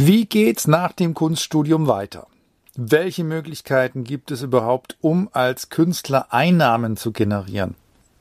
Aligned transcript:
Wie 0.00 0.26
geht's 0.26 0.68
nach 0.68 0.92
dem 0.92 1.12
Kunststudium 1.12 1.88
weiter? 1.88 2.28
Welche 2.76 3.24
Möglichkeiten 3.24 4.04
gibt 4.04 4.30
es 4.30 4.42
überhaupt, 4.42 4.96
um 5.00 5.28
als 5.32 5.70
Künstler 5.70 6.32
Einnahmen 6.32 6.96
zu 6.96 7.10
generieren? 7.10 7.74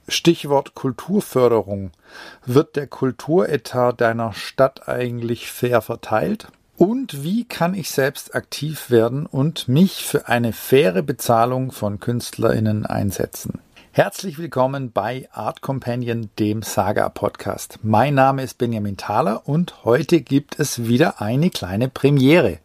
Stichwort 0.08 0.74
Kulturförderung. 0.74 1.92
Wird 2.44 2.78
der 2.78 2.88
Kulturetat 2.88 4.02
deiner 4.02 4.34
Stadt 4.34 4.90
eigentlich 4.90 5.52
fair 5.52 5.84
verteilt? 5.84 6.48
Und 6.78 7.24
wie 7.24 7.46
kann 7.46 7.76
ich 7.76 7.92
selbst 7.92 8.34
aktiv 8.34 8.90
werden 8.90 9.28
und 9.28 9.68
mich 9.68 10.04
für 10.04 10.28
eine 10.28 10.54
faire 10.54 11.04
Bezahlung 11.04 11.72
von 11.72 12.00
Künstlerinnen 12.00 12.88
einsetzen? 12.88 13.60
Herzlich 13.98 14.38
willkommen 14.38 14.92
bei 14.92 15.28
Art 15.32 15.62
Companion, 15.62 16.30
dem 16.38 16.62
Saga 16.62 17.10
Podcast. 17.10 17.80
Mein 17.82 18.14
Name 18.14 18.44
ist 18.44 18.60
Benjamin 18.60 18.96
Thaler 18.96 19.48
und 19.50 19.86
heute 19.86 20.22
gibt 20.22 20.60
es 20.60 20.86
wieder 20.86 21.20
eine 21.20 21.50
kleine 21.50 21.90
Premiere. 21.90 22.60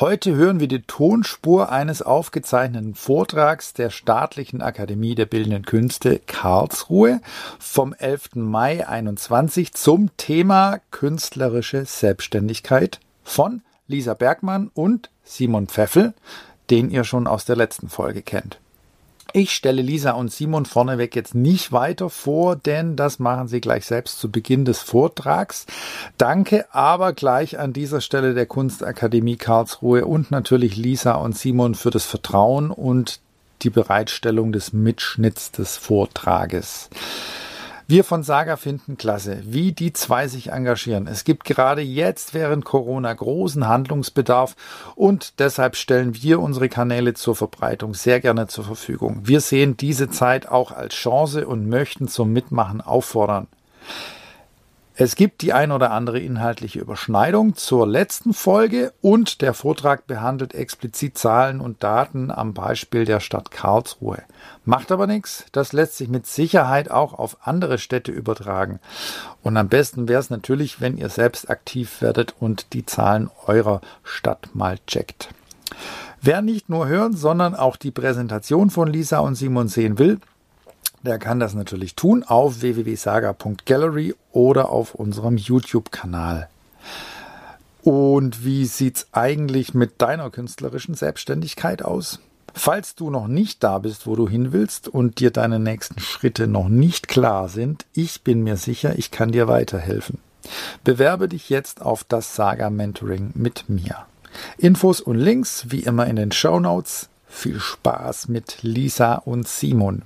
Heute 0.00 0.34
hören 0.34 0.60
wir 0.60 0.68
die 0.68 0.80
Tonspur 0.80 1.70
eines 1.70 2.00
aufgezeichneten 2.00 2.94
Vortrags 2.94 3.74
der 3.74 3.90
Staatlichen 3.90 4.62
Akademie 4.62 5.14
der 5.14 5.26
Bildenden 5.26 5.66
Künste 5.66 6.18
Karlsruhe 6.26 7.20
vom 7.58 7.92
11. 7.92 8.36
Mai 8.36 8.88
21 8.88 9.74
zum 9.74 10.16
Thema 10.16 10.80
künstlerische 10.90 11.84
Selbstständigkeit 11.84 13.00
von 13.22 13.60
Lisa 13.86 14.14
Bergmann 14.14 14.70
und 14.72 15.10
Simon 15.24 15.66
Pfeffel, 15.66 16.14
den 16.70 16.88
ihr 16.88 17.04
schon 17.04 17.26
aus 17.26 17.44
der 17.44 17.56
letzten 17.56 17.90
Folge 17.90 18.22
kennt. 18.22 18.60
Ich 19.36 19.52
stelle 19.52 19.82
Lisa 19.82 20.12
und 20.12 20.30
Simon 20.30 20.64
vorneweg 20.64 21.16
jetzt 21.16 21.34
nicht 21.34 21.72
weiter 21.72 22.08
vor, 22.08 22.54
denn 22.54 22.94
das 22.94 23.18
machen 23.18 23.48
sie 23.48 23.60
gleich 23.60 23.84
selbst 23.84 24.20
zu 24.20 24.30
Beginn 24.30 24.64
des 24.64 24.78
Vortrags. 24.78 25.66
Danke 26.18 26.72
aber 26.72 27.12
gleich 27.14 27.58
an 27.58 27.72
dieser 27.72 28.00
Stelle 28.00 28.34
der 28.34 28.46
Kunstakademie 28.46 29.34
Karlsruhe 29.34 30.06
und 30.06 30.30
natürlich 30.30 30.76
Lisa 30.76 31.16
und 31.16 31.36
Simon 31.36 31.74
für 31.74 31.90
das 31.90 32.04
Vertrauen 32.04 32.70
und 32.70 33.18
die 33.62 33.70
Bereitstellung 33.70 34.52
des 34.52 34.72
Mitschnitts 34.72 35.50
des 35.50 35.78
Vortrages. 35.78 36.88
Wir 37.86 38.02
von 38.02 38.22
Saga 38.22 38.56
finden 38.56 38.96
klasse, 38.96 39.42
wie 39.44 39.72
die 39.72 39.92
zwei 39.92 40.26
sich 40.26 40.52
engagieren. 40.52 41.06
Es 41.06 41.24
gibt 41.24 41.44
gerade 41.44 41.82
jetzt 41.82 42.32
während 42.32 42.64
Corona 42.64 43.12
großen 43.12 43.68
Handlungsbedarf 43.68 44.56
und 44.94 45.38
deshalb 45.38 45.76
stellen 45.76 46.14
wir 46.14 46.40
unsere 46.40 46.70
Kanäle 46.70 47.12
zur 47.12 47.36
Verbreitung 47.36 47.92
sehr 47.92 48.20
gerne 48.20 48.46
zur 48.46 48.64
Verfügung. 48.64 49.20
Wir 49.24 49.42
sehen 49.42 49.76
diese 49.76 50.08
Zeit 50.08 50.48
auch 50.48 50.72
als 50.72 50.94
Chance 50.94 51.46
und 51.46 51.68
möchten 51.68 52.08
zum 52.08 52.32
Mitmachen 52.32 52.80
auffordern. 52.80 53.48
Es 54.96 55.16
gibt 55.16 55.42
die 55.42 55.52
ein 55.52 55.72
oder 55.72 55.90
andere 55.90 56.20
inhaltliche 56.20 56.78
Überschneidung 56.78 57.56
zur 57.56 57.84
letzten 57.84 58.32
Folge 58.32 58.92
und 59.00 59.40
der 59.40 59.52
Vortrag 59.52 60.06
behandelt 60.06 60.54
explizit 60.54 61.18
Zahlen 61.18 61.60
und 61.60 61.82
Daten 61.82 62.30
am 62.30 62.54
Beispiel 62.54 63.04
der 63.04 63.18
Stadt 63.18 63.50
Karlsruhe. 63.50 64.22
Macht 64.64 64.92
aber 64.92 65.08
nichts, 65.08 65.46
das 65.50 65.72
lässt 65.72 65.96
sich 65.96 66.08
mit 66.08 66.28
Sicherheit 66.28 66.92
auch 66.92 67.12
auf 67.12 67.38
andere 67.42 67.78
Städte 67.78 68.12
übertragen. 68.12 68.78
Und 69.42 69.56
am 69.56 69.68
besten 69.68 70.06
wäre 70.06 70.20
es 70.20 70.30
natürlich, 70.30 70.80
wenn 70.80 70.96
ihr 70.96 71.08
selbst 71.08 71.50
aktiv 71.50 72.00
werdet 72.00 72.36
und 72.38 72.72
die 72.72 72.86
Zahlen 72.86 73.32
eurer 73.48 73.80
Stadt 74.04 74.50
mal 74.54 74.78
checkt. 74.86 75.28
Wer 76.22 76.40
nicht 76.40 76.68
nur 76.68 76.86
hören, 76.86 77.16
sondern 77.16 77.56
auch 77.56 77.74
die 77.74 77.90
Präsentation 77.90 78.70
von 78.70 78.86
Lisa 78.86 79.18
und 79.18 79.34
Simon 79.34 79.66
sehen 79.66 79.98
will, 79.98 80.20
der 81.04 81.18
kann 81.18 81.38
das 81.38 81.54
natürlich 81.54 81.94
tun 81.94 82.24
auf 82.24 82.60
www.saga.gallery 82.62 84.14
oder 84.32 84.70
auf 84.70 84.94
unserem 84.94 85.36
YouTube-Kanal. 85.36 86.48
Und 87.82 88.44
wie 88.44 88.64
sieht's 88.64 89.08
eigentlich 89.12 89.74
mit 89.74 90.00
deiner 90.00 90.30
künstlerischen 90.30 90.94
Selbstständigkeit 90.94 91.84
aus? 91.84 92.20
Falls 92.54 92.94
du 92.94 93.10
noch 93.10 93.26
nicht 93.26 93.62
da 93.62 93.78
bist, 93.78 94.06
wo 94.06 94.16
du 94.16 94.28
hin 94.28 94.52
willst 94.52 94.88
und 94.88 95.20
dir 95.20 95.30
deine 95.30 95.58
nächsten 95.58 96.00
Schritte 96.00 96.46
noch 96.46 96.68
nicht 96.68 97.08
klar 97.08 97.48
sind, 97.48 97.84
ich 97.92 98.22
bin 98.22 98.42
mir 98.42 98.56
sicher, 98.56 98.96
ich 98.96 99.10
kann 99.10 99.32
dir 99.32 99.48
weiterhelfen. 99.48 100.18
Bewerbe 100.84 101.28
dich 101.28 101.50
jetzt 101.50 101.82
auf 101.82 102.04
das 102.04 102.34
Saga 102.34 102.70
Mentoring 102.70 103.32
mit 103.34 103.68
mir. 103.68 104.06
Infos 104.56 105.00
und 105.00 105.18
Links 105.18 105.66
wie 105.68 105.80
immer 105.80 106.06
in 106.06 106.16
den 106.16 106.32
Show 106.32 106.60
Notes. 106.60 107.08
Viel 107.28 107.60
Spaß 107.60 108.28
mit 108.28 108.62
Lisa 108.62 109.16
und 109.16 109.48
Simon. 109.48 110.02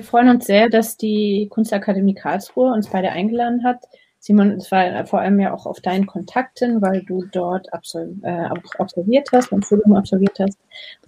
Wir 0.00 0.06
freuen 0.06 0.30
uns 0.30 0.46
sehr, 0.46 0.70
dass 0.70 0.96
die 0.96 1.48
Kunstakademie 1.50 2.14
Karlsruhe 2.14 2.72
uns 2.72 2.88
beide 2.88 3.10
eingeladen 3.10 3.64
hat. 3.64 3.84
Simon, 4.18 4.52
es 4.52 4.72
war 4.72 5.04
vor 5.04 5.20
allem 5.20 5.38
ja 5.38 5.52
auch 5.52 5.66
auf 5.66 5.82
deinen 5.82 6.06
Kontakten, 6.06 6.80
weil 6.80 7.02
du 7.02 7.26
dort 7.30 7.70
absolv 7.74 8.08
äh, 8.22 8.48
absolviert 8.78 9.28
hast, 9.30 9.52
mein 9.52 9.62
Studium 9.62 9.94
absolviert 9.96 10.38
hast. 10.40 10.56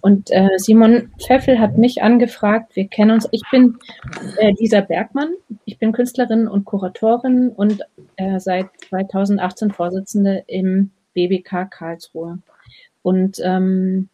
Und 0.01 0.29
äh, 0.29 0.47
Simon 0.57 1.11
Pfeffel 1.17 1.59
hat 1.59 1.75
mich 1.75 2.03
angefragt, 2.03 2.75
wir 2.75 2.87
kennen 2.87 3.09
uns, 3.09 3.27
ich 3.31 3.41
bin 3.49 3.79
äh, 4.37 4.53
Lisa 4.59 4.81
Bergmann, 4.81 5.33
ich 5.65 5.79
bin 5.79 5.91
Künstlerin 5.91 6.47
und 6.47 6.65
Kuratorin 6.65 7.49
und 7.49 7.81
äh, 8.17 8.39
seit 8.39 8.67
2018 8.89 9.71
Vorsitzende 9.71 10.43
im 10.45 10.91
BBK 11.15 11.65
Karlsruhe. 11.65 12.37
Und 13.01 13.39
ähm, 13.43 14.09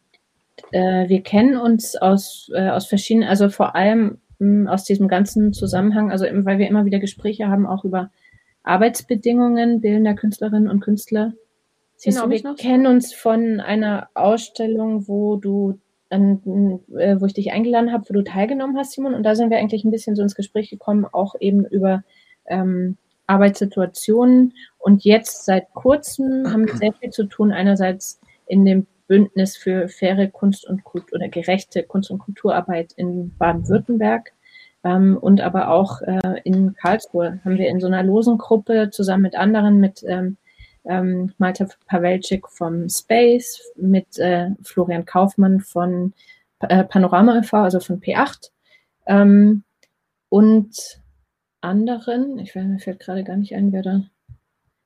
äh, 0.71 1.09
wir 1.09 1.21
kennen 1.21 1.57
uns 1.57 1.97
aus, 1.97 2.49
äh, 2.53 2.69
aus 2.69 2.85
verschiedenen, 2.85 3.27
also 3.27 3.49
vor 3.49 3.75
allem 3.75 4.19
aus 4.67 4.85
diesem 4.85 5.07
ganzen 5.07 5.53
Zusammenhang, 5.53 6.11
also 6.11 6.25
weil 6.25 6.59
wir 6.59 6.67
immer 6.67 6.85
wieder 6.85 6.99
Gespräche 6.99 7.47
haben, 7.47 7.65
auch 7.65 7.83
über 7.83 8.11
Arbeitsbedingungen 8.63 9.81
bildender 9.81 10.13
Künstlerinnen 10.13 10.69
und 10.69 10.79
Künstler. 10.79 11.33
Genau, 12.03 12.29
wir 12.29 12.55
kennen 12.55 12.87
uns 12.87 13.13
von 13.13 13.59
einer 13.59 14.09
Ausstellung, 14.13 15.07
wo 15.07 15.35
du 15.35 15.79
an, 16.09 16.79
äh, 16.97 17.19
wo 17.19 17.25
ich 17.25 17.33
dich 17.33 17.51
eingeladen 17.51 17.91
habe, 17.91 18.05
wo 18.07 18.13
du 18.13 18.23
teilgenommen 18.23 18.77
hast, 18.77 18.93
Simon. 18.93 19.13
Und 19.13 19.23
da 19.23 19.35
sind 19.35 19.49
wir 19.49 19.57
eigentlich 19.57 19.83
ein 19.83 19.91
bisschen 19.91 20.15
so 20.15 20.21
ins 20.21 20.35
Gespräch 20.35 20.69
gekommen, 20.69 21.05
auch 21.11 21.35
eben 21.39 21.65
über 21.65 22.03
ähm, 22.45 22.97
Arbeitssituationen. 23.27 24.53
Und 24.77 25.03
jetzt 25.03 25.45
seit 25.45 25.73
kurzem 25.73 26.51
haben 26.51 26.67
wir 26.67 26.75
sehr 26.75 26.93
viel 26.93 27.11
zu 27.11 27.25
tun. 27.25 27.51
Einerseits 27.51 28.19
in 28.47 28.65
dem 28.65 28.87
Bündnis 29.09 29.57
für 29.57 29.89
faire 29.89 30.27
Kunst 30.29 30.65
und 30.65 30.83
Kultur 30.85 31.17
oder 31.17 31.27
gerechte 31.27 31.83
Kunst- 31.83 32.11
und 32.11 32.19
Kulturarbeit 32.19 32.93
in 32.93 33.35
Baden-Württemberg. 33.37 34.31
Ähm, 34.83 35.17
und 35.17 35.41
aber 35.41 35.69
auch 35.71 36.01
äh, 36.03 36.39
in 36.45 36.73
Karlsruhe 36.75 37.41
haben 37.43 37.57
wir 37.57 37.67
in 37.67 37.81
so 37.81 37.87
einer 37.87 38.03
losen 38.03 38.37
Gruppe 38.37 38.91
zusammen 38.91 39.23
mit 39.23 39.35
anderen, 39.35 39.79
mit 39.81 40.05
ähm, 40.07 40.37
ähm, 40.85 41.33
Malta 41.39 41.67
Pawelczyk 41.87 42.47
vom 42.47 42.87
Space, 42.87 43.73
mit 43.75 44.17
äh, 44.19 44.51
Florian 44.61 45.05
Kaufmann 45.05 45.59
von 45.59 46.13
äh, 46.61 46.83
Panorama 46.83 47.39
e.V., 47.39 47.57
also 47.57 47.79
von 47.79 47.99
P8 47.99 48.51
ähm, 49.07 49.63
und 50.29 51.01
anderen, 51.61 52.39
ich 52.39 52.55
weiß, 52.55 52.63
mir 52.63 52.79
fällt 52.79 52.99
gerade 52.99 53.23
gar 53.23 53.35
nicht 53.35 53.55
ein, 53.55 53.73
wer 53.73 53.81
da 53.81 54.03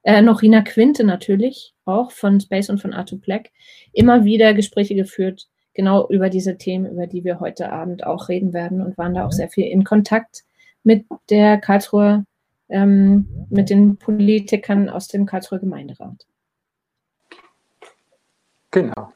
äh, 0.04 0.22
noch 0.22 0.42
Rina 0.42 0.62
Quinte 0.62 1.04
natürlich, 1.04 1.74
auch 1.86 2.12
von 2.12 2.40
Space 2.40 2.70
und 2.70 2.82
von 2.82 2.94
Arto 2.94 3.18
Black, 3.18 3.50
immer 3.92 4.26
wieder 4.26 4.54
Gespräche 4.54 4.96
geführt, 4.96 5.48
genau 5.74 6.08
über 6.10 6.30
diese 6.30 6.58
Themen, 6.58 6.92
über 6.92 7.08
die 7.08 7.24
wir 7.24 7.40
heute 7.40 7.72
Abend 7.72 8.06
auch 8.06 8.30
reden 8.30 8.54
werden 8.54 8.82
und 8.82 8.98
waren 8.98 9.14
da 9.14 9.24
auch 9.24 9.32
mhm. 9.32 9.38
sehr 9.38 9.50
viel 9.50 9.66
in 9.66 9.84
Kontakt 9.84 10.44
mit 10.84 11.06
der 11.30 11.58
Karlsruher, 11.58 12.26
ähm, 12.70 13.48
mit 13.50 13.70
den 13.70 13.98
Politikern 13.98 14.90
aus 14.90 15.08
dem 15.08 15.26
Karlsruher 15.26 15.60
Gemeinderat. 15.60 16.26
Genau. 18.72 19.14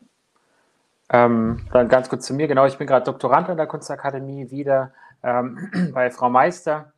Ähm, 1.10 1.66
dann 1.72 1.88
ganz 1.90 2.10
kurz 2.10 2.26
zu 2.26 2.34
mir. 2.34 2.48
Genau, 2.48 2.66
ich 2.66 2.78
bin 2.78 2.88
gerade 2.88 3.06
Doktorand 3.06 3.50
an 3.50 3.58
der 3.58 3.68
Kunstakademie 3.68 4.52
wieder 4.52 4.94
ähm, 5.24 5.72
bei 5.94 6.12
Frau 6.12 6.30
Meister 6.30 6.94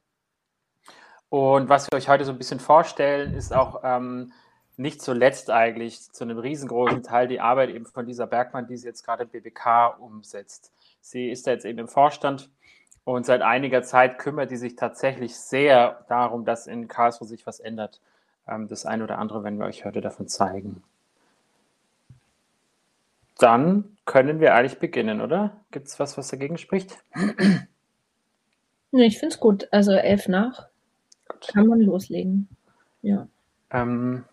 und 1.29 1.69
was 1.69 1.87
wir 1.87 1.97
euch 1.97 2.09
heute 2.09 2.25
so 2.25 2.31
ein 2.31 2.37
bisschen 2.37 2.59
vorstellen, 2.59 3.33
ist 3.33 3.53
auch 3.53 3.81
ähm, 3.83 4.31
nicht 4.77 5.01
zuletzt 5.01 5.51
eigentlich 5.51 6.11
zu 6.11 6.23
einem 6.23 6.39
riesengroßen 6.39 7.03
Teil 7.03 7.27
die 7.27 7.39
Arbeit 7.41 7.69
eben 7.69 7.85
von 7.85 8.05
Lisa 8.05 8.25
Bergmann, 8.25 8.67
die 8.67 8.77
sie 8.77 8.87
jetzt 8.87 9.03
gerade 9.05 9.23
im 9.23 9.29
BBK 9.29 9.97
umsetzt. 9.99 10.71
Sie 11.01 11.29
ist 11.29 11.45
da 11.45 11.51
jetzt 11.51 11.65
eben 11.65 11.79
im 11.79 11.87
Vorstand 11.87 12.49
und 13.03 13.25
seit 13.25 13.41
einiger 13.41 13.83
Zeit 13.83 14.17
kümmert 14.17 14.49
sie 14.49 14.57
sich 14.57 14.75
tatsächlich 14.75 15.35
sehr 15.35 16.05
darum, 16.09 16.45
dass 16.45 16.67
in 16.67 16.87
Karlsruhe 16.87 17.27
sich 17.27 17.45
was 17.45 17.59
ändert. 17.59 18.01
Ähm, 18.47 18.67
das 18.67 18.85
eine 18.85 19.03
oder 19.03 19.17
andere 19.17 19.43
werden 19.43 19.59
wir 19.59 19.65
euch 19.65 19.85
heute 19.85 20.01
davon 20.01 20.27
zeigen. 20.27 20.83
Dann 23.37 23.97
können 24.05 24.39
wir 24.39 24.55
eigentlich 24.55 24.79
beginnen, 24.79 25.21
oder? 25.21 25.57
Gibt 25.71 25.87
es 25.87 25.99
was, 25.99 26.17
was 26.17 26.27
dagegen 26.27 26.57
spricht? 26.57 26.97
Nee, 28.91 29.05
ich 29.05 29.19
finde 29.19 29.35
es 29.35 29.39
gut. 29.39 29.67
Also 29.71 29.91
elf 29.91 30.27
nach. 30.27 30.68
Kann 31.51 31.67
man 31.67 31.81
loslegen. 31.81 32.47
Ja. 33.01 33.27
Ähm, 33.71 34.25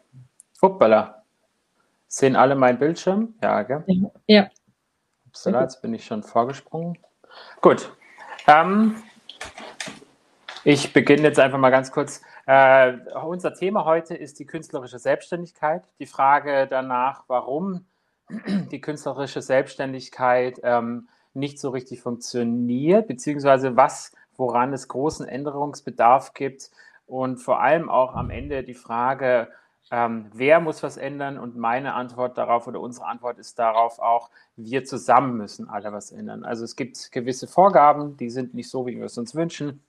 hoppala. 0.63 1.23
Sehen 2.09 2.37
alle 2.37 2.55
meinen 2.55 2.79
Bildschirm? 2.79 3.35
Ja, 3.43 3.63
gell? 3.63 3.85
Ja. 3.87 4.11
ja. 4.27 4.51
Upsala, 5.27 5.63
jetzt 5.63 5.83
bin 5.83 5.95
ich 5.95 6.05
schon 6.05 6.23
vorgesprungen. 6.23 6.99
Gut. 7.61 7.93
Ähm, 8.47 8.97
Ich 10.69 10.93
beginne 10.93 11.23
jetzt 11.23 11.39
einfach 11.39 11.59
mal 11.59 11.71
ganz 11.71 11.93
kurz. 11.93 12.23
Äh, 12.47 12.95
unser 13.25 13.55
Thema 13.55 13.85
heute 13.85 14.17
ist 14.17 14.41
die 14.41 14.47
künstlerische 14.47 14.99
Selbstständigkeit. 14.99 15.85
Die 16.01 16.07
Frage 16.07 16.67
danach, 16.69 17.23
warum 17.29 17.87
die 18.73 18.81
künstlerische 18.81 19.43
Selbstständigkeit 19.43 20.59
ähm, 20.65 21.07
nicht 21.35 21.61
so 21.61 21.71
richtig 21.71 22.01
funktioniert, 22.01 23.07
beziehungsweise 23.07 23.77
was, 23.77 24.11
woran 24.37 24.73
es 24.73 24.89
großen 24.89 25.27
Änderungsbedarf 25.27 26.35
gibt 26.35 26.71
und 27.07 27.39
vor 27.39 27.61
allem 27.61 27.89
auch 27.89 28.15
am 28.15 28.31
Ende 28.31 28.63
die 28.63 28.75
Frage, 28.75 29.49
ähm, 29.91 30.31
wer 30.35 30.61
muss 30.61 30.83
was 30.83 30.97
ändern? 30.97 31.39
Und 31.39 31.57
meine 31.57 31.95
Antwort 31.95 32.37
darauf 32.39 32.67
oder 32.67 32.81
unsere 32.81 33.07
Antwort 33.07 33.39
ist 33.39 33.59
darauf 33.59 33.99
auch, 33.99 34.31
wir 34.57 34.85
zusammen 34.85 35.37
müssen 35.37 35.69
alle 35.69 35.93
was 35.93 36.11
ändern. 36.11 36.45
Also 36.45 36.65
es 36.65 36.75
gibt 36.75 37.13
gewisse 37.13 37.47
Vorgaben, 37.47 38.17
die 38.17 38.31
sind 38.31 38.55
nicht 38.55 38.69
so, 38.69 38.87
wie 38.87 38.97
wir 38.97 39.05
es 39.05 39.19
uns 39.19 39.35
wünschen. 39.35 39.83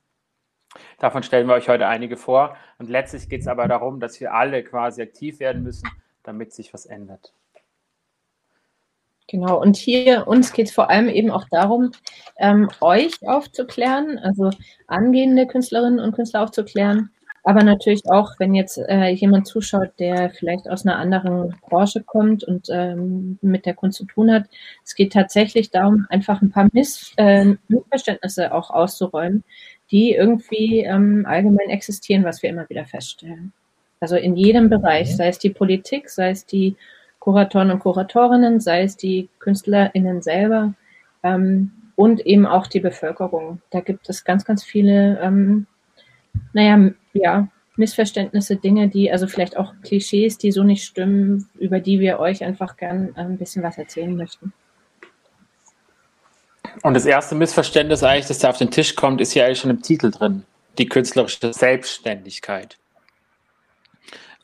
Davon 0.98 1.22
stellen 1.22 1.48
wir 1.48 1.54
euch 1.54 1.68
heute 1.68 1.88
einige 1.88 2.16
vor. 2.16 2.56
Und 2.78 2.88
letztlich 2.88 3.28
geht 3.28 3.40
es 3.40 3.48
aber 3.48 3.66
darum, 3.66 3.98
dass 4.00 4.20
wir 4.20 4.34
alle 4.34 4.62
quasi 4.62 5.02
aktiv 5.02 5.40
werden 5.40 5.62
müssen, 5.62 5.88
damit 6.22 6.52
sich 6.52 6.72
was 6.72 6.86
ändert. 6.86 7.32
Genau, 9.30 9.60
und 9.60 9.76
hier 9.76 10.26
uns 10.26 10.54
geht 10.54 10.68
es 10.68 10.74
vor 10.74 10.88
allem 10.88 11.08
eben 11.08 11.30
auch 11.30 11.44
darum, 11.50 11.92
ähm, 12.38 12.70
euch 12.80 13.12
aufzuklären, 13.26 14.18
also 14.18 14.50
angehende 14.86 15.46
Künstlerinnen 15.46 16.00
und 16.00 16.12
Künstler 16.12 16.42
aufzuklären, 16.42 17.10
aber 17.44 17.62
natürlich 17.62 18.02
auch, 18.06 18.32
wenn 18.38 18.54
jetzt 18.54 18.78
äh, 18.78 19.08
jemand 19.08 19.46
zuschaut, 19.46 19.90
der 19.98 20.30
vielleicht 20.30 20.68
aus 20.68 20.84
einer 20.84 20.96
anderen 20.96 21.54
Branche 21.68 22.02
kommt 22.02 22.42
und 22.44 22.68
ähm, 22.70 23.38
mit 23.42 23.64
der 23.64 23.74
Kunst 23.74 23.98
zu 23.98 24.06
tun 24.06 24.30
hat. 24.30 24.44
Es 24.84 24.94
geht 24.94 25.12
tatsächlich 25.12 25.70
darum, 25.70 26.06
einfach 26.10 26.42
ein 26.42 26.50
paar 26.50 26.68
Miss, 26.72 27.12
äh, 27.16 27.54
Missverständnisse 27.68 28.52
auch 28.52 28.70
auszuräumen, 28.70 29.44
die 29.90 30.12
irgendwie 30.12 30.80
ähm, 30.80 31.24
allgemein 31.26 31.70
existieren, 31.70 32.24
was 32.24 32.42
wir 32.42 32.50
immer 32.50 32.68
wieder 32.68 32.84
feststellen. 32.84 33.52
Also 34.00 34.16
in 34.16 34.36
jedem 34.36 34.68
Bereich, 34.68 35.16
sei 35.16 35.28
es 35.28 35.38
die 35.38 35.50
Politik, 35.50 36.10
sei 36.10 36.30
es 36.30 36.44
die 36.46 36.76
Kuratoren 37.18 37.70
und 37.70 37.80
Kuratorinnen, 37.80 38.60
sei 38.60 38.82
es 38.82 38.96
die 38.96 39.28
KünstlerInnen 39.40 40.22
selber 40.22 40.74
ähm, 41.22 41.72
und 41.96 42.24
eben 42.26 42.46
auch 42.46 42.66
die 42.66 42.80
Bevölkerung. 42.80 43.60
Da 43.70 43.80
gibt 43.80 44.08
es 44.08 44.24
ganz, 44.24 44.44
ganz 44.44 44.62
viele, 44.62 45.20
ähm, 45.20 45.66
naja, 46.52 46.92
ja, 47.12 47.48
Missverständnisse, 47.76 48.56
Dinge, 48.56 48.88
die, 48.88 49.10
also 49.10 49.26
vielleicht 49.26 49.56
auch 49.56 49.72
Klischees, 49.82 50.36
die 50.36 50.50
so 50.50 50.64
nicht 50.64 50.84
stimmen, 50.84 51.48
über 51.58 51.78
die 51.78 52.00
wir 52.00 52.18
euch 52.18 52.42
einfach 52.42 52.76
gern 52.76 53.14
äh, 53.14 53.20
ein 53.20 53.38
bisschen 53.38 53.62
was 53.62 53.78
erzählen 53.78 54.14
möchten. 54.16 54.52
Und 56.82 56.94
das 56.94 57.06
erste 57.06 57.34
Missverständnis 57.34 58.02
eigentlich, 58.02 58.26
das 58.26 58.38
da 58.38 58.50
auf 58.50 58.58
den 58.58 58.70
Tisch 58.70 58.94
kommt, 58.94 59.20
ist 59.20 59.34
ja 59.34 59.44
eigentlich 59.44 59.60
schon 59.60 59.70
im 59.70 59.82
Titel 59.82 60.10
drin. 60.10 60.44
Die 60.78 60.86
künstlerische 60.86 61.52
Selbstständigkeit. 61.52 62.78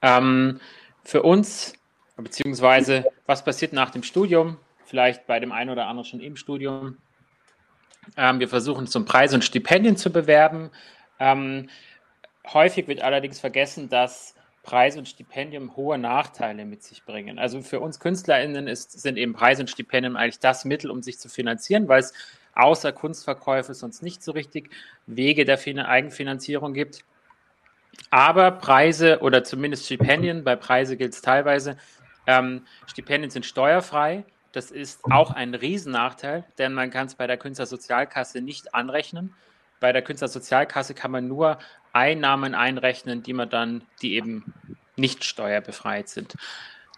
Ähm, 0.03 0.61
für 1.03 1.23
uns, 1.23 1.75
beziehungsweise 2.17 3.05
was 3.27 3.45
passiert 3.45 3.73
nach 3.73 3.91
dem 3.91 4.03
Studium, 4.03 4.59
vielleicht 4.85 5.27
bei 5.27 5.41
dem 5.41 5.53
einen 5.53 5.71
oder 5.71 5.87
anderen 5.87 6.09
schon 6.09 6.21
im 6.21 6.37
Studium. 6.37 6.99
Ähm, 8.17 8.41
wir 8.41 8.49
versuchen 8.49 8.87
zum 8.87 9.05
Preis 9.05 9.33
und 9.35 9.45
Stipendien 9.45 9.97
zu 9.97 10.11
bewerben. 10.11 10.71
Ähm, 11.19 11.69
häufig 12.53 12.87
wird 12.87 13.01
allerdings 13.01 13.41
vergessen, 13.41 13.89
dass 13.89 14.35
Preis 14.63 14.97
und 14.97 15.09
Stipendium 15.09 15.77
hohe 15.77 15.99
Nachteile 15.99 16.65
mit 16.65 16.83
sich 16.83 17.05
bringen. 17.05 17.39
Also 17.39 17.61
für 17.61 17.81
uns 17.81 18.01
KünstlerInnen 18.01 18.67
ist, 18.67 18.99
sind 18.99 19.19
eben 19.19 19.35
Preis 19.35 19.61
und 19.61 19.69
Stipendium 19.69 20.17
eigentlich 20.17 20.39
das 20.39 20.65
Mittel, 20.65 20.91
um 20.91 21.03
sich 21.03 21.19
zu 21.19 21.29
finanzieren, 21.29 21.87
weil 21.87 22.01
es 22.01 22.15
außer 22.55 22.93
Kunstverkäufe 22.93 23.75
sonst 23.75 24.03
nicht 24.03 24.23
so 24.23 24.33
richtig 24.33 24.71
Wege 25.07 25.45
der 25.45 25.59
Eigenfinanzierung 25.87 26.73
gibt. 26.73 27.05
Aber 28.11 28.53
Preise 28.53 29.21
oder 29.21 29.45
zumindest 29.45 29.85
Stipendien, 29.85 30.45
bei 30.45 30.57
Preise 30.57 30.97
gilt 30.97 31.13
es 31.13 31.21
teilweise, 31.21 31.77
ähm, 32.27 32.67
Stipendien 32.87 33.31
sind 33.31 33.47
steuerfrei. 33.47 34.25
Das 34.53 34.71
ist 34.71 35.05
auch 35.11 35.33
ein 35.33 35.55
Riesennachteil, 35.55 36.45
denn 36.59 36.75
man 36.75 36.91
kann 36.91 37.07
es 37.07 37.17
bei 37.17 37.27
der 37.27 37.37
Künstlersozialkasse 37.37 38.41
nicht 38.41 38.75
anrechnen. 38.75 39.35
Bei 39.81 39.93
der 39.93 40.03
Künstlersozialkasse 40.03 40.95
kann 40.95 41.11
man 41.11 41.27
nur 41.27 41.59
Einnahmen 41.93 42.55
einrechnen, 42.55 43.23
die 43.23 43.33
man 43.33 43.51
dann, 43.51 43.83
die 44.01 44.15
eben 44.15 44.55
nicht 44.97 45.25
steuerbefreit 45.25 46.09
sind. 46.09 46.37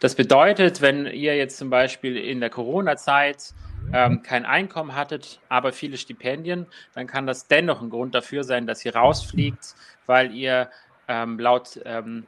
Das 0.00 0.14
bedeutet, 0.14 0.82
wenn 0.82 1.06
ihr 1.06 1.36
jetzt 1.36 1.56
zum 1.56 1.70
Beispiel 1.70 2.18
in 2.18 2.40
der 2.40 2.50
Corona-Zeit 2.50 3.54
ähm, 3.92 4.22
kein 4.22 4.44
Einkommen 4.44 4.94
hattet, 4.94 5.40
aber 5.48 5.72
viele 5.72 5.96
Stipendien, 5.96 6.66
dann 6.94 7.06
kann 7.06 7.26
das 7.26 7.46
dennoch 7.46 7.80
ein 7.80 7.88
Grund 7.88 8.14
dafür 8.14 8.44
sein, 8.44 8.66
dass 8.66 8.84
ihr 8.84 8.94
rausfliegt, 8.94 9.74
weil 10.04 10.32
ihr 10.32 10.70
ähm, 11.08 11.38
laut 11.38 11.80
ähm, 11.84 12.26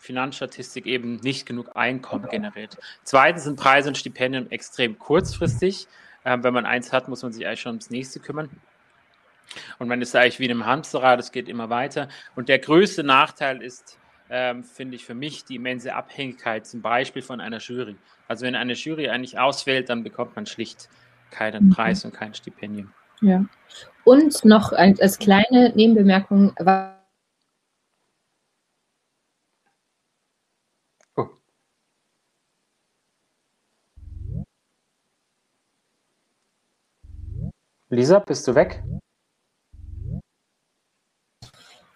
Finanzstatistik 0.00 0.86
eben 0.86 1.16
nicht 1.16 1.44
genug 1.46 1.76
Einkommen 1.76 2.26
generiert. 2.28 2.78
Zweitens 3.04 3.44
sind 3.44 3.56
Preise 3.56 3.90
und 3.90 3.98
Stipendien 3.98 4.50
extrem 4.50 4.98
kurzfristig. 4.98 5.86
Ähm, 6.24 6.42
wenn 6.42 6.54
man 6.54 6.64
eins 6.64 6.92
hat, 6.92 7.06
muss 7.08 7.22
man 7.22 7.32
sich 7.32 7.46
eigentlich 7.46 7.60
schon 7.60 7.72
ums 7.72 7.90
nächste 7.90 8.18
kümmern. 8.18 8.48
Und 9.78 9.88
man 9.88 10.00
ist 10.00 10.16
eigentlich 10.16 10.40
wie 10.40 10.46
in 10.46 10.52
einem 10.52 10.66
Hamsterrad, 10.66 11.20
es 11.20 11.32
geht 11.32 11.48
immer 11.48 11.68
weiter. 11.68 12.08
Und 12.34 12.48
der 12.48 12.58
größte 12.58 13.02
Nachteil 13.02 13.62
ist, 13.62 13.98
ähm, 14.30 14.64
finde 14.64 14.96
ich 14.96 15.04
für 15.04 15.14
mich, 15.14 15.44
die 15.44 15.56
immense 15.56 15.94
Abhängigkeit 15.94 16.66
zum 16.66 16.80
Beispiel 16.80 17.20
von 17.20 17.40
einer 17.40 17.58
Jury. 17.58 17.96
Also 18.26 18.46
wenn 18.46 18.54
eine 18.54 18.72
Jury 18.72 19.10
eigentlich 19.10 19.38
auswählt, 19.38 19.90
dann 19.90 20.02
bekommt 20.02 20.34
man 20.34 20.46
schlicht 20.46 20.88
keinen 21.30 21.66
mhm. 21.66 21.70
Preis 21.70 22.04
und 22.06 22.14
kein 22.14 22.32
Stipendium. 22.32 22.90
Ja. 23.20 23.44
Und 24.04 24.44
noch 24.46 24.72
als 24.72 25.18
kleine 25.18 25.72
Nebenbemerkung, 25.74 26.54
Lisa, 37.90 38.20
bist 38.20 38.46
du 38.46 38.54
weg? 38.54 38.82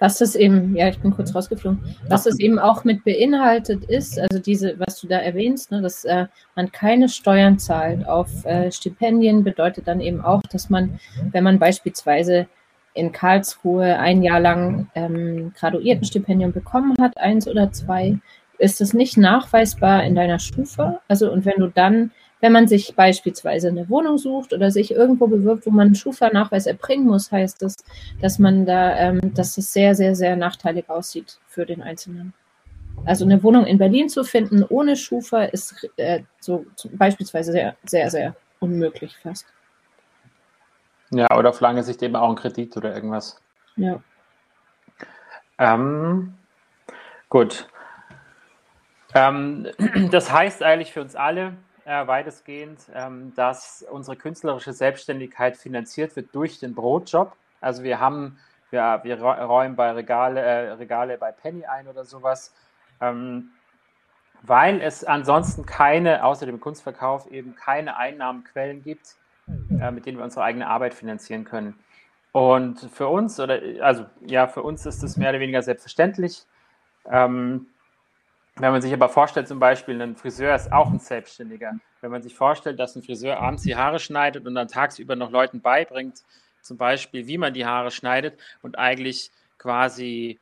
was 0.04 0.18
das 0.18 0.34
eben, 0.34 0.76
ja, 0.76 0.88
ich 0.88 0.98
bin 0.98 1.12
kurz 1.12 1.34
rausgeflogen, 1.34 1.80
was 2.08 2.24
das 2.24 2.38
eben 2.38 2.58
auch 2.58 2.84
mit 2.84 3.04
beinhaltet 3.04 3.84
ist, 3.84 4.18
also 4.18 4.38
diese, 4.38 4.78
was 4.78 5.00
du 5.00 5.06
da 5.06 5.18
erwähnst, 5.18 5.70
ne, 5.70 5.80
dass 5.80 6.04
äh, 6.04 6.26
man 6.56 6.70
keine 6.72 7.08
Steuern 7.08 7.58
zahlt 7.58 8.06
auf 8.06 8.44
äh, 8.44 8.70
Stipendien, 8.70 9.44
bedeutet 9.44 9.88
dann 9.88 10.00
eben 10.00 10.20
auch, 10.20 10.42
dass 10.42 10.68
man, 10.68 10.98
wenn 11.32 11.42
man 11.42 11.58
beispielsweise 11.58 12.46
in 12.92 13.12
Karlsruhe 13.12 13.96
ein 13.98 14.22
Jahr 14.22 14.40
lang 14.40 14.88
ähm, 14.94 15.54
Graduiertenstipendium 15.58 16.52
bekommen 16.52 16.94
hat, 17.00 17.16
eins 17.16 17.48
oder 17.48 17.72
zwei, 17.72 18.18
ist 18.58 18.82
es 18.82 18.92
nicht 18.92 19.16
nachweisbar 19.16 20.04
in 20.04 20.14
deiner 20.14 20.38
Stufe. 20.38 21.00
Also, 21.08 21.32
und 21.32 21.46
wenn 21.46 21.58
du 21.58 21.68
dann 21.68 22.10
wenn 22.44 22.52
man 22.52 22.68
sich 22.68 22.94
beispielsweise 22.94 23.68
eine 23.68 23.88
Wohnung 23.88 24.18
sucht 24.18 24.52
oder 24.52 24.70
sich 24.70 24.90
irgendwo 24.90 25.28
bewirbt, 25.28 25.64
wo 25.64 25.70
man 25.70 25.86
einen 25.86 25.94
Schufa-Nachweis 25.94 26.66
erbringen 26.66 27.06
muss, 27.06 27.32
heißt 27.32 27.62
das, 27.62 27.74
dass 28.20 28.38
man 28.38 28.66
da, 28.66 28.94
ähm, 28.98 29.32
dass 29.32 29.56
es 29.56 29.72
sehr, 29.72 29.94
sehr, 29.94 30.14
sehr 30.14 30.36
nachteilig 30.36 30.90
aussieht 30.90 31.38
für 31.48 31.64
den 31.64 31.80
Einzelnen. 31.80 32.34
Also 33.06 33.24
eine 33.24 33.42
Wohnung 33.42 33.64
in 33.64 33.78
Berlin 33.78 34.10
zu 34.10 34.24
finden 34.24 34.62
ohne 34.62 34.94
Schufa 34.94 35.44
ist 35.44 35.88
äh, 35.96 36.20
so 36.38 36.66
beispielsweise 36.92 37.50
sehr, 37.50 37.76
sehr, 37.82 38.10
sehr 38.10 38.36
unmöglich 38.60 39.16
fast. 39.16 39.46
Ja, 41.12 41.26
oder 41.38 41.48
auf 41.48 41.62
lange 41.62 41.82
Sicht 41.82 42.02
eben 42.02 42.14
auch 42.14 42.28
ein 42.28 42.36
Kredit 42.36 42.76
oder 42.76 42.94
irgendwas. 42.94 43.40
Ja. 43.76 44.02
Ähm, 45.56 46.34
gut. 47.30 47.70
Ähm, 49.14 49.66
das 50.10 50.30
heißt 50.30 50.62
eigentlich 50.62 50.92
für 50.92 51.00
uns 51.00 51.16
alle, 51.16 51.54
äh, 51.84 52.06
weitestgehend, 52.06 52.80
ähm, 52.94 53.32
dass 53.34 53.84
unsere 53.90 54.16
künstlerische 54.16 54.72
Selbstständigkeit 54.72 55.56
finanziert 55.56 56.16
wird 56.16 56.34
durch 56.34 56.58
den 56.58 56.74
Brotjob. 56.74 57.32
Also 57.60 57.82
wir 57.82 58.00
haben, 58.00 58.38
ja, 58.70 59.02
wir 59.04 59.20
räumen 59.20 59.76
bei 59.76 59.90
Regale, 59.92 60.40
äh, 60.40 60.72
Regale 60.72 61.18
bei 61.18 61.32
Penny 61.32 61.64
ein 61.64 61.88
oder 61.88 62.04
sowas, 62.04 62.54
ähm, 63.00 63.50
weil 64.42 64.80
es 64.80 65.04
ansonsten 65.04 65.64
keine, 65.64 66.24
außer 66.24 66.46
dem 66.46 66.60
Kunstverkauf, 66.60 67.30
eben 67.30 67.54
keine 67.54 67.96
Einnahmenquellen 67.96 68.82
gibt, 68.82 69.16
äh, 69.80 69.90
mit 69.90 70.06
denen 70.06 70.18
wir 70.18 70.24
unsere 70.24 70.44
eigene 70.44 70.66
Arbeit 70.66 70.94
finanzieren 70.94 71.44
können. 71.44 71.78
Und 72.32 72.80
für 72.92 73.08
uns, 73.08 73.38
oder 73.38 73.60
also 73.80 74.06
ja, 74.26 74.48
für 74.48 74.62
uns 74.62 74.84
ist 74.86 75.02
es 75.02 75.16
mehr 75.16 75.30
oder 75.30 75.40
weniger 75.40 75.62
selbstverständlich. 75.62 76.44
Ähm, 77.10 77.66
wenn 78.56 78.70
man 78.70 78.82
sich 78.82 78.92
aber 78.92 79.08
vorstellt, 79.08 79.48
zum 79.48 79.58
Beispiel, 79.58 80.00
ein 80.00 80.16
Friseur 80.16 80.54
ist 80.54 80.72
auch 80.72 80.90
ein 80.90 81.00
Selbstständiger. 81.00 81.72
Wenn 82.00 82.10
man 82.10 82.22
sich 82.22 82.34
vorstellt, 82.34 82.78
dass 82.78 82.94
ein 82.94 83.02
Friseur 83.02 83.40
abends 83.40 83.64
die 83.64 83.74
Haare 83.74 83.98
schneidet 83.98 84.46
und 84.46 84.54
dann 84.54 84.68
tagsüber 84.68 85.16
noch 85.16 85.30
Leuten 85.30 85.60
beibringt, 85.60 86.22
zum 86.60 86.76
Beispiel, 86.76 87.26
wie 87.26 87.38
man 87.38 87.52
die 87.52 87.66
Haare 87.66 87.90
schneidet 87.90 88.38
und 88.62 88.78
eigentlich 88.78 89.30
quasi 89.58 90.38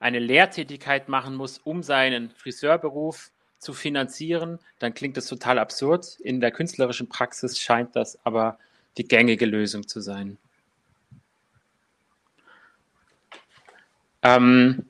eine 0.00 0.18
Lehrtätigkeit 0.18 1.08
machen 1.08 1.36
muss, 1.36 1.58
um 1.58 1.82
seinen 1.82 2.30
Friseurberuf 2.30 3.30
zu 3.58 3.72
finanzieren, 3.72 4.58
dann 4.78 4.92
klingt 4.92 5.16
das 5.16 5.26
total 5.26 5.58
absurd. 5.58 6.18
In 6.20 6.40
der 6.40 6.50
künstlerischen 6.50 7.08
Praxis 7.08 7.58
scheint 7.58 7.96
das 7.96 8.18
aber 8.24 8.58
die 8.98 9.08
gängige 9.08 9.46
Lösung 9.46 9.86
zu 9.88 10.00
sein. 10.00 10.38
Ähm, 14.22 14.84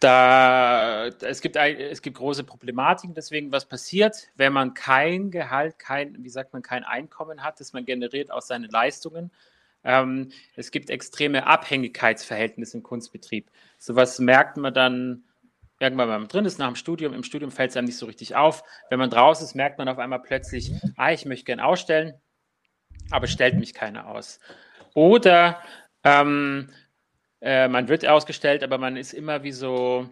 da, 0.00 1.06
es, 1.06 1.42
gibt, 1.42 1.56
es 1.56 2.02
gibt 2.02 2.16
große 2.16 2.44
Problematiken, 2.44 3.14
deswegen, 3.14 3.52
was 3.52 3.66
passiert, 3.66 4.28
wenn 4.34 4.52
man 4.52 4.74
kein 4.74 5.30
Gehalt, 5.30 5.78
kein, 5.78 6.24
wie 6.24 6.30
sagt 6.30 6.52
man, 6.54 6.62
kein 6.62 6.84
Einkommen 6.84 7.42
hat, 7.42 7.60
das 7.60 7.74
man 7.74 7.84
generiert 7.84 8.30
aus 8.30 8.46
seinen 8.46 8.70
Leistungen. 8.70 9.30
Ähm, 9.84 10.32
es 10.56 10.70
gibt 10.70 10.90
extreme 10.90 11.46
Abhängigkeitsverhältnisse 11.46 12.78
im 12.78 12.82
Kunstbetrieb. 12.82 13.50
Sowas 13.78 14.18
merkt 14.18 14.56
man 14.56 14.72
dann 14.72 15.24
irgendwann, 15.80 16.08
wenn 16.08 16.20
man 16.20 16.28
drin 16.28 16.44
ist, 16.44 16.58
nach 16.58 16.68
dem 16.68 16.76
Studium. 16.76 17.12
Im 17.14 17.22
Studium 17.24 17.50
fällt 17.50 17.70
es 17.70 17.76
einem 17.76 17.86
nicht 17.86 17.96
so 17.96 18.06
richtig 18.06 18.36
auf. 18.36 18.62
Wenn 18.88 18.98
man 18.98 19.10
draußen 19.10 19.44
ist, 19.44 19.54
merkt 19.54 19.78
man 19.78 19.88
auf 19.88 19.98
einmal 19.98 20.20
plötzlich, 20.20 20.72
ah, 20.96 21.12
ich 21.12 21.26
möchte 21.26 21.46
gern 21.46 21.60
ausstellen, 21.60 22.14
aber 23.10 23.26
stellt 23.26 23.58
mich 23.58 23.74
keiner 23.74 24.06
aus. 24.08 24.40
Oder 24.94 25.62
ähm, 26.04 26.70
äh, 27.40 27.68
man 27.68 27.88
wird 27.88 28.06
ausgestellt, 28.06 28.62
aber 28.62 28.78
man 28.78 28.96
ist 28.96 29.12
immer 29.12 29.42
wie 29.42 29.52
so, 29.52 30.08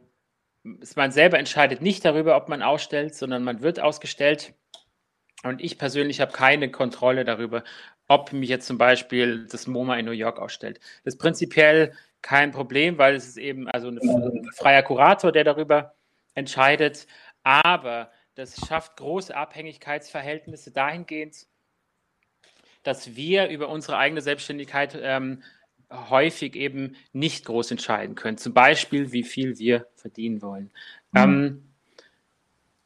man 0.96 1.12
selber 1.12 1.38
entscheidet 1.38 1.82
nicht 1.82 2.04
darüber, 2.04 2.36
ob 2.36 2.48
man 2.48 2.62
ausstellt, 2.62 3.14
sondern 3.14 3.44
man 3.44 3.62
wird 3.62 3.80
ausgestellt. 3.80 4.54
Und 5.44 5.62
ich 5.62 5.78
persönlich 5.78 6.20
habe 6.20 6.32
keine 6.32 6.70
Kontrolle 6.70 7.24
darüber, 7.24 7.62
ob 8.08 8.32
mich 8.32 8.48
jetzt 8.48 8.66
zum 8.66 8.78
Beispiel 8.78 9.46
das 9.50 9.66
MoMA 9.66 9.96
in 9.98 10.06
New 10.06 10.12
York 10.12 10.38
ausstellt. 10.40 10.80
Das 11.04 11.14
ist 11.14 11.20
prinzipiell 11.20 11.92
kein 12.22 12.50
Problem, 12.50 12.98
weil 12.98 13.14
es 13.14 13.28
ist 13.28 13.36
eben 13.36 13.68
also 13.68 13.88
ein 13.88 14.50
freier 14.56 14.82
Kurator, 14.82 15.30
der 15.30 15.44
darüber 15.44 15.94
entscheidet. 16.34 17.06
Aber 17.44 18.10
das 18.34 18.56
schafft 18.66 18.96
große 18.96 19.36
Abhängigkeitsverhältnisse 19.36 20.72
dahingehend, 20.72 21.46
dass 22.82 23.14
wir 23.14 23.48
über 23.48 23.68
unsere 23.68 23.98
eigene 23.98 24.22
Selbstständigkeit 24.22 24.98
ähm, 25.00 25.42
häufig 25.90 26.54
eben 26.56 26.96
nicht 27.12 27.44
groß 27.46 27.70
entscheiden 27.70 28.14
können. 28.14 28.38
Zum 28.38 28.54
Beispiel, 28.54 29.12
wie 29.12 29.24
viel 29.24 29.58
wir 29.58 29.86
verdienen 29.96 30.42
wollen. 30.42 30.70
Mhm. 31.12 31.20
Ähm, 31.20 31.62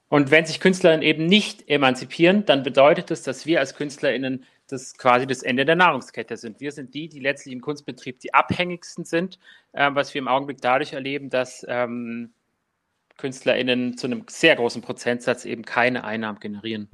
und 0.09 0.31
wenn 0.31 0.45
sich 0.45 0.61
Künstlerinnen 0.61 1.03
eben 1.03 1.25
nicht 1.25 1.69
emanzipieren, 1.71 2.45
dann 2.45 2.63
bedeutet 2.63 3.11
das, 3.11 3.23
dass 3.23 3.47
wir 3.47 3.61
als 3.61 3.75
KünstlerInnen 3.75 4.45
das 4.69 4.97
quasi 4.97 5.27
das 5.27 5.43
Ende 5.43 5.65
der 5.65 5.77
Nahrungskette 5.77 6.37
sind. 6.37 6.61
Wir 6.61 6.73
sind 6.73 6.95
die, 6.95 7.09
die 7.09 7.21
letztlich 7.21 7.55
im 7.55 7.61
Kunstbetrieb 7.61 8.21
die 8.21 8.35
abhängigsten 8.35 9.05
sind, 9.05 9.39
äh, 9.73 9.91
was 9.93 10.13
wir 10.13 10.21
im 10.21 10.29
Augenblick 10.29 10.61
dadurch 10.61 10.93
erleben, 10.93 11.31
dass 11.31 11.65
ähm, 11.69 12.33
KünstlerInnen 13.17 13.97
zu 13.97 14.07
einem 14.07 14.25
sehr 14.29 14.57
großen 14.57 14.83
Prozentsatz 14.83 15.45
eben 15.45 15.65
keine 15.65 16.05
Einnahmen 16.05 16.41
generieren. 16.41 16.89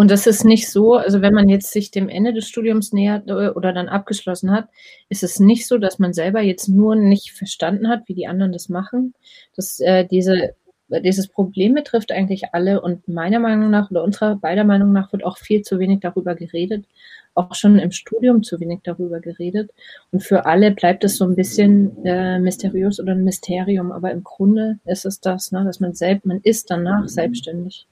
Und 0.00 0.10
das 0.10 0.26
ist 0.26 0.46
nicht 0.46 0.70
so, 0.70 0.94
also 0.94 1.20
wenn 1.20 1.34
man 1.34 1.50
jetzt 1.50 1.72
sich 1.72 1.90
dem 1.90 2.08
Ende 2.08 2.32
des 2.32 2.48
Studiums 2.48 2.94
nähert 2.94 3.28
äh, 3.28 3.50
oder 3.50 3.74
dann 3.74 3.90
abgeschlossen 3.90 4.50
hat, 4.50 4.70
ist 5.10 5.22
es 5.22 5.40
nicht 5.40 5.66
so, 5.66 5.76
dass 5.76 5.98
man 5.98 6.14
selber 6.14 6.40
jetzt 6.40 6.68
nur 6.68 6.96
nicht 6.96 7.32
verstanden 7.32 7.86
hat, 7.86 8.08
wie 8.08 8.14
die 8.14 8.26
anderen 8.26 8.50
das 8.52 8.70
machen. 8.70 9.12
Dass 9.56 9.78
äh, 9.78 10.06
diese, 10.06 10.54
dieses 10.88 11.28
Problem 11.28 11.74
betrifft 11.74 12.12
eigentlich 12.12 12.54
alle 12.54 12.80
und 12.80 13.08
meiner 13.08 13.40
Meinung 13.40 13.68
nach 13.68 13.90
oder 13.90 14.02
unserer 14.02 14.36
beider 14.36 14.64
Meinung 14.64 14.90
nach 14.90 15.12
wird 15.12 15.22
auch 15.22 15.36
viel 15.36 15.60
zu 15.60 15.78
wenig 15.78 16.00
darüber 16.00 16.34
geredet, 16.34 16.86
auch 17.34 17.54
schon 17.54 17.78
im 17.78 17.90
Studium 17.90 18.42
zu 18.42 18.58
wenig 18.58 18.80
darüber 18.82 19.20
geredet. 19.20 19.70
Und 20.12 20.22
für 20.22 20.46
alle 20.46 20.70
bleibt 20.70 21.04
es 21.04 21.18
so 21.18 21.26
ein 21.26 21.36
bisschen 21.36 22.06
äh, 22.06 22.38
mysteriös 22.38 23.00
oder 23.00 23.12
ein 23.12 23.24
Mysterium, 23.24 23.92
aber 23.92 24.12
im 24.12 24.24
Grunde 24.24 24.78
ist 24.86 25.04
es 25.04 25.20
das, 25.20 25.52
ne, 25.52 25.62
dass 25.62 25.78
man 25.78 25.92
selbst, 25.92 26.24
man 26.24 26.40
ist 26.42 26.70
danach 26.70 27.06
selbstständig. 27.06 27.86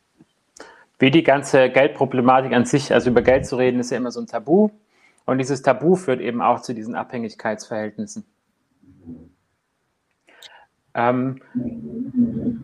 Wie 0.98 1.10
die 1.10 1.22
ganze 1.22 1.70
Geldproblematik 1.70 2.52
an 2.52 2.64
sich, 2.64 2.92
also 2.92 3.10
über 3.10 3.22
Geld 3.22 3.46
zu 3.46 3.56
reden, 3.56 3.78
ist 3.80 3.90
ja 3.90 3.96
immer 3.96 4.10
so 4.10 4.20
ein 4.20 4.26
Tabu. 4.26 4.70
Und 5.24 5.38
dieses 5.38 5.62
Tabu 5.62 5.94
führt 5.94 6.20
eben 6.20 6.40
auch 6.42 6.60
zu 6.60 6.74
diesen 6.74 6.94
Abhängigkeitsverhältnissen. 6.94 8.24
Ähm, 10.94 11.40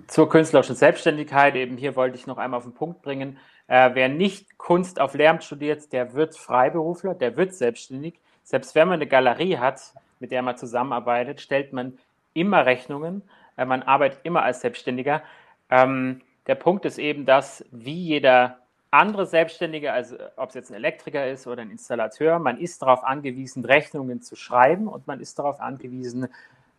zur 0.08 0.28
künstlerischen 0.28 0.74
Selbstständigkeit, 0.74 1.54
eben 1.54 1.76
hier 1.76 1.94
wollte 1.94 2.16
ich 2.16 2.26
noch 2.26 2.38
einmal 2.38 2.58
auf 2.58 2.64
den 2.64 2.74
Punkt 2.74 3.02
bringen. 3.02 3.38
Äh, 3.68 3.90
wer 3.94 4.08
nicht 4.08 4.58
Kunst 4.58 5.00
auf 5.00 5.14
Lehramt 5.14 5.44
studiert, 5.44 5.92
der 5.92 6.14
wird 6.14 6.36
Freiberufler, 6.36 7.14
der 7.14 7.36
wird 7.36 7.54
selbstständig. 7.54 8.18
Selbst 8.42 8.74
wenn 8.74 8.88
man 8.88 8.94
eine 8.94 9.06
Galerie 9.06 9.58
hat, 9.58 9.80
mit 10.18 10.32
der 10.32 10.42
man 10.42 10.56
zusammenarbeitet, 10.56 11.40
stellt 11.40 11.72
man 11.72 11.98
immer 12.32 12.66
Rechnungen. 12.66 13.22
Äh, 13.56 13.64
man 13.66 13.82
arbeitet 13.82 14.20
immer 14.24 14.42
als 14.42 14.60
Selbstständiger. 14.60 15.22
Ähm, 15.70 16.22
der 16.46 16.54
Punkt 16.54 16.84
ist 16.84 16.98
eben, 16.98 17.26
dass 17.26 17.64
wie 17.70 18.00
jeder 18.00 18.58
andere 18.90 19.26
Selbstständige, 19.26 19.92
also 19.92 20.16
ob 20.36 20.50
es 20.50 20.54
jetzt 20.54 20.70
ein 20.70 20.74
Elektriker 20.74 21.28
ist 21.28 21.46
oder 21.46 21.62
ein 21.62 21.70
Installateur, 21.70 22.38
man 22.38 22.58
ist 22.58 22.80
darauf 22.80 23.02
angewiesen, 23.02 23.64
Rechnungen 23.64 24.22
zu 24.22 24.36
schreiben 24.36 24.86
und 24.86 25.06
man 25.06 25.20
ist 25.20 25.38
darauf 25.38 25.60
angewiesen, 25.60 26.28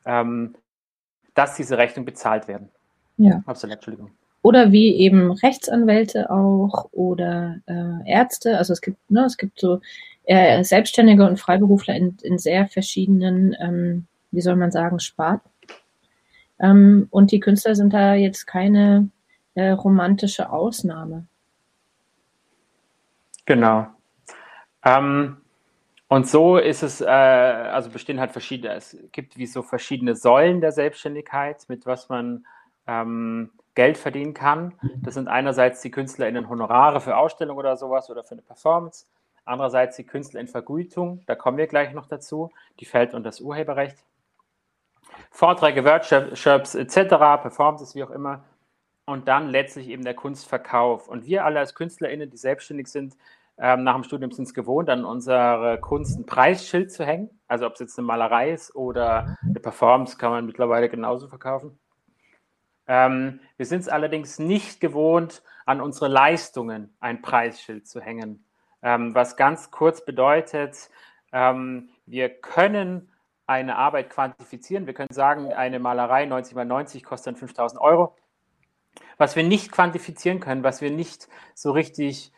ähm, 0.05 0.55
dass 1.34 1.55
diese 1.55 1.77
Rechnungen 1.77 2.05
bezahlt 2.05 2.48
werden. 2.48 2.69
Ja. 3.17 3.43
Absolut, 3.45 3.75
Entschuldigung. 3.75 4.12
Oder 4.41 4.72
wie 4.72 4.95
eben 4.95 5.31
Rechtsanwälte 5.31 6.29
auch 6.29 6.88
oder 6.91 7.57
äh, 7.65 8.10
Ärzte. 8.10 8.57
Also 8.57 8.74
es 8.74 8.81
gibt, 8.81 9.10
ne, 9.10 9.25
es 9.25 9.38
gibt 9.38 9.60
so 9.60 9.81
äh, 10.25 10.63
Selbstständige 10.63 11.27
und 11.27 11.39
Freiberufler 11.39 11.95
in, 11.95 12.17
in 12.22 12.38
sehr 12.38 12.67
verschiedenen, 12.67 13.55
ähm, 13.60 14.05
wie 14.31 14.41
soll 14.41 14.55
man 14.55 14.72
sagen, 14.72 15.00
Sparten. 15.00 15.50
Ähm, 16.60 17.07
und 17.10 17.31
die 17.31 17.39
Künstler 17.39 17.75
sind 17.75 17.93
da 17.93 18.13
jetzt 18.13 18.45
keine 18.45 19.10
äh, 19.55 19.69
romantische 19.69 20.51
Ausnahme. 20.51 21.27
Genau. 23.45 23.88
Ähm, 24.83 25.38
und 26.07 26.27
so 26.27 26.57
ist 26.57 26.83
es, 26.83 27.01
äh, 27.01 27.05
also 27.05 27.89
bestehen 27.89 28.19
halt 28.19 28.31
verschiedene, 28.31 28.74
es 28.74 28.97
gibt 29.12 29.38
wie 29.38 29.47
so 29.47 29.63
verschiedene 29.63 30.15
Säulen 30.15 30.62
der 30.62 30.71
Selbstständigkeit, 30.71 31.65
mit 31.67 31.85
was 31.85 32.09
man 32.09 32.45
ähm, 32.88 33.51
Geld 33.74 33.97
verdienen 33.97 34.33
kann. 34.33 34.74
Das 35.01 35.15
sind 35.15 35.27
einerseits 35.27 35.81
die 35.81 35.91
KünstlerInnen 35.91 36.47
Honorare 36.47 37.01
für 37.01 37.17
Ausstellungen 37.17 37.59
oder 37.59 37.75
sowas 37.75 38.09
oder 38.09 38.24
für 38.24 38.33
eine 38.33 38.41
Performance. 38.41 39.07
Andererseits 39.43 39.95
die 39.95 40.05
Künstler 40.05 40.39
in 40.39 40.47
Vergütung, 40.47 41.21
da 41.27 41.35
kommen 41.35 41.57
wir 41.57 41.67
gleich 41.67 41.93
noch 41.93 42.07
dazu, 42.07 42.51
die 42.79 42.85
fällt 42.85 43.13
unter 43.13 43.29
das 43.29 43.41
Urheberrecht. 43.41 43.97
Vorträge, 45.29 45.83
Workshops 45.83 46.75
etc., 46.75 47.09
Performances, 47.41 47.95
wie 47.95 48.03
auch 48.03 48.09
immer, 48.09 48.43
und 49.05 49.27
dann 49.27 49.50
letztlich 49.50 49.89
eben 49.89 50.03
der 50.03 50.15
Kunstverkauf. 50.15 51.07
Und 51.07 51.25
wir 51.25 51.45
alle 51.45 51.59
als 51.59 51.75
KünstlerInnen, 51.75 52.29
die 52.29 52.38
selbstständig 52.38 52.88
sind, 52.88 53.15
ähm, 53.57 53.83
nach 53.83 53.93
dem 53.93 54.03
Studium 54.03 54.31
sind 54.31 54.45
es 54.45 54.53
gewohnt, 54.53 54.89
an 54.89 55.05
unsere 55.05 55.79
Kunst 55.79 56.19
ein 56.19 56.25
Preisschild 56.25 56.91
zu 56.91 57.05
hängen. 57.05 57.29
Also 57.47 57.65
ob 57.65 57.74
es 57.74 57.79
jetzt 57.79 57.97
eine 57.97 58.05
Malerei 58.05 58.51
ist 58.51 58.75
oder 58.75 59.38
eine 59.43 59.59
Performance, 59.59 60.17
kann 60.17 60.31
man 60.31 60.45
mittlerweile 60.45 60.89
genauso 60.89 61.27
verkaufen. 61.27 61.79
Ähm, 62.88 63.39
wir 63.57 63.65
sind 63.65 63.79
es 63.79 63.89
allerdings 63.89 64.39
nicht 64.39 64.81
gewohnt, 64.81 65.41
an 65.65 65.81
unsere 65.81 66.07
Leistungen 66.07 66.95
ein 67.00 67.21
Preisschild 67.21 67.88
zu 67.88 68.01
hängen. 68.01 68.45
Ähm, 68.81 69.15
was 69.15 69.38
ganz 69.38 69.71
kurz 69.71 70.03
bedeutet, 70.03 70.89
ähm, 71.31 71.89
wir 72.05 72.29
können 72.29 73.09
eine 73.47 73.77
Arbeit 73.77 74.09
quantifizieren. 74.09 74.85
Wir 74.85 74.93
können 74.93 75.13
sagen, 75.13 75.53
eine 75.53 75.79
Malerei 75.79 76.25
90 76.25 76.55
mal 76.55 76.65
90 76.65 77.03
kostet 77.03 77.27
dann 77.27 77.35
5000 77.35 77.81
Euro. 77.81 78.15
Was 79.17 79.35
wir 79.35 79.43
nicht 79.43 79.71
quantifizieren 79.71 80.39
können, 80.39 80.63
was 80.63 80.81
wir 80.81 80.91
nicht 80.91 81.27
so 81.53 81.71
richtig 81.71 82.31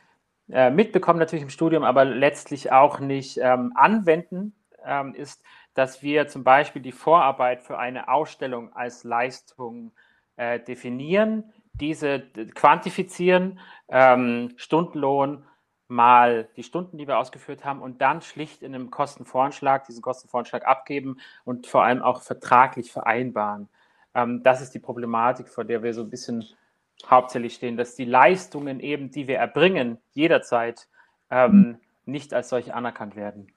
äh, 0.49 0.69
mitbekommen, 0.69 1.19
natürlich 1.19 1.43
im 1.43 1.49
Studium, 1.49 1.83
aber 1.83 2.05
letztlich 2.05 2.71
auch 2.71 2.99
nicht 2.99 3.37
ähm, 3.41 3.73
anwenden, 3.75 4.55
ähm, 4.85 5.13
ist, 5.13 5.43
dass 5.73 6.01
wir 6.01 6.27
zum 6.27 6.43
Beispiel 6.43 6.81
die 6.81 6.91
Vorarbeit 6.91 7.61
für 7.61 7.77
eine 7.77 8.09
Ausstellung 8.09 8.73
als 8.73 9.03
Leistung 9.03 9.91
äh, 10.37 10.59
definieren, 10.59 11.51
diese 11.73 12.21
quantifizieren, 12.55 13.59
ähm, 13.89 14.53
Stundenlohn 14.55 15.45
mal 15.87 16.49
die 16.57 16.63
Stunden, 16.63 16.97
die 16.97 17.07
wir 17.07 17.17
ausgeführt 17.17 17.63
haben 17.63 17.81
und 17.81 18.01
dann 18.01 18.21
schlicht 18.21 18.61
in 18.61 18.75
einem 18.75 18.91
Kostenvoranschlag 18.91 19.85
diesen 19.85 20.01
Kostenvoranschlag 20.01 20.65
abgeben 20.65 21.19
und 21.45 21.67
vor 21.67 21.83
allem 21.83 22.01
auch 22.01 22.21
vertraglich 22.21 22.91
vereinbaren. 22.91 23.69
Ähm, 24.17 24.41
das 24.43 24.62
ist 24.62 24.74
die 24.74 24.79
Problematik, 24.79 25.47
vor 25.47 25.63
der 25.63 25.83
wir 25.83 25.93
so 25.93 26.01
ein 26.01 26.09
bisschen 26.09 26.43
hauptsächlich 27.05 27.53
stehen, 27.53 27.77
dass 27.77 27.95
die 27.95 28.05
Leistungen 28.05 28.79
eben, 28.79 29.12
die 29.12 29.27
wir 29.27 29.38
erbringen, 29.38 30.00
jederzeit 30.13 30.88
ähm, 31.29 31.77
nicht 32.05 32.33
als 32.33 32.50
solche 32.50 32.74
anerkannt 32.74 33.15
werden. 33.15 33.47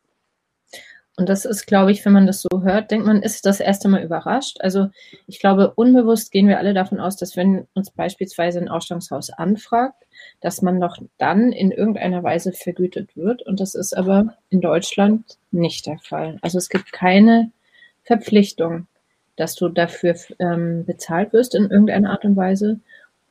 Und 1.16 1.28
das 1.28 1.44
ist, 1.44 1.66
glaube 1.66 1.92
ich, 1.92 2.04
wenn 2.04 2.12
man 2.12 2.26
das 2.26 2.42
so 2.42 2.62
hört, 2.62 2.90
denkt 2.90 3.06
man, 3.06 3.22
ist 3.22 3.44
das 3.44 3.60
erste 3.60 3.88
Mal 3.88 4.02
überrascht. 4.02 4.58
Also 4.60 4.88
ich 5.26 5.38
glaube, 5.38 5.72
unbewusst 5.74 6.30
gehen 6.30 6.48
wir 6.48 6.58
alle 6.58 6.72
davon 6.72 7.00
aus, 7.00 7.16
dass 7.16 7.36
wenn 7.36 7.66
uns 7.74 7.90
beispielsweise 7.90 8.58
ein 8.58 8.68
Ausstellungshaus 8.68 9.30
anfragt, 9.30 10.06
dass 10.40 10.62
man 10.62 10.80
doch 10.80 10.96
dann 11.18 11.52
in 11.52 11.72
irgendeiner 11.72 12.22
Weise 12.22 12.52
vergütet 12.52 13.16
wird. 13.16 13.42
Und 13.42 13.60
das 13.60 13.74
ist 13.74 13.96
aber 13.96 14.34
in 14.50 14.60
Deutschland 14.60 15.38
nicht 15.50 15.86
der 15.86 15.98
Fall. 15.98 16.38
Also 16.42 16.58
es 16.58 16.68
gibt 16.68 16.92
keine 16.92 17.50
Verpflichtung, 18.02 18.86
dass 19.40 19.54
du 19.54 19.70
dafür 19.70 20.14
ähm, 20.38 20.84
bezahlt 20.84 21.32
wirst 21.32 21.54
in 21.54 21.70
irgendeiner 21.70 22.10
Art 22.10 22.26
und 22.26 22.36
Weise. 22.36 22.78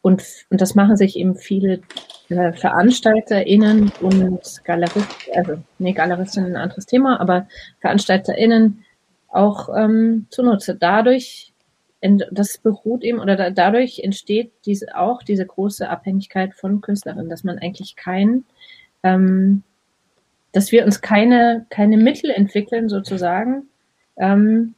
Und, 0.02 0.24
und 0.50 0.60
das 0.60 0.74
machen 0.74 0.98
sich 0.98 1.16
eben 1.18 1.36
viele 1.36 1.82
äh, 2.30 2.52
VeranstalterInnen 2.54 3.92
und 4.02 4.64
Galeristen, 4.64 5.36
also 5.36 5.58
nee, 5.78 5.94
Galeristen 5.94 6.46
ein 6.46 6.56
anderes 6.56 6.88
Thema, 6.88 7.20
aber 7.20 7.48
VeranstalterInnen 7.82 8.84
auch 9.28 9.70
ähm, 9.78 10.26
zunutze. 10.32 10.76
Dadurch, 10.76 11.54
das 12.02 12.58
beruht 12.58 13.04
eben 13.04 13.20
oder 13.20 13.36
da, 13.36 13.52
dadurch 13.52 14.00
entsteht 14.00 14.52
diese, 14.66 14.98
auch 14.98 15.22
diese 15.22 15.46
große 15.46 15.88
Abhängigkeit 15.88 16.56
von 16.56 16.82
Künstlerinnen, 16.82 17.30
dass 17.30 17.44
man 17.44 17.60
eigentlich 17.60 17.96
kein, 17.96 18.46
ähm, 19.04 19.62
dass 20.54 20.72
wir 20.72 20.86
uns 20.86 21.02
keine, 21.02 21.68
keine 21.70 21.98
Mittel 21.98 22.32
entwickeln, 22.32 22.90
sozusagen, 22.90 23.68
ähm, 24.18 24.74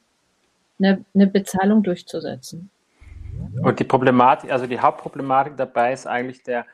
eine, 0.81 1.05
eine 1.13 1.27
Bezahlung 1.27 1.83
durchzusetzen. 1.83 2.69
Und 3.61 3.79
die 3.79 3.83
Problematik, 3.83 4.51
also 4.51 4.67
die 4.67 4.79
Hauptproblematik 4.79 5.57
dabei 5.57 5.93
ist 5.93 6.07
eigentlich 6.07 6.43
der 6.43 6.65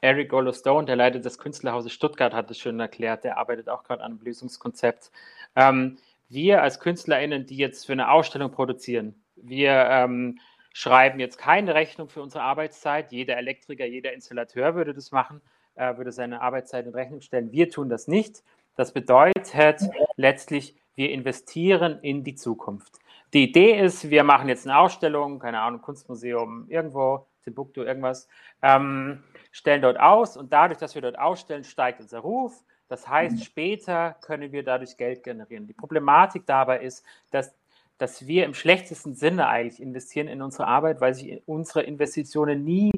Eric 0.00 0.28
Golostone, 0.28 0.86
der 0.86 0.96
Leiter 0.96 1.18
des 1.18 1.38
Künstlerhauses 1.38 1.92
Stuttgart, 1.92 2.34
hat 2.34 2.50
es 2.50 2.58
schön 2.58 2.78
erklärt. 2.78 3.24
Der 3.24 3.38
arbeitet 3.38 3.68
auch 3.68 3.84
gerade 3.84 4.02
an 4.02 4.12
einem 4.12 4.20
Lösungskonzept. 4.22 5.10
Ähm, 5.56 5.96
wir 6.28 6.62
als 6.62 6.80
KünstlerInnen, 6.80 7.46
die 7.46 7.56
jetzt 7.56 7.86
für 7.86 7.92
eine 7.92 8.10
Ausstellung 8.10 8.50
produzieren, 8.50 9.14
wir 9.36 9.72
ähm, 9.72 10.38
schreiben 10.72 11.20
jetzt 11.20 11.38
keine 11.38 11.74
Rechnung 11.74 12.08
für 12.08 12.22
unsere 12.22 12.44
Arbeitszeit. 12.44 13.12
Jeder 13.12 13.36
Elektriker, 13.36 13.86
jeder 13.86 14.12
Installateur 14.12 14.74
würde 14.74 14.92
das 14.92 15.12
machen, 15.12 15.40
äh, 15.74 15.96
würde 15.96 16.12
seine 16.12 16.40
Arbeitszeit 16.40 16.86
in 16.86 16.94
Rechnung 16.94 17.20
stellen. 17.20 17.52
Wir 17.52 17.70
tun 17.70 17.88
das 17.88 18.08
nicht. 18.08 18.42
Das 18.76 18.92
bedeutet 18.92 19.52
letztlich, 20.16 20.74
wir 20.96 21.10
investieren 21.10 21.98
in 22.02 22.24
die 22.24 22.34
Zukunft. 22.34 22.98
Die 23.34 23.42
Idee 23.42 23.80
ist, 23.80 24.10
wir 24.10 24.22
machen 24.22 24.48
jetzt 24.48 24.64
eine 24.64 24.78
Ausstellung, 24.78 25.40
keine 25.40 25.60
Ahnung, 25.60 25.82
Kunstmuseum 25.82 26.66
irgendwo, 26.68 27.26
Timbuktu, 27.42 27.82
irgendwas, 27.82 28.28
ähm, 28.62 29.24
stellen 29.50 29.82
dort 29.82 29.98
aus 29.98 30.36
und 30.36 30.52
dadurch, 30.52 30.78
dass 30.78 30.94
wir 30.94 31.02
dort 31.02 31.18
ausstellen, 31.18 31.64
steigt 31.64 32.00
unser 32.00 32.20
Ruf. 32.20 32.62
Das 32.88 33.08
heißt, 33.08 33.44
später 33.44 34.16
können 34.20 34.52
wir 34.52 34.62
dadurch 34.62 34.96
Geld 34.96 35.24
generieren. 35.24 35.66
Die 35.66 35.72
Problematik 35.72 36.46
dabei 36.46 36.80
ist, 36.80 37.04
dass, 37.32 37.56
dass 37.98 38.26
wir 38.28 38.44
im 38.44 38.54
schlechtesten 38.54 39.14
Sinne 39.14 39.48
eigentlich 39.48 39.82
investieren 39.82 40.28
in 40.28 40.40
unsere 40.40 40.68
Arbeit, 40.68 41.00
weil 41.00 41.14
sich 41.14 41.42
unsere 41.46 41.82
Investitionen 41.82 42.62
nie 42.62 42.92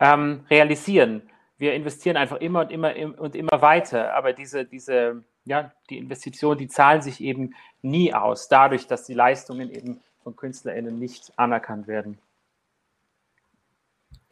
ähm, 0.00 0.44
realisieren. 0.50 1.22
Wir 1.56 1.72
investieren 1.72 2.18
einfach 2.18 2.38
immer 2.38 2.60
und 2.60 2.70
immer 2.70 2.92
und 3.18 3.36
immer 3.36 3.62
weiter, 3.62 4.14
aber 4.14 4.34
diese, 4.34 4.66
diese, 4.66 5.24
ja, 5.44 5.72
die 5.90 5.98
Investitionen, 5.98 6.58
die 6.58 6.68
zahlen 6.68 7.02
sich 7.02 7.20
eben 7.20 7.54
nie 7.82 8.14
aus, 8.14 8.48
dadurch, 8.48 8.86
dass 8.86 9.04
die 9.04 9.14
Leistungen 9.14 9.70
eben 9.70 10.00
von 10.22 10.36
KünstlerInnen 10.36 10.98
nicht 10.98 11.32
anerkannt 11.36 11.86
werden. 11.86 12.18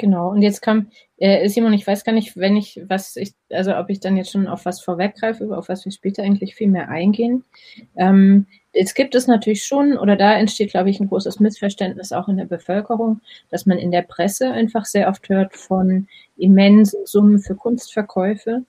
Genau, 0.00 0.30
und 0.30 0.40
jetzt 0.40 0.62
kam, 0.62 0.90
äh, 1.18 1.46
Simon, 1.50 1.74
ich 1.74 1.86
weiß 1.86 2.04
gar 2.04 2.12
nicht, 2.12 2.34
wenn 2.38 2.56
ich, 2.56 2.80
was 2.88 3.16
ich, 3.16 3.34
also 3.50 3.76
ob 3.76 3.90
ich 3.90 4.00
dann 4.00 4.16
jetzt 4.16 4.30
schon 4.30 4.48
auf 4.48 4.64
was 4.64 4.80
vorweggreife, 4.80 5.54
auf 5.54 5.68
was 5.68 5.84
wir 5.84 5.92
später 5.92 6.22
eigentlich 6.22 6.54
viel 6.54 6.68
mehr 6.68 6.88
eingehen. 6.88 7.44
Ähm, 7.96 8.46
jetzt 8.72 8.94
gibt 8.94 9.14
es 9.14 9.26
natürlich 9.26 9.66
schon, 9.66 9.98
oder 9.98 10.16
da 10.16 10.32
entsteht, 10.32 10.70
glaube 10.70 10.88
ich, 10.88 11.00
ein 11.00 11.08
großes 11.10 11.38
Missverständnis 11.38 12.12
auch 12.12 12.28
in 12.28 12.38
der 12.38 12.46
Bevölkerung, 12.46 13.20
dass 13.50 13.66
man 13.66 13.76
in 13.76 13.90
der 13.90 14.00
Presse 14.00 14.50
einfach 14.50 14.86
sehr 14.86 15.06
oft 15.06 15.28
hört 15.28 15.54
von 15.54 16.08
immensen 16.38 17.04
Summen 17.04 17.38
für 17.38 17.54
Kunstverkäufe, 17.54 18.64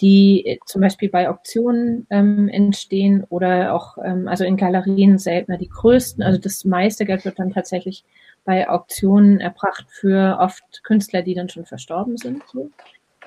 die 0.00 0.46
äh, 0.46 0.58
zum 0.64 0.80
Beispiel 0.80 1.08
bei 1.08 1.28
Auktionen 1.28 2.06
ähm, 2.10 2.48
entstehen 2.48 3.24
oder 3.28 3.74
auch, 3.74 3.98
ähm, 4.04 4.28
also 4.28 4.44
in 4.44 4.56
Galerien 4.56 5.18
seltener 5.18 5.58
die 5.58 5.68
größten, 5.68 6.22
also 6.22 6.38
das 6.38 6.64
meiste 6.64 7.04
Geld 7.04 7.24
wird 7.24 7.38
dann 7.38 7.52
tatsächlich 7.52 8.04
bei 8.44 8.68
Auktionen 8.68 9.40
erbracht 9.40 9.86
für 9.90 10.38
oft 10.40 10.82
Künstler, 10.84 11.22
die 11.22 11.34
dann 11.34 11.48
schon 11.48 11.66
verstorben 11.66 12.16
sind, 12.16 12.42
so, 12.52 12.70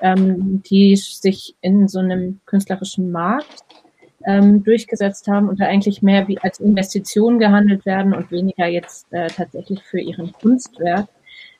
ähm, 0.00 0.62
die 0.68 0.96
sich 0.96 1.54
in 1.60 1.88
so 1.88 2.00
einem 2.00 2.40
künstlerischen 2.46 3.12
Markt 3.12 3.64
ähm, 4.24 4.64
durchgesetzt 4.64 5.28
haben 5.28 5.48
und 5.48 5.60
da 5.60 5.66
eigentlich 5.66 6.02
mehr 6.02 6.26
wie 6.28 6.38
als 6.38 6.60
Investition 6.60 7.38
gehandelt 7.38 7.86
werden 7.86 8.14
und 8.14 8.30
weniger 8.30 8.66
jetzt 8.66 9.12
äh, 9.12 9.28
tatsächlich 9.28 9.82
für 9.82 10.00
ihren 10.00 10.32
Kunstwert. 10.32 11.08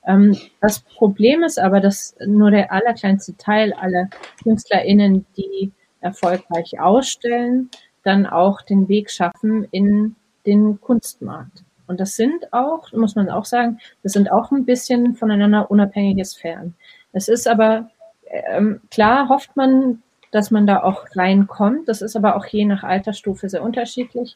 Ähm, 0.05 0.37
das 0.61 0.79
Problem 0.81 1.43
ist 1.43 1.59
aber, 1.59 1.79
dass 1.79 2.15
nur 2.25 2.51
der 2.51 2.71
allerkleinste 2.71 3.35
Teil 3.37 3.73
aller 3.73 4.09
KünstlerInnen, 4.43 5.25
die 5.37 5.71
erfolgreich 6.01 6.79
ausstellen, 6.79 7.69
dann 8.03 8.25
auch 8.25 8.61
den 8.61 8.89
Weg 8.89 9.09
schaffen 9.09 9.67
in 9.71 10.15
den 10.45 10.79
Kunstmarkt. 10.81 11.63
Und 11.87 11.99
das 11.99 12.15
sind 12.15 12.51
auch, 12.51 12.91
muss 12.93 13.15
man 13.15 13.29
auch 13.29 13.45
sagen, 13.45 13.79
das 14.03 14.13
sind 14.13 14.31
auch 14.31 14.51
ein 14.51 14.65
bisschen 14.65 15.15
voneinander 15.15 15.69
unabhängige 15.69 16.25
Sphären. 16.25 16.75
Es 17.11 17.27
ist 17.27 17.47
aber 17.47 17.89
ähm, 18.25 18.81
klar, 18.89 19.29
hofft 19.29 19.55
man, 19.55 20.01
dass 20.31 20.49
man 20.49 20.65
da 20.65 20.83
auch 20.83 21.05
reinkommt. 21.15 21.87
Das 21.87 22.01
ist 22.01 22.15
aber 22.15 22.35
auch 22.35 22.45
je 22.45 22.65
nach 22.65 22.83
Altersstufe 22.83 23.47
sehr 23.49 23.63
unterschiedlich. 23.63 24.35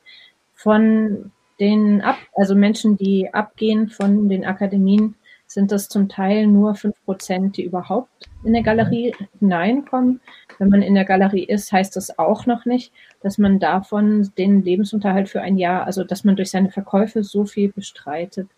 Von 0.54 1.32
den 1.60 2.02
ab, 2.02 2.18
also 2.36 2.56
Menschen, 2.56 2.98
die 2.98 3.34
abgehen 3.34 3.90
von 3.90 4.30
den 4.30 4.46
Akademien, 4.46 5.16
sind 5.48 5.72
das 5.72 5.88
zum 5.88 6.10
Teil 6.10 6.46
nur 6.46 6.76
fünf 6.76 7.02
Prozent, 7.06 7.58
die 7.58 7.64
überhaupt 7.64 8.30
in 8.44 8.54
der 8.54 8.64
Galerie 8.64 9.16
hineinkommen. 9.40 10.20
Wenn 10.60 10.70
man 10.70 10.82
in 10.82 10.94
der 10.94 11.06
Galerie 11.06 11.46
ist, 11.46 11.72
heißt 11.72 11.96
das 11.96 12.20
auch 12.20 12.46
noch 12.46 12.66
nicht, 12.66 12.92
dass 13.22 13.38
man 13.38 13.60
davon 13.60 14.30
den 14.38 14.62
Lebensunterhalt 14.64 15.30
für 15.30 15.42
ein 15.42 15.58
Jahr, 15.58 15.86
also 15.86 16.04
dass 16.04 16.24
man 16.24 16.36
durch 16.36 16.52
seine 16.52 16.70
Verkäufe 16.70 17.24
so 17.24 17.46
viel 17.46 17.72
bestreitet, 17.72 18.50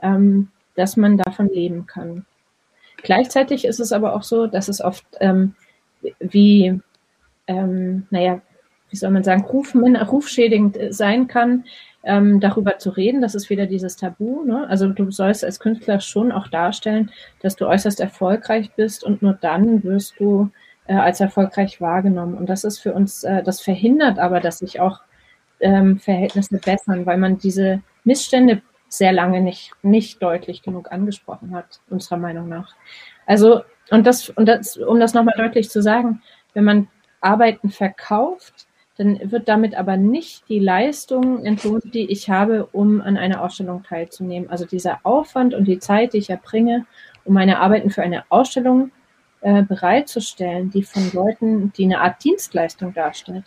ähm, 0.00 0.48
dass 0.74 0.96
man 0.96 1.16
davon 1.16 1.48
leben 1.48 1.86
kann. 1.86 2.26
Gleichzeitig 3.02 3.64
ist 3.64 3.80
es 3.80 3.92
aber 3.92 4.14
auch 4.14 4.22
so, 4.22 4.46
dass 4.46 4.68
es 4.68 4.80
oft 4.80 5.04
ähm, 5.20 5.54
wie, 6.18 6.80
ähm, 7.46 8.06
naja, 8.10 8.40
wie 8.90 8.96
soll 8.96 9.10
man 9.10 9.24
sagen, 9.24 9.44
ruf, 9.44 9.74
rufschädigend 10.12 10.78
sein 10.90 11.28
kann, 11.28 11.64
ähm, 12.02 12.40
darüber 12.40 12.78
zu 12.78 12.90
reden. 12.90 13.20
Das 13.20 13.34
ist 13.34 13.50
wieder 13.50 13.66
dieses 13.66 13.96
Tabu. 13.96 14.44
Ne? 14.44 14.66
Also 14.68 14.88
du 14.88 15.10
sollst 15.10 15.44
als 15.44 15.60
Künstler 15.60 16.00
schon 16.00 16.32
auch 16.32 16.48
darstellen, 16.48 17.10
dass 17.40 17.56
du 17.56 17.66
äußerst 17.66 18.00
erfolgreich 18.00 18.72
bist 18.74 19.04
und 19.04 19.22
nur 19.22 19.34
dann 19.34 19.82
wirst 19.84 20.18
du 20.18 20.50
äh, 20.86 20.94
als 20.94 21.20
erfolgreich 21.20 21.80
wahrgenommen. 21.80 22.34
Und 22.36 22.48
das 22.48 22.64
ist 22.64 22.78
für 22.78 22.92
uns, 22.92 23.24
äh, 23.24 23.42
das 23.42 23.60
verhindert 23.60 24.18
aber, 24.18 24.40
dass 24.40 24.58
sich 24.58 24.80
auch 24.80 25.00
ähm, 25.60 25.98
Verhältnisse 25.98 26.58
bessern, 26.58 27.06
weil 27.06 27.18
man 27.18 27.38
diese 27.38 27.82
Missstände 28.04 28.62
sehr 28.88 29.12
lange 29.12 29.40
nicht, 29.40 29.72
nicht 29.82 30.22
deutlich 30.22 30.62
genug 30.62 30.92
angesprochen 30.92 31.54
hat, 31.54 31.80
unserer 31.88 32.18
Meinung 32.18 32.48
nach. 32.48 32.74
Also, 33.26 33.62
und 33.90 34.06
das, 34.06 34.28
und 34.28 34.46
das, 34.46 34.76
um 34.76 35.00
das 35.00 35.14
nochmal 35.14 35.36
deutlich 35.36 35.70
zu 35.70 35.80
sagen, 35.80 36.22
wenn 36.52 36.64
man 36.64 36.88
Arbeiten 37.20 37.70
verkauft, 37.70 38.66
dann 39.02 39.30
wird 39.30 39.48
damit 39.48 39.74
aber 39.74 39.96
nicht 39.96 40.48
die 40.48 40.60
Leistung 40.60 41.44
entlohnt, 41.44 41.92
die 41.92 42.10
ich 42.10 42.30
habe, 42.30 42.66
um 42.72 43.00
an 43.00 43.16
einer 43.16 43.42
Ausstellung 43.42 43.82
teilzunehmen. 43.82 44.48
Also 44.48 44.64
dieser 44.64 45.00
Aufwand 45.02 45.54
und 45.54 45.64
die 45.66 45.78
Zeit, 45.78 46.12
die 46.12 46.18
ich 46.18 46.30
erbringe, 46.30 46.86
um 47.24 47.34
meine 47.34 47.58
Arbeiten 47.60 47.90
für 47.90 48.02
eine 48.02 48.24
Ausstellung 48.28 48.92
äh, 49.40 49.62
bereitzustellen, 49.62 50.70
die 50.70 50.84
von 50.84 51.10
Leuten, 51.12 51.72
die 51.72 51.84
eine 51.84 52.00
Art 52.00 52.22
Dienstleistung 52.22 52.94
darstellt. 52.94 53.44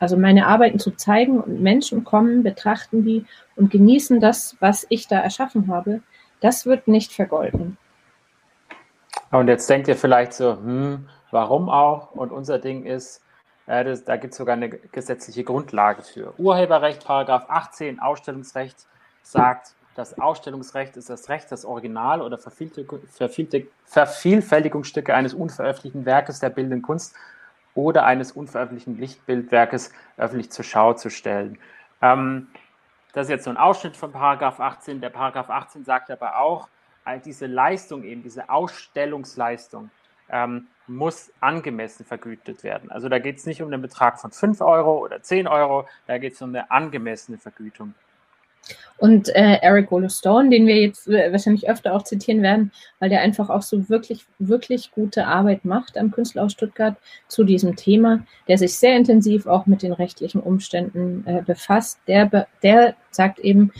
Also 0.00 0.16
meine 0.16 0.46
Arbeiten 0.46 0.78
zu 0.78 0.92
zeigen 0.92 1.40
und 1.40 1.60
Menschen 1.60 2.04
kommen, 2.04 2.42
betrachten 2.42 3.04
die 3.04 3.24
und 3.56 3.70
genießen 3.70 4.20
das, 4.20 4.56
was 4.60 4.86
ich 4.88 5.06
da 5.08 5.18
erschaffen 5.20 5.68
habe, 5.68 6.02
das 6.40 6.66
wird 6.66 6.88
nicht 6.88 7.12
vergolten. 7.12 7.76
Und 9.30 9.48
jetzt 9.48 9.68
denkt 9.68 9.88
ihr 9.88 9.96
vielleicht 9.96 10.32
so, 10.32 10.52
hm, 10.52 11.08
warum 11.30 11.68
auch? 11.68 12.12
Und 12.12 12.30
unser 12.32 12.58
Ding 12.58 12.84
ist, 12.84 13.22
äh, 13.68 13.84
das, 13.84 14.04
da 14.04 14.16
gibt 14.16 14.32
es 14.32 14.38
sogar 14.38 14.54
eine 14.54 14.70
gesetzliche 14.70 15.44
Grundlage 15.44 16.02
für. 16.02 16.34
Urheberrecht, 16.38 17.04
Paragraph 17.04 17.44
18, 17.48 18.00
Ausstellungsrecht 18.00 18.76
sagt, 19.22 19.74
das 19.94 20.18
Ausstellungsrecht 20.18 20.96
ist 20.96 21.08
das 21.10 21.28
Recht, 21.28 21.52
das 21.52 21.64
Original 21.64 22.20
oder 22.22 22.38
Vervielfältigungsstücke 22.38 25.14
eines 25.14 25.34
unveröffentlichten 25.34 26.06
Werkes 26.06 26.40
der 26.40 26.50
bildenden 26.50 26.82
Kunst 26.82 27.14
oder 27.74 28.06
eines 28.06 28.32
unveröffentlichten 28.32 28.98
Lichtbildwerkes 28.98 29.92
öffentlich 30.16 30.50
zur 30.50 30.64
Schau 30.64 30.94
zu 30.94 31.10
stellen. 31.10 31.58
Ähm, 32.00 32.48
das 33.12 33.26
ist 33.26 33.30
jetzt 33.30 33.44
so 33.44 33.50
ein 33.50 33.56
Ausschnitt 33.56 33.96
von 33.96 34.12
Paragraph 34.12 34.60
18. 34.60 35.00
Der 35.00 35.10
Paragraph 35.10 35.50
18 35.50 35.84
sagt 35.84 36.10
aber 36.10 36.38
auch, 36.38 36.68
diese 37.24 37.46
Leistung 37.46 38.04
eben, 38.04 38.22
diese 38.22 38.50
Ausstellungsleistung, 38.50 39.90
ähm, 40.30 40.68
muss 40.88 41.30
angemessen 41.40 42.04
vergütet 42.04 42.64
werden. 42.64 42.90
Also 42.90 43.08
da 43.08 43.18
geht 43.18 43.38
es 43.38 43.46
nicht 43.46 43.62
um 43.62 43.70
den 43.70 43.82
Betrag 43.82 44.20
von 44.20 44.30
5 44.30 44.60
Euro 44.60 44.98
oder 44.98 45.22
10 45.22 45.46
Euro, 45.46 45.86
da 46.06 46.18
geht 46.18 46.34
es 46.34 46.42
um 46.42 46.50
eine 46.50 46.70
angemessene 46.70 47.38
Vergütung. 47.38 47.94
Und 48.98 49.28
äh, 49.28 49.58
Eric 49.62 49.90
Wolostone, 49.90 50.50
den 50.50 50.66
wir 50.66 50.76
jetzt 50.76 51.08
äh, 51.08 51.30
wahrscheinlich 51.30 51.68
öfter 51.68 51.94
auch 51.94 52.02
zitieren 52.02 52.42
werden, 52.42 52.72
weil 52.98 53.08
der 53.08 53.20
einfach 53.20 53.48
auch 53.48 53.62
so 53.62 53.88
wirklich, 53.88 54.26
wirklich 54.38 54.90
gute 54.90 55.26
Arbeit 55.26 55.64
macht 55.64 55.96
am 55.96 56.10
Künstlerhaus 56.10 56.52
Stuttgart 56.52 56.96
zu 57.28 57.44
diesem 57.44 57.76
Thema, 57.76 58.26
der 58.48 58.58
sich 58.58 58.76
sehr 58.76 58.96
intensiv 58.96 59.46
auch 59.46 59.66
mit 59.66 59.82
den 59.82 59.92
rechtlichen 59.92 60.40
Umständen 60.40 61.24
äh, 61.26 61.42
befasst. 61.42 62.00
Der, 62.08 62.48
der 62.62 62.96
sagt 63.10 63.38
eben, 63.38 63.72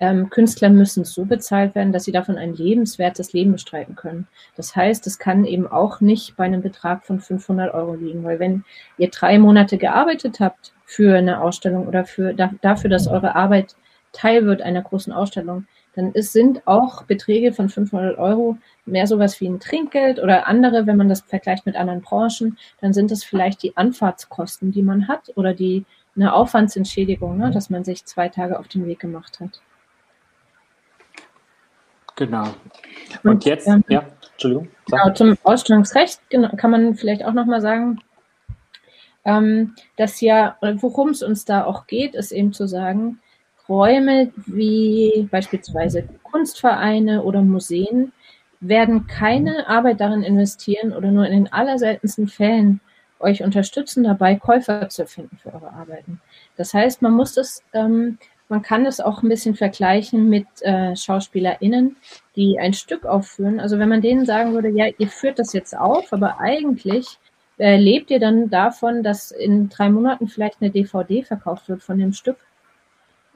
ähm, 0.00 0.30
Künstler 0.30 0.70
müssen 0.70 1.04
so 1.04 1.24
bezahlt 1.24 1.74
werden, 1.74 1.92
dass 1.92 2.04
sie 2.04 2.12
davon 2.12 2.38
ein 2.38 2.54
lebenswertes 2.54 3.32
Leben 3.32 3.52
bestreiten 3.52 3.96
können. 3.96 4.28
Das 4.56 4.76
heißt, 4.76 5.06
es 5.06 5.18
kann 5.18 5.44
eben 5.44 5.66
auch 5.66 6.00
nicht 6.00 6.36
bei 6.36 6.44
einem 6.44 6.62
Betrag 6.62 7.04
von 7.04 7.20
500 7.20 7.74
Euro 7.74 7.94
liegen, 7.94 8.22
weil 8.24 8.38
wenn 8.38 8.64
ihr 8.96 9.10
drei 9.10 9.38
Monate 9.38 9.76
gearbeitet 9.76 10.40
habt 10.40 10.72
für 10.84 11.16
eine 11.16 11.40
Ausstellung 11.40 11.88
oder 11.88 12.04
für, 12.04 12.32
dafür, 12.34 12.90
dass 12.90 13.08
eure 13.08 13.34
Arbeit 13.34 13.74
Teil 14.12 14.46
wird 14.46 14.62
einer 14.62 14.82
großen 14.82 15.12
Ausstellung, 15.12 15.66
dann 15.94 16.12
ist, 16.12 16.32
sind 16.32 16.66
auch 16.66 17.02
Beträge 17.02 17.52
von 17.52 17.68
500 17.68 18.18
Euro 18.18 18.56
mehr 18.86 19.06
sowas 19.06 19.40
wie 19.40 19.48
ein 19.48 19.60
Trinkgeld 19.60 20.18
oder 20.18 20.46
andere, 20.46 20.86
wenn 20.86 20.96
man 20.96 21.08
das 21.08 21.22
vergleicht 21.22 21.66
mit 21.66 21.76
anderen 21.76 22.02
Branchen, 22.02 22.56
dann 22.80 22.92
sind 22.92 23.10
das 23.10 23.24
vielleicht 23.24 23.62
die 23.62 23.76
Anfahrtskosten, 23.76 24.70
die 24.70 24.82
man 24.82 25.08
hat 25.08 25.32
oder 25.34 25.54
die 25.54 25.84
eine 26.16 26.32
Aufwandsentschädigung, 26.32 27.36
ne, 27.36 27.50
dass 27.50 27.68
man 27.68 27.84
sich 27.84 28.04
zwei 28.04 28.28
Tage 28.28 28.58
auf 28.58 28.68
den 28.68 28.86
Weg 28.86 29.00
gemacht 29.00 29.40
hat. 29.40 29.60
Genau. 32.18 32.48
Und, 33.22 33.30
Und 33.30 33.44
jetzt, 33.44 33.68
ähm, 33.68 33.84
ja, 33.88 34.04
Entschuldigung. 34.32 34.68
Genau, 34.90 35.10
zum 35.14 35.38
Ausstellungsrecht 35.44 36.20
genau, 36.30 36.48
kann 36.56 36.72
man 36.72 36.96
vielleicht 36.96 37.24
auch 37.24 37.32
nochmal 37.32 37.60
sagen, 37.60 38.00
ähm, 39.24 39.76
dass 39.96 40.20
ja, 40.20 40.56
worum 40.60 41.10
es 41.10 41.22
uns 41.22 41.44
da 41.44 41.64
auch 41.64 41.86
geht, 41.86 42.16
ist 42.16 42.32
eben 42.32 42.52
zu 42.52 42.66
sagen, 42.66 43.20
Räume 43.68 44.32
wie 44.46 45.28
beispielsweise 45.30 46.08
Kunstvereine 46.24 47.22
oder 47.22 47.42
Museen 47.42 48.12
werden 48.58 49.06
keine 49.06 49.68
Arbeit 49.68 50.00
darin 50.00 50.24
investieren 50.24 50.92
oder 50.92 51.12
nur 51.12 51.26
in 51.26 51.32
den 51.32 51.52
allerseltensten 51.52 52.26
Fällen 52.26 52.80
euch 53.20 53.44
unterstützen 53.44 54.02
dabei, 54.02 54.34
Käufer 54.34 54.88
zu 54.88 55.06
finden 55.06 55.38
für 55.38 55.54
eure 55.54 55.72
Arbeiten. 55.72 56.20
Das 56.56 56.74
heißt, 56.74 57.00
man 57.00 57.12
muss 57.12 57.34
das, 57.34 57.62
ähm, 57.72 58.18
man 58.48 58.62
kann 58.62 58.86
es 58.86 59.00
auch 59.00 59.22
ein 59.22 59.28
bisschen 59.28 59.54
vergleichen 59.54 60.28
mit 60.28 60.46
äh, 60.62 60.96
SchauspielerInnen, 60.96 61.96
die 62.34 62.58
ein 62.58 62.72
Stück 62.72 63.04
aufführen. 63.04 63.60
Also 63.60 63.78
wenn 63.78 63.88
man 63.88 64.00
denen 64.00 64.24
sagen 64.24 64.54
würde, 64.54 64.70
ja, 64.70 64.86
ihr 64.96 65.08
führt 65.08 65.38
das 65.38 65.52
jetzt 65.52 65.76
auf, 65.76 66.12
aber 66.12 66.40
eigentlich 66.40 67.18
äh, 67.58 67.76
lebt 67.76 68.10
ihr 68.10 68.20
dann 68.20 68.48
davon, 68.50 69.02
dass 69.02 69.30
in 69.30 69.68
drei 69.68 69.90
Monaten 69.90 70.28
vielleicht 70.28 70.62
eine 70.62 70.70
DVD 70.70 71.22
verkauft 71.22 71.68
wird 71.68 71.82
von 71.82 71.98
dem 71.98 72.12
Stück, 72.12 72.38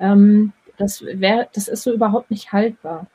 ähm, 0.01 0.53
das 0.79 1.03
wäre, 1.03 1.49
das 1.53 1.69
ist 1.69 1.83
so 1.83 1.93
überhaupt 1.93 2.31
nicht 2.31 2.53
haltbar. 2.53 3.07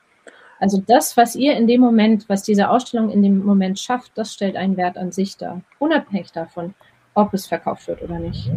Also 0.60 0.82
das, 0.86 1.18
was 1.18 1.36
ihr 1.36 1.56
in 1.56 1.68
dem 1.68 1.82
Moment, 1.82 2.30
was 2.30 2.44
diese 2.44 2.70
Ausstellung 2.70 3.10
in 3.10 3.22
dem 3.22 3.44
Moment 3.46 3.80
schafft, 3.80 4.12
das 4.16 4.34
stellt 4.34 4.56
einen 4.56 4.78
Wert 4.78 4.98
an 4.98 5.12
sich 5.12 5.38
dar, 5.38 5.62
unabhängig 5.80 6.32
davon, 6.32 6.74
ob 7.14 7.34
es 7.34 7.48
verkauft 7.48 7.88
wird 7.88 8.02
oder 8.02 8.20
nicht. 8.20 8.52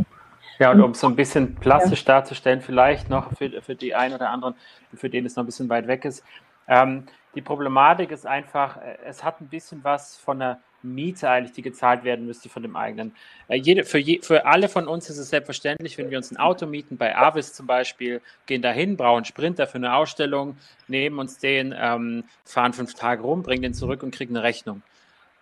Ja, 0.60 0.72
und 0.72 0.82
um 0.82 0.90
es 0.90 1.00
so 1.00 1.06
ein 1.06 1.16
bisschen 1.16 1.54
plastisch 1.54 2.00
ja. 2.00 2.20
darzustellen, 2.20 2.60
vielleicht 2.60 3.08
noch 3.08 3.32
für, 3.36 3.62
für 3.62 3.74
die 3.74 3.94
einen 3.94 4.14
oder 4.14 4.28
anderen, 4.28 4.54
für 4.94 5.08
den 5.08 5.24
es 5.24 5.34
noch 5.34 5.42
ein 5.42 5.46
bisschen 5.46 5.70
weit 5.70 5.86
weg 5.86 6.04
ist. 6.04 6.22
Ähm, 6.68 7.04
die 7.34 7.40
Problematik 7.40 8.10
ist 8.10 8.26
einfach, 8.26 8.78
es 9.06 9.24
hat 9.24 9.40
ein 9.40 9.48
bisschen 9.48 9.82
was 9.84 10.18
von 10.18 10.42
einer 10.42 10.60
Miete 10.82 11.30
eigentlich, 11.30 11.52
die 11.52 11.62
gezahlt 11.62 12.04
werden 12.04 12.26
müsste 12.26 12.50
von 12.50 12.62
dem 12.62 12.76
eigenen. 12.76 13.14
Äh, 13.48 13.56
jede, 13.56 13.84
für, 13.84 13.96
je, 13.96 14.20
für 14.20 14.44
alle 14.44 14.68
von 14.68 14.86
uns 14.86 15.08
ist 15.08 15.16
es 15.16 15.30
selbstverständlich, 15.30 15.96
wenn 15.96 16.10
wir 16.10 16.18
uns 16.18 16.30
ein 16.30 16.36
Auto 16.36 16.66
mieten, 16.66 16.98
bei 16.98 17.16
Avis 17.16 17.54
zum 17.54 17.66
Beispiel, 17.66 18.20
gehen 18.44 18.60
dahin, 18.60 18.98
brauchen 18.98 19.24
Sprinter 19.24 19.66
für 19.66 19.76
eine 19.76 19.94
Ausstellung, 19.94 20.58
nehmen 20.88 21.18
uns 21.18 21.38
den, 21.38 21.74
ähm, 21.74 22.24
fahren 22.44 22.74
fünf 22.74 22.92
Tage 22.92 23.22
rum, 23.22 23.42
bringen 23.42 23.62
den 23.62 23.74
zurück 23.74 24.02
und 24.02 24.14
kriegen 24.14 24.36
eine 24.36 24.44
Rechnung. 24.44 24.82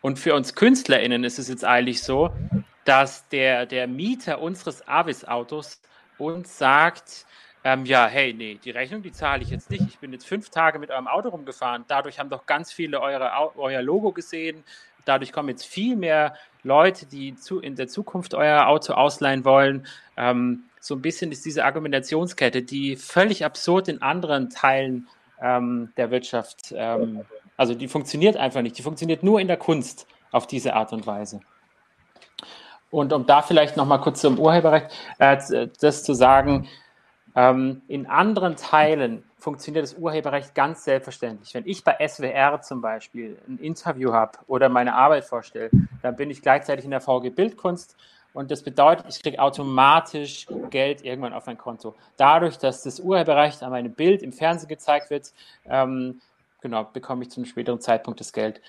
Und 0.00 0.20
für 0.20 0.36
uns 0.36 0.54
KünstlerInnen 0.54 1.24
ist 1.24 1.40
es 1.40 1.48
jetzt 1.48 1.64
eigentlich 1.64 2.04
so, 2.04 2.30
dass 2.88 3.28
der, 3.28 3.66
der 3.66 3.86
Mieter 3.86 4.40
unseres 4.40 4.88
Avis-Autos 4.88 5.82
uns 6.16 6.56
sagt, 6.56 7.26
ähm, 7.62 7.84
ja, 7.84 8.06
hey, 8.06 8.32
nee, 8.32 8.58
die 8.64 8.70
Rechnung, 8.70 9.02
die 9.02 9.12
zahle 9.12 9.42
ich 9.42 9.50
jetzt 9.50 9.68
nicht. 9.68 9.84
Ich 9.86 9.98
bin 9.98 10.10
jetzt 10.10 10.26
fünf 10.26 10.48
Tage 10.48 10.78
mit 10.78 10.90
eurem 10.90 11.06
Auto 11.06 11.28
rumgefahren. 11.28 11.84
Dadurch 11.86 12.18
haben 12.18 12.30
doch 12.30 12.46
ganz 12.46 12.72
viele 12.72 13.00
eure, 13.02 13.30
euer 13.56 13.82
Logo 13.82 14.12
gesehen. 14.12 14.64
Dadurch 15.04 15.32
kommen 15.32 15.50
jetzt 15.50 15.66
viel 15.66 15.96
mehr 15.96 16.34
Leute, 16.62 17.04
die 17.04 17.34
zu, 17.34 17.60
in 17.60 17.76
der 17.76 17.88
Zukunft 17.88 18.32
euer 18.32 18.66
Auto 18.66 18.94
ausleihen 18.94 19.44
wollen. 19.44 19.86
Ähm, 20.16 20.64
so 20.80 20.94
ein 20.94 21.02
bisschen 21.02 21.30
ist 21.30 21.44
diese 21.44 21.66
Argumentationskette, 21.66 22.62
die 22.62 22.96
völlig 22.96 23.44
absurd 23.44 23.88
in 23.88 24.00
anderen 24.00 24.48
Teilen 24.48 25.08
ähm, 25.42 25.92
der 25.98 26.10
Wirtschaft, 26.10 26.72
ähm, 26.74 27.26
also 27.58 27.74
die 27.74 27.88
funktioniert 27.88 28.38
einfach 28.38 28.62
nicht. 28.62 28.78
Die 28.78 28.82
funktioniert 28.82 29.22
nur 29.22 29.40
in 29.40 29.46
der 29.46 29.58
Kunst 29.58 30.06
auf 30.30 30.46
diese 30.46 30.72
Art 30.72 30.94
und 30.94 31.06
Weise. 31.06 31.40
Und 32.90 33.12
um 33.12 33.26
da 33.26 33.42
vielleicht 33.42 33.76
nochmal 33.76 34.00
kurz 34.00 34.20
zum 34.20 34.38
Urheberrecht 34.38 34.90
äh, 35.18 35.68
das 35.80 36.04
zu 36.04 36.14
sagen, 36.14 36.68
ähm, 37.36 37.82
in 37.88 38.06
anderen 38.06 38.56
Teilen 38.56 39.24
funktioniert 39.38 39.84
das 39.84 39.94
Urheberrecht 39.94 40.54
ganz 40.54 40.84
selbstverständlich. 40.84 41.54
Wenn 41.54 41.66
ich 41.66 41.84
bei 41.84 41.96
SWR 42.06 42.60
zum 42.62 42.80
Beispiel 42.80 43.38
ein 43.46 43.58
Interview 43.58 44.12
habe 44.12 44.38
oder 44.46 44.68
meine 44.68 44.94
Arbeit 44.94 45.24
vorstelle, 45.24 45.70
dann 46.02 46.16
bin 46.16 46.30
ich 46.30 46.42
gleichzeitig 46.42 46.84
in 46.84 46.90
der 46.90 47.00
VG 47.00 47.30
Bildkunst 47.30 47.96
und 48.32 48.50
das 48.50 48.62
bedeutet, 48.62 49.06
ich 49.08 49.22
kriege 49.22 49.40
automatisch 49.40 50.46
Geld 50.70 51.04
irgendwann 51.04 51.32
auf 51.32 51.46
mein 51.46 51.58
Konto. 51.58 51.94
Dadurch, 52.16 52.58
dass 52.58 52.82
das 52.82 53.00
Urheberrecht 53.00 53.62
an 53.62 53.70
meinem 53.70 53.92
Bild 53.92 54.22
im 54.22 54.32
Fernsehen 54.32 54.68
gezeigt 54.68 55.10
wird, 55.10 55.32
ähm, 55.64 56.20
genau, 56.60 56.84
bekomme 56.84 57.22
ich 57.22 57.30
zu 57.30 57.40
einem 57.40 57.46
späteren 57.46 57.80
Zeitpunkt 57.80 58.20
das 58.20 58.32
Geld. 58.32 58.60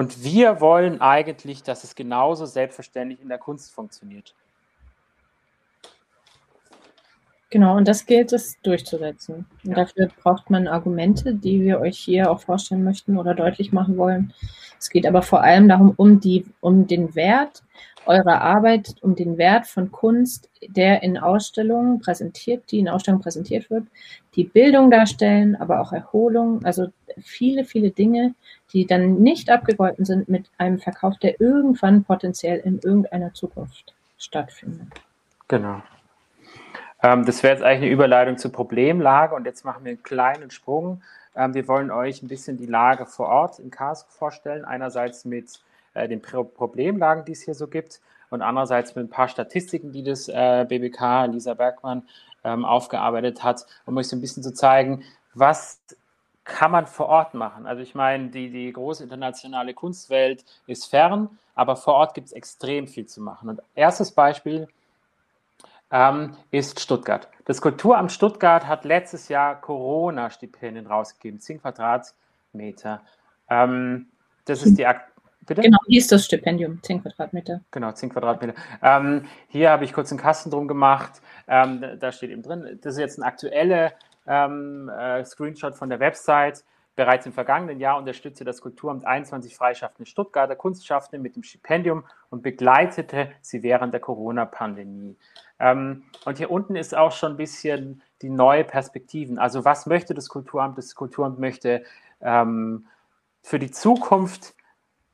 Und 0.00 0.24
wir 0.24 0.62
wollen 0.62 1.02
eigentlich, 1.02 1.62
dass 1.62 1.84
es 1.84 1.94
genauso 1.94 2.46
selbstverständlich 2.46 3.20
in 3.20 3.28
der 3.28 3.36
Kunst 3.36 3.70
funktioniert. 3.70 4.34
Genau, 7.50 7.76
und 7.76 7.86
das 7.86 8.06
gilt 8.06 8.32
es 8.32 8.58
durchzusetzen. 8.62 9.44
Und 9.62 9.70
ja. 9.72 9.76
dafür 9.76 10.08
braucht 10.22 10.48
man 10.48 10.68
Argumente, 10.68 11.34
die 11.34 11.60
wir 11.60 11.80
euch 11.80 11.98
hier 11.98 12.30
auch 12.30 12.40
vorstellen 12.40 12.82
möchten 12.82 13.18
oder 13.18 13.34
deutlich 13.34 13.72
machen 13.72 13.98
wollen. 13.98 14.32
Es 14.78 14.88
geht 14.88 15.04
aber 15.06 15.20
vor 15.20 15.42
allem 15.42 15.68
darum, 15.68 15.92
um, 15.98 16.18
die, 16.18 16.46
um 16.60 16.86
den 16.86 17.14
Wert 17.14 17.62
eurer 18.06 18.40
Arbeit, 18.40 18.94
um 19.02 19.14
den 19.14 19.36
Wert 19.36 19.66
von 19.66 19.92
Kunst, 19.92 20.48
der 20.66 21.02
in 21.02 21.18
Ausstellungen 21.18 22.00
präsentiert, 22.00 22.72
die 22.72 22.78
in 22.78 22.88
Ausstellungen 22.88 23.22
präsentiert 23.22 23.68
wird, 23.68 23.84
die 24.34 24.44
Bildung 24.44 24.90
darstellen, 24.90 25.56
aber 25.56 25.82
auch 25.82 25.92
Erholung, 25.92 26.64
also 26.64 26.86
viele, 27.20 27.64
viele 27.64 27.90
Dinge, 27.90 28.34
die 28.72 28.86
dann 28.86 29.16
nicht 29.16 29.50
abgegolten 29.50 30.04
sind 30.04 30.28
mit 30.28 30.50
einem 30.58 30.78
Verkauf, 30.78 31.18
der 31.18 31.40
irgendwann 31.40 32.04
potenziell 32.04 32.58
in 32.58 32.78
irgendeiner 32.78 33.34
Zukunft 33.34 33.94
stattfindet. 34.18 34.88
Genau. 35.48 35.82
Ähm, 37.02 37.24
das 37.24 37.42
wäre 37.42 37.54
jetzt 37.54 37.62
eigentlich 37.62 37.82
eine 37.82 37.90
Überleitung 37.90 38.38
zur 38.38 38.52
Problemlage 38.52 39.34
und 39.34 39.46
jetzt 39.46 39.64
machen 39.64 39.84
wir 39.84 39.90
einen 39.90 40.02
kleinen 40.02 40.50
Sprung. 40.50 41.02
Ähm, 41.34 41.54
wir 41.54 41.66
wollen 41.68 41.90
euch 41.90 42.22
ein 42.22 42.28
bisschen 42.28 42.56
die 42.56 42.66
Lage 42.66 43.06
vor 43.06 43.28
Ort 43.28 43.58
in 43.58 43.70
Karlsruhe 43.70 44.10
vorstellen. 44.10 44.64
Einerseits 44.64 45.24
mit 45.24 45.60
äh, 45.94 46.08
den 46.08 46.20
Pro 46.20 46.44
Problemlagen, 46.44 47.24
die 47.24 47.32
es 47.32 47.42
hier 47.42 47.54
so 47.54 47.66
gibt 47.66 48.00
und 48.30 48.42
andererseits 48.42 48.94
mit 48.94 49.06
ein 49.06 49.10
paar 49.10 49.28
Statistiken, 49.28 49.92
die 49.92 50.02
das 50.02 50.28
äh, 50.28 50.64
BBK, 50.68 51.26
Lisa 51.26 51.54
Bergmann, 51.54 52.02
ähm, 52.44 52.64
aufgearbeitet 52.64 53.42
hat, 53.42 53.66
um 53.86 53.96
euch 53.96 54.08
so 54.08 54.16
ein 54.16 54.20
bisschen 54.20 54.42
zu 54.42 54.52
zeigen, 54.52 55.02
was 55.34 55.80
kann 56.50 56.70
man 56.70 56.86
vor 56.86 57.06
Ort 57.06 57.34
machen. 57.34 57.66
Also 57.66 57.82
ich 57.82 57.94
meine, 57.94 58.28
die, 58.28 58.50
die 58.50 58.72
große 58.72 59.04
internationale 59.04 59.72
Kunstwelt 59.72 60.44
ist 60.66 60.86
fern, 60.86 61.38
aber 61.54 61.76
vor 61.76 61.94
Ort 61.94 62.14
gibt 62.14 62.26
es 62.26 62.32
extrem 62.32 62.88
viel 62.88 63.06
zu 63.06 63.20
machen. 63.20 63.48
Und 63.48 63.60
erstes 63.74 64.12
Beispiel, 64.12 64.68
ähm, 65.90 66.36
ist 66.50 66.80
Stuttgart. 66.80 67.28
Das 67.46 67.60
Kulturamt 67.60 68.12
Stuttgart 68.12 68.66
hat 68.66 68.84
letztes 68.84 69.28
Jahr 69.28 69.60
Corona-Stipendien 69.60 70.86
rausgegeben, 70.86 71.40
10 71.40 71.60
Quadratmeter. 71.60 73.00
Ähm, 73.48 74.06
das 74.44 74.64
ist 74.64 74.78
die 74.78 74.86
Ak 74.86 75.10
Bitte? 75.46 75.62
Genau, 75.62 75.78
hier 75.88 75.98
ist 75.98 76.12
das 76.12 76.26
Stipendium, 76.26 76.80
10 76.82 77.02
Quadratmeter. 77.02 77.62
Genau, 77.72 77.90
10 77.90 78.10
Quadratmeter. 78.10 78.54
Ähm, 78.82 79.24
hier 79.48 79.70
habe 79.70 79.84
ich 79.84 79.92
kurz 79.92 80.12
einen 80.12 80.20
Kasten 80.20 80.50
drum 80.50 80.68
gemacht. 80.68 81.22
Ähm, 81.48 81.82
da 81.98 82.12
steht 82.12 82.30
eben 82.30 82.42
drin, 82.42 82.78
das 82.82 82.94
ist 82.94 83.00
jetzt 83.00 83.18
ein 83.18 83.24
aktueller 83.24 83.92
ähm, 84.26 84.88
äh, 84.88 85.24
Screenshot 85.24 85.76
von 85.76 85.88
der 85.88 86.00
Website. 86.00 86.64
Bereits 86.96 87.24
im 87.24 87.32
vergangenen 87.32 87.78
Jahr 87.80 87.96
unterstützte 87.98 88.44
das 88.44 88.60
Kulturamt 88.60 89.06
21 89.06 89.56
freischaffende 89.56 90.04
Stuttgarter 90.10 90.56
Kunstschaffende 90.56 91.18
mit 91.18 91.36
dem 91.36 91.42
Stipendium 91.42 92.04
und 92.28 92.42
begleitete 92.42 93.30
sie 93.40 93.62
während 93.62 93.94
der 93.94 94.00
Corona-Pandemie. 94.00 95.16
Ähm, 95.58 96.04
und 96.24 96.38
hier 96.38 96.50
unten 96.50 96.76
ist 96.76 96.94
auch 96.94 97.12
schon 97.12 97.32
ein 97.32 97.36
bisschen 97.36 98.02
die 98.22 98.28
neue 98.28 98.64
Perspektiven. 98.64 99.38
Also 99.38 99.64
was 99.64 99.86
möchte 99.86 100.14
das 100.14 100.28
Kulturamt? 100.28 100.76
Das 100.76 100.94
Kulturamt 100.94 101.38
möchte 101.38 101.84
ähm, 102.20 102.86
für 103.42 103.58
die 103.58 103.70
Zukunft 103.70 104.54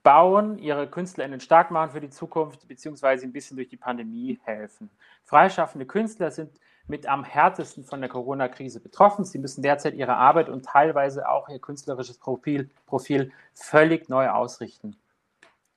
bauen, 0.03 0.59
ihre 0.59 0.88
KünstlerInnen 0.88 1.40
stark 1.40 1.71
machen 1.71 1.90
für 1.90 2.01
die 2.01 2.11
Zukunft, 2.11 2.69
beziehungsweise 2.69 3.27
ein 3.27 3.33
bisschen 3.33 3.57
durch 3.57 3.69
die 3.69 3.77
Pandemie 3.77 4.38
helfen. 4.45 4.88
Freischaffende 5.25 5.85
Künstler 5.85 6.31
sind 6.31 6.51
mit 6.88 7.07
am 7.07 7.25
härtesten 7.25 7.85
von 7.85 8.01
der 8.01 8.11
Corona-Krise 8.11 8.81
betroffen. 8.81 9.25
Sie 9.25 9.38
müssen 9.38 9.62
derzeit 9.62 9.94
ihre 9.94 10.16
Arbeit 10.16 10.49
und 10.49 10.64
teilweise 10.64 11.29
auch 11.29 11.49
ihr 11.49 11.59
künstlerisches 11.59 12.18
Profil, 12.18 12.70
Profil 12.87 13.33
völlig 13.55 14.09
neu 14.09 14.29
ausrichten. 14.29 14.96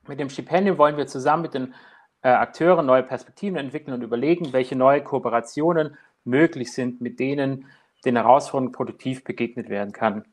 Mit 0.07 0.19
dem 0.19 0.29
Stipendium 0.29 0.77
wollen 0.77 0.97
wir 0.97 1.07
zusammen 1.07 1.43
mit 1.43 1.53
den 1.53 1.73
äh, 2.21 2.29
Akteure 2.29 2.83
neue 2.83 3.03
Perspektiven 3.03 3.57
entwickeln 3.57 3.93
und 3.93 4.01
überlegen, 4.01 4.53
welche 4.53 4.75
neue 4.75 5.03
Kooperationen 5.03 5.97
möglich 6.23 6.73
sind, 6.73 7.01
mit 7.01 7.19
denen 7.19 7.65
den 8.05 8.15
Herausforderungen 8.15 8.71
produktiv 8.71 9.23
begegnet 9.23 9.69
werden 9.69 9.93
kann. 9.93 10.25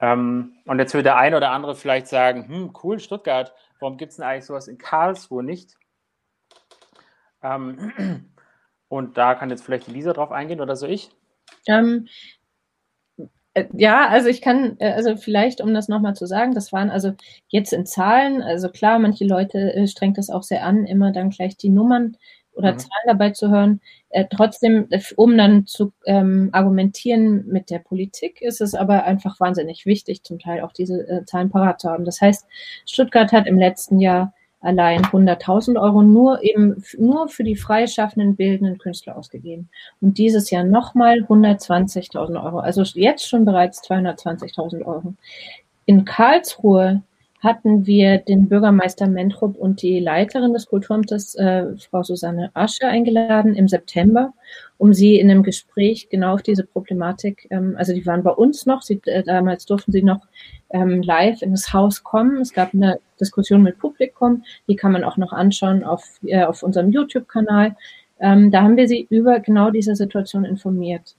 Ähm, 0.00 0.54
und 0.64 0.78
jetzt 0.78 0.94
wird 0.94 1.06
der 1.06 1.16
eine 1.16 1.36
oder 1.36 1.50
andere 1.50 1.74
vielleicht 1.74 2.08
sagen, 2.08 2.48
hm, 2.48 2.72
cool, 2.82 2.98
Stuttgart, 2.98 3.54
warum 3.80 3.96
gibt 3.96 4.10
es 4.10 4.16
denn 4.16 4.26
eigentlich 4.26 4.46
sowas 4.46 4.68
in 4.68 4.78
Karlsruhe 4.78 5.42
nicht? 5.42 5.76
Ähm, 7.42 8.32
Und 8.94 9.18
da 9.18 9.34
kann 9.34 9.50
jetzt 9.50 9.64
vielleicht 9.64 9.88
Lisa 9.88 10.12
drauf 10.12 10.30
eingehen 10.30 10.60
oder 10.60 10.76
so 10.76 10.86
ich? 10.86 11.10
Ähm, 11.66 12.06
äh, 13.54 13.64
ja, 13.72 14.08
also 14.08 14.28
ich 14.28 14.40
kann, 14.40 14.76
äh, 14.78 14.92
also 14.92 15.16
vielleicht, 15.16 15.60
um 15.60 15.74
das 15.74 15.88
nochmal 15.88 16.14
zu 16.14 16.26
sagen, 16.26 16.54
das 16.54 16.72
waren 16.72 16.90
also 16.90 17.14
jetzt 17.48 17.72
in 17.72 17.86
Zahlen, 17.86 18.40
also 18.40 18.68
klar, 18.68 19.00
manche 19.00 19.24
Leute 19.24 19.74
äh, 19.74 19.88
strengt 19.88 20.16
das 20.16 20.30
auch 20.30 20.44
sehr 20.44 20.64
an, 20.64 20.86
immer 20.86 21.10
dann 21.10 21.30
gleich 21.30 21.56
die 21.56 21.70
Nummern 21.70 22.16
oder 22.52 22.74
mhm. 22.74 22.78
Zahlen 22.78 23.06
dabei 23.06 23.30
zu 23.30 23.50
hören. 23.50 23.80
Äh, 24.10 24.26
trotzdem, 24.30 24.88
um 25.16 25.36
dann 25.36 25.66
zu 25.66 25.92
ähm, 26.06 26.50
argumentieren 26.52 27.48
mit 27.48 27.70
der 27.70 27.80
Politik, 27.80 28.42
ist 28.42 28.60
es 28.60 28.76
aber 28.76 29.02
einfach 29.02 29.40
wahnsinnig 29.40 29.86
wichtig, 29.86 30.22
zum 30.22 30.38
Teil 30.38 30.60
auch 30.60 30.72
diese 30.72 31.00
äh, 31.08 31.24
Zahlen 31.24 31.50
parat 31.50 31.80
zu 31.80 31.90
haben. 31.90 32.04
Das 32.04 32.20
heißt, 32.20 32.46
Stuttgart 32.86 33.32
hat 33.32 33.48
im 33.48 33.58
letzten 33.58 33.98
Jahr 33.98 34.34
allein 34.64 35.02
100.000 35.02 35.80
Euro 35.80 36.02
nur 36.02 36.42
eben 36.42 36.82
nur 36.98 37.28
für 37.28 37.44
die 37.44 37.56
freischaffenden 37.56 38.34
bildenden 38.34 38.78
Künstler 38.78 39.16
ausgegeben. 39.16 39.68
Und 40.00 40.18
dieses 40.18 40.50
Jahr 40.50 40.64
nochmal 40.64 41.18
120.000 41.18 42.42
Euro. 42.42 42.58
Also 42.58 42.82
jetzt 42.82 43.28
schon 43.28 43.44
bereits 43.44 43.82
220.000 43.82 44.84
Euro. 44.84 45.14
In 45.86 46.04
Karlsruhe 46.04 47.02
hatten 47.44 47.86
wir 47.86 48.18
den 48.18 48.48
Bürgermeister 48.48 49.06
Mentrup 49.06 49.56
und 49.56 49.82
die 49.82 50.00
Leiterin 50.00 50.54
des 50.54 50.66
Kulturamtes, 50.66 51.34
äh, 51.34 51.76
Frau 51.90 52.02
Susanne 52.02 52.50
Asche, 52.54 52.86
eingeladen 52.86 53.54
im 53.54 53.68
September, 53.68 54.32
um 54.78 54.94
sie 54.94 55.20
in 55.20 55.30
einem 55.30 55.42
Gespräch 55.42 56.08
genau 56.08 56.34
auf 56.34 56.42
diese 56.42 56.64
Problematik, 56.64 57.46
ähm, 57.50 57.74
also 57.76 57.92
die 57.92 58.06
waren 58.06 58.22
bei 58.22 58.30
uns 58.30 58.64
noch, 58.64 58.82
sie, 58.82 59.00
äh, 59.04 59.22
damals 59.22 59.66
durften 59.66 59.92
sie 59.92 60.02
noch 60.02 60.26
ähm, 60.70 61.02
live 61.02 61.42
in 61.42 61.52
das 61.52 61.72
Haus 61.72 62.02
kommen. 62.02 62.38
Es 62.38 62.52
gab 62.52 62.72
eine 62.72 62.98
Diskussion 63.20 63.62
mit 63.62 63.78
Publikum, 63.78 64.42
die 64.66 64.76
kann 64.76 64.92
man 64.92 65.04
auch 65.04 65.18
noch 65.18 65.32
anschauen 65.32 65.84
auf, 65.84 66.18
äh, 66.24 66.44
auf 66.44 66.62
unserem 66.62 66.90
YouTube-Kanal. 66.90 67.76
Ähm, 68.20 68.50
da 68.50 68.62
haben 68.62 68.76
wir 68.76 68.88
sie 68.88 69.06
über 69.10 69.38
genau 69.40 69.70
diese 69.70 69.94
Situation 69.94 70.44
informiert. 70.44 71.14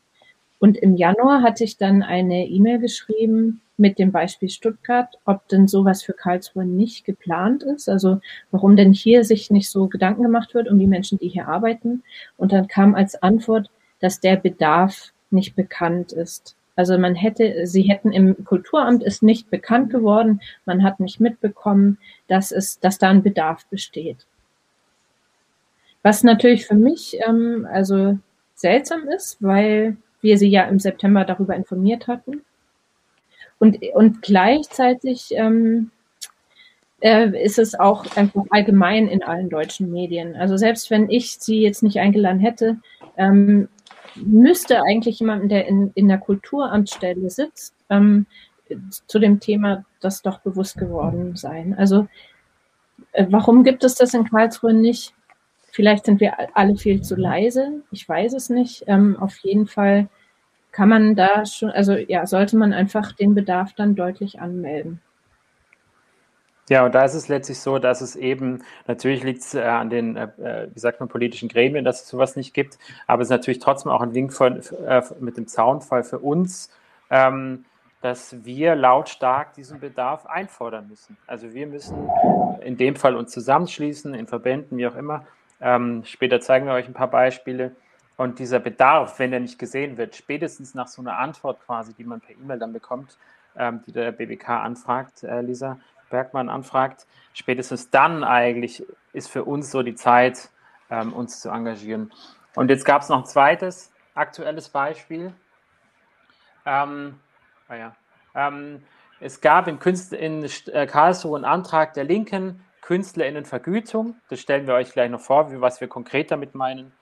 Und 0.59 0.77
im 0.77 0.95
Januar 0.95 1.41
hatte 1.41 1.63
ich 1.63 1.77
dann 1.77 2.01
eine 2.01 2.47
E-Mail 2.47 2.79
geschrieben 2.79 3.61
mit 3.77 3.99
dem 3.99 4.11
Beispiel 4.11 4.49
Stuttgart, 4.49 5.19
ob 5.25 5.47
denn 5.49 5.67
sowas 5.67 6.01
für 6.01 6.13
Karlsruhe 6.13 6.65
nicht 6.65 7.05
geplant 7.05 7.63
ist. 7.63 7.89
Also 7.89 8.21
warum 8.51 8.75
denn 8.75 8.93
hier 8.93 9.25
sich 9.25 9.51
nicht 9.51 9.69
so 9.69 9.87
Gedanken 9.87 10.23
gemacht 10.23 10.53
wird 10.53 10.69
um 10.69 10.79
die 10.79 10.87
Menschen, 10.87 11.17
die 11.17 11.27
hier 11.27 11.47
arbeiten. 11.47 12.03
Und 12.37 12.53
dann 12.53 12.67
kam 12.67 12.95
als 12.95 13.21
Antwort, 13.21 13.69
dass 13.99 14.19
der 14.19 14.37
Bedarf 14.37 15.11
nicht 15.29 15.55
bekannt 15.55 16.13
ist. 16.13 16.55
Also 16.75 16.97
man 16.97 17.15
hätte, 17.15 17.65
sie 17.67 17.83
hätten 17.83 18.11
im 18.11 18.43
Kulturamt 18.43 19.01
ist 19.03 19.23
nicht 19.23 19.49
bekannt 19.49 19.89
geworden, 19.89 20.41
man 20.65 20.83
hat 20.83 20.99
nicht 20.99 21.19
mitbekommen, 21.19 21.97
dass 22.27 22.51
es, 22.51 22.79
dass 22.79 22.97
da 22.97 23.09
ein 23.09 23.23
Bedarf 23.23 23.65
besteht. 23.67 24.25
Was 26.03 26.23
natürlich 26.23 26.67
für 26.67 26.75
mich 26.75 27.17
ähm, 27.25 27.67
also 27.71 28.17
seltsam 28.55 29.07
ist, 29.07 29.37
weil 29.41 29.97
wir 30.25 30.37
sie 30.37 30.49
ja 30.49 30.63
im 30.63 30.79
September 30.79 31.23
darüber 31.23 31.55
informiert 31.55 32.07
hatten. 32.07 32.41
Und, 33.57 33.79
und 33.93 34.21
gleichzeitig 34.21 35.29
ähm, 35.31 35.91
äh, 36.99 37.29
ist 37.41 37.59
es 37.59 37.79
auch 37.79 38.17
einfach 38.17 38.43
allgemein 38.49 39.07
in 39.07 39.23
allen 39.23 39.49
deutschen 39.49 39.91
Medien. 39.91 40.35
Also 40.35 40.57
selbst 40.57 40.91
wenn 40.91 41.09
ich 41.09 41.37
sie 41.39 41.61
jetzt 41.61 41.83
nicht 41.83 41.99
eingeladen 41.99 42.39
hätte, 42.39 42.77
ähm, 43.15 43.69
müsste 44.15 44.81
eigentlich 44.83 45.19
jemandem, 45.19 45.49
der 45.49 45.67
in, 45.67 45.91
in 45.95 46.07
der 46.07 46.17
Kulturamtsstelle 46.17 47.29
sitzt, 47.29 47.73
ähm, 47.89 48.25
zu 49.07 49.19
dem 49.19 49.39
Thema 49.39 49.85
das 49.99 50.21
doch 50.21 50.39
bewusst 50.39 50.77
geworden 50.77 51.35
sein. 51.35 51.75
Also 51.77 52.07
äh, 53.11 53.25
warum 53.29 53.63
gibt 53.63 53.83
es 53.83 53.95
das 53.95 54.13
in 54.13 54.25
Karlsruhe 54.25 54.73
nicht? 54.73 55.13
Vielleicht 55.71 56.05
sind 56.05 56.21
wir 56.21 56.57
alle 56.57 56.77
viel 56.77 57.01
zu 57.01 57.15
leise. 57.15 57.83
Ich 57.91 58.07
weiß 58.07 58.33
es 58.33 58.49
nicht. 58.49 58.85
Ähm, 58.87 59.17
auf 59.19 59.37
jeden 59.39 59.67
Fall 59.67 60.07
kann 60.75 60.89
man 60.89 61.15
da 61.15 61.45
schon, 61.45 61.69
also 61.69 61.93
ja, 61.93 62.25
sollte 62.25 62.57
man 62.57 62.73
einfach 62.73 63.13
den 63.13 63.33
Bedarf 63.33 63.71
dann 63.73 63.95
deutlich 63.95 64.41
anmelden. 64.41 64.99
Ja, 66.67 66.83
und 66.83 66.93
da 66.93 67.05
ist 67.05 67.13
es 67.13 67.29
letztlich 67.29 67.59
so, 67.59 67.79
dass 67.79 68.01
es 68.01 68.17
eben, 68.17 68.61
natürlich 68.85 69.23
liegt 69.23 69.41
es 69.41 69.53
äh, 69.53 69.61
an 69.61 69.89
den, 69.89 70.17
äh, 70.17 70.27
äh, 70.37 70.67
wie 70.73 70.79
sagt 70.79 70.99
man, 70.99 71.07
politischen 71.07 71.47
Gremien, 71.47 71.85
dass 71.85 72.01
es 72.01 72.09
sowas 72.09 72.35
nicht 72.35 72.53
gibt, 72.53 72.77
aber 73.07 73.21
es 73.21 73.27
ist 73.27 73.31
natürlich 73.31 73.59
trotzdem 73.59 73.89
auch 73.89 74.01
ein 74.01 74.13
Wink 74.13 74.33
von, 74.33 74.59
äh, 74.85 75.01
mit 75.21 75.37
dem 75.37 75.47
Zaunfall 75.47 76.03
für 76.03 76.19
uns, 76.19 76.69
ähm, 77.09 77.63
dass 78.01 78.43
wir 78.43 78.75
lautstark 78.75 79.53
diesen 79.53 79.79
Bedarf 79.79 80.25
einfordern 80.25 80.89
müssen. 80.89 81.15
Also 81.25 81.53
wir 81.53 81.67
müssen 81.67 82.09
in 82.61 82.75
dem 82.75 82.97
Fall 82.97 83.15
uns 83.15 83.31
zusammenschließen, 83.31 84.13
in 84.13 84.27
Verbänden, 84.27 84.77
wie 84.77 84.87
auch 84.87 84.95
immer. 84.95 85.25
Ähm, 85.61 86.03
später 86.03 86.41
zeigen 86.41 86.65
wir 86.65 86.73
euch 86.73 86.87
ein 86.87 86.93
paar 86.93 87.09
Beispiele. 87.09 87.71
Und 88.17 88.39
dieser 88.39 88.59
Bedarf, 88.59 89.19
wenn 89.19 89.33
er 89.33 89.39
nicht 89.39 89.59
gesehen 89.59 89.97
wird, 89.97 90.15
spätestens 90.15 90.73
nach 90.73 90.87
so 90.87 91.01
einer 91.01 91.17
Antwort 91.17 91.59
quasi, 91.65 91.93
die 91.93 92.05
man 92.05 92.21
per 92.21 92.35
E-Mail 92.35 92.59
dann 92.59 92.71
bekommt, 92.73 93.17
ähm, 93.57 93.81
die 93.85 93.91
der 93.91 94.11
BBK 94.11 94.49
anfragt, 94.49 95.23
äh, 95.23 95.41
Lisa, 95.41 95.79
Bergmann 96.09 96.49
anfragt, 96.49 97.07
spätestens 97.33 97.89
dann 97.89 98.23
eigentlich 98.23 98.85
ist 99.11 99.29
für 99.29 99.43
uns 99.43 99.71
so 99.71 99.81
die 99.81 99.95
Zeit, 99.95 100.49
ähm, 100.89 101.13
uns 101.13 101.41
zu 101.41 101.49
engagieren. 101.49 102.11
Und 102.55 102.69
jetzt 102.69 102.85
gab 102.85 103.01
es 103.01 103.09
noch 103.09 103.19
ein 103.19 103.25
zweites 103.25 103.91
aktuelles 104.13 104.69
Beispiel. 104.69 105.33
Ähm, 106.65 107.19
oh 107.69 107.73
ja, 107.73 107.95
ähm, 108.33 108.83
es 109.19 109.41
gab 109.41 109.67
in, 109.67 109.79
Künst 109.79 110.13
in 110.13 110.47
äh, 110.71 110.87
Karlsruhe 110.87 111.37
einen 111.37 111.45
Antrag 111.45 111.93
der 111.93 112.03
Linken, 112.03 112.63
KünstlerInnenvergütung. 112.81 114.15
Das 114.29 114.39
stellen 114.39 114.67
wir 114.67 114.75
euch 114.75 114.91
gleich 114.91 115.09
noch 115.09 115.21
vor, 115.21 115.51
wie, 115.51 115.59
was 115.59 115.81
wir 115.81 115.87
konkret 115.87 116.31
damit 116.31 116.55
meinen, 116.55 116.93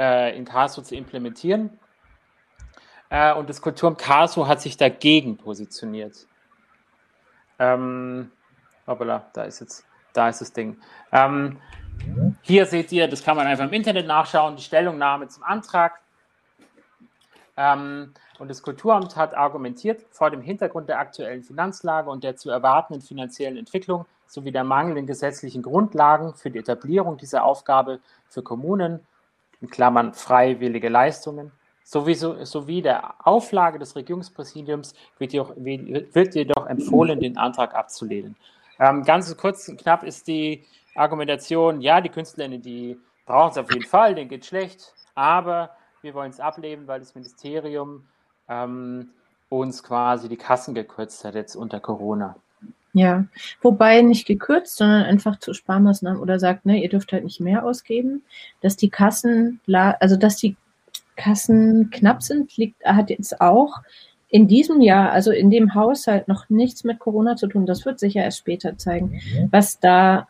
äh, 0.00 0.36
in 0.36 0.46
Karlsruhe 0.46 0.82
zu 0.82 0.96
implementieren. 0.96 1.78
Äh, 3.10 3.34
und 3.34 3.50
das 3.50 3.60
Kulturamt 3.60 3.98
Karlsruhe 3.98 4.48
hat 4.48 4.62
sich 4.62 4.76
dagegen 4.78 5.36
positioniert. 5.36 6.26
Ähm, 7.58 8.32
Hoppala, 8.86 9.26
da 9.34 9.42
ist 9.42 9.60
jetzt, 9.60 9.84
da 10.14 10.30
ist 10.30 10.40
das 10.40 10.52
Ding. 10.54 10.78
Ähm, 11.12 11.58
hier 12.40 12.64
seht 12.64 12.90
ihr, 12.92 13.08
das 13.08 13.22
kann 13.22 13.36
man 13.36 13.46
einfach 13.46 13.66
im 13.66 13.72
Internet 13.74 14.06
nachschauen, 14.06 14.56
die 14.56 14.62
Stellungnahme 14.62 15.28
zum 15.28 15.42
Antrag. 15.42 16.00
Ähm, 17.58 18.14
und 18.38 18.48
das 18.48 18.62
Kulturamt 18.62 19.16
hat 19.16 19.34
argumentiert, 19.36 20.06
vor 20.10 20.30
dem 20.30 20.40
Hintergrund 20.40 20.88
der 20.88 20.98
aktuellen 20.98 21.42
Finanzlage 21.42 22.08
und 22.08 22.24
der 22.24 22.36
zu 22.36 22.48
erwartenden 22.48 23.02
finanziellen 23.02 23.58
Entwicklung 23.58 24.06
sowie 24.26 24.50
der 24.50 24.64
mangelnden 24.64 25.06
gesetzlichen 25.06 25.60
Grundlagen 25.60 26.34
für 26.34 26.50
die 26.50 26.60
Etablierung 26.60 27.18
dieser 27.18 27.44
Aufgabe 27.44 28.00
für 28.28 28.42
Kommunen, 28.42 29.00
in 29.60 29.68
Klammern 29.68 30.14
freiwillige 30.14 30.88
Leistungen, 30.88 31.52
Sowieso, 31.90 32.44
sowie 32.44 32.82
der 32.82 33.14
Auflage 33.26 33.80
des 33.80 33.96
Regierungspräsidiums 33.96 34.94
wird 35.18 35.32
jedoch, 35.32 35.56
wird 35.56 36.36
jedoch 36.36 36.66
empfohlen, 36.66 37.18
den 37.18 37.36
Antrag 37.36 37.74
abzulehnen. 37.74 38.36
Ähm, 38.78 39.02
ganz 39.02 39.36
kurz 39.36 39.68
und 39.68 39.80
knapp 39.80 40.04
ist 40.04 40.28
die 40.28 40.64
Argumentation, 40.94 41.80
ja, 41.80 42.00
die 42.00 42.08
KünstlerInnen, 42.08 42.62
die 42.62 42.96
brauchen 43.26 43.50
es 43.50 43.58
auf 43.58 43.72
jeden 43.72 43.86
Fall, 43.86 44.14
denen 44.14 44.28
geht 44.28 44.46
schlecht, 44.46 44.94
aber 45.16 45.70
wir 46.00 46.14
wollen 46.14 46.30
es 46.30 46.38
ablehnen, 46.38 46.86
weil 46.86 47.00
das 47.00 47.16
Ministerium 47.16 48.06
ähm, 48.48 49.10
uns 49.48 49.82
quasi 49.82 50.28
die 50.28 50.36
Kassen 50.36 50.76
gekürzt 50.76 51.24
hat 51.24 51.34
jetzt 51.34 51.56
unter 51.56 51.80
Corona. 51.80 52.36
Ja, 52.92 53.26
wobei 53.62 54.02
nicht 54.02 54.26
gekürzt, 54.26 54.76
sondern 54.76 55.04
einfach 55.04 55.38
zu 55.38 55.54
Sparmaßnahmen 55.54 56.20
oder 56.20 56.40
sagt, 56.40 56.66
ne, 56.66 56.82
ihr 56.82 56.88
dürft 56.88 57.12
halt 57.12 57.22
nicht 57.22 57.40
mehr 57.40 57.64
ausgeben, 57.64 58.22
dass 58.62 58.76
die 58.76 58.90
Kassen, 58.90 59.60
also 59.68 60.16
dass 60.16 60.36
die 60.36 60.56
Kassen 61.14 61.90
knapp 61.90 62.22
sind, 62.22 62.56
liegt, 62.56 62.84
hat 62.84 63.10
jetzt 63.10 63.40
auch 63.40 63.80
in 64.28 64.48
diesem 64.48 64.80
Jahr, 64.80 65.12
also 65.12 65.30
in 65.30 65.50
dem 65.50 65.74
Haushalt, 65.74 66.28
noch 66.28 66.48
nichts 66.48 66.84
mit 66.84 66.98
Corona 66.98 67.36
zu 67.36 67.46
tun. 67.46 67.66
Das 67.66 67.84
wird 67.84 67.98
sich 67.98 68.14
ja 68.14 68.22
erst 68.22 68.38
später 68.38 68.78
zeigen, 68.78 69.20
mhm. 69.34 69.48
was 69.50 69.78
da, 69.80 70.28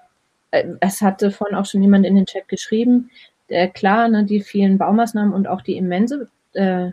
äh, 0.51 0.64
es 0.81 1.01
hatte 1.01 1.31
vorhin 1.31 1.57
auch 1.57 1.66
schon 1.66 1.83
jemand 1.83 2.05
in 2.05 2.14
den 2.14 2.27
Chat 2.27 2.49
geschrieben, 2.49 3.11
äh, 3.49 3.68
klar, 3.68 4.09
ne, 4.09 4.25
die 4.25 4.40
vielen 4.40 4.79
Baumaßnahmen 4.79 5.33
und 5.33 5.49
auch 5.49 5.62
die 5.62 5.77
immense 5.77 6.29
äh, 6.55 6.90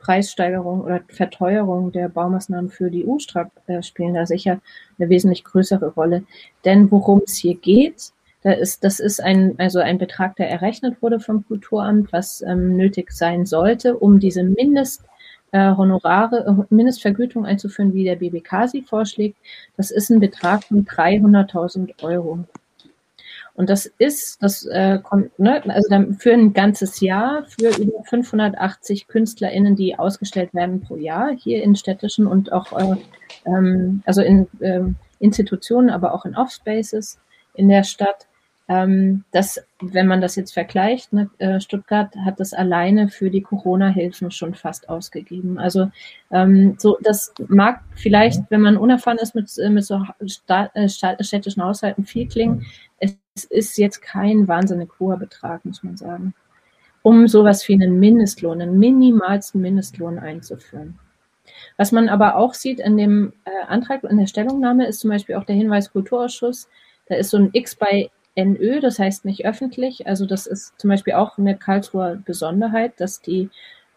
Preissteigerung 0.00 0.80
oder 0.80 1.00
Verteuerung 1.08 1.92
der 1.92 2.08
Baumaßnahmen 2.08 2.70
für 2.70 2.90
die 2.90 3.04
U-Strap 3.04 3.50
äh, 3.66 3.82
spielen 3.82 4.14
da 4.14 4.26
sicher 4.26 4.60
eine 4.98 5.08
wesentlich 5.08 5.44
größere 5.44 5.92
Rolle. 5.92 6.24
Denn 6.64 6.90
worum 6.90 7.22
es 7.24 7.36
hier 7.36 7.54
geht, 7.54 8.12
da 8.42 8.52
ist, 8.52 8.84
das 8.84 9.00
ist 9.00 9.22
ein, 9.22 9.54
also 9.58 9.80
ein 9.80 9.98
Betrag, 9.98 10.36
der 10.36 10.50
errechnet 10.50 11.02
wurde 11.02 11.20
vom 11.20 11.46
Kulturamt, 11.46 12.12
was 12.12 12.40
ähm, 12.42 12.76
nötig 12.76 13.12
sein 13.12 13.44
sollte, 13.44 13.96
um 13.96 14.18
diese 14.18 14.42
Mindest 14.42 15.04
äh, 15.52 15.74
Honorare, 15.76 16.46
äh, 16.46 16.74
Mindestvergütung 16.74 17.44
einzuführen, 17.44 17.92
wie 17.92 18.04
der 18.04 18.16
BBK 18.16 18.68
sie 18.68 18.82
vorschlägt. 18.82 19.36
Das 19.76 19.90
ist 19.90 20.10
ein 20.10 20.20
Betrag 20.20 20.64
von 20.64 20.86
300.000 20.86 22.02
Euro. 22.02 22.44
Und 23.60 23.68
das 23.68 23.84
ist, 23.98 24.42
das 24.42 24.64
äh, 24.64 25.00
kommt, 25.02 25.38
ne, 25.38 25.62
also 25.68 25.86
dann 25.90 26.14
für 26.14 26.32
ein 26.32 26.54
ganzes 26.54 27.00
Jahr 27.00 27.44
für 27.44 27.68
über 27.78 28.02
580 28.04 29.06
KünstlerInnen, 29.06 29.76
die 29.76 29.98
ausgestellt 29.98 30.54
werden 30.54 30.80
pro 30.80 30.96
Jahr 30.96 31.36
hier 31.36 31.62
in 31.62 31.76
städtischen 31.76 32.26
und 32.26 32.52
auch, 32.52 32.72
äh, 32.72 32.96
ähm, 33.44 34.02
also 34.06 34.22
in 34.22 34.46
ähm, 34.62 34.96
Institutionen, 35.18 35.90
aber 35.90 36.14
auch 36.14 36.24
in 36.24 36.36
Offspaces 36.36 37.20
in 37.52 37.68
der 37.68 37.84
Stadt. 37.84 38.28
ähm, 38.70 39.24
das, 39.32 39.60
wenn 39.82 40.06
man 40.06 40.20
das 40.20 40.36
jetzt 40.36 40.52
vergleicht, 40.52 41.12
ne, 41.12 41.28
äh, 41.38 41.60
Stuttgart 41.60 42.14
hat 42.24 42.38
das 42.38 42.52
alleine 42.52 43.08
für 43.08 43.28
die 43.28 43.40
Corona-Hilfen 43.42 44.30
schon 44.30 44.54
fast 44.54 44.88
ausgegeben. 44.88 45.58
Also 45.58 45.90
ähm, 46.30 46.76
so, 46.78 46.96
das 47.02 47.34
mag 47.48 47.82
vielleicht, 47.96 48.48
wenn 48.48 48.60
man 48.60 48.76
unerfahren 48.76 49.18
ist 49.18 49.34
mit, 49.34 49.50
äh, 49.58 49.70
mit 49.70 49.84
so 49.84 50.00
äh, 50.46 50.88
städtischen 50.88 51.64
Haushalten, 51.64 52.04
viel 52.06 52.28
klingen. 52.28 52.64
Es 52.98 53.16
ist 53.44 53.78
jetzt 53.78 54.02
kein 54.02 54.48
wahnsinnig 54.48 54.90
hoher 54.98 55.16
Betrag, 55.16 55.64
muss 55.64 55.82
man 55.82 55.96
sagen, 55.96 56.34
um 57.02 57.28
sowas 57.28 57.66
wie 57.68 57.74
einen 57.74 57.98
Mindestlohn, 57.98 58.60
einen 58.60 58.78
minimalsten 58.78 59.60
Mindestlohn 59.60 60.18
einzuführen. 60.18 60.98
Was 61.76 61.92
man 61.92 62.08
aber 62.08 62.36
auch 62.36 62.54
sieht 62.54 62.80
in 62.80 62.96
dem 62.96 63.32
äh, 63.44 63.50
Antrag, 63.66 64.04
in 64.04 64.18
der 64.18 64.26
Stellungnahme, 64.26 64.86
ist 64.86 65.00
zum 65.00 65.10
Beispiel 65.10 65.34
auch 65.36 65.44
der 65.44 65.56
Hinweis 65.56 65.92
Kulturausschuss. 65.92 66.68
Da 67.06 67.16
ist 67.16 67.30
so 67.30 67.38
ein 67.38 67.50
X 67.52 67.74
bei 67.74 68.10
NÖ, 68.36 68.80
das 68.80 68.98
heißt 68.98 69.24
nicht 69.24 69.44
öffentlich. 69.44 70.06
Also 70.06 70.26
das 70.26 70.46
ist 70.46 70.74
zum 70.78 70.90
Beispiel 70.90 71.14
auch 71.14 71.38
eine 71.38 71.56
Karlsruher 71.56 72.16
Besonderheit, 72.24 73.00
dass 73.00 73.20
die 73.20 73.50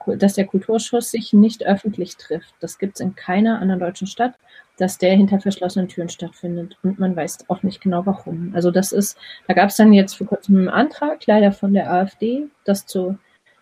dass 0.06 0.34
der 0.34 0.46
Kulturschuss 0.46 1.12
sich 1.12 1.34
nicht 1.34 1.66
öffentlich 1.66 2.18
trifft. 2.18 2.54
Das 2.60 2.78
gibt 2.78 2.96
es 2.96 3.00
in 3.00 3.16
keiner 3.16 3.60
anderen 3.62 3.80
deutschen 3.80 4.08
Stadt, 4.08 4.36
dass 4.78 4.98
der 4.98 5.16
hinter 5.16 5.40
verschlossenen 5.40 5.88
Türen 5.88 6.10
stattfindet. 6.10 6.78
Und 6.84 7.00
man 7.00 7.16
weiß 7.16 7.50
auch 7.50 7.64
nicht 7.64 7.82
genau 7.82 8.06
warum. 8.06 8.52
Also 8.56 8.72
das 8.72 8.92
ist, 8.92 9.18
da 9.48 9.54
gab 9.54 9.70
es 9.70 9.76
dann 9.76 9.94
jetzt 9.94 10.16
vor 10.16 10.28
kurzem 10.28 10.58
einen 10.58 10.70
Antrag, 10.70 11.26
leider 11.28 11.52
von 11.52 11.74
der 11.74 11.92
AfD, 11.92 12.48
das 12.66 12.86
zu, 12.86 13.18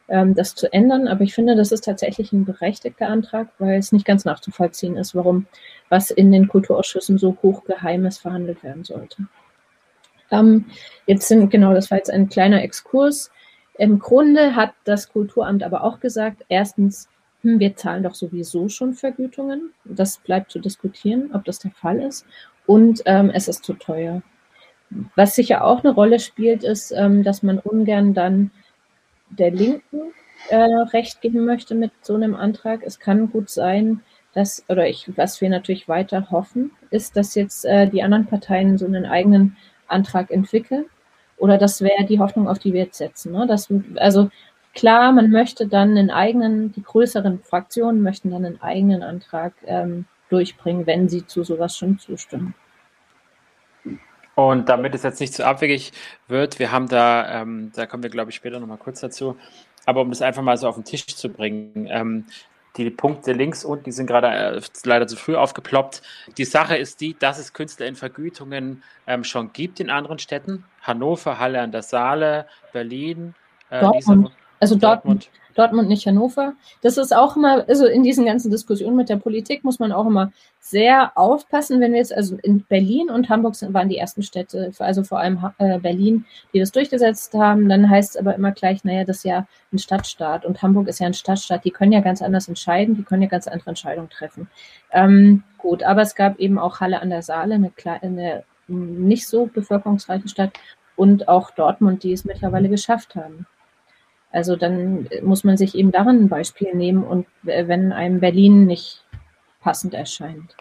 ähm, 0.07 0.35
das 0.35 0.55
zu 0.55 0.71
ändern. 0.71 1.07
Aber 1.07 1.21
ich 1.23 1.33
finde, 1.33 1.55
das 1.55 1.71
ist 1.71 1.83
tatsächlich 1.83 2.31
ein 2.31 2.45
berechtigter 2.45 3.07
Antrag, 3.07 3.49
weil 3.59 3.77
es 3.77 3.91
nicht 3.91 4.05
ganz 4.05 4.23
nachzuvollziehen 4.23 4.95
ist, 4.95 5.13
warum 5.13 5.47
was 5.89 6.11
in 6.11 6.31
den 6.31 6.47
Kulturausschüssen 6.47 7.17
so 7.17 7.37
hochgeheimes 7.43 8.17
verhandelt 8.17 8.63
werden 8.63 8.85
sollte. 8.85 9.27
Ähm, 10.31 10.65
jetzt 11.07 11.27
sind, 11.27 11.49
genau, 11.49 11.73
das 11.73 11.91
war 11.91 11.97
jetzt 11.97 12.09
ein 12.09 12.29
kleiner 12.29 12.63
Exkurs. 12.63 13.31
Im 13.77 13.99
Grunde 13.99 14.55
hat 14.55 14.73
das 14.85 15.09
Kulturamt 15.09 15.63
aber 15.63 15.83
auch 15.83 15.99
gesagt, 15.99 16.45
erstens, 16.47 17.09
wir 17.43 17.75
zahlen 17.75 18.03
doch 18.03 18.15
sowieso 18.15 18.69
schon 18.69 18.93
Vergütungen. 18.93 19.73
Das 19.83 20.17
bleibt 20.17 20.51
zu 20.51 20.59
diskutieren, 20.59 21.31
ob 21.33 21.45
das 21.45 21.59
der 21.59 21.71
Fall 21.71 21.99
ist. 21.99 22.25
Und 22.65 23.01
ähm, 23.05 23.31
es 23.33 23.47
ist 23.47 23.63
zu 23.63 23.73
teuer. 23.73 24.21
Was 25.15 25.35
sicher 25.35 25.63
auch 25.63 25.83
eine 25.83 25.93
Rolle 25.93 26.19
spielt, 26.19 26.63
ist, 26.63 26.91
ähm, 26.91 27.23
dass 27.23 27.43
man 27.43 27.59
ungern 27.59 28.13
dann 28.13 28.51
der 29.29 29.51
Linken 29.51 30.13
äh, 30.49 30.57
Recht 30.57 31.21
geben 31.21 31.45
möchte 31.45 31.75
mit 31.75 31.91
so 32.01 32.15
einem 32.15 32.35
Antrag. 32.35 32.81
Es 32.83 32.99
kann 32.99 33.31
gut 33.31 33.49
sein, 33.49 34.01
dass, 34.33 34.65
oder 34.69 34.87
ich, 34.87 35.09
was 35.17 35.41
wir 35.41 35.49
natürlich 35.49 35.87
weiter 35.87 36.29
hoffen, 36.31 36.71
ist, 36.89 37.15
dass 37.17 37.35
jetzt 37.35 37.65
äh, 37.65 37.87
die 37.87 38.03
anderen 38.03 38.27
Parteien 38.27 38.77
so 38.77 38.85
einen 38.85 39.05
eigenen 39.05 39.57
Antrag 39.87 40.31
entwickeln. 40.31 40.85
Oder 41.37 41.57
das 41.57 41.81
wäre 41.81 42.05
die 42.05 42.19
Hoffnung, 42.19 42.47
auf 42.47 42.59
die 42.59 42.73
wir 42.73 42.83
jetzt 42.83 42.97
setzen. 42.97 43.31
Ne? 43.31 43.47
Das, 43.47 43.67
also 43.95 44.29
klar, 44.73 45.11
man 45.11 45.29
möchte 45.31 45.67
dann 45.67 45.91
einen 45.91 46.09
eigenen, 46.09 46.71
die 46.71 46.83
größeren 46.83 47.41
Fraktionen 47.43 48.01
möchten 48.01 48.31
dann 48.31 48.45
einen 48.45 48.61
eigenen 48.61 49.03
Antrag 49.03 49.53
ähm, 49.65 50.05
durchbringen, 50.29 50.85
wenn 50.87 51.09
sie 51.09 51.25
zu 51.25 51.43
sowas 51.43 51.77
schon 51.77 51.99
zustimmen. 51.99 52.53
Und 54.35 54.69
damit 54.69 54.95
es 54.95 55.03
jetzt 55.03 55.19
nicht 55.19 55.33
zu 55.33 55.45
abwegig 55.45 55.91
wird, 56.27 56.57
wir 56.57 56.71
haben 56.71 56.87
da, 56.87 57.41
ähm, 57.41 57.71
da 57.75 57.85
kommen 57.85 58.03
wir, 58.03 58.09
glaube 58.09 58.31
ich, 58.31 58.35
später 58.35 58.59
nochmal 58.59 58.77
kurz 58.77 59.01
dazu, 59.01 59.37
aber 59.85 60.01
um 60.01 60.09
das 60.09 60.21
einfach 60.21 60.41
mal 60.41 60.57
so 60.57 60.67
auf 60.67 60.75
den 60.75 60.85
Tisch 60.85 61.05
zu 61.05 61.29
bringen, 61.29 61.87
ähm, 61.89 62.25
die 62.77 62.89
Punkte 62.89 63.33
links 63.33 63.65
unten, 63.65 63.83
die 63.83 63.91
sind 63.91 64.07
gerade 64.07 64.27
äh, 64.27 64.61
leider 64.85 65.05
zu 65.05 65.17
früh 65.17 65.35
aufgeploppt. 65.35 66.01
Die 66.37 66.45
Sache 66.45 66.77
ist 66.77 67.01
die, 67.01 67.17
dass 67.17 67.37
es 67.37 67.51
Künstler 67.51 67.85
in 67.85 67.95
Vergütungen 67.95 68.83
ähm, 69.07 69.25
schon 69.25 69.51
gibt 69.51 69.81
in 69.81 69.89
anderen 69.89 70.19
Städten. 70.19 70.63
Hannover, 70.81 71.37
Halle 71.37 71.59
an 71.59 71.73
der 71.73 71.83
Saale, 71.83 72.47
Berlin. 72.71 73.35
Äh, 73.69 73.81
Dortmund. 73.81 74.31
Also 74.61 74.75
Dortmund. 74.75 75.25
Dortmund. 75.25 75.41
Dortmund, 75.55 75.89
nicht 75.89 76.05
Hannover. 76.05 76.53
Das 76.81 76.97
ist 76.97 77.13
auch 77.15 77.35
immer, 77.35 77.67
also 77.67 77.85
in 77.85 78.03
diesen 78.03 78.25
ganzen 78.25 78.51
Diskussionen 78.51 78.95
mit 78.95 79.09
der 79.09 79.17
Politik 79.17 79.63
muss 79.63 79.79
man 79.79 79.91
auch 79.91 80.05
immer 80.05 80.31
sehr 80.59 81.11
aufpassen, 81.17 81.81
wenn 81.81 81.91
wir 81.91 81.99
jetzt, 81.99 82.13
also 82.15 82.37
in 82.43 82.63
Berlin 82.63 83.09
und 83.09 83.27
Hamburg 83.27 83.55
sind, 83.55 83.73
waren 83.73 83.89
die 83.89 83.97
ersten 83.97 84.23
Städte, 84.23 84.71
also 84.79 85.03
vor 85.03 85.19
allem 85.19 85.43
äh, 85.57 85.79
Berlin, 85.79 86.25
die 86.53 86.59
das 86.59 86.71
durchgesetzt 86.71 87.33
haben. 87.33 87.67
Dann 87.67 87.89
heißt 87.89 88.11
es 88.11 88.17
aber 88.17 88.35
immer 88.35 88.51
gleich, 88.51 88.83
naja, 88.83 89.03
das 89.03 89.17
ist 89.17 89.25
ja 89.25 89.47
ein 89.73 89.79
Stadtstaat 89.79 90.45
und 90.45 90.61
Hamburg 90.61 90.87
ist 90.87 90.99
ja 90.99 91.07
ein 91.07 91.13
Stadtstaat. 91.13 91.65
Die 91.65 91.71
können 91.71 91.91
ja 91.91 92.01
ganz 92.01 92.21
anders 92.21 92.47
entscheiden, 92.47 92.95
die 92.95 93.03
können 93.03 93.23
ja 93.23 93.27
ganz 93.27 93.47
andere 93.47 93.71
Entscheidungen 93.71 94.09
treffen. 94.09 94.47
Ähm, 94.91 95.43
gut, 95.57 95.83
aber 95.83 96.01
es 96.01 96.15
gab 96.15 96.39
eben 96.39 96.59
auch 96.59 96.79
Halle 96.79 97.01
an 97.01 97.09
der 97.09 97.23
Saale, 97.23 97.55
eine, 97.55 97.71
eine 98.01 98.43
nicht 98.67 99.27
so 99.27 99.47
bevölkerungsreiche 99.47 100.29
Stadt 100.29 100.53
und 100.95 101.27
auch 101.27 101.51
Dortmund, 101.51 102.03
die 102.03 102.13
es 102.13 102.25
mittlerweile 102.25 102.69
geschafft 102.69 103.15
haben. 103.15 103.47
Also 104.31 104.55
dann 104.55 105.09
muss 105.21 105.43
man 105.43 105.57
sich 105.57 105.75
eben 105.75 105.91
daran 105.91 106.23
ein 106.23 106.29
Beispiel 106.29 106.73
nehmen 106.73 107.03
und 107.03 107.27
wenn 107.43 107.91
einem 107.91 108.19
Berlin 108.19 108.65
nicht 108.65 109.03
passend 109.61 109.93
erscheint. 109.93 110.55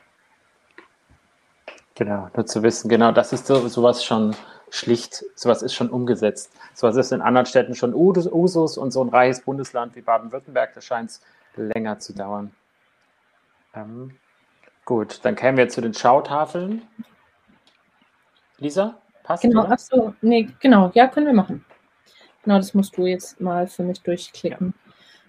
Genau, 1.94 2.28
nur 2.34 2.46
zu 2.46 2.62
wissen, 2.62 2.88
genau, 2.88 3.12
das 3.12 3.32
ist 3.32 3.46
so, 3.46 3.68
sowas 3.68 4.04
schon 4.04 4.34
schlicht, 4.70 5.24
sowas 5.34 5.62
ist 5.62 5.74
schon 5.74 5.90
umgesetzt. 5.90 6.52
Sowas 6.74 6.96
ist 6.96 7.12
in 7.12 7.20
anderen 7.20 7.46
Städten 7.46 7.74
schon 7.74 7.94
Usus 7.94 8.78
und 8.78 8.90
so 8.90 9.04
ein 9.04 9.08
reiches 9.08 9.42
Bundesland 9.42 9.94
wie 9.96 10.00
Baden-Württemberg, 10.00 10.72
da 10.74 10.80
scheint 10.80 11.10
es 11.10 11.20
länger 11.56 11.98
zu 11.98 12.14
dauern. 12.14 12.52
Ähm, 13.74 14.16
gut, 14.84 15.20
dann 15.22 15.36
kämen 15.36 15.58
wir 15.58 15.68
zu 15.68 15.80
den 15.80 15.94
Schautafeln. 15.94 16.82
Lisa, 18.58 18.96
passt 19.22 19.42
Genau, 19.42 19.66
ach 19.68 19.78
so, 19.78 20.14
nee, 20.22 20.48
genau, 20.60 20.90
ja, 20.94 21.06
können 21.06 21.26
wir 21.26 21.34
machen. 21.34 21.64
Genau, 22.42 22.56
das 22.56 22.74
musst 22.74 22.96
du 22.96 23.06
jetzt 23.06 23.40
mal 23.40 23.66
für 23.66 23.82
mich 23.82 24.00
durchklicken. 24.00 24.74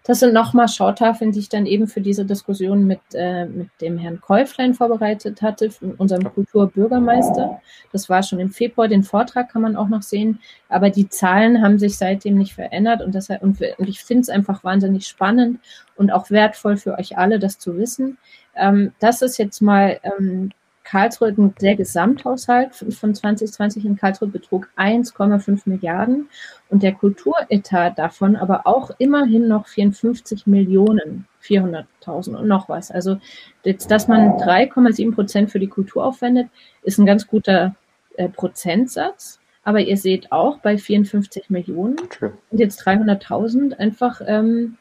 Das 0.03 0.19
sind 0.19 0.33
nochmal 0.33 0.67
Schautafeln, 0.67 1.31
die 1.31 1.39
ich 1.39 1.49
dann 1.49 1.67
eben 1.67 1.87
für 1.87 2.01
diese 2.01 2.25
Diskussion 2.25 2.87
mit, 2.87 3.01
äh, 3.13 3.45
mit 3.45 3.69
dem 3.81 3.99
Herrn 3.99 4.19
Käuflein 4.19 4.73
vorbereitet 4.73 5.43
hatte, 5.43 5.69
unserem 5.97 6.33
Kulturbürgermeister. 6.33 7.61
Das 7.91 8.09
war 8.09 8.23
schon 8.23 8.39
im 8.39 8.49
Februar, 8.49 8.87
den 8.87 9.03
Vortrag 9.03 9.51
kann 9.51 9.61
man 9.61 9.75
auch 9.75 9.89
noch 9.89 10.01
sehen, 10.01 10.39
aber 10.69 10.89
die 10.89 11.07
Zahlen 11.07 11.61
haben 11.61 11.77
sich 11.77 11.99
seitdem 11.99 12.35
nicht 12.35 12.55
verändert 12.55 13.03
und, 13.03 13.13
deshalb, 13.13 13.43
und, 13.43 13.61
und 13.77 13.87
ich 13.87 14.03
finde 14.03 14.21
es 14.21 14.29
einfach 14.29 14.63
wahnsinnig 14.63 15.05
spannend 15.05 15.59
und 15.95 16.11
auch 16.11 16.31
wertvoll 16.31 16.77
für 16.77 16.97
euch 16.97 17.19
alle, 17.19 17.37
das 17.37 17.59
zu 17.59 17.77
wissen. 17.77 18.17
Ähm, 18.55 18.93
das 18.99 19.21
ist 19.21 19.37
jetzt 19.37 19.61
mal 19.61 19.99
ähm, 20.01 20.49
Karlsruhe, 20.91 21.33
der 21.61 21.75
Gesamthaushalt 21.77 22.75
von 22.75 23.15
2020 23.15 23.85
in 23.85 23.95
Karlsruhe 23.95 24.27
betrug 24.27 24.67
1,5 24.75 25.61
Milliarden 25.63 26.27
und 26.69 26.83
der 26.83 26.91
Kulturetat 26.91 27.97
davon 27.97 28.35
aber 28.35 28.67
auch 28.67 28.91
immerhin 28.97 29.47
noch 29.47 29.67
54 29.67 30.47
Millionen 30.47 31.27
400.000 31.41 32.35
und 32.35 32.47
noch 32.49 32.67
was. 32.67 32.91
Also, 32.91 33.19
jetzt, 33.63 33.89
dass 33.89 34.09
man 34.09 34.31
3,7 34.31 35.15
Prozent 35.15 35.49
für 35.49 35.59
die 35.59 35.69
Kultur 35.69 36.03
aufwendet, 36.05 36.49
ist 36.83 36.97
ein 36.97 37.05
ganz 37.05 37.25
guter 37.25 37.73
äh, 38.17 38.27
Prozentsatz. 38.27 39.39
Aber 39.63 39.79
ihr 39.79 39.95
seht 39.95 40.33
auch 40.33 40.57
bei 40.57 40.77
54 40.77 41.49
Millionen 41.49 41.95
okay. 42.03 42.31
und 42.49 42.59
jetzt 42.59 42.81
300.000 42.85 43.77
einfach 43.77 44.19
ähm, 44.25 44.77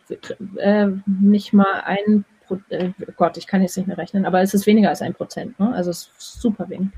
äh, 0.56 0.88
nicht 1.06 1.52
mal 1.52 1.82
ein 1.84 2.24
äh, 2.70 2.90
Gott, 3.16 3.36
ich 3.36 3.46
kann 3.46 3.62
jetzt 3.62 3.76
nicht 3.76 3.86
mehr 3.86 3.98
rechnen, 3.98 4.26
aber 4.26 4.40
es 4.40 4.54
ist 4.54 4.66
weniger 4.66 4.88
als 4.88 5.02
ein 5.02 5.14
Prozent, 5.14 5.58
ne? 5.58 5.72
also 5.74 5.90
es 5.90 6.10
ist 6.18 6.40
super 6.40 6.68
wenig. 6.68 6.88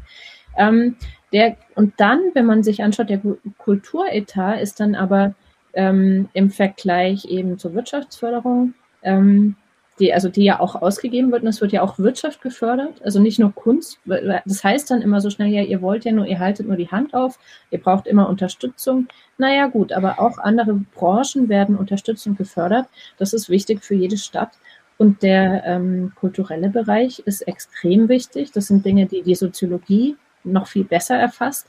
Ähm, 0.57 0.97
der, 1.33 1.57
und 1.75 1.95
dann, 1.99 2.21
wenn 2.35 2.47
man 2.47 2.63
sich 2.63 2.83
anschaut, 2.83 3.09
der 3.09 3.21
Kulturetat 3.59 4.61
ist 4.61 4.81
dann 4.81 4.95
aber 4.95 5.35
ähm, 5.73 6.29
im 6.35 6.51
Vergleich 6.51 7.25
eben 7.25 7.59
zur 7.59 7.75
Wirtschaftsförderung, 7.75 8.75
ähm, 9.03 9.57
die, 9.99 10.13
also 10.13 10.29
die 10.29 10.45
ja 10.45 10.59
auch 10.59 10.81
ausgegeben 10.81 11.31
wird, 11.33 11.43
und 11.43 11.49
es 11.49 11.61
wird 11.61 11.73
ja 11.73 11.83
auch 11.83 11.99
Wirtschaft 11.99 12.41
gefördert, 12.41 13.03
also 13.03 13.21
nicht 13.21 13.39
nur 13.39 13.55
Kunst. 13.55 13.99
Das 14.05 14.65
heißt 14.65 14.91
dann 14.91 15.03
immer 15.03 15.21
so 15.21 15.31
schnell, 15.31 15.49
ja, 15.49 15.63
ihr 15.63 15.83
wollt 15.83 16.05
ja 16.05 16.13
nur, 16.13 16.27
ihr 16.27 16.39
haltet 16.39 16.67
nur 16.67 16.77
die 16.77 16.89
Hand 16.89 17.15
auf, 17.15 17.39
ihr 17.71 17.81
braucht 17.81 18.07
immer 18.07 18.29
Unterstützung. 18.29 19.09
Naja, 19.39 19.67
gut, 19.67 19.93
aber 19.93 20.19
auch 20.19 20.39
andere 20.39 20.75
Branchen 20.95 21.49
werden 21.49 21.77
unterstützt 21.77 22.27
und 22.27 22.39
gefördert. 22.39 22.87
Das 23.19 23.33
ist 23.33 23.49
wichtig 23.49 23.85
für 23.85 23.95
jede 23.95 24.17
Stadt. 24.17 24.53
Und 24.99 25.23
der 25.23 25.65
ähm, 25.65 26.13
kulturelle 26.15 26.69
Bereich 26.69 27.21
ist 27.21 27.43
extrem 27.43 28.09
wichtig. 28.09 28.53
Das 28.53 28.69
sind 28.69 28.85
Dinge, 28.85 29.07
die 29.07 29.23
die 29.23 29.35
Soziologie 29.35 30.17
noch 30.45 30.67
viel 30.67 30.85
besser 30.85 31.17
erfasst, 31.17 31.67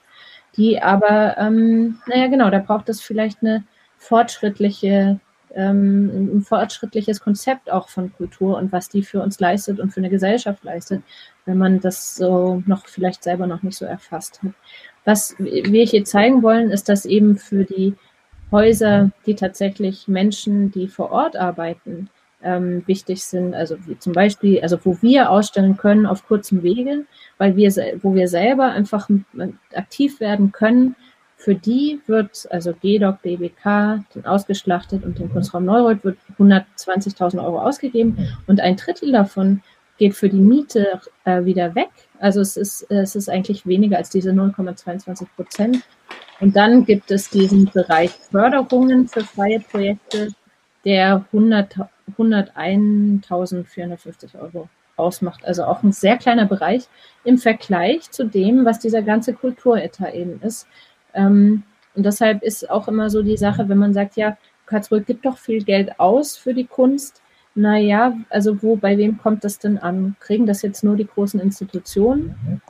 die 0.55 0.81
aber, 0.81 1.37
ähm, 1.37 1.99
naja, 2.07 2.27
genau, 2.27 2.49
da 2.49 2.59
braucht 2.59 2.89
es 2.89 3.01
vielleicht 3.01 3.41
eine 3.41 3.63
fortschrittliche, 3.97 5.19
ähm, 5.55 6.37
ein 6.37 6.41
fortschrittliches 6.41 7.21
Konzept 7.21 7.71
auch 7.71 7.89
von 7.89 8.13
Kultur 8.13 8.57
und 8.57 8.71
was 8.71 8.89
die 8.89 9.03
für 9.03 9.21
uns 9.21 9.39
leistet 9.39 9.79
und 9.79 9.91
für 9.91 9.99
eine 9.99 10.09
Gesellschaft 10.09 10.63
leistet, 10.63 11.01
wenn 11.45 11.57
man 11.57 11.79
das 11.79 12.15
so 12.15 12.61
noch 12.65 12.87
vielleicht 12.87 13.23
selber 13.23 13.47
noch 13.47 13.63
nicht 13.63 13.77
so 13.77 13.85
erfasst 13.85 14.41
hat. 14.43 14.51
Was 15.05 15.35
wir 15.37 15.85
hier 15.85 16.05
zeigen 16.05 16.43
wollen, 16.43 16.71
ist, 16.71 16.89
dass 16.89 17.05
eben 17.05 17.37
für 17.37 17.65
die 17.65 17.95
Häuser, 18.51 19.11
die 19.25 19.35
tatsächlich 19.35 20.07
Menschen, 20.07 20.71
die 20.71 20.87
vor 20.87 21.11
Ort 21.11 21.35
arbeiten, 21.35 22.09
ähm, 22.43 22.83
wichtig 22.85 23.23
sind, 23.23 23.53
also 23.53 23.75
wie 23.85 23.97
zum 23.97 24.13
Beispiel, 24.13 24.61
also 24.61 24.77
wo 24.83 24.97
wir 25.01 25.29
ausstellen 25.29 25.77
können 25.77 26.05
auf 26.05 26.27
kurzem 26.27 26.63
Wege, 26.63 27.05
weil 27.37 27.55
wir, 27.55 27.71
wo 28.01 28.13
wir 28.13 28.27
selber 28.27 28.71
einfach 28.71 29.09
aktiv 29.73 30.19
werden 30.19 30.51
können 30.51 30.95
Für 31.35 31.55
die 31.55 31.99
wird, 32.07 32.47
also 32.51 32.73
GDOC, 32.73 33.21
BBK, 33.21 33.99
ausgeschlachtet 34.23 35.03
und 35.03 35.19
dem 35.19 35.29
Kunstraum 35.29 35.65
Neureuth 35.65 36.03
wird 36.05 36.17
120.000 36.39 37.43
Euro 37.43 37.59
ausgegeben 37.59 38.29
und 38.47 38.61
ein 38.61 38.77
Drittel 38.77 39.11
davon 39.11 39.61
geht 39.97 40.15
für 40.15 40.29
die 40.29 40.39
Miete 40.39 41.01
äh, 41.25 41.43
wieder 41.43 41.75
weg. 41.75 41.89
Also 42.19 42.39
es 42.39 42.55
ist, 42.57 42.89
es 42.89 43.15
ist 43.15 43.29
eigentlich 43.29 43.65
weniger 43.65 43.97
als 43.97 44.09
diese 44.09 44.31
0,22 44.31 45.27
Prozent. 45.35 45.83
Und 46.39 46.55
dann 46.55 46.85
gibt 46.85 47.11
es 47.11 47.29
diesen 47.29 47.65
Bereich 47.65 48.11
Förderungen 48.11 49.07
für 49.07 49.21
freie 49.21 49.59
Projekte, 49.59 50.29
der 50.85 51.25
101.450 52.17 54.39
Euro 54.39 54.69
ausmacht. 54.95 55.43
Also 55.45 55.65
auch 55.65 55.83
ein 55.83 55.91
sehr 55.91 56.17
kleiner 56.17 56.45
Bereich 56.45 56.83
im 57.23 57.37
Vergleich 57.37 58.09
zu 58.11 58.25
dem, 58.25 58.65
was 58.65 58.79
dieser 58.79 59.01
ganze 59.01 59.33
Kulturetat 59.33 60.13
eben 60.13 60.41
ist. 60.41 60.67
Ähm, 61.13 61.63
und 61.95 62.05
deshalb 62.05 62.43
ist 62.43 62.69
auch 62.69 62.87
immer 62.87 63.09
so 63.09 63.23
die 63.23 63.37
Sache, 63.37 63.69
wenn 63.69 63.77
man 63.77 63.93
sagt, 63.93 64.15
ja, 64.15 64.37
Karlsruhe 64.65 65.01
gibt 65.01 65.25
doch 65.25 65.37
viel 65.37 65.63
Geld 65.63 65.99
aus 65.99 66.37
für 66.37 66.53
die 66.53 66.65
Kunst. 66.65 67.21
Naja, 67.55 68.17
also 68.29 68.63
wo, 68.63 68.75
bei 68.75 68.97
wem 68.97 69.19
kommt 69.19 69.43
das 69.43 69.59
denn 69.59 69.77
an? 69.77 70.15
Kriegen 70.19 70.47
das 70.47 70.63
jetzt 70.63 70.83
nur 70.83 70.95
die 70.95 71.07
großen 71.07 71.39
Institutionen? 71.39 72.61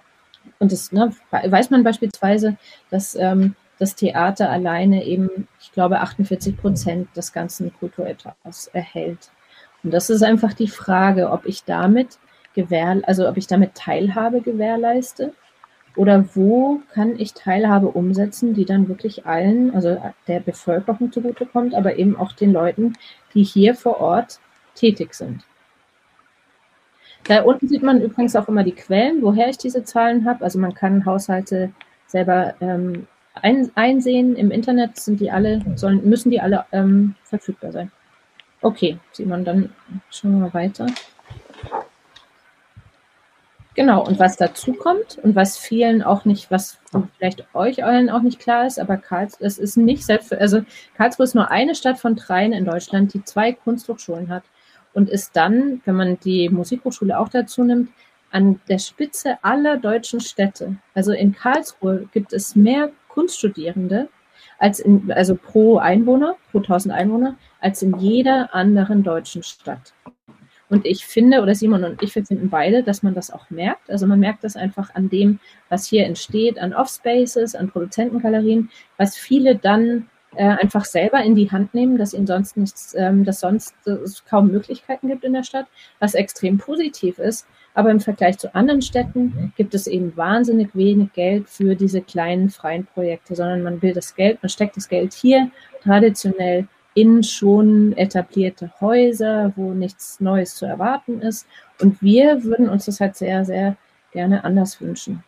Und 0.59 0.71
das 0.71 0.91
ne, 0.91 1.13
weiß 1.31 1.69
man 1.69 1.83
beispielsweise, 1.83 2.57
dass 2.89 3.15
ähm, 3.15 3.55
das 3.79 3.95
Theater 3.95 4.49
alleine 4.49 5.05
eben, 5.05 5.47
ich 5.59 5.71
glaube, 5.71 5.99
48 5.99 6.57
Prozent 6.57 7.07
des 7.15 7.33
ganzen 7.33 7.73
Kulturetats 7.79 8.67
erhält. 8.67 9.31
Und 9.83 9.93
das 9.93 10.09
ist 10.09 10.23
einfach 10.23 10.53
die 10.53 10.67
Frage, 10.67 11.31
ob 11.31 11.45
ich 11.45 11.63
damit 11.65 12.19
gewähr, 12.53 13.01
also 13.03 13.27
ob 13.27 13.37
ich 13.37 13.47
damit 13.47 13.75
Teilhabe 13.75 14.41
gewährleiste 14.41 15.33
oder 15.95 16.25
wo 16.35 16.81
kann 16.93 17.19
ich 17.19 17.33
Teilhabe 17.33 17.87
umsetzen, 17.87 18.53
die 18.53 18.65
dann 18.65 18.87
wirklich 18.87 19.25
allen, 19.25 19.73
also 19.75 20.01
der 20.27 20.39
Bevölkerung 20.39 21.11
zugutekommt, 21.11 21.75
aber 21.75 21.97
eben 21.97 22.15
auch 22.15 22.31
den 22.31 22.51
Leuten, 22.51 22.93
die 23.33 23.43
hier 23.43 23.75
vor 23.75 23.99
Ort 23.99 24.39
tätig 24.75 25.13
sind. 25.13 25.45
Da 27.25 27.43
unten 27.43 27.67
sieht 27.67 27.83
man 27.83 28.01
übrigens 28.01 28.35
auch 28.35 28.47
immer 28.47 28.63
die 28.63 28.73
Quellen, 28.73 29.21
woher 29.21 29.49
ich 29.49 29.57
diese 29.57 29.83
Zahlen 29.83 30.25
habe. 30.25 30.43
Also 30.43 30.59
man 30.59 30.73
kann 30.73 31.05
Haushalte 31.05 31.71
selber 32.07 32.55
ähm, 32.59 33.07
ein, 33.33 33.71
einsehen. 33.75 34.35
Im 34.35 34.51
Internet 34.51 34.97
sind 34.97 35.19
die 35.19 35.31
alle, 35.31 35.61
sollen, 35.75 36.07
müssen 36.07 36.29
die 36.29 36.41
alle 36.41 36.65
ähm, 36.71 37.15
verfügbar 37.23 37.71
sein. 37.71 37.91
Okay, 38.61 38.97
Simon, 39.11 39.43
dann 39.43 39.69
schauen 40.09 40.33
wir 40.33 40.47
mal 40.47 40.53
weiter. 40.53 40.85
Genau, 43.75 44.05
und 44.05 44.19
was 44.19 44.37
dazu 44.37 44.73
kommt 44.73 45.17
und 45.17 45.35
was 45.35 45.57
vielen 45.57 46.03
auch 46.03 46.25
nicht, 46.25 46.51
was 46.51 46.77
vielleicht 47.17 47.43
euch 47.55 47.83
allen 47.83 48.11
auch 48.11 48.21
nicht 48.21 48.39
klar 48.39 48.67
ist, 48.67 48.79
aber 48.79 48.97
Karlsruhe, 48.97 49.47
es 49.47 49.57
ist 49.57 49.77
nicht 49.77 50.05
selbst, 50.05 50.31
also 50.31 50.61
Karlsruhe 50.95 51.23
ist 51.23 51.33
nur 51.33 51.49
eine 51.49 51.73
Stadt 51.73 51.97
von 51.97 52.15
dreien 52.15 52.53
in 52.53 52.65
Deutschland, 52.65 53.15
die 53.15 53.23
zwei 53.23 53.51
Kunsthochschulen 53.51 54.29
hat 54.29 54.43
und 54.93 55.09
ist 55.09 55.35
dann, 55.35 55.81
wenn 55.85 55.95
man 55.95 56.19
die 56.19 56.49
Musikhochschule 56.49 57.17
auch 57.17 57.29
dazu 57.29 57.63
nimmt, 57.63 57.89
an 58.29 58.59
der 58.69 58.77
Spitze 58.77 59.37
aller 59.41 59.77
deutschen 59.77 60.19
Städte. 60.19 60.75
Also 60.93 61.11
in 61.11 61.33
Karlsruhe 61.33 62.07
gibt 62.11 62.31
es 62.31 62.55
mehr 62.55 62.91
Kunststudierende 63.13 64.09
als 64.57 64.79
in, 64.79 65.11
also 65.11 65.35
pro 65.35 65.77
Einwohner, 65.77 66.35
pro 66.51 66.59
1000 66.59 66.93
Einwohner, 66.93 67.37
als 67.59 67.81
in 67.81 67.97
jeder 67.99 68.53
anderen 68.55 69.03
deutschen 69.03 69.43
Stadt. 69.43 69.93
Und 70.69 70.87
ich 70.87 71.05
finde, 71.05 71.41
oder 71.41 71.53
Simon 71.53 71.83
und 71.83 72.01
ich, 72.01 72.15
wir 72.15 72.25
finden 72.25 72.49
beide, 72.49 72.81
dass 72.81 73.03
man 73.03 73.13
das 73.13 73.29
auch 73.29 73.49
merkt. 73.51 73.91
Also 73.91 74.07
man 74.07 74.19
merkt 74.19 74.43
das 74.43 74.55
einfach 74.55 74.95
an 74.95 75.09
dem, 75.09 75.39
was 75.69 75.85
hier 75.85 76.05
entsteht, 76.05 76.57
an 76.57 76.73
Offspaces, 76.73 77.53
an 77.53 77.69
Produzentengalerien, 77.69 78.71
was 78.97 79.15
viele 79.15 79.55
dann 79.55 80.09
äh, 80.35 80.45
einfach 80.45 80.85
selber 80.85 81.21
in 81.21 81.35
die 81.35 81.51
Hand 81.51 81.75
nehmen, 81.75 81.97
dass 81.97 82.13
ihnen 82.13 82.25
sonst 82.25 82.57
nichts, 82.57 82.95
ähm, 82.97 83.23
dass 83.23 83.41
sonst 83.41 83.75
äh, 83.85 83.97
kaum 84.27 84.47
Möglichkeiten 84.47 85.09
gibt 85.09 85.23
in 85.23 85.33
der 85.33 85.43
Stadt, 85.43 85.67
was 85.99 86.15
extrem 86.15 86.57
positiv 86.57 87.19
ist. 87.19 87.45
Aber 87.75 87.89
im 87.89 87.99
Vergleich 87.99 88.37
zu 88.37 88.53
anderen 88.53 88.81
Städten 88.81 89.53
gibt 89.57 89.73
es 89.73 89.87
eben 89.87 90.15
wahnsinnig 90.15 90.75
wenig 90.75 91.11
Geld 91.13 91.49
für 91.49 91.75
diese 91.75 92.01
kleinen 92.01 92.49
freien 92.49 92.85
Projekte, 92.85 93.35
sondern 93.35 93.63
man 93.63 93.81
will 93.81 93.93
das 93.93 94.15
Geld, 94.15 94.41
man 94.43 94.49
steckt 94.49 94.77
das 94.77 94.87
Geld 94.87 95.13
hier 95.13 95.49
traditionell 95.81 96.67
in 96.93 97.23
schon 97.23 97.93
etablierte 97.97 98.71
Häuser, 98.79 99.51
wo 99.55 99.73
nichts 99.73 100.19
Neues 100.19 100.55
zu 100.55 100.65
erwarten 100.65 101.21
ist. 101.21 101.47
Und 101.81 102.01
wir 102.01 102.43
würden 102.43 102.69
uns 102.69 102.85
das 102.85 102.99
halt 102.99 103.15
sehr, 103.15 103.45
sehr 103.45 103.75
gerne 104.11 104.43
anders 104.43 104.79
wünschen. 104.79 105.23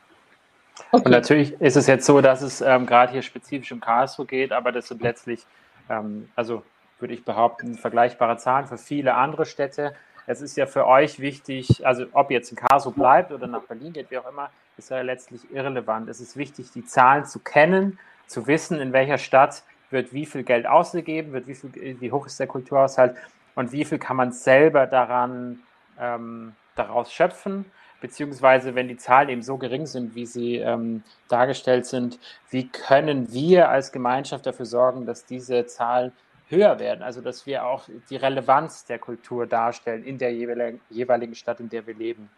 Okay. 0.91 1.05
Und 1.05 1.11
natürlich 1.11 1.59
ist 1.59 1.75
es 1.75 1.87
jetzt 1.87 2.05
so, 2.05 2.21
dass 2.21 2.41
es 2.41 2.61
ähm, 2.61 2.85
gerade 2.85 3.11
hier 3.11 3.21
spezifisch 3.21 3.71
um 3.71 3.79
Karlsruhe 3.79 4.25
geht, 4.25 4.51
aber 4.51 4.71
das 4.71 4.89
sind 4.89 5.01
letztlich, 5.01 5.45
ähm, 5.89 6.29
also 6.35 6.63
würde 6.99 7.13
ich 7.13 7.25
behaupten, 7.25 7.75
vergleichbare 7.75 8.37
Zahlen 8.37 8.67
für 8.67 8.77
viele 8.77 9.15
andere 9.15 9.45
Städte. 9.45 9.93
Es 10.27 10.41
ist 10.41 10.57
ja 10.57 10.65
für 10.65 10.87
euch 10.87 11.19
wichtig, 11.19 11.85
also 11.85 12.05
ob 12.13 12.31
jetzt 12.31 12.51
in 12.51 12.57
Karlsruhe 12.57 12.93
bleibt 12.93 13.31
oder 13.31 13.47
nach 13.47 13.61
Berlin 13.63 13.93
geht, 13.93 14.09
wie 14.09 14.17
auch 14.17 14.29
immer, 14.29 14.49
ist 14.77 14.89
ja 14.89 15.01
letztlich 15.01 15.41
irrelevant. 15.51 16.09
Es 16.09 16.19
ist 16.19 16.35
wichtig, 16.35 16.71
die 16.71 16.85
Zahlen 16.85 17.25
zu 17.25 17.39
kennen, 17.39 17.99
zu 18.27 18.47
wissen, 18.47 18.79
in 18.79 18.91
welcher 18.91 19.17
Stadt 19.17 19.63
wird 19.91 20.13
wie 20.13 20.25
viel 20.25 20.43
Geld 20.43 20.65
ausgegeben, 20.65 21.31
wird 21.33 21.47
wie, 21.47 21.53
viel, 21.53 21.99
wie 21.99 22.11
hoch 22.11 22.25
ist 22.25 22.39
der 22.39 22.47
Kulturhaushalt 22.47 23.15
und 23.53 23.71
wie 23.71 23.85
viel 23.85 23.99
kann 23.99 24.17
man 24.17 24.31
selber 24.31 24.87
daran 24.87 25.59
ähm, 25.99 26.55
daraus 26.75 27.13
schöpfen, 27.13 27.65
beziehungsweise 28.01 28.75
wenn 28.75 28.87
die 28.87 28.97
Zahlen 28.97 29.29
eben 29.29 29.43
so 29.43 29.57
gering 29.57 29.85
sind, 29.85 30.15
wie 30.15 30.25
sie 30.25 30.57
ähm, 30.57 31.03
dargestellt 31.29 31.85
sind, 31.85 32.19
wie 32.49 32.67
können 32.67 33.31
wir 33.31 33.69
als 33.69 33.91
Gemeinschaft 33.91 34.45
dafür 34.45 34.65
sorgen, 34.65 35.05
dass 35.05 35.25
diese 35.25 35.65
Zahlen 35.67 36.11
höher 36.47 36.79
werden, 36.79 37.03
also 37.03 37.21
dass 37.21 37.45
wir 37.45 37.65
auch 37.65 37.87
die 38.09 38.15
Relevanz 38.15 38.85
der 38.85 38.99
Kultur 38.99 39.47
darstellen 39.47 40.03
in 40.03 40.17
der 40.17 40.33
jeweiligen 40.33 41.35
Stadt, 41.35 41.59
in 41.59 41.69
der 41.69 41.87
wir 41.87 41.95
leben. 41.95 42.29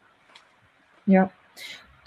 Ja, 1.05 1.29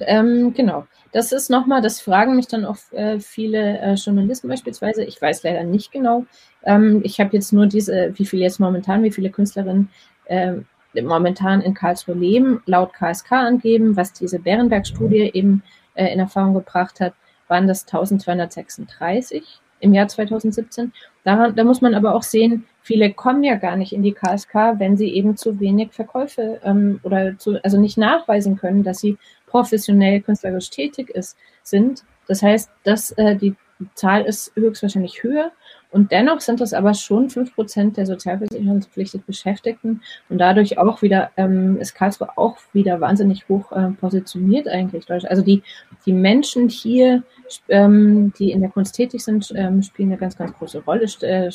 ähm, 0.00 0.54
genau. 0.54 0.86
Das 1.12 1.32
ist 1.32 1.50
nochmal, 1.50 1.82
das 1.82 2.00
fragen 2.00 2.36
mich 2.36 2.46
dann 2.46 2.64
auch 2.64 2.76
äh, 2.92 3.20
viele 3.20 3.78
äh, 3.80 3.94
Journalisten 3.94 4.48
beispielsweise. 4.48 5.04
Ich 5.04 5.20
weiß 5.20 5.42
leider 5.42 5.64
nicht 5.64 5.92
genau. 5.92 6.24
Ähm, 6.62 7.00
ich 7.04 7.20
habe 7.20 7.30
jetzt 7.34 7.52
nur 7.52 7.66
diese, 7.66 8.12
wie 8.18 8.24
viele 8.24 8.42
jetzt 8.42 8.60
momentan, 8.60 9.02
wie 9.02 9.10
viele 9.10 9.30
Künstlerinnen 9.30 9.90
äh, 10.26 10.54
momentan 11.02 11.60
in 11.60 11.74
Karlsruhe 11.74 12.14
leben, 12.14 12.62
laut 12.66 12.92
KSK 12.94 13.32
angeben, 13.32 13.96
was 13.96 14.12
diese 14.12 14.38
Bärenberg-Studie 14.38 15.30
eben 15.34 15.62
äh, 15.94 16.12
in 16.12 16.18
Erfahrung 16.18 16.54
gebracht 16.54 17.00
hat, 17.00 17.14
waren 17.48 17.66
das 17.66 17.86
1236 17.86 19.60
im 19.80 19.94
Jahr 19.94 20.08
2017. 20.08 20.92
Daran, 21.24 21.54
da 21.54 21.64
muss 21.64 21.80
man 21.80 21.94
aber 21.94 22.14
auch 22.14 22.22
sehen, 22.22 22.64
viele 22.82 23.12
kommen 23.12 23.44
ja 23.44 23.56
gar 23.56 23.76
nicht 23.76 23.92
in 23.92 24.02
die 24.02 24.12
KSK, 24.12 24.78
wenn 24.78 24.96
sie 24.96 25.12
eben 25.14 25.36
zu 25.36 25.60
wenig 25.60 25.92
Verkäufe 25.92 26.60
ähm, 26.64 27.00
oder 27.02 27.38
zu, 27.38 27.62
also 27.62 27.78
nicht 27.78 27.98
nachweisen 27.98 28.56
können, 28.56 28.82
dass 28.82 29.00
sie 29.00 29.18
professionell 29.46 30.20
künstlerisch 30.20 30.70
tätig 30.70 31.10
ist, 31.10 31.36
sind. 31.62 32.04
Das 32.26 32.42
heißt, 32.42 32.70
dass 32.84 33.10
äh, 33.12 33.36
die 33.36 33.54
Zahl 33.94 34.22
ist 34.22 34.52
höchstwahrscheinlich 34.56 35.22
höher 35.22 35.52
und 35.92 36.12
dennoch 36.12 36.40
sind 36.40 36.60
das 36.60 36.72
aber 36.72 36.94
schon 36.94 37.30
fünf 37.30 37.54
Prozent 37.54 37.96
der 37.96 38.06
sozialversicherungspflichtig 38.06 39.22
Beschäftigten 39.24 40.02
und 40.28 40.38
dadurch 40.38 40.78
auch 40.78 41.02
wieder, 41.02 41.30
ähm, 41.36 41.78
ist 41.78 41.94
Karlsruhe 41.94 42.30
auch 42.36 42.56
wieder 42.72 43.00
wahnsinnig 43.00 43.48
hoch 43.48 43.72
äh, 43.72 43.90
positioniert 43.92 44.68
eigentlich. 44.68 45.10
Also 45.10 45.42
die, 45.42 45.62
die 46.06 46.12
Menschen 46.12 46.68
hier, 46.68 47.24
ähm, 47.68 48.32
die 48.38 48.52
in 48.52 48.60
der 48.60 48.70
Kunst 48.70 48.94
tätig 48.94 49.24
sind, 49.24 49.52
ähm, 49.56 49.82
spielen 49.82 50.10
eine 50.10 50.18
ganz, 50.18 50.36
ganz 50.36 50.52
große 50.52 50.84
Rolle, 50.84 51.06
äh, 51.22 51.50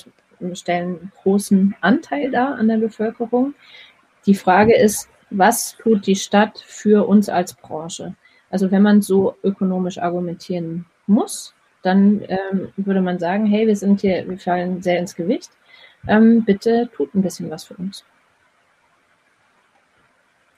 stellen 0.53 1.11
großen 1.23 1.75
Anteil 1.79 2.29
da 2.31 2.55
an 2.55 2.67
der 2.67 2.77
Bevölkerung. 2.77 3.53
Die 4.25 4.35
Frage 4.35 4.75
ist, 4.75 5.07
was 5.29 5.77
tut 5.77 6.07
die 6.07 6.15
Stadt 6.15 6.59
für 6.65 7.07
uns 7.07 7.29
als 7.29 7.53
Branche? 7.53 8.15
Also 8.49 8.69
wenn 8.69 8.83
man 8.83 9.01
so 9.01 9.35
ökonomisch 9.43 9.97
argumentieren 9.97 10.85
muss, 11.07 11.53
dann 11.85 12.23
ähm, 12.27 12.69
würde 12.77 13.01
man 13.01 13.19
sagen, 13.19 13.45
hey, 13.45 13.67
wir 13.67 13.75
sind 13.75 14.01
hier, 14.01 14.27
wir 14.27 14.37
fallen 14.39 14.81
sehr 14.81 14.99
ins 14.99 15.15
Gewicht. 15.15 15.51
Ähm, 16.07 16.43
bitte 16.43 16.89
tut 16.95 17.13
ein 17.15 17.21
bisschen 17.21 17.49
was 17.49 17.65
für 17.65 17.75
uns. 17.75 18.03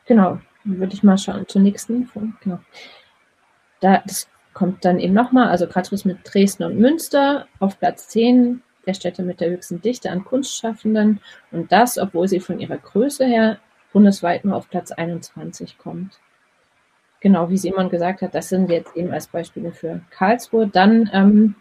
Genau, 0.05 0.39
würde 0.63 0.93
ich 0.93 1.03
mal 1.03 1.17
schauen 1.17 1.47
zur 1.47 1.61
nächsten. 1.61 2.09
Genau. 2.41 2.59
Da, 3.81 4.01
das 4.05 4.29
kommt 4.53 4.85
dann 4.85 4.99
eben 4.99 5.13
nochmal, 5.13 5.49
also 5.49 5.67
Karlsruhe 5.67 5.99
mit 6.05 6.19
Dresden 6.23 6.63
und 6.63 6.79
Münster 6.79 7.47
auf 7.59 7.77
Platz 7.79 8.07
10 8.07 8.63
der 8.87 8.93
Städte 8.93 9.21
mit 9.21 9.41
der 9.41 9.49
höchsten 9.49 9.81
Dichte 9.81 10.09
an 10.09 10.23
Kunstschaffenden 10.23 11.19
und 11.51 11.71
das, 11.71 11.97
obwohl 11.97 12.27
sie 12.27 12.39
von 12.39 12.59
ihrer 12.59 12.77
Größe 12.77 13.25
her 13.25 13.59
bundesweit 13.91 14.45
nur 14.45 14.55
auf 14.55 14.69
Platz 14.69 14.91
21 14.91 15.77
kommt. 15.77 16.19
Genau, 17.19 17.49
wie 17.49 17.57
Simon 17.57 17.89
gesagt 17.89 18.21
hat, 18.21 18.35
das 18.35 18.49
sind 18.49 18.69
jetzt 18.69 18.95
eben 18.95 19.11
als 19.11 19.27
Beispiele 19.27 19.71
für 19.71 20.01
Karlsruhe. 20.11 20.67
Dann, 20.67 21.09
ähm, 21.13 21.55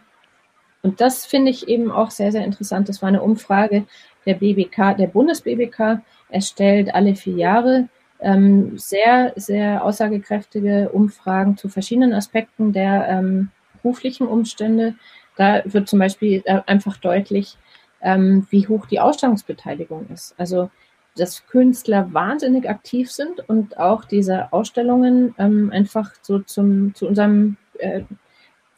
und 0.82 1.00
das 1.00 1.24
finde 1.24 1.50
ich 1.50 1.68
eben 1.68 1.90
auch 1.90 2.10
sehr, 2.10 2.30
sehr 2.30 2.44
interessant, 2.44 2.88
das 2.88 3.02
war 3.02 3.08
eine 3.08 3.22
Umfrage 3.22 3.86
der 4.26 4.34
BBK, 4.34 4.94
der 4.94 5.06
Bundes-BBK, 5.06 6.02
erstellt 6.28 6.94
alle 6.94 7.14
vier 7.14 7.36
Jahre 7.36 7.88
ähm, 8.20 8.76
sehr, 8.78 9.32
sehr 9.36 9.84
aussagekräftige 9.84 10.90
Umfragen 10.90 11.56
zu 11.56 11.68
verschiedenen 11.68 12.12
Aspekten 12.12 12.72
der, 12.72 13.08
ähm, 13.08 13.50
beruflichen 13.86 14.26
Umstände. 14.26 14.94
Da 15.36 15.62
wird 15.64 15.88
zum 15.88 16.00
Beispiel 16.00 16.42
äh, 16.44 16.60
einfach 16.66 16.96
deutlich, 16.96 17.56
ähm, 18.02 18.46
wie 18.50 18.66
hoch 18.66 18.86
die 18.86 19.00
Ausstellungsbeteiligung 19.00 20.08
ist. 20.12 20.34
Also 20.38 20.70
dass 21.16 21.46
Künstler 21.46 22.12
wahnsinnig 22.12 22.68
aktiv 22.68 23.10
sind 23.10 23.48
und 23.48 23.78
auch 23.78 24.04
diese 24.04 24.52
Ausstellungen 24.52 25.34
ähm, 25.38 25.70
einfach 25.72 26.12
so 26.22 26.40
zum, 26.40 26.94
zu 26.94 27.06
unserem 27.06 27.56
äh, 27.78 28.02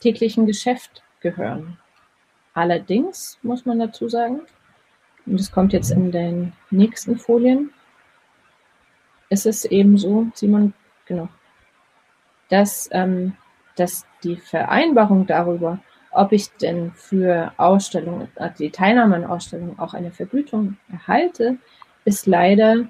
täglichen 0.00 0.46
Geschäft 0.46 1.02
gehören. 1.20 1.78
Allerdings 2.54 3.38
muss 3.42 3.66
man 3.66 3.78
dazu 3.78 4.08
sagen, 4.08 4.40
und 5.26 5.38
das 5.38 5.52
kommt 5.52 5.72
jetzt 5.72 5.90
in 5.90 6.10
den 6.10 6.52
nächsten 6.70 7.16
Folien, 7.16 7.70
ist 9.28 9.46
es 9.46 9.64
eben 9.64 9.98
so, 9.98 10.26
Simon, 10.34 10.72
genau, 11.04 11.28
dass, 12.48 12.88
ähm, 12.92 13.34
dass 13.76 14.06
die 14.22 14.36
Vereinbarung 14.36 15.26
darüber, 15.26 15.80
ob 16.10 16.32
ich 16.32 16.50
denn 16.52 16.92
für 16.92 17.52
Ausstellungen, 17.58 18.28
äh, 18.36 18.50
die 18.58 18.70
Teilnahme 18.70 19.16
an 19.16 19.24
Ausstellungen 19.24 19.78
auch 19.78 19.94
eine 19.94 20.10
Vergütung 20.10 20.78
erhalte, 20.90 21.58
ist 22.08 22.26
leider, 22.26 22.88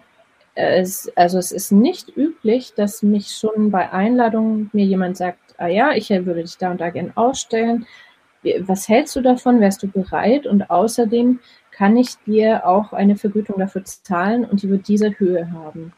äh, 0.54 0.80
es, 0.80 1.12
also 1.16 1.38
es 1.38 1.52
ist 1.52 1.72
nicht 1.72 2.16
üblich, 2.16 2.72
dass 2.74 3.02
mich 3.02 3.28
schon 3.32 3.70
bei 3.70 3.90
Einladungen 3.92 4.70
mir 4.72 4.86
jemand 4.86 5.16
sagt, 5.16 5.38
ah 5.58 5.66
ja, 5.66 5.92
ich 5.92 6.08
würde 6.10 6.42
dich 6.42 6.56
da 6.56 6.70
und 6.70 6.80
da 6.80 6.90
gerne 6.90 7.12
ausstellen. 7.16 7.86
Was 8.60 8.88
hältst 8.88 9.16
du 9.16 9.20
davon? 9.20 9.60
Wärst 9.60 9.82
du 9.82 9.88
bereit? 9.88 10.46
Und 10.46 10.70
außerdem 10.70 11.40
kann 11.72 11.96
ich 11.96 12.16
dir 12.26 12.66
auch 12.66 12.92
eine 12.92 13.16
Vergütung 13.16 13.58
dafür 13.58 13.84
zahlen 13.84 14.44
und 14.44 14.62
die 14.62 14.70
wird 14.70 14.88
diese 14.88 15.18
Höhe 15.18 15.50
haben. 15.52 15.92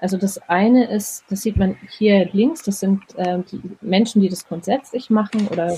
Also 0.00 0.16
das 0.16 0.38
eine 0.48 0.90
ist, 0.90 1.24
das 1.30 1.42
sieht 1.42 1.56
man 1.56 1.76
hier 1.88 2.28
links, 2.32 2.62
das 2.62 2.80
sind 2.80 3.00
äh, 3.16 3.38
die 3.50 3.60
Menschen, 3.80 4.20
die 4.20 4.28
das 4.28 4.46
grundsätzlich 4.46 5.08
machen 5.08 5.48
oder 5.48 5.76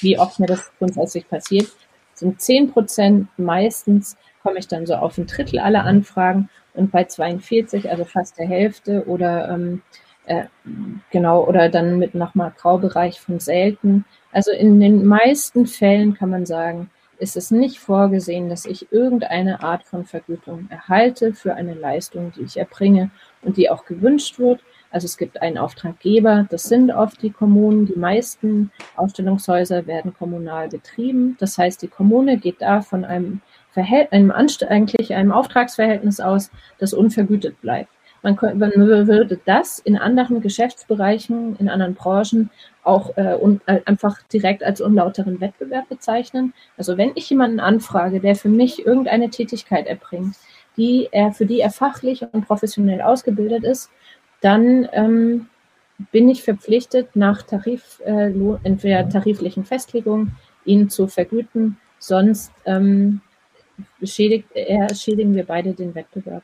wie 0.00 0.18
oft 0.18 0.38
mir 0.40 0.46
das 0.46 0.70
grundsätzlich 0.78 1.28
passiert, 1.28 1.68
sind 2.14 2.40
10 2.40 2.72
Prozent 2.72 3.28
meistens 3.36 4.16
komme 4.48 4.60
ich 4.60 4.68
dann 4.68 4.86
so 4.86 4.94
auf 4.94 5.18
ein 5.18 5.26
Drittel 5.26 5.58
aller 5.58 5.84
Anfragen 5.84 6.48
und 6.72 6.90
bei 6.90 7.04
42, 7.04 7.90
also 7.90 8.06
fast 8.06 8.38
der 8.38 8.48
Hälfte 8.48 9.04
oder 9.06 9.50
ähm, 9.50 9.82
äh, 10.24 10.44
genau, 11.10 11.44
oder 11.44 11.68
dann 11.68 11.98
mit 11.98 12.14
nochmal 12.14 12.54
Graubereich 12.56 13.20
von 13.20 13.40
selten. 13.40 14.06
Also 14.32 14.50
in 14.50 14.80
den 14.80 15.04
meisten 15.04 15.66
Fällen 15.66 16.14
kann 16.14 16.30
man 16.30 16.46
sagen, 16.46 16.88
ist 17.18 17.36
es 17.36 17.50
nicht 17.50 17.78
vorgesehen, 17.78 18.48
dass 18.48 18.64
ich 18.64 18.90
irgendeine 18.90 19.62
Art 19.62 19.84
von 19.84 20.06
Vergütung 20.06 20.66
erhalte 20.70 21.34
für 21.34 21.54
eine 21.54 21.74
Leistung, 21.74 22.32
die 22.34 22.44
ich 22.44 22.56
erbringe 22.56 23.10
und 23.42 23.58
die 23.58 23.68
auch 23.68 23.84
gewünscht 23.84 24.38
wird. 24.38 24.62
Also 24.90 25.04
es 25.04 25.18
gibt 25.18 25.42
einen 25.42 25.58
Auftraggeber, 25.58 26.46
das 26.48 26.62
sind 26.62 26.90
oft 26.90 27.20
die 27.20 27.30
Kommunen. 27.30 27.84
Die 27.84 27.98
meisten 27.98 28.70
Ausstellungshäuser 28.96 29.86
werden 29.86 30.14
kommunal 30.14 30.68
betrieben. 30.68 31.36
Das 31.38 31.58
heißt, 31.58 31.82
die 31.82 31.88
Kommune 31.88 32.38
geht 32.38 32.62
da 32.62 32.80
von 32.80 33.04
einem, 33.04 33.42
Einem 33.74 34.32
eigentlich 34.32 35.14
einem 35.14 35.30
Auftragsverhältnis 35.30 36.20
aus, 36.20 36.50
das 36.78 36.92
unvergütet 36.92 37.60
bleibt. 37.60 37.90
Man, 38.22 38.36
man 38.58 38.72
würde 38.74 39.38
das 39.44 39.78
in 39.78 39.96
anderen 39.96 40.40
Geschäftsbereichen, 40.40 41.56
in 41.56 41.68
anderen 41.68 41.94
Branchen 41.94 42.50
auch 42.82 43.16
äh, 43.16 43.36
un, 43.40 43.60
äh, 43.66 43.80
einfach 43.84 44.20
direkt 44.32 44.64
als 44.64 44.80
unlauteren 44.80 45.40
Wettbewerb 45.40 45.88
bezeichnen. 45.88 46.52
Also 46.76 46.98
wenn 46.98 47.12
ich 47.14 47.30
jemanden 47.30 47.60
anfrage, 47.60 48.18
der 48.18 48.34
für 48.34 48.48
mich 48.48 48.84
irgendeine 48.84 49.30
Tätigkeit 49.30 49.86
erbringt, 49.86 50.34
die 50.76 51.08
er, 51.12 51.32
für 51.32 51.46
die 51.46 51.60
er 51.60 51.70
fachlich 51.70 52.24
und 52.32 52.46
professionell 52.46 53.02
ausgebildet 53.02 53.64
ist, 53.64 53.90
dann 54.40 54.88
ähm, 54.92 55.46
bin 56.12 56.28
ich 56.28 56.42
verpflichtet, 56.42 57.14
nach 57.14 57.42
Tarif, 57.42 58.00
äh, 58.04 58.32
entweder 58.62 59.08
tariflichen 59.08 59.64
Festlegungen 59.64 60.36
ihn 60.64 60.88
zu 60.90 61.08
vergüten, 61.08 61.76
sonst 61.98 62.52
ähm, 62.64 63.20
schädigt, 64.02 64.48
er, 64.54 64.94
schädigen 64.94 65.34
wir 65.34 65.44
beide 65.46 65.72
den 65.72 65.94
Wettbewerb. 65.94 66.42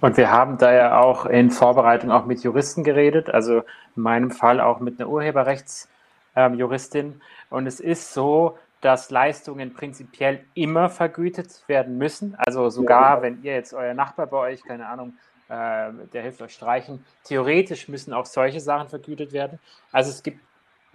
Und 0.00 0.16
wir 0.16 0.30
haben 0.30 0.58
da 0.58 0.72
ja 0.72 1.00
auch 1.00 1.26
in 1.26 1.50
Vorbereitung 1.50 2.10
auch 2.10 2.26
mit 2.26 2.42
Juristen 2.42 2.82
geredet, 2.84 3.30
also 3.30 3.58
in 3.96 4.02
meinem 4.02 4.30
Fall 4.30 4.60
auch 4.60 4.80
mit 4.80 4.98
einer 5.00 5.08
Urheberrechtsjuristin. 5.08 7.06
Ähm, 7.06 7.20
und 7.50 7.66
es 7.66 7.80
ist 7.80 8.12
so, 8.12 8.58
dass 8.80 9.10
Leistungen 9.10 9.72
prinzipiell 9.72 10.44
immer 10.54 10.90
vergütet 10.90 11.62
werden 11.68 11.96
müssen. 11.96 12.34
Also 12.36 12.68
sogar, 12.68 13.22
wenn 13.22 13.42
ihr 13.42 13.54
jetzt 13.54 13.72
euer 13.72 13.94
Nachbar 13.94 14.26
bei 14.26 14.36
euch, 14.36 14.62
keine 14.62 14.86
Ahnung, 14.88 15.14
äh, 15.48 15.90
der 16.12 16.22
hilft 16.22 16.42
euch 16.42 16.52
streichen, 16.52 17.04
theoretisch 17.22 17.88
müssen 17.88 18.12
auch 18.12 18.26
solche 18.26 18.60
Sachen 18.60 18.88
vergütet 18.88 19.32
werden. 19.32 19.58
Also 19.90 20.10
es 20.10 20.22
gibt, 20.22 20.40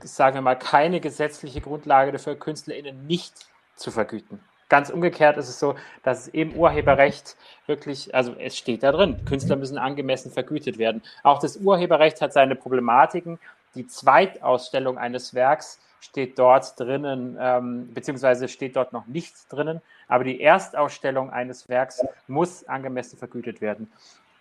sagen 0.04 0.36
wir 0.36 0.42
mal, 0.42 0.56
keine 0.56 1.00
gesetzliche 1.00 1.62
Grundlage 1.62 2.12
dafür, 2.12 2.38
KünstlerInnen 2.38 3.08
nicht 3.08 3.34
zu 3.76 3.90
vergüten. 3.90 4.40
Ganz 4.70 4.92
umgekehrt 4.92 5.38
ist 5.38 5.50
es 5.50 5.60
so, 5.60 5.76
dass 6.04 6.28
es 6.28 6.34
eben 6.34 6.56
Urheberrecht 6.56 7.36
wirklich, 7.66 8.14
also 8.14 8.36
es 8.38 8.56
steht 8.56 8.84
da 8.84 8.92
drin, 8.92 9.20
Künstler 9.26 9.56
müssen 9.56 9.80
angemessen 9.80 10.32
vergütet 10.32 10.78
werden. 10.78 11.02
Auch 11.24 11.40
das 11.40 11.58
Urheberrecht 11.58 12.22
hat 12.22 12.34
seine 12.34 12.56
Problematiken. 12.56 13.40
Die 13.74 13.88
Zweitausstellung 13.88 14.98
eines 14.98 15.34
Werks 15.34 15.80
steht 16.02 16.38
dort 16.40 16.80
drinnen, 16.80 17.38
ähm, 17.40 17.94
beziehungsweise 17.94 18.48
steht 18.48 18.76
dort 18.76 18.94
noch 18.94 19.08
nichts 19.08 19.48
drinnen, 19.48 19.82
aber 20.08 20.24
die 20.24 20.40
Erstausstellung 20.42 21.30
eines 21.30 21.68
Werks 21.68 22.02
muss 22.28 22.64
angemessen 22.68 23.18
vergütet 23.18 23.62
werden. 23.62 23.92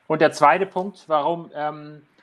Und 0.07 0.21
der 0.21 0.33
zweite 0.33 0.67
Punkt, 0.67 1.05
warum 1.09 1.51
ähm, 1.55 2.03
äh, 2.17 2.18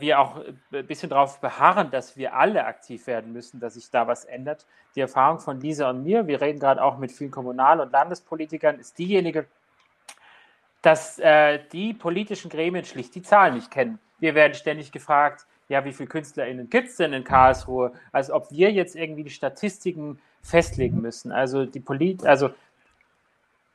wir 0.00 0.20
auch 0.20 0.40
ein 0.72 0.86
bisschen 0.86 1.10
darauf 1.10 1.40
beharren, 1.40 1.90
dass 1.90 2.16
wir 2.16 2.34
alle 2.34 2.64
aktiv 2.64 3.06
werden 3.06 3.32
müssen, 3.32 3.60
dass 3.60 3.74
sich 3.74 3.90
da 3.90 4.06
was 4.06 4.24
ändert. 4.24 4.66
Die 4.94 5.00
Erfahrung 5.00 5.40
von 5.40 5.60
Lisa 5.60 5.90
und 5.90 6.02
mir, 6.02 6.26
wir 6.26 6.40
reden 6.40 6.58
gerade 6.58 6.82
auch 6.82 6.98
mit 6.98 7.12
vielen 7.12 7.30
Kommunal- 7.30 7.80
und 7.80 7.92
Landespolitikern, 7.92 8.78
ist 8.78 8.98
diejenige, 8.98 9.46
dass 10.82 11.18
äh, 11.18 11.60
die 11.72 11.94
politischen 11.94 12.50
Gremien 12.50 12.84
schlicht 12.84 13.14
die 13.14 13.22
Zahlen 13.22 13.54
nicht 13.54 13.70
kennen. 13.70 13.98
Wir 14.18 14.34
werden 14.34 14.54
ständig 14.54 14.92
gefragt, 14.92 15.46
ja, 15.68 15.84
wie 15.84 15.92
viele 15.92 16.08
KünstlerInnen 16.08 16.68
gibt 16.68 16.88
es 16.88 16.96
denn 16.96 17.12
in 17.12 17.24
Karlsruhe? 17.24 17.92
Als 18.12 18.30
ob 18.30 18.50
wir 18.50 18.70
jetzt 18.70 18.96
irgendwie 18.96 19.24
die 19.24 19.30
Statistiken 19.30 20.20
festlegen 20.42 21.00
müssen. 21.00 21.32
Also 21.32 21.64
die, 21.64 21.80
Polit 21.80 22.24
also, 22.24 22.50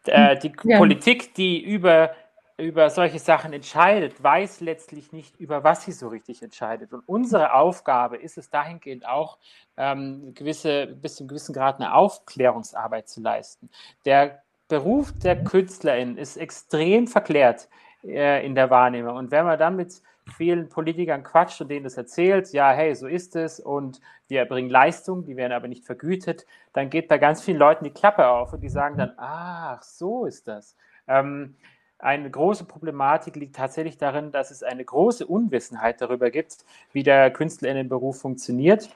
äh, 0.05 0.37
die 0.37 0.51
ja. 0.63 0.77
Politik, 0.77 1.33
die 1.33 1.61
über 1.61 2.11
über 2.59 2.89
solche 2.89 3.19
Sachen 3.19 3.53
entscheidet, 3.53 4.21
weiß 4.21 4.61
letztlich 4.61 5.11
nicht, 5.11 5.39
über 5.39 5.63
was 5.63 5.83
sie 5.83 5.91
so 5.91 6.07
richtig 6.09 6.43
entscheidet. 6.43 6.93
Und 6.93 7.03
unsere 7.07 7.53
Aufgabe 7.53 8.17
ist 8.17 8.37
es 8.37 8.49
dahingehend 8.49 9.07
auch, 9.07 9.37
ähm, 9.77 10.33
gewisse, 10.33 10.87
bis 10.87 11.15
zu 11.15 11.23
einem 11.23 11.29
gewissen 11.29 11.53
Grad 11.53 11.79
eine 11.79 11.93
Aufklärungsarbeit 11.93 13.07
zu 13.07 13.21
leisten. 13.21 13.69
Der 14.05 14.43
Beruf 14.67 15.13
der 15.17 15.43
Künstlerin 15.43 16.17
ist 16.17 16.37
extrem 16.37 17.07
verklärt 17.07 17.69
äh, 18.03 18.45
in 18.45 18.55
der 18.55 18.69
Wahrnehmung. 18.69 19.15
Und 19.15 19.31
wenn 19.31 19.45
man 19.45 19.57
dann 19.57 19.75
mit 19.75 20.01
vielen 20.29 20.69
Politikern 20.69 21.23
quatscht 21.23 21.61
und 21.61 21.69
denen 21.69 21.83
das 21.83 21.97
erzählt, 21.97 22.51
ja, 22.53 22.71
hey, 22.71 22.93
so 22.93 23.07
ist 23.07 23.35
es 23.35 23.59
und 23.59 23.99
wir 24.27 24.39
erbringen 24.39 24.69
Leistung, 24.69 25.25
die 25.25 25.35
werden 25.35 25.53
aber 25.53 25.67
nicht 25.67 25.85
vergütet, 25.85 26.45
dann 26.73 26.89
geht 26.89 27.07
bei 27.07 27.17
ganz 27.17 27.41
vielen 27.41 27.57
Leuten 27.57 27.83
die 27.83 27.93
Klappe 27.93 28.27
auf 28.27 28.53
und 28.53 28.61
die 28.61 28.69
sagen 28.69 28.97
dann, 28.97 29.13
ach, 29.17 29.81
so 29.81 30.25
ist 30.25 30.47
das. 30.47 30.75
Ähm, 31.07 31.55
eine 31.99 32.29
große 32.29 32.63
Problematik 32.63 33.35
liegt 33.35 33.55
tatsächlich 33.55 33.97
darin, 33.97 34.31
dass 34.31 34.51
es 34.51 34.63
eine 34.63 34.83
große 34.83 35.27
Unwissenheit 35.27 36.01
darüber 36.01 36.31
gibt, 36.31 36.65
wie 36.93 37.03
der 37.03 37.29
Künstlerinnenberuf 37.31 38.19
funktioniert. 38.19 38.89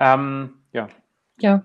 Ähm, 0.00 0.54
ja. 0.72 0.88
Ja, 1.40 1.64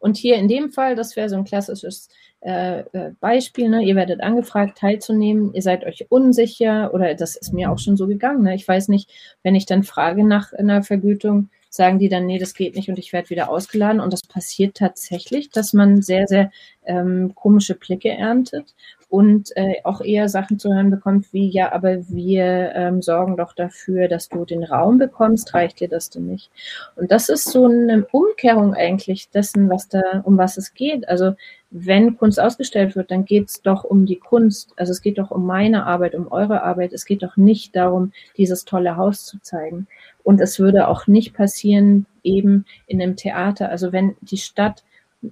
und 0.00 0.16
hier 0.16 0.36
in 0.36 0.48
dem 0.48 0.70
Fall, 0.70 0.96
das 0.96 1.16
wäre 1.16 1.28
so 1.28 1.36
ein 1.36 1.44
klassisches 1.44 2.08
äh, 2.40 2.80
äh, 2.80 3.12
Beispiel, 3.20 3.68
ne? 3.68 3.82
ihr 3.82 3.94
werdet 3.94 4.20
angefragt, 4.20 4.78
teilzunehmen, 4.78 5.54
ihr 5.54 5.62
seid 5.62 5.84
euch 5.84 6.06
unsicher 6.10 6.92
oder 6.92 7.14
das 7.14 7.36
ist 7.36 7.52
mir 7.52 7.70
auch 7.70 7.78
schon 7.78 7.96
so 7.96 8.06
gegangen. 8.06 8.42
Ne? 8.42 8.54
Ich 8.54 8.66
weiß 8.66 8.88
nicht, 8.88 9.10
wenn 9.42 9.54
ich 9.54 9.66
dann 9.66 9.84
frage 9.84 10.24
nach 10.24 10.52
einer 10.52 10.82
Vergütung, 10.82 11.50
sagen 11.70 11.98
die 11.98 12.08
dann, 12.08 12.26
nee, 12.26 12.38
das 12.38 12.52
geht 12.54 12.76
nicht 12.76 12.90
und 12.90 12.98
ich 12.98 13.12
werde 13.12 13.30
wieder 13.30 13.48
ausgeladen. 13.48 14.00
Und 14.00 14.12
das 14.12 14.22
passiert 14.22 14.76
tatsächlich, 14.76 15.50
dass 15.50 15.72
man 15.72 16.02
sehr, 16.02 16.26
sehr 16.26 16.50
ähm, 16.84 17.34
komische 17.34 17.74
Blicke 17.74 18.10
erntet 18.10 18.74
und 19.12 19.54
äh, 19.58 19.74
auch 19.84 20.00
eher 20.00 20.30
Sachen 20.30 20.58
zu 20.58 20.72
hören 20.72 20.88
bekommt 20.88 21.34
wie, 21.34 21.50
ja, 21.50 21.70
aber 21.72 22.08
wir 22.08 22.72
ähm, 22.74 23.02
sorgen 23.02 23.36
doch 23.36 23.52
dafür, 23.52 24.08
dass 24.08 24.30
du 24.30 24.46
den 24.46 24.64
Raum 24.64 24.96
bekommst, 24.96 25.52
reicht 25.52 25.80
dir 25.80 25.88
das 25.88 26.08
denn 26.08 26.28
nicht? 26.28 26.50
Und 26.96 27.12
das 27.12 27.28
ist 27.28 27.44
so 27.44 27.66
eine 27.66 28.06
Umkehrung 28.10 28.72
eigentlich 28.72 29.28
dessen, 29.28 29.68
was 29.68 29.90
da, 29.90 30.00
um 30.24 30.38
was 30.38 30.56
es 30.56 30.72
geht. 30.72 31.06
Also 31.10 31.34
wenn 31.70 32.16
Kunst 32.16 32.40
ausgestellt 32.40 32.96
wird, 32.96 33.10
dann 33.10 33.26
geht 33.26 33.50
es 33.50 33.60
doch 33.60 33.84
um 33.84 34.06
die 34.06 34.16
Kunst. 34.16 34.72
Also 34.76 34.92
es 34.92 35.02
geht 35.02 35.18
doch 35.18 35.30
um 35.30 35.44
meine 35.44 35.84
Arbeit, 35.84 36.14
um 36.14 36.32
eure 36.32 36.62
Arbeit. 36.62 36.94
Es 36.94 37.04
geht 37.04 37.22
doch 37.22 37.36
nicht 37.36 37.76
darum, 37.76 38.12
dieses 38.38 38.64
tolle 38.64 38.96
Haus 38.96 39.26
zu 39.26 39.38
zeigen. 39.42 39.88
Und 40.24 40.40
es 40.40 40.58
würde 40.58 40.88
auch 40.88 41.06
nicht 41.06 41.34
passieren, 41.34 42.06
eben 42.22 42.64
in 42.86 43.02
einem 43.02 43.16
Theater. 43.16 43.68
Also 43.68 43.92
wenn 43.92 44.16
die 44.22 44.38
Stadt 44.38 44.84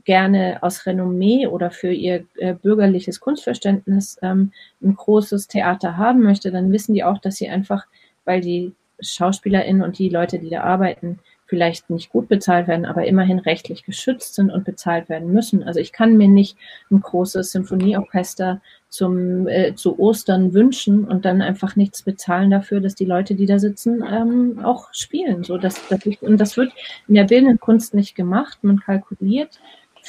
gerne 0.05 0.59
aus 0.62 0.86
Renommee 0.86 1.47
oder 1.47 1.70
für 1.70 1.93
ihr 1.93 2.24
äh, 2.36 2.55
bürgerliches 2.55 3.20
Kunstverständnis 3.20 4.18
ähm, 4.22 4.53
ein 4.82 4.95
großes 4.95 5.49
Theater 5.49 5.97
haben 5.97 6.22
möchte, 6.22 6.51
dann 6.53 6.72
wissen 6.72 6.95
die 6.95 7.05
auch, 7.05 7.18
dass 7.18 7.36
sie 7.36 7.49
einfach, 7.49 7.86
weil 8.24 8.41
die 8.41 8.72
SchauspielerInnen 9.01 9.82
und 9.82 9.99
die 9.99 10.09
Leute, 10.09 10.38
die 10.38 10.51
da 10.51 10.62
arbeiten, 10.62 11.18
vielleicht 11.51 11.91
nicht 11.91 12.11
gut 12.11 12.28
bezahlt 12.28 12.68
werden, 12.68 12.86
aber 12.86 13.07
immerhin 13.07 13.41
rechtlich 13.41 13.84
geschützt 13.84 14.36
sind 14.36 14.51
und 14.51 14.64
bezahlt 14.64 15.09
werden 15.09 15.32
müssen. 15.32 15.64
Also 15.64 15.80
ich 15.80 15.91
kann 15.93 16.16
mir 16.16 16.28
nicht 16.28 16.57
ein 16.93 17.01
großes 17.01 17.51
Symphonieorchester 17.51 18.61
zum 18.88 19.49
äh, 19.49 19.74
zu 19.74 19.99
Ostern 19.99 20.55
wünschen 20.55 21.05
und 21.05 21.24
dann 21.24 21.43
einfach 21.43 21.74
nichts 21.74 22.03
bezahlen 22.03 22.51
dafür, 22.51 22.80
dass 22.80 22.95
die 22.95 23.05
Leute, 23.05 23.34
die 23.34 23.47
da 23.47 23.59
sitzen, 23.59 24.05
ähm, 24.09 24.61
auch 24.64 24.91
spielen. 24.93 25.43
So 25.43 25.59
dass, 25.59 25.88
dass 25.88 26.07
ich, 26.07 26.22
und 26.22 26.38
das 26.38 26.57
wird 26.57 26.72
in 27.09 27.16
der 27.16 27.24
bildenden 27.24 27.59
Kunst 27.59 27.95
nicht 27.95 28.14
gemacht. 28.14 28.59
Man 28.62 28.78
kalkuliert 28.78 29.59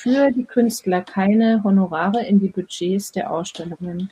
für 0.01 0.31
die 0.31 0.45
Künstler 0.45 1.01
keine 1.01 1.63
Honorare 1.63 2.25
in 2.25 2.39
die 2.39 2.49
Budgets 2.49 3.11
der 3.11 3.31
Ausstellungen. 3.31 4.11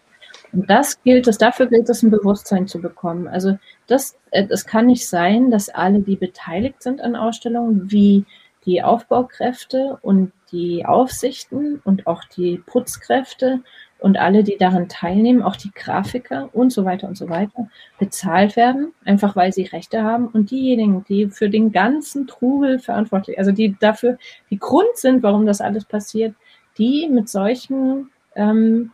Und 0.51 0.69
das 0.69 1.01
gilt 1.03 1.27
es, 1.27 1.37
dafür 1.37 1.67
gilt 1.67 1.89
es, 1.89 2.03
ein 2.03 2.11
Bewusstsein 2.11 2.67
zu 2.67 2.79
bekommen. 2.79 3.27
Also 3.27 3.57
das, 3.87 4.17
äh, 4.31 4.45
es 4.49 4.65
kann 4.65 4.85
nicht 4.85 5.07
sein, 5.07 5.51
dass 5.51 5.69
alle, 5.69 5.99
die 5.99 6.15
beteiligt 6.15 6.83
sind 6.83 7.01
an 7.01 7.15
Ausstellungen, 7.15 7.91
wie 7.91 8.25
die 8.65 8.83
Aufbaukräfte 8.83 9.97
und 10.01 10.31
die 10.51 10.85
Aufsichten 10.85 11.81
und 11.83 12.07
auch 12.07 12.23
die 12.25 12.57
Putzkräfte 12.65 13.61
und 13.99 14.17
alle, 14.17 14.43
die 14.43 14.57
daran 14.57 14.87
teilnehmen, 14.87 15.43
auch 15.43 15.55
die 15.55 15.71
Grafiker 15.71 16.49
und 16.53 16.71
so 16.71 16.85
weiter 16.85 17.07
und 17.07 17.17
so 17.17 17.29
weiter, 17.29 17.69
bezahlt 17.99 18.55
werden, 18.55 18.93
einfach 19.05 19.35
weil 19.35 19.51
sie 19.51 19.63
Rechte 19.63 20.03
haben. 20.03 20.27
Und 20.27 20.51
diejenigen, 20.51 21.03
die 21.07 21.29
für 21.29 21.49
den 21.49 21.71
ganzen 21.71 22.25
Trubel 22.27 22.79
verantwortlich, 22.79 23.37
also 23.37 23.51
die 23.51 23.75
dafür 23.79 24.17
die 24.49 24.59
Grund 24.59 24.95
sind, 24.95 25.21
warum 25.21 25.45
das 25.45 25.61
alles 25.61 25.85
passiert, 25.85 26.33
die 26.77 27.09
mit 27.09 27.29
solchen 27.29 28.09
ähm, 28.35 28.91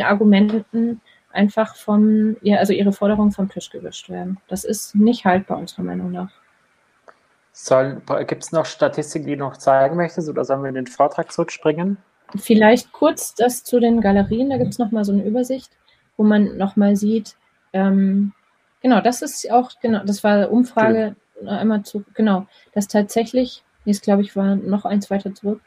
Argumenten 0.00 1.00
einfach 1.30 1.76
von, 1.76 2.36
ja, 2.42 2.58
also 2.58 2.72
ihre 2.72 2.92
Forderungen 2.92 3.32
vom 3.32 3.48
Tisch 3.48 3.70
gewischt 3.70 4.10
werden. 4.10 4.38
Das 4.48 4.64
ist 4.64 4.94
nicht 4.94 5.24
haltbar, 5.24 5.58
unserer 5.58 5.82
Meinung 5.82 6.10
nach. 6.10 6.30
Gibt 8.26 8.44
es 8.44 8.52
noch 8.52 8.66
Statistiken, 8.66 9.26
die 9.26 9.36
du 9.36 9.44
noch 9.44 9.56
zeigen 9.56 9.96
möchtest, 9.96 10.28
oder 10.28 10.44
sollen 10.44 10.62
wir 10.62 10.68
in 10.68 10.74
den 10.74 10.86
Vortrag 10.86 11.30
zurückspringen? 11.32 11.98
Vielleicht 12.36 12.92
kurz 12.92 13.34
das 13.34 13.64
zu 13.64 13.80
den 13.80 14.00
Galerien, 14.00 14.50
da 14.50 14.56
gibt 14.56 14.70
es 14.70 14.78
nochmal 14.78 15.04
so 15.04 15.12
eine 15.12 15.24
Übersicht, 15.24 15.70
wo 16.16 16.24
man 16.24 16.56
nochmal 16.56 16.96
sieht, 16.96 17.36
ähm, 17.72 18.32
genau, 18.80 19.00
das 19.00 19.22
ist 19.22 19.50
auch, 19.50 19.70
genau, 19.80 20.02
das 20.04 20.24
war 20.24 20.50
Umfrage 20.50 21.16
ja. 21.42 21.50
einmal 21.58 21.82
zu, 21.82 22.04
genau, 22.14 22.46
dass 22.74 22.88
tatsächlich, 22.88 23.62
jetzt 23.84 24.02
glaube 24.02 24.22
ich, 24.22 24.36
war 24.36 24.56
noch 24.56 24.84
eins 24.84 25.10
weiter 25.10 25.34
zurück, 25.34 25.60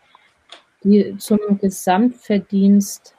die 0.84 1.16
zum 1.18 1.40
Gesamtverdienst 1.60 3.16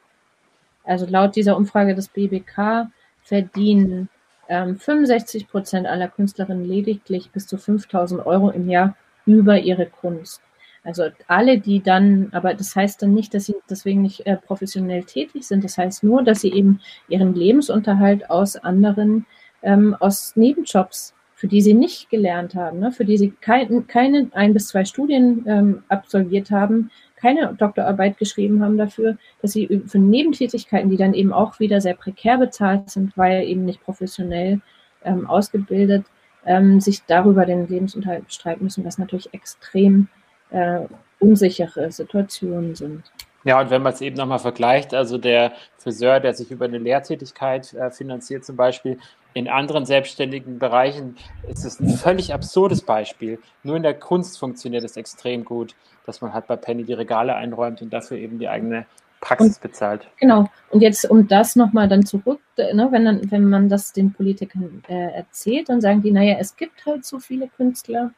also 0.86 1.05
laut 1.07 1.34
dieser 1.34 1.57
Umfrage 1.57 1.94
des 1.94 2.09
BBK 2.09 2.88
verdienen 3.22 4.09
ähm, 4.49 4.76
65 4.76 5.49
Prozent 5.49 5.86
aller 5.86 6.09
Künstlerinnen 6.09 6.64
lediglich 6.64 7.30
bis 7.32 7.47
zu 7.49 7.59
5000 7.59 8.24
Euro 8.24 8.51
im 8.51 8.68
Jahr 8.68 8.97
über 9.26 9.59
ihre 9.59 9.86
Kunst. 9.86 10.40
Also 10.87 11.05
alle, 11.26 11.59
die 11.59 11.82
dann, 11.82 12.28
aber 12.32 12.55
das 12.55 12.76
heißt 12.76 13.03
dann 13.03 13.12
nicht, 13.12 13.34
dass 13.34 13.47
sie 13.47 13.57
deswegen 13.68 14.03
nicht 14.03 14.24
äh, 14.26 14.37
professionell 14.37 15.03
tätig 15.03 15.47
sind. 15.47 15.64
Das 15.64 15.76
heißt 15.76 16.05
nur, 16.05 16.22
dass 16.22 16.41
sie 16.41 16.53
eben 16.53 16.80
ihren 17.09 17.34
Lebensunterhalt 17.34 18.30
aus 18.30 18.57
anderen, 18.57 19.26
ähm, 19.62 19.97
aus 19.99 20.37
Nebenjobs, 20.37 21.12
für 21.34 21.49
die 21.49 21.61
sie 21.61 21.74
nicht 21.74 22.09
gelernt 22.09 22.55
haben, 22.55 22.78
ne, 22.78 22.93
für 22.93 23.05
die 23.05 23.18
sie 23.18 23.32
kein, 23.41 23.87
keine 23.89 24.30
ein 24.32 24.55
bis 24.55 24.68
zwei 24.68 24.84
Studien 24.84 25.45
ähm, 25.47 25.82
absolviert 25.89 26.51
haben, 26.51 26.91
keine 27.16 27.55
Doktorarbeit 27.55 28.16
geschrieben 28.16 28.62
haben 28.62 28.78
dafür, 28.78 29.18
dass 29.43 29.53
sie 29.53 29.82
für 29.87 29.99
Nebentätigkeiten, 29.99 30.89
die 30.89 30.97
dann 30.97 31.14
eben 31.14 31.32
auch 31.32 31.59
wieder 31.59 31.80
sehr 31.80 31.95
prekär 31.95 32.39
bezahlt 32.39 32.91
sind, 32.91 33.16
weil 33.16 33.43
eben 33.43 33.64
nicht 33.64 33.82
professionell 33.82 34.61
ähm, 35.05 35.26
ausgebildet, 35.26 36.07
ähm, 36.47 36.80
sich 36.80 37.03
darüber 37.07 37.45
den 37.45 37.66
Lebensunterhalt 37.66 38.26
bestreiten 38.26 38.64
müssen, 38.64 38.84
was 38.84 38.99
natürlich 38.99 39.34
extrem 39.34 40.09
äh, 40.57 40.86
unsichere 41.18 41.90
Situationen 41.92 42.74
sind. 42.74 43.02
Ja, 43.44 43.61
und 43.61 43.70
wenn 43.70 43.82
man 43.82 43.92
es 43.92 44.00
eben 44.00 44.16
nochmal 44.16 44.40
vergleicht, 44.40 44.92
also 44.92 45.18
der 45.18 45.52
Friseur, 45.78 46.18
der 46.18 46.34
sich 46.34 46.50
über 46.50 46.64
eine 46.64 46.78
Lehrtätigkeit 46.78 47.72
äh, 47.74 47.90
finanziert 47.90 48.44
zum 48.44 48.57
Beispiel, 48.57 48.98
in 49.34 49.48
anderen 49.48 49.84
selbstständigen 49.84 50.59
Bereichen 50.59 51.16
ist 51.46 51.64
es 51.64 51.78
ein 51.78 51.90
völlig 51.90 52.32
absurdes 52.32 52.80
Beispiel. 52.80 53.38
Nur 53.62 53.76
in 53.76 53.82
der 53.82 53.94
Kunst 53.94 54.38
funktioniert 54.38 54.82
es 54.82 54.96
extrem 54.96 55.44
gut, 55.44 55.74
dass 56.07 56.22
man 56.22 56.32
halt 56.32 56.46
bei 56.46 56.57
Penny 56.57 56.84
die 56.84 56.94
Regale 56.94 57.36
einräumt 57.36 57.82
und 57.82 57.92
dafür 57.92 58.16
eben 58.16 58.38
die 58.38 58.48
eigene 58.48 58.86
Praxis 59.20 59.57
und, 59.57 59.61
bezahlt. 59.62 60.09
Genau. 60.18 60.48
Und 60.70 60.80
jetzt, 60.80 61.09
um 61.09 61.28
das 61.28 61.54
nochmal 61.54 61.86
dann 61.86 62.07
zurück, 62.07 62.40
ne, 62.57 62.88
wenn, 62.90 63.04
dann, 63.04 63.30
wenn 63.30 63.48
man 63.48 63.68
das 63.68 63.92
den 63.92 64.12
Politikern 64.12 64.82
äh, 64.88 65.12
erzählt, 65.12 65.68
dann 65.68 65.80
sagen 65.80 66.02
die, 66.02 66.11
naja, 66.11 66.36
es 66.40 66.57
gibt 66.57 66.86
halt 66.86 67.04
so 67.04 67.18
viele 67.18 67.48
Künstler. 67.48 68.11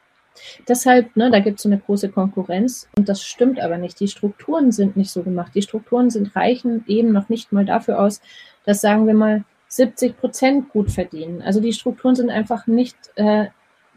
Deshalb, 0.67 1.15
ne, 1.15 1.31
da 1.31 1.39
gibt 1.39 1.57
es 1.57 1.63
so 1.63 1.69
eine 1.69 1.79
große 1.79 2.09
Konkurrenz 2.09 2.87
und 2.97 3.09
das 3.09 3.23
stimmt 3.23 3.59
aber 3.59 3.77
nicht. 3.77 3.99
Die 3.99 4.07
Strukturen 4.07 4.71
sind 4.71 4.97
nicht 4.97 5.11
so 5.11 5.23
gemacht. 5.23 5.53
Die 5.55 5.61
Strukturen 5.61 6.09
sind 6.09 6.35
reichen 6.35 6.83
eben 6.87 7.11
noch 7.11 7.29
nicht 7.29 7.51
mal 7.51 7.65
dafür 7.65 7.99
aus, 7.99 8.21
dass, 8.65 8.81
sagen 8.81 9.07
wir 9.07 9.13
mal, 9.13 9.43
70 9.67 10.17
Prozent 10.17 10.69
gut 10.69 10.91
verdienen. 10.91 11.41
Also 11.41 11.59
die 11.59 11.73
Strukturen 11.73 12.15
sind 12.15 12.29
einfach 12.29 12.67
nicht 12.67 12.97
äh, 13.15 13.47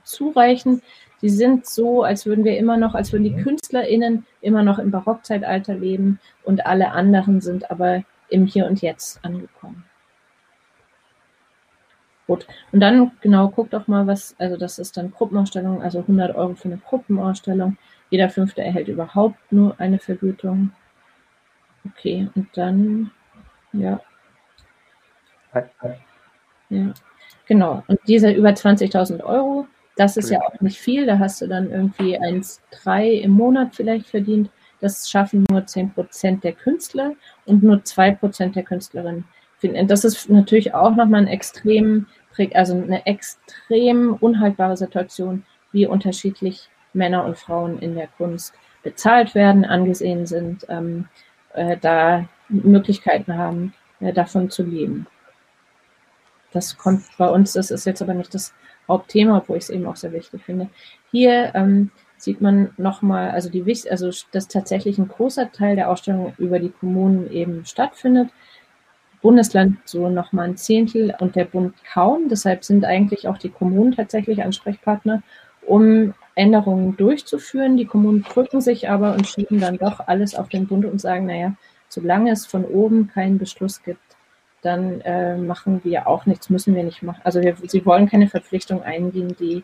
zureichend. 0.04 0.82
Die 1.22 1.30
sind 1.30 1.66
so, 1.66 2.02
als 2.02 2.26
würden 2.26 2.44
wir 2.44 2.58
immer 2.58 2.76
noch, 2.76 2.94
als 2.94 3.12
würden 3.12 3.24
die 3.24 3.36
KünstlerInnen 3.36 4.26
immer 4.40 4.62
noch 4.62 4.78
im 4.78 4.90
Barockzeitalter 4.90 5.74
leben 5.74 6.20
und 6.42 6.66
alle 6.66 6.90
anderen 6.90 7.40
sind 7.40 7.70
aber 7.70 8.02
im 8.28 8.46
Hier 8.46 8.66
und 8.66 8.82
Jetzt 8.82 9.24
angekommen. 9.24 9.84
Gut. 12.26 12.46
Und 12.70 12.80
dann, 12.80 13.10
genau, 13.20 13.48
guckt 13.48 13.72
doch 13.74 13.88
mal, 13.88 14.06
was, 14.06 14.34
also 14.38 14.56
das 14.56 14.78
ist 14.78 14.96
dann 14.96 15.10
Gruppenausstellung, 15.10 15.82
also 15.82 16.00
100 16.00 16.34
Euro 16.34 16.54
für 16.54 16.68
eine 16.68 16.78
Gruppenausstellung. 16.78 17.76
Jeder 18.10 18.30
Fünfte 18.30 18.62
erhält 18.62 18.88
überhaupt 18.88 19.52
nur 19.52 19.78
eine 19.80 19.98
Vergütung. 19.98 20.72
Okay, 21.84 22.28
und 22.34 22.48
dann, 22.56 23.10
ja, 23.72 24.00
ja, 26.70 26.94
genau. 27.46 27.82
Und 27.86 28.00
diese 28.06 28.30
über 28.30 28.50
20.000 28.50 29.22
Euro, 29.22 29.66
das 29.96 30.16
ist 30.16 30.30
ja 30.30 30.40
auch 30.40 30.60
nicht 30.60 30.78
viel. 30.78 31.06
Da 31.06 31.18
hast 31.18 31.42
du 31.42 31.46
dann 31.46 31.70
irgendwie 31.70 32.18
1,3 32.18 33.20
im 33.20 33.32
Monat 33.32 33.74
vielleicht 33.74 34.06
verdient. 34.06 34.50
Das 34.80 35.08
schaffen 35.10 35.44
nur 35.50 35.66
10% 35.66 36.42
der 36.42 36.52
Künstler 36.52 37.12
und 37.44 37.62
nur 37.62 37.84
2% 37.84 38.54
der 38.54 38.62
Künstlerinnen. 38.64 39.24
Das 39.62 40.04
ist 40.04 40.28
natürlich 40.28 40.74
auch 40.74 40.94
nochmal 40.94 41.22
ein 41.22 41.28
extrem, 41.28 42.06
also 42.54 42.74
eine 42.74 43.06
extrem 43.06 44.14
unhaltbare 44.14 44.76
Situation, 44.76 45.44
wie 45.72 45.86
unterschiedlich 45.86 46.68
Männer 46.92 47.24
und 47.24 47.38
Frauen 47.38 47.78
in 47.78 47.94
der 47.94 48.08
Kunst 48.08 48.54
bezahlt 48.82 49.34
werden, 49.34 49.64
angesehen 49.64 50.26
sind, 50.26 50.66
ähm, 50.68 51.08
äh, 51.54 51.76
da 51.80 52.28
Möglichkeiten 52.48 53.36
haben, 53.36 53.74
äh, 54.00 54.12
davon 54.12 54.50
zu 54.50 54.64
leben. 54.64 55.06
Das 56.52 56.76
kommt 56.76 57.04
bei 57.16 57.28
uns, 57.28 57.52
das 57.52 57.70
ist 57.70 57.86
jetzt 57.86 58.02
aber 58.02 58.14
nicht 58.14 58.34
das 58.34 58.52
Hauptthema, 58.88 59.38
obwohl 59.38 59.56
ich 59.56 59.64
es 59.64 59.70
eben 59.70 59.86
auch 59.86 59.96
sehr 59.96 60.12
wichtig 60.12 60.42
finde. 60.44 60.68
Hier 61.10 61.52
ähm, 61.54 61.90
sieht 62.18 62.40
man 62.40 62.72
nochmal, 62.76 63.30
also 63.30 63.48
die 63.48 63.64
also 63.90 64.10
dass 64.32 64.48
tatsächlich 64.48 64.98
ein 64.98 65.08
großer 65.08 65.50
Teil 65.50 65.76
der 65.76 65.90
Ausstellung 65.90 66.34
über 66.38 66.58
die 66.58 66.70
Kommunen 66.70 67.30
eben 67.30 67.64
stattfindet. 67.64 68.28
Bundesland 69.22 69.78
so 69.84 70.08
nochmal 70.08 70.48
ein 70.48 70.56
Zehntel 70.56 71.14
und 71.20 71.36
der 71.36 71.44
Bund 71.44 71.74
kaum. 71.90 72.28
Deshalb 72.28 72.64
sind 72.64 72.84
eigentlich 72.84 73.28
auch 73.28 73.38
die 73.38 73.48
Kommunen 73.48 73.92
tatsächlich 73.92 74.42
Ansprechpartner, 74.42 75.22
um 75.64 76.12
Änderungen 76.34 76.96
durchzuführen. 76.96 77.76
Die 77.76 77.86
Kommunen 77.86 78.22
drücken 78.22 78.60
sich 78.60 78.90
aber 78.90 79.14
und 79.14 79.26
schieben 79.26 79.60
dann 79.60 79.78
doch 79.78 80.00
alles 80.06 80.34
auf 80.34 80.48
den 80.48 80.66
Bund 80.66 80.84
und 80.84 81.00
sagen, 81.00 81.26
naja, 81.26 81.54
solange 81.88 82.32
es 82.32 82.46
von 82.46 82.64
oben 82.64 83.08
keinen 83.08 83.38
Beschluss 83.38 83.82
gibt, 83.82 84.00
dann 84.62 85.00
äh, 85.02 85.36
machen 85.36 85.80
wir 85.84 86.06
auch 86.06 86.26
nichts, 86.26 86.50
müssen 86.50 86.74
wir 86.74 86.84
nicht 86.84 87.02
machen. 87.02 87.20
Also 87.24 87.40
wir, 87.40 87.56
sie 87.66 87.84
wollen 87.86 88.08
keine 88.08 88.28
Verpflichtung 88.28 88.82
eingehen, 88.82 89.36
die, 89.38 89.62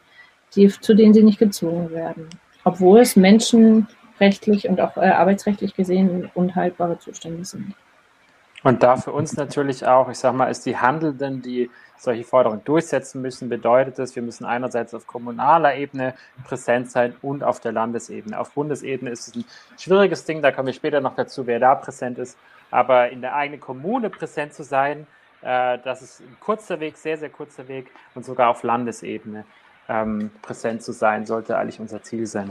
die, 0.54 0.68
zu 0.68 0.94
denen 0.94 1.14
sie 1.14 1.22
nicht 1.22 1.38
gezwungen 1.38 1.90
werden. 1.90 2.28
Obwohl 2.64 3.00
es 3.00 3.16
menschenrechtlich 3.16 4.68
und 4.68 4.80
auch 4.80 4.96
äh, 4.96 5.08
arbeitsrechtlich 5.08 5.74
gesehen 5.74 6.30
unhaltbare 6.34 6.98
Zustände 6.98 7.44
sind. 7.44 7.74
Und 8.68 8.82
da 8.82 8.98
für 8.98 9.12
uns 9.12 9.34
natürlich 9.34 9.86
auch, 9.86 10.10
ich 10.10 10.18
sag 10.18 10.34
mal, 10.34 10.50
ist 10.50 10.66
die 10.66 10.76
Handelnden, 10.76 11.40
die 11.40 11.70
solche 11.96 12.22
Forderungen 12.22 12.62
durchsetzen 12.66 13.22
müssen, 13.22 13.48
bedeutet 13.48 13.98
es, 13.98 14.14
wir 14.14 14.22
müssen 14.22 14.44
einerseits 14.44 14.92
auf 14.92 15.06
kommunaler 15.06 15.76
Ebene 15.76 16.12
präsent 16.44 16.90
sein 16.90 17.16
und 17.22 17.42
auf 17.42 17.60
der 17.60 17.72
Landesebene. 17.72 18.38
Auf 18.38 18.50
Bundesebene 18.50 19.10
ist 19.10 19.28
es 19.28 19.36
ein 19.36 19.46
schwieriges 19.78 20.26
Ding, 20.26 20.42
da 20.42 20.52
kommen 20.52 20.66
wir 20.66 20.74
später 20.74 21.00
noch 21.00 21.16
dazu, 21.16 21.46
wer 21.46 21.58
da 21.58 21.76
präsent 21.76 22.18
ist. 22.18 22.36
Aber 22.70 23.08
in 23.08 23.22
der 23.22 23.34
eigenen 23.34 23.58
Kommune 23.58 24.10
präsent 24.10 24.52
zu 24.52 24.62
sein, 24.62 25.06
äh, 25.40 25.78
das 25.82 26.02
ist 26.02 26.20
ein 26.20 26.36
kurzer 26.38 26.78
Weg, 26.78 26.98
sehr, 26.98 27.16
sehr 27.16 27.30
kurzer 27.30 27.68
Weg 27.68 27.90
und 28.14 28.26
sogar 28.26 28.50
auf 28.50 28.64
Landesebene 28.64 29.46
ähm, 29.88 30.30
präsent 30.42 30.82
zu 30.82 30.92
sein, 30.92 31.24
sollte 31.24 31.56
eigentlich 31.56 31.80
unser 31.80 32.02
Ziel 32.02 32.26
sein. 32.26 32.50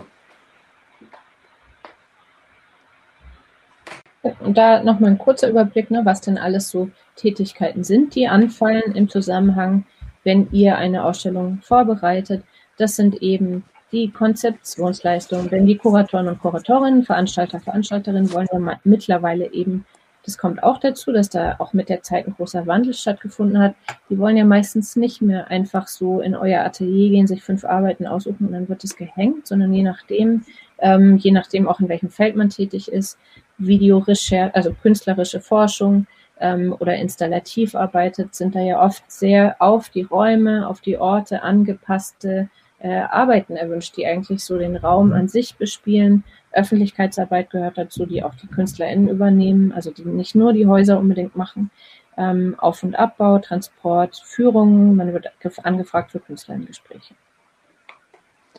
Und 4.40 4.58
da 4.58 4.84
nochmal 4.84 5.12
ein 5.12 5.18
kurzer 5.18 5.50
Überblick, 5.50 5.92
ne, 5.92 6.02
was 6.04 6.22
denn 6.22 6.38
alles 6.38 6.70
so 6.70 6.90
Tätigkeiten 7.16 7.84
sind, 7.84 8.16
die 8.16 8.28
anfallen 8.28 8.94
im 8.94 9.10
Zusammenhang, 9.10 9.86
wenn 10.24 10.50
ihr 10.52 10.78
eine 10.78 11.04
Ausstellung 11.04 11.60
vorbereitet. 11.62 12.44
Das 12.78 12.96
sind 12.96 13.22
eben 13.22 13.64
die 13.92 14.12
Konzeptionsleistung. 14.12 15.50
Denn 15.50 15.66
die 15.66 15.78
Kuratoren 15.78 16.28
und 16.28 16.40
Kuratorinnen, 16.40 17.04
Veranstalter, 17.04 17.60
Veranstalterinnen 17.60 18.32
wollen 18.34 18.48
ja 18.52 18.80
mittlerweile 18.84 19.52
eben, 19.54 19.86
das 20.26 20.38
kommt 20.38 20.62
auch 20.62 20.78
dazu, 20.80 21.14
dass 21.14 21.30
da 21.30 21.56
auch 21.60 21.72
mit 21.72 21.88
der 21.88 22.04
Zeit 22.04 22.28
ein 22.28 22.34
großer 22.34 22.68
Wandel 22.68 22.94
stattgefunden 22.94 23.60
hat. 23.60 23.76
Die 24.10 24.20
wollen 24.20 24.36
ja 24.36 24.44
meistens 24.44 24.98
nicht 24.98 25.22
mehr 25.22 25.48
einfach 25.48 25.88
so 25.88 26.20
in 26.20 26.36
euer 26.36 26.66
Atelier 26.66 27.12
gehen, 27.12 27.28
sich 27.28 27.42
fünf 27.42 27.64
Arbeiten 27.64 28.06
aussuchen 28.06 28.48
und 28.48 28.52
dann 28.52 28.68
wird 28.68 28.84
es 28.84 28.98
gehängt, 28.98 29.48
sondern 29.48 29.72
je 29.72 29.84
nachdem, 29.84 30.44
ähm, 30.80 31.16
je 31.16 31.32
nachdem 31.32 31.70
auch 31.70 31.80
in 31.80 31.88
welchem 31.88 32.10
Feld 32.10 32.36
man 32.36 32.50
tätig 32.50 32.92
ist, 32.92 33.18
Videorecherche, 33.58 34.54
also 34.56 34.74
künstlerische 34.74 35.42
Forschung, 35.42 36.08
ähm, 36.40 36.76
oder 36.80 36.96
installativ 36.96 37.76
arbeitet, 37.76 38.36
sind 38.36 38.56
da 38.56 38.60
ja 38.60 38.82
oft 38.82 39.04
sehr 39.12 39.56
auf 39.60 39.90
die 39.90 40.04
Räume, 40.04 40.68
auf 40.68 40.82
die 40.82 40.98
Orte 40.98 41.42
angepasste 41.42 42.50
äh, 42.80 43.00
Arbeiten 43.00 43.56
erwünscht, 43.56 43.98
die 43.98 44.06
eigentlich 44.06 44.44
so 44.44 44.58
den 44.58 44.76
Raum 44.76 45.14
an 45.14 45.28
sich 45.28 45.56
bespielen. 45.56 46.24
Öffentlichkeitsarbeit 46.52 47.50
gehört 47.50 47.78
dazu, 47.78 48.06
die 48.06 48.24
auch 48.24 48.36
die 48.36 48.48
KünstlerInnen 48.48 49.10
übernehmen, 49.10 49.72
also 49.72 49.92
die 49.92 50.06
nicht 50.06 50.36
nur 50.36 50.54
die 50.54 50.68
Häuser 50.68 51.00
unbedingt 51.00 51.36
machen. 51.36 51.72
Ähm, 52.18 52.56
Auf- 52.58 52.84
und 52.84 52.96
Abbau, 52.96 53.40
Transport, 53.40 54.22
Führungen, 54.26 54.96
man 54.96 55.14
wird 55.14 55.32
angefragt 55.64 56.12
für 56.12 56.20
KünstlerInnen-Gespräche. 56.20 57.14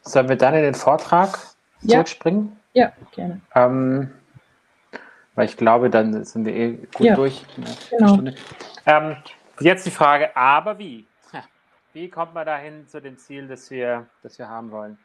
Sollen 0.02 0.28
wir 0.28 0.36
dann 0.36 0.54
in 0.54 0.62
den 0.62 0.74
Vortrag 0.74 1.38
zurückspringen? 1.86 2.56
Ja, 2.72 2.84
ja 2.84 2.92
gerne. 3.14 3.40
Ähm, 3.54 4.10
weil 5.38 5.46
ich 5.46 5.56
glaube, 5.56 5.88
dann 5.88 6.24
sind 6.24 6.46
wir 6.46 6.52
eh 6.52 6.72
gut 6.72 7.06
ja, 7.06 7.14
durch. 7.14 7.44
Genau. 7.54 8.32
Ähm, 8.86 9.16
jetzt 9.60 9.86
die 9.86 9.92
Frage, 9.92 10.36
aber 10.36 10.80
wie? 10.80 11.06
Wie 11.92 12.08
kommt 12.10 12.34
man 12.34 12.44
dahin 12.44 12.88
zu 12.88 13.00
dem 13.00 13.16
Ziel, 13.16 13.46
das 13.46 13.70
wir, 13.70 14.06
das 14.24 14.36
wir 14.40 14.48
haben 14.48 14.72
wollen? 14.72 14.98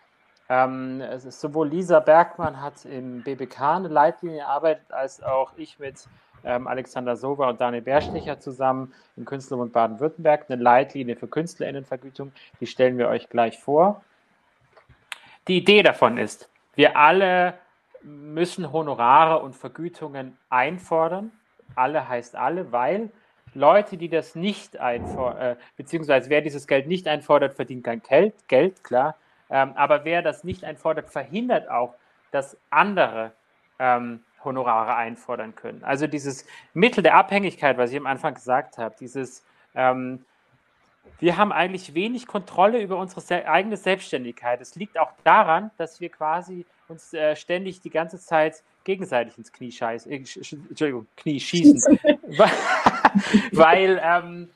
Ähm, 0.49 1.01
es 1.01 1.25
ist 1.25 1.39
sowohl 1.39 1.69
Lisa 1.69 1.99
Bergmann 1.99 2.59
hat 2.59 2.83
im 2.85 3.21
BBK 3.21 3.75
eine 3.75 3.89
Leitlinie 3.89 4.39
erarbeitet, 4.39 4.91
als 4.91 5.21
auch 5.21 5.53
ich 5.55 5.77
mit 5.77 6.07
ähm, 6.43 6.65
Alexander 6.65 7.15
Sober 7.15 7.47
und 7.49 7.61
Daniel 7.61 7.83
Berschlicher 7.83 8.39
zusammen 8.39 8.91
im 9.15 9.25
Künstlerbund 9.25 9.71
Baden-Württemberg 9.71 10.45
eine 10.49 10.59
Leitlinie 10.59 11.15
für 11.15 11.27
KünstlerInnenvergütung. 11.27 12.31
Die 12.59 12.65
stellen 12.65 12.97
wir 12.97 13.07
euch 13.07 13.29
gleich 13.29 13.59
vor. 13.59 14.03
Die 15.47 15.57
Idee 15.57 15.83
davon 15.83 16.17
ist, 16.17 16.49
wir 16.73 16.97
alle 16.97 17.53
müssen 18.03 18.71
Honorare 18.71 19.39
und 19.39 19.55
Vergütungen 19.55 20.37
einfordern. 20.49 21.31
Alle 21.75 22.07
heißt 22.07 22.35
alle, 22.35 22.71
weil 22.71 23.11
Leute, 23.53 23.97
die 23.97 24.09
das 24.09 24.35
nicht 24.35 24.79
einfordern, 24.79 25.41
äh, 25.41 25.55
beziehungsweise 25.77 26.29
wer 26.29 26.41
dieses 26.41 26.67
Geld 26.67 26.87
nicht 26.87 27.07
einfordert, 27.07 27.53
verdient 27.53 27.83
kein 27.83 28.01
Geld, 28.01 28.47
Geld 28.47 28.83
klar. 28.83 29.15
Ähm, 29.49 29.73
aber 29.75 30.05
wer 30.05 30.21
das 30.21 30.43
nicht 30.43 30.63
einfordert, 30.63 31.09
verhindert 31.09 31.69
auch, 31.69 31.95
dass 32.31 32.57
andere 32.69 33.31
ähm, 33.79 34.23
Honorare 34.43 34.95
einfordern 34.95 35.55
können. 35.55 35.83
Also 35.83 36.07
dieses 36.07 36.45
Mittel 36.73 37.03
der 37.03 37.15
Abhängigkeit, 37.15 37.77
was 37.77 37.91
ich 37.91 37.97
am 37.97 38.07
Anfang 38.07 38.33
gesagt 38.33 38.77
habe, 38.77 38.95
dieses 38.99 39.45
ähm, 39.75 40.25
wir 41.19 41.37
haben 41.37 41.51
eigentlich 41.51 41.93
wenig 41.93 42.27
Kontrolle 42.27 42.81
über 42.81 42.97
unsere 42.97 43.47
eigene 43.47 43.77
Selbstständigkeit. 43.77 44.61
Es 44.61 44.75
liegt 44.75 44.97
auch 44.97 45.11
daran, 45.23 45.71
dass 45.77 45.99
wir 45.99 46.09
quasi 46.09 46.65
uns 46.89 47.13
äh, 47.13 47.35
ständig 47.35 47.81
die 47.81 47.89
ganze 47.89 48.19
Zeit 48.19 48.63
gegenseitig 48.83 49.37
ins 49.37 49.51
Knie 49.51 49.71
scheißen, 49.71 50.11
äh, 50.11 50.17
Entschuldigung, 50.17 51.07
Knie 51.17 51.39
schießen. 51.39 51.99
Weil 53.51 54.01
ähm, 54.03 54.49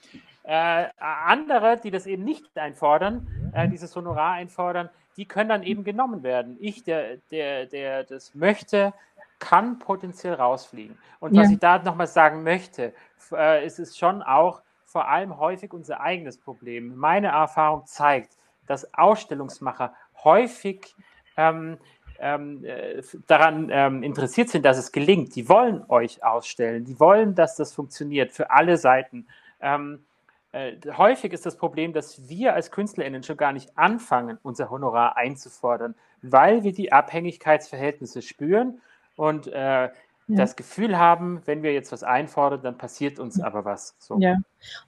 äh, 0.43 0.85
andere, 0.99 1.77
die 1.77 1.91
das 1.91 2.05
eben 2.05 2.23
nicht 2.23 2.57
einfordern, 2.57 3.27
äh, 3.53 3.67
dieses 3.67 3.95
Honorar 3.95 4.33
einfordern, 4.33 4.89
die 5.17 5.25
können 5.25 5.49
dann 5.49 5.63
eben 5.63 5.83
genommen 5.83 6.23
werden. 6.23 6.57
Ich, 6.59 6.83
der, 6.83 7.17
der, 7.31 7.65
der 7.65 8.03
das 8.03 8.35
möchte, 8.35 8.93
kann 9.39 9.79
potenziell 9.79 10.35
rausfliegen. 10.35 10.97
Und 11.19 11.35
was 11.35 11.47
ja. 11.47 11.53
ich 11.53 11.59
da 11.59 11.79
nochmal 11.79 12.07
sagen 12.07 12.43
möchte, 12.43 12.93
äh, 13.31 13.65
ist 13.65 13.79
es 13.79 13.97
schon 13.97 14.21
auch 14.21 14.61
vor 14.85 15.07
allem 15.09 15.37
häufig 15.37 15.73
unser 15.73 15.99
eigenes 15.99 16.37
Problem. 16.37 16.95
Meine 16.95 17.27
Erfahrung 17.27 17.85
zeigt, 17.85 18.37
dass 18.67 18.93
Ausstellungsmacher 18.93 19.93
häufig 20.23 20.95
ähm, 21.35 21.77
ähm, 22.19 22.63
äh, 22.63 23.01
daran 23.27 23.69
ähm, 23.71 24.03
interessiert 24.03 24.49
sind, 24.49 24.65
dass 24.65 24.77
es 24.77 24.91
gelingt. 24.91 25.35
Die 25.35 25.49
wollen 25.49 25.83
euch 25.89 26.23
ausstellen, 26.23 26.85
die 26.85 26.99
wollen, 26.99 27.35
dass 27.35 27.55
das 27.55 27.73
funktioniert 27.73 28.31
für 28.31 28.51
alle 28.51 28.77
Seiten. 28.77 29.27
Ähm, 29.61 30.05
äh, 30.51 30.73
häufig 30.97 31.33
ist 31.33 31.45
das 31.45 31.57
Problem, 31.57 31.93
dass 31.93 32.29
wir 32.29 32.53
als 32.53 32.71
KünstlerInnen 32.71 33.23
schon 33.23 33.37
gar 33.37 33.53
nicht 33.53 33.77
anfangen, 33.77 34.37
unser 34.43 34.69
Honorar 34.69 35.17
einzufordern, 35.17 35.95
weil 36.21 36.63
wir 36.63 36.73
die 36.73 36.91
Abhängigkeitsverhältnisse 36.91 38.21
spüren 38.21 38.81
und 39.15 39.47
äh, 39.47 39.89
ja. 40.27 40.35
das 40.35 40.55
Gefühl 40.55 40.97
haben, 40.97 41.41
wenn 41.45 41.63
wir 41.63 41.73
jetzt 41.73 41.91
was 41.91 42.03
einfordern, 42.03 42.61
dann 42.61 42.77
passiert 42.77 43.19
uns 43.19 43.39
aber 43.39 43.65
was. 43.65 43.95
So. 43.99 44.19
Ja, 44.19 44.37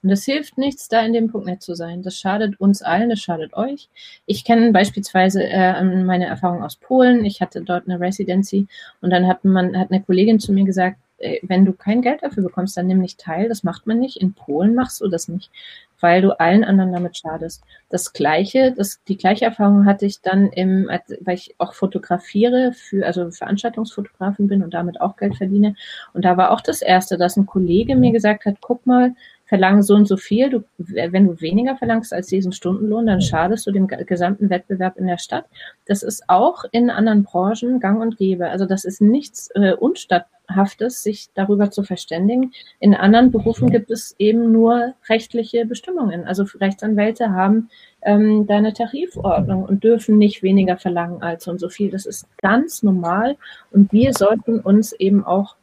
und 0.03 0.09
es 0.09 0.25
hilft 0.25 0.57
nichts, 0.57 0.87
da 0.87 1.01
in 1.01 1.13
dem 1.13 1.29
Punkt 1.29 1.47
nett 1.47 1.61
zu 1.61 1.75
sein. 1.75 2.03
Das 2.03 2.17
schadet 2.17 2.59
uns 2.59 2.81
allen, 2.81 3.09
das 3.09 3.19
schadet 3.19 3.53
euch. 3.53 3.89
Ich 4.25 4.43
kenne 4.43 4.71
beispielsweise 4.71 5.43
äh, 5.43 5.83
meine 5.83 6.25
Erfahrung 6.25 6.63
aus 6.63 6.75
Polen. 6.75 7.25
Ich 7.25 7.41
hatte 7.41 7.61
dort 7.61 7.87
eine 7.87 7.99
Residency 7.99 8.67
und 9.01 9.09
dann 9.09 9.27
hat 9.27 9.45
man 9.45 9.77
hat 9.77 9.91
eine 9.91 10.01
Kollegin 10.01 10.39
zu 10.39 10.51
mir 10.53 10.65
gesagt, 10.65 10.97
wenn 11.41 11.65
du 11.65 11.73
kein 11.73 12.01
Geld 12.01 12.23
dafür 12.23 12.43
bekommst, 12.43 12.77
dann 12.77 12.87
nimm 12.87 12.99
nicht 12.99 13.19
teil. 13.19 13.49
Das 13.49 13.63
macht 13.63 13.87
man 13.87 13.99
nicht. 13.99 14.17
In 14.17 14.33
Polen 14.33 14.73
machst 14.73 15.01
du 15.01 15.07
das 15.09 15.27
nicht, 15.27 15.51
weil 15.99 16.21
du 16.21 16.39
allen 16.39 16.63
anderen 16.63 16.93
damit 16.93 17.17
schadest. 17.17 17.63
Das 17.89 18.13
gleiche, 18.13 18.73
das, 18.73 19.01
die 19.07 19.17
gleiche 19.17 19.45
Erfahrung 19.45 19.85
hatte 19.85 20.05
ich 20.05 20.21
dann 20.21 20.47
im, 20.47 20.89
weil 21.21 21.35
ich 21.35 21.55
auch 21.57 21.73
fotografiere 21.73 22.73
für, 22.73 23.05
also 23.05 23.29
Veranstaltungsfotografin 23.31 24.47
bin 24.47 24.63
und 24.63 24.73
damit 24.73 25.01
auch 25.01 25.17
Geld 25.17 25.35
verdiene. 25.35 25.75
Und 26.13 26.25
da 26.25 26.37
war 26.37 26.51
auch 26.51 26.61
das 26.61 26.81
erste, 26.81 27.17
dass 27.17 27.37
ein 27.37 27.45
Kollege 27.45 27.95
mir 27.95 28.11
gesagt 28.11 28.45
hat, 28.45 28.55
guck 28.61 28.85
mal, 28.85 29.13
verlangen 29.49 29.81
so 29.81 29.95
und 29.95 30.07
so 30.07 30.15
viel. 30.15 30.49
Du, 30.49 30.63
wenn 30.77 31.27
du 31.27 31.41
weniger 31.41 31.75
verlangst 31.75 32.13
als 32.13 32.27
diesen 32.27 32.51
Stundenlohn, 32.51 33.07
dann 33.07 33.19
schadest 33.19 33.65
du 33.65 33.71
dem 33.71 33.87
gesamten 33.87 34.51
Wettbewerb 34.51 34.97
in 34.97 35.07
der 35.07 35.17
Stadt. 35.17 35.45
Das 35.87 36.03
ist 36.03 36.23
auch 36.27 36.65
in 36.71 36.91
anderen 36.91 37.23
Branchen 37.23 37.79
gang 37.79 37.99
und 37.99 38.17
gäbe. 38.17 38.49
Also 38.49 38.65
das 38.65 38.85
ist 38.85 39.01
nichts 39.01 39.49
äh, 39.55 39.73
Unstatthaftes, 39.73 41.01
sich 41.01 41.29
darüber 41.33 41.71
zu 41.71 41.81
verständigen. 41.81 42.53
In 42.79 42.93
anderen 42.93 43.31
Berufen 43.31 43.71
gibt 43.71 43.89
es 43.89 44.15
eben 44.19 44.51
nur 44.51 44.93
rechtliche 45.09 45.65
Bestimmungen. 45.65 46.25
Also 46.25 46.43
Rechtsanwälte 46.43 47.31
haben 47.31 47.69
ähm, 48.03 48.45
deine 48.45 48.73
Tarifordnung 48.73 49.65
und 49.65 49.83
dürfen 49.83 50.19
nicht 50.19 50.43
weniger 50.43 50.77
verlangen 50.77 51.23
als 51.23 51.47
und 51.47 51.59
so 51.59 51.69
viel. 51.69 51.89
Das 51.89 52.05
ist 52.05 52.27
ganz 52.37 52.83
normal 52.83 53.35
und 53.71 53.91
wir 53.91 54.13
sollten 54.13 54.59
uns 54.59 54.93
eben 54.93 55.25
auch 55.25 55.55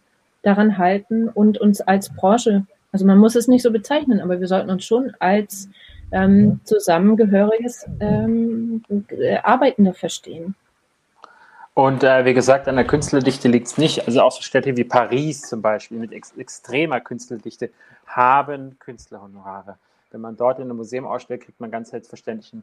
daran 0.43 0.77
halten 0.77 1.29
und 1.29 1.59
uns 1.59 1.81
als 1.81 2.13
Branche 2.13 2.67
also 2.93 3.05
man 3.05 3.19
muss 3.19 3.35
es 3.35 3.49
nicht 3.49 3.63
so 3.63 3.71
bezeichnen, 3.71 4.21
aber 4.21 4.41
wir 4.41 4.47
sollten 4.47 4.71
uns 4.71 4.85
schon 4.85 5.13
als 5.19 5.69
ähm, 6.13 6.61
zusammengehöriges 6.65 7.87
ähm, 8.01 8.83
äh, 9.11 9.39
Arbeitende 9.39 9.93
verstehen. 9.93 10.55
Und 11.75 12.05
äh, 12.05 12.25
wie 12.25 12.33
gesagt, 12.33 12.69
an 12.69 12.77
der 12.77 12.87
Künstlerdichte 12.87 13.49
liegt 13.49 13.67
es 13.67 13.77
nicht. 13.77 14.07
Also 14.07 14.23
auch 14.23 14.33
so 14.33 14.41
Städte 14.41 14.77
wie 14.77 14.85
Paris 14.85 15.43
zum 15.43 15.61
Beispiel 15.61 15.99
mit 15.99 16.13
ex 16.13 16.33
extremer 16.37 17.01
Künstlerdichte 17.01 17.71
haben 18.07 18.79
Künstlerhonorare. 18.79 19.77
Wenn 20.11 20.23
man 20.23 20.37
dort 20.37 20.59
in 20.59 20.65
einem 20.65 20.79
Museum 20.79 21.05
ausstellt, 21.05 21.43
kriegt 21.43 21.61
man 21.61 21.71
ganz 21.71 21.91
selbstverständlich 21.91 22.55
ein 22.55 22.63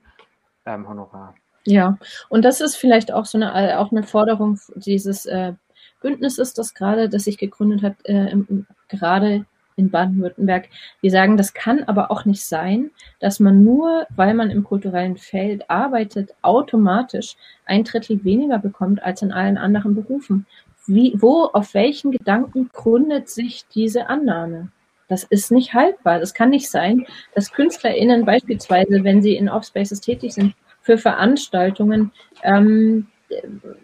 ähm, 0.65 0.89
Honorar. 0.89 1.36
Ja, 1.65 1.97
und 2.30 2.43
das 2.43 2.59
ist 2.59 2.76
vielleicht 2.76 3.11
auch 3.11 3.26
so 3.26 3.38
eine, 3.38 3.53
äh, 3.53 3.76
auch 3.76 3.91
eine 3.91 4.03
Forderung 4.03 4.59
dieses 4.76 5.26
äh, 5.26 5.53
Bündnisses, 6.01 6.53
das 6.53 6.74
gerade, 6.74 7.07
das 7.07 7.26
sich 7.26 7.38
gegründet 7.38 7.84
hat, 7.84 7.95
äh, 8.05 8.32
im, 8.32 8.65
gerade 8.89 9.45
in 9.76 9.89
Baden-Württemberg. 9.89 10.69
Die 11.01 11.09
sagen, 11.09 11.38
das 11.38 11.53
kann 11.53 11.84
aber 11.84 12.11
auch 12.11 12.26
nicht 12.26 12.45
sein, 12.45 12.91
dass 13.19 13.39
man 13.39 13.63
nur, 13.63 14.05
weil 14.15 14.34
man 14.34 14.49
im 14.49 14.63
kulturellen 14.63 15.17
Feld 15.17 15.69
arbeitet, 15.69 16.34
automatisch 16.41 17.36
ein 17.65 17.84
Drittel 17.84 18.24
weniger 18.24 18.59
bekommt 18.59 19.03
als 19.03 19.21
in 19.21 19.32
allen 19.32 19.57
anderen 19.57 19.95
Berufen. 19.95 20.45
Wie, 20.86 21.13
wo, 21.15 21.45
auf 21.45 21.74
welchen 21.74 22.11
Gedanken 22.11 22.69
gründet 22.74 23.30
sich 23.30 23.65
diese 23.74 24.09
Annahme? 24.09 24.69
Das 25.07 25.24
ist 25.24 25.51
nicht 25.51 25.74
haltbar. 25.74 26.19
Das 26.19 26.34
kann 26.34 26.49
nicht 26.49 26.69
sein, 26.69 27.05
dass 27.36 27.51
KünstlerInnen 27.51 28.26
beispielsweise, 28.26 29.03
wenn 29.03 29.21
sie 29.21 29.36
in 29.36 29.49
Offspaces 29.49 30.01
tätig 30.01 30.34
sind, 30.34 30.55
für 30.82 30.97
Veranstaltungen 30.97 32.11
ähm, 32.43 33.07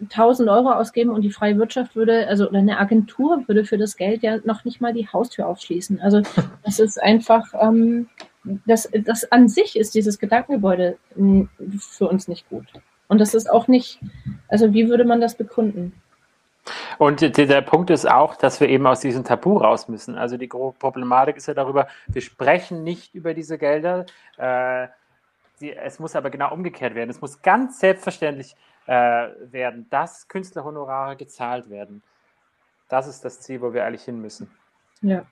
1000 0.02 0.48
Euro 0.48 0.72
ausgeben 0.72 1.10
und 1.10 1.22
die 1.22 1.30
freie 1.30 1.58
Wirtschaft 1.58 1.96
würde, 1.96 2.26
also 2.28 2.48
oder 2.48 2.58
eine 2.58 2.78
Agentur 2.78 3.42
würde 3.46 3.64
für 3.64 3.78
das 3.78 3.96
Geld 3.96 4.22
ja 4.22 4.38
noch 4.44 4.64
nicht 4.64 4.80
mal 4.80 4.92
die 4.92 5.08
Haustür 5.08 5.46
aufschließen. 5.46 6.00
Also 6.00 6.22
das 6.64 6.78
ist 6.78 7.02
einfach, 7.02 7.52
ähm, 7.60 8.08
das, 8.66 8.88
das 9.04 9.30
an 9.30 9.48
sich 9.48 9.76
ist 9.78 9.94
dieses 9.94 10.18
Gedankengebäude 10.18 10.96
hm, 11.14 11.48
für 11.78 12.08
uns 12.08 12.28
nicht 12.28 12.48
gut. 12.48 12.66
Und 13.08 13.18
das 13.20 13.34
ist 13.34 13.50
auch 13.50 13.66
nicht, 13.66 13.98
also 14.48 14.72
wie 14.72 14.88
würde 14.88 15.04
man 15.04 15.20
das 15.20 15.34
begründen? 15.34 15.92
Und 16.98 17.36
der 17.36 17.60
Punkt 17.62 17.90
ist 17.90 18.08
auch, 18.08 18.36
dass 18.36 18.60
wir 18.60 18.68
eben 18.68 18.86
aus 18.86 19.00
diesem 19.00 19.24
Tabu 19.24 19.56
raus 19.56 19.88
müssen. 19.88 20.16
Also 20.16 20.36
die 20.36 20.46
Problematik 20.46 21.36
ist 21.36 21.48
ja 21.48 21.54
darüber, 21.54 21.88
wir 22.06 22.22
sprechen 22.22 22.84
nicht 22.84 23.14
über 23.14 23.34
diese 23.34 23.58
Gelder. 23.58 24.06
Äh, 24.36 24.88
die, 25.60 25.74
es 25.74 25.98
muss 25.98 26.16
aber 26.16 26.30
genau 26.30 26.52
umgekehrt 26.52 26.94
werden. 26.94 27.10
Es 27.10 27.20
muss 27.20 27.42
ganz 27.42 27.80
selbstverständlich 27.80 28.54
äh, 28.86 29.28
werden, 29.50 29.86
dass 29.90 30.28
Künstlerhonorare 30.28 31.16
gezahlt 31.16 31.70
werden. 31.70 32.02
Das 32.88 33.06
ist 33.06 33.24
das 33.24 33.40
Ziel, 33.40 33.60
wo 33.60 33.72
wir 33.72 33.84
eigentlich 33.84 34.04
hin 34.04 34.20
müssen. 34.20 34.50
Ja. 35.02 35.24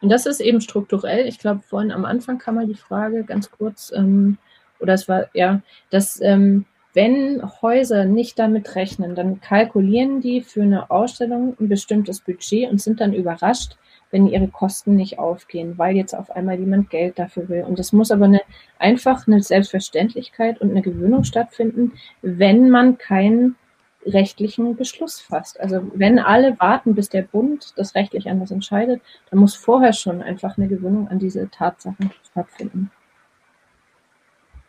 Und 0.00 0.10
das 0.10 0.26
ist 0.26 0.40
eben 0.40 0.60
strukturell. 0.60 1.26
Ich 1.26 1.38
glaube, 1.38 1.62
vorhin 1.62 1.92
am 1.92 2.04
Anfang 2.04 2.38
kam 2.38 2.56
mal 2.56 2.66
die 2.66 2.74
Frage 2.74 3.24
ganz 3.24 3.50
kurz, 3.50 3.92
ähm, 3.94 4.38
oder 4.80 4.94
es 4.94 5.08
war, 5.08 5.28
ja, 5.32 5.62
dass 5.90 6.20
ähm, 6.20 6.66
wenn 6.94 7.42
Häuser 7.62 8.04
nicht 8.04 8.38
damit 8.38 8.74
rechnen, 8.74 9.14
dann 9.14 9.40
kalkulieren 9.40 10.20
die 10.20 10.42
für 10.42 10.62
eine 10.62 10.90
Ausstellung 10.90 11.56
ein 11.58 11.68
bestimmtes 11.68 12.20
Budget 12.20 12.70
und 12.70 12.80
sind 12.80 13.00
dann 13.00 13.14
überrascht, 13.14 13.76
wenn 14.12 14.28
ihre 14.28 14.46
Kosten 14.46 14.94
nicht 14.94 15.18
aufgehen, 15.18 15.78
weil 15.78 15.96
jetzt 15.96 16.14
auf 16.14 16.30
einmal 16.30 16.60
jemand 16.60 16.90
Geld 16.90 17.18
dafür 17.18 17.48
will. 17.48 17.64
Und 17.64 17.78
das 17.78 17.92
muss 17.92 18.12
aber 18.12 18.26
eine, 18.26 18.42
einfach 18.78 19.26
eine 19.26 19.42
Selbstverständlichkeit 19.42 20.60
und 20.60 20.70
eine 20.70 20.82
Gewöhnung 20.82 21.24
stattfinden, 21.24 21.94
wenn 22.20 22.70
man 22.70 22.98
keinen 22.98 23.56
rechtlichen 24.04 24.76
Beschluss 24.76 25.20
fasst. 25.20 25.60
Also 25.60 25.90
wenn 25.94 26.18
alle 26.18 26.58
warten, 26.60 26.94
bis 26.94 27.08
der 27.08 27.22
Bund 27.22 27.72
das 27.76 27.94
rechtlich 27.94 28.28
anders 28.28 28.50
entscheidet, 28.50 29.00
dann 29.30 29.38
muss 29.38 29.54
vorher 29.54 29.92
schon 29.92 30.22
einfach 30.22 30.58
eine 30.58 30.68
Gewöhnung 30.68 31.08
an 31.08 31.18
diese 31.18 31.48
Tatsachen 31.50 32.12
stattfinden. 32.30 32.90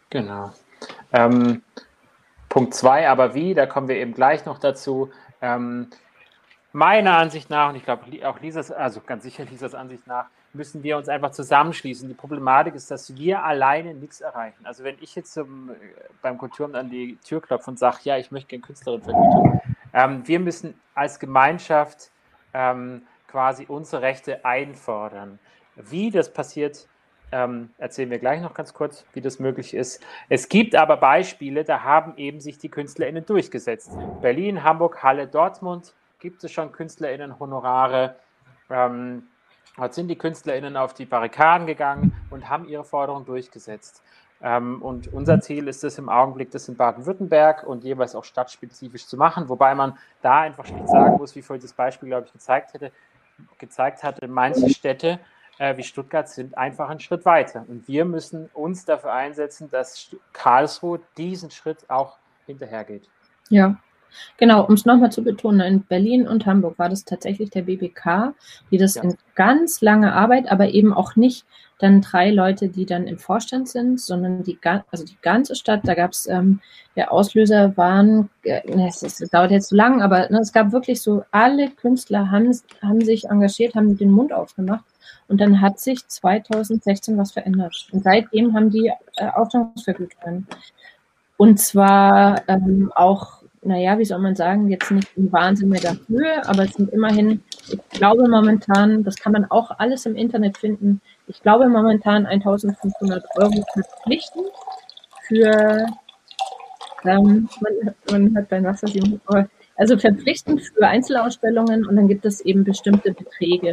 Genau. 0.09 0.51
Ähm, 1.11 1.63
Punkt 2.47 2.75
zwei, 2.75 3.09
aber 3.09 3.33
wie, 3.33 3.55
da 3.55 3.65
kommen 3.65 3.87
wir 3.87 3.95
eben 3.95 4.13
gleich 4.13 4.45
noch 4.45 4.59
dazu. 4.59 5.09
Ähm, 5.41 5.87
meiner 6.73 7.17
Ansicht 7.17 7.49
nach, 7.49 7.69
und 7.69 7.75
ich 7.75 7.85
glaube 7.85 8.03
auch 8.27 8.39
Lisas, 8.41 8.71
also 8.71 8.99
ganz 8.99 9.23
sicher 9.23 9.45
Lisas 9.45 9.73
Ansicht 9.75 10.05
nach, 10.07 10.25
müssen 10.53 10.83
wir 10.83 10.97
uns 10.97 11.07
einfach 11.07 11.31
zusammenschließen. 11.31 12.07
Die 12.07 12.13
Problematik 12.13 12.75
ist, 12.75 12.91
dass 12.91 13.15
wir 13.15 13.43
alleine 13.43 13.93
nichts 13.93 14.21
erreichen. 14.21 14.65
Also 14.65 14.83
wenn 14.83 14.97
ich 14.99 15.15
jetzt 15.15 15.33
zum, 15.33 15.71
beim 16.21 16.37
Kulturamt 16.37 16.75
an 16.75 16.89
die 16.89 17.17
Tür 17.23 17.41
klopfe 17.41 17.71
und 17.71 17.79
sage, 17.79 17.99
ja, 18.03 18.17
ich 18.17 18.31
möchte 18.31 18.49
gerne 18.49 18.63
Künstlerin 18.63 19.01
vergüten, 19.01 19.61
ähm, 19.93 20.27
wir 20.27 20.39
müssen 20.39 20.79
als 20.95 21.19
Gemeinschaft 21.19 22.11
ähm, 22.53 23.03
quasi 23.27 23.65
unsere 23.67 24.01
Rechte 24.01 24.43
einfordern. 24.45 25.39
Wie 25.75 26.11
das 26.11 26.33
passiert, 26.33 26.87
ähm, 27.31 27.71
erzählen 27.79 28.11
wir 28.11 28.19
gleich 28.19 28.41
noch 28.41 28.53
ganz 28.53 28.73
kurz, 28.73 29.05
wie 29.13 29.21
das 29.21 29.39
möglich 29.39 29.73
ist. 29.73 30.03
Es 30.29 30.49
gibt 30.49 30.75
aber 30.75 30.97
Beispiele, 30.97 31.63
da 31.63 31.81
haben 31.81 32.15
eben 32.17 32.39
sich 32.39 32.59
die 32.59 32.69
KünstlerInnen 32.69 33.25
durchgesetzt. 33.25 33.91
Berlin, 34.21 34.63
Hamburg, 34.63 35.01
Halle, 35.01 35.27
Dortmund 35.27 35.95
gibt 36.23 36.43
es 36.43 36.51
schon 36.51 36.71
KünstlerInnen-Honorare. 36.71 38.15
Ähm, 38.71 39.23
sind 39.91 40.07
die 40.07 40.17
KünstlerInnen 40.17 40.77
auf 40.77 40.93
die 40.93 41.05
Barrikaden 41.05 41.67
gegangen 41.67 42.13
und 42.31 42.49
haben 42.49 42.67
ihre 42.67 42.83
Forderung 42.83 43.25
durchgesetzt. 43.25 44.01
Ähm, 44.41 44.81
und 44.81 45.11
unser 45.11 45.41
Ziel 45.41 45.67
ist 45.67 45.83
es 45.83 45.97
im 45.97 46.09
Augenblick, 46.09 46.49
das 46.51 46.67
in 46.69 46.75
Baden-Württemberg 46.75 47.63
und 47.63 47.83
jeweils 47.83 48.15
auch 48.15 48.23
stadtspezifisch 48.23 49.05
zu 49.05 49.17
machen, 49.17 49.49
wobei 49.49 49.75
man 49.75 49.97
da 50.21 50.41
einfach 50.41 50.65
schlicht 50.65 50.87
sagen 50.87 51.17
muss, 51.17 51.35
wie 51.35 51.41
vorhin 51.41 51.61
das 51.61 51.73
Beispiel, 51.73 52.09
glaube 52.09 52.27
ich, 52.27 52.33
gezeigt 52.33 52.73
hätte, 52.73 52.91
gezeigt 53.57 54.01
hatte, 54.03 54.27
manche 54.27 54.69
Städte 54.69 55.19
äh, 55.59 55.75
wie 55.77 55.83
Stuttgart 55.83 56.29
sind 56.29 56.57
einfach 56.57 56.89
einen 56.89 56.99
Schritt 56.99 57.25
weiter. 57.25 57.65
Und 57.67 57.87
wir 57.87 58.05
müssen 58.05 58.49
uns 58.53 58.85
dafür 58.85 59.13
einsetzen, 59.13 59.69
dass 59.69 60.15
Karlsruhe 60.31 60.99
diesen 61.17 61.51
Schritt 61.51 61.89
auch 61.89 62.17
hinterhergeht. 62.45 63.09
Ja, 63.49 63.75
Genau, 64.37 64.65
um 64.65 64.73
es 64.73 64.85
nochmal 64.85 65.11
zu 65.11 65.23
betonen, 65.23 65.61
in 65.61 65.81
Berlin 65.83 66.27
und 66.27 66.45
Hamburg 66.45 66.79
war 66.79 66.89
das 66.89 67.05
tatsächlich 67.05 67.49
der 67.49 67.63
BBK, 67.63 68.33
die 68.71 68.77
das 68.77 68.95
ja. 68.95 69.03
in 69.03 69.15
ganz 69.35 69.81
langer 69.81 70.13
Arbeit, 70.13 70.51
aber 70.51 70.69
eben 70.69 70.93
auch 70.93 71.15
nicht 71.15 71.45
dann 71.79 72.01
drei 72.01 72.31
Leute, 72.31 72.69
die 72.69 72.85
dann 72.85 73.07
im 73.07 73.17
Vorstand 73.17 73.67
sind, 73.67 73.99
sondern 73.99 74.43
die, 74.43 74.57
also 74.91 75.05
die 75.05 75.17
ganze 75.21 75.55
Stadt, 75.55 75.81
da 75.83 75.95
gab 75.95 76.11
es, 76.11 76.27
ähm, 76.27 76.61
der 76.95 77.11
Auslöser 77.11 77.75
waren, 77.75 78.29
äh, 78.43 78.61
es, 78.87 79.03
es, 79.03 79.17
dauert 79.29 79.51
jetzt 79.51 79.69
zu 79.69 79.75
lang, 79.75 80.01
aber 80.01 80.29
ne, 80.29 80.39
es 80.39 80.53
gab 80.53 80.71
wirklich 80.71 81.01
so, 81.01 81.23
alle 81.31 81.69
Künstler 81.69 82.31
haben, 82.31 82.57
haben 82.81 83.01
sich 83.01 83.25
engagiert, 83.25 83.75
haben 83.75 83.97
den 83.97 84.11
Mund 84.11 84.31
aufgemacht 84.31 84.85
und 85.27 85.41
dann 85.41 85.61
hat 85.61 85.79
sich 85.79 86.07
2016 86.07 87.17
was 87.17 87.31
verändert. 87.31 87.87
Und 87.91 88.03
seitdem 88.03 88.53
haben 88.53 88.69
die 88.69 88.91
äh, 89.17 89.27
Auftragsvergütungen. 89.27 90.47
Und 91.37 91.59
zwar 91.59 92.47
ähm, 92.47 92.91
auch, 92.95 93.42
naja, 93.65 93.97
wie 93.97 94.05
soll 94.05 94.19
man 94.19 94.35
sagen, 94.35 94.69
jetzt 94.69 94.91
nicht 94.91 95.09
im 95.15 95.31
Wahnsinn 95.31 95.69
mehr 95.69 95.97
Höhe, 96.07 96.47
aber 96.47 96.63
es 96.63 96.73
sind 96.73 96.91
immerhin, 96.91 97.41
ich 97.69 97.79
glaube 97.89 98.27
momentan, 98.27 99.03
das 99.03 99.15
kann 99.15 99.33
man 99.33 99.45
auch 99.49 99.71
alles 99.79 100.05
im 100.05 100.15
Internet 100.15 100.57
finden, 100.57 101.01
ich 101.27 101.41
glaube 101.41 101.67
momentan 101.67 102.25
1500 102.25 103.23
Euro 103.37 103.63
verpflichtend 103.73 104.47
für, 105.27 105.85
ähm, 107.05 107.49
man, 107.61 107.95
man 108.11 108.37
hat 108.37 108.49
beim 108.49 108.63
Wasser, 108.63 108.87
also 109.75 109.97
verpflichtend 109.97 110.61
für 110.61 110.87
Einzelausstellungen 110.87 111.85
und 111.85 111.95
dann 111.95 112.07
gibt 112.07 112.25
es 112.25 112.41
eben 112.41 112.63
bestimmte 112.63 113.13
Beträge. 113.13 113.71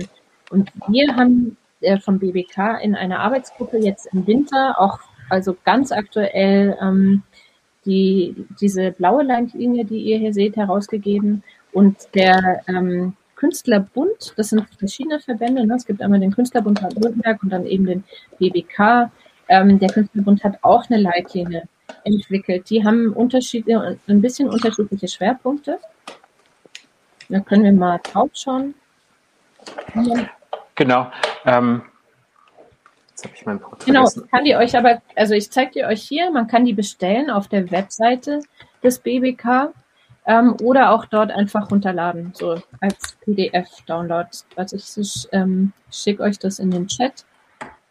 Und 0.50 0.70
wir 0.88 1.14
haben 1.14 1.56
äh, 1.80 1.98
vom 1.98 2.18
BBK 2.18 2.78
in 2.82 2.94
einer 2.94 3.20
Arbeitsgruppe 3.20 3.78
jetzt 3.78 4.06
im 4.12 4.26
Winter 4.26 4.76
auch, 4.78 4.98
also 5.28 5.56
ganz 5.64 5.92
aktuell, 5.92 6.76
ähm, 6.80 7.22
die, 7.86 8.46
diese 8.60 8.92
blaue 8.92 9.22
Leitlinie, 9.22 9.84
die 9.84 9.98
ihr 9.98 10.18
hier 10.18 10.34
seht, 10.34 10.56
herausgegeben. 10.56 11.42
Und 11.72 11.96
der 12.14 12.62
ähm, 12.68 13.14
Künstlerbund, 13.36 14.34
das 14.36 14.50
sind 14.50 14.66
verschiedene 14.78 15.20
Verbände. 15.20 15.66
Ne? 15.66 15.74
Es 15.74 15.86
gibt 15.86 16.02
einmal 16.02 16.20
den 16.20 16.34
Künstlerbund 16.34 16.80
Baden-Württemberg 16.80 17.42
und 17.42 17.50
dann 17.50 17.64
eben 17.64 17.86
den 17.86 18.04
BBK. 18.38 19.10
Ähm, 19.48 19.78
der 19.78 19.88
Künstlerbund 19.88 20.44
hat 20.44 20.58
auch 20.62 20.88
eine 20.90 21.00
Leitlinie 21.00 21.66
entwickelt. 22.04 22.68
Die 22.70 22.84
haben 22.84 23.12
unterschiedliche, 23.12 23.98
ein 24.06 24.20
bisschen 24.20 24.48
unterschiedliche 24.48 25.08
Schwerpunkte. 25.08 25.78
Da 27.28 27.40
können 27.40 27.64
wir 27.64 27.72
mal 27.72 28.00
drauf 28.02 28.30
schauen. 28.34 28.74
Genau. 30.74 31.10
Ähm, 31.46 31.82
jetzt 33.20 33.24
habe 33.24 33.34
ich 33.36 33.46
meinen 33.46 33.60
Punkt 33.60 33.84
Genau, 33.84 34.08
kann 34.30 34.44
die 34.44 34.56
euch 34.56 34.76
aber, 34.76 35.02
also 35.16 35.34
ich 35.34 35.50
zeige 35.50 35.72
die 35.72 35.84
euch 35.84 36.02
hier, 36.02 36.30
man 36.30 36.46
kann 36.46 36.64
die 36.64 36.72
bestellen 36.72 37.30
auf 37.30 37.48
der 37.48 37.70
Webseite 37.70 38.40
des 38.82 38.98
BBK 38.98 39.72
ähm, 40.26 40.56
oder 40.62 40.92
auch 40.92 41.06
dort 41.06 41.30
einfach 41.30 41.70
runterladen, 41.70 42.32
so 42.34 42.60
als 42.80 43.16
PDF-Download. 43.24 44.28
Also 44.56 44.76
ich 44.76 45.28
ähm, 45.32 45.72
schicke 45.90 46.22
euch 46.22 46.38
das 46.38 46.58
in 46.58 46.70
den 46.70 46.86
Chat. 46.86 47.24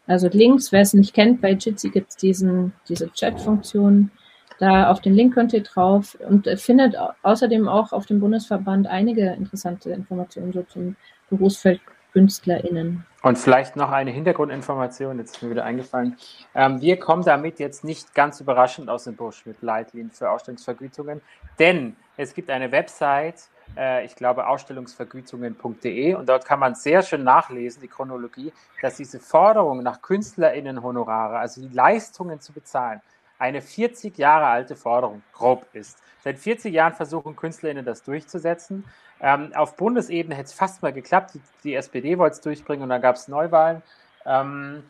Also 0.07 0.27
Links, 0.27 0.71
wer 0.71 0.81
es 0.81 0.93
nicht 0.93 1.13
kennt, 1.13 1.41
bei 1.41 1.51
Jitsi 1.51 1.89
gibt 1.89 2.09
es 2.09 2.15
diese 2.15 2.71
Chat-Funktion. 3.13 4.11
Da 4.57 4.89
auf 4.89 4.99
den 4.99 5.13
Link 5.13 5.35
könnt 5.35 5.53
ihr 5.53 5.63
drauf 5.63 6.17
und 6.27 6.49
findet 6.59 6.95
außerdem 7.21 7.67
auch 7.67 7.93
auf 7.93 8.07
dem 8.07 8.19
Bundesverband 8.19 8.87
einige 8.87 9.27
interessante 9.33 9.91
Informationen 9.91 10.51
so 10.51 10.63
zum 10.63 10.97
Berufsfeld 11.29 11.79
KünstlerInnen. 12.13 13.05
Und 13.21 13.37
vielleicht 13.37 13.75
noch 13.75 13.91
eine 13.91 14.11
Hintergrundinformation, 14.11 15.19
jetzt 15.19 15.35
ist 15.35 15.43
mir 15.43 15.49
wieder 15.49 15.65
eingefallen. 15.65 16.17
Ähm, 16.55 16.79
wir 16.81 16.97
kommen 16.97 17.23
damit 17.23 17.59
jetzt 17.59 17.83
nicht 17.83 18.15
ganz 18.15 18.39
überraschend 18.39 18.89
aus 18.89 19.03
dem 19.03 19.15
Busch 19.15 19.45
mit 19.45 19.61
Leitlinien 19.61 20.11
für 20.11 20.29
Ausstellungsvergütungen, 20.29 21.21
denn 21.59 21.95
es 22.15 22.33
gibt 22.33 22.49
eine 22.49 22.71
Website, 22.71 23.49
äh, 23.77 24.05
ich 24.05 24.15
glaube 24.15 24.47
ausstellungsvergütungen.de 24.47 26.15
und 26.15 26.29
dort 26.29 26.45
kann 26.45 26.59
man 26.59 26.75
sehr 26.75 27.01
schön 27.01 27.23
nachlesen, 27.23 27.81
die 27.81 27.89
Chronologie, 27.89 28.53
dass 28.81 28.95
diese 28.95 29.19
Forderung 29.19 29.83
nach 29.83 30.01
KünstlerInnen-Honorare, 30.01 31.37
also 31.37 31.61
die 31.61 31.73
Leistungen 31.73 32.39
zu 32.39 32.53
bezahlen, 32.53 33.01
eine 33.39 33.61
40 33.61 34.17
Jahre 34.17 34.45
alte 34.45 34.75
Forderung 34.75 35.23
grob 35.33 35.65
ist. 35.73 35.97
Seit 36.23 36.37
40 36.37 36.73
Jahren 36.73 36.93
versuchen 36.93 37.35
KünstlerInnen 37.35 37.85
das 37.85 38.03
durchzusetzen. 38.03 38.85
Ähm, 39.21 39.51
auf 39.55 39.75
Bundesebene 39.75 40.35
hätte 40.35 40.47
es 40.47 40.53
fast 40.53 40.81
mal 40.81 40.93
geklappt. 40.93 41.33
Die, 41.33 41.41
die 41.63 41.73
SPD 41.75 42.17
wollte 42.17 42.35
es 42.35 42.41
durchbringen 42.41 42.83
und 42.83 42.89
dann 42.89 43.01
gab 43.01 43.15
es 43.15 43.27
Neuwahlen. 43.27 43.81
Ähm, 44.25 44.83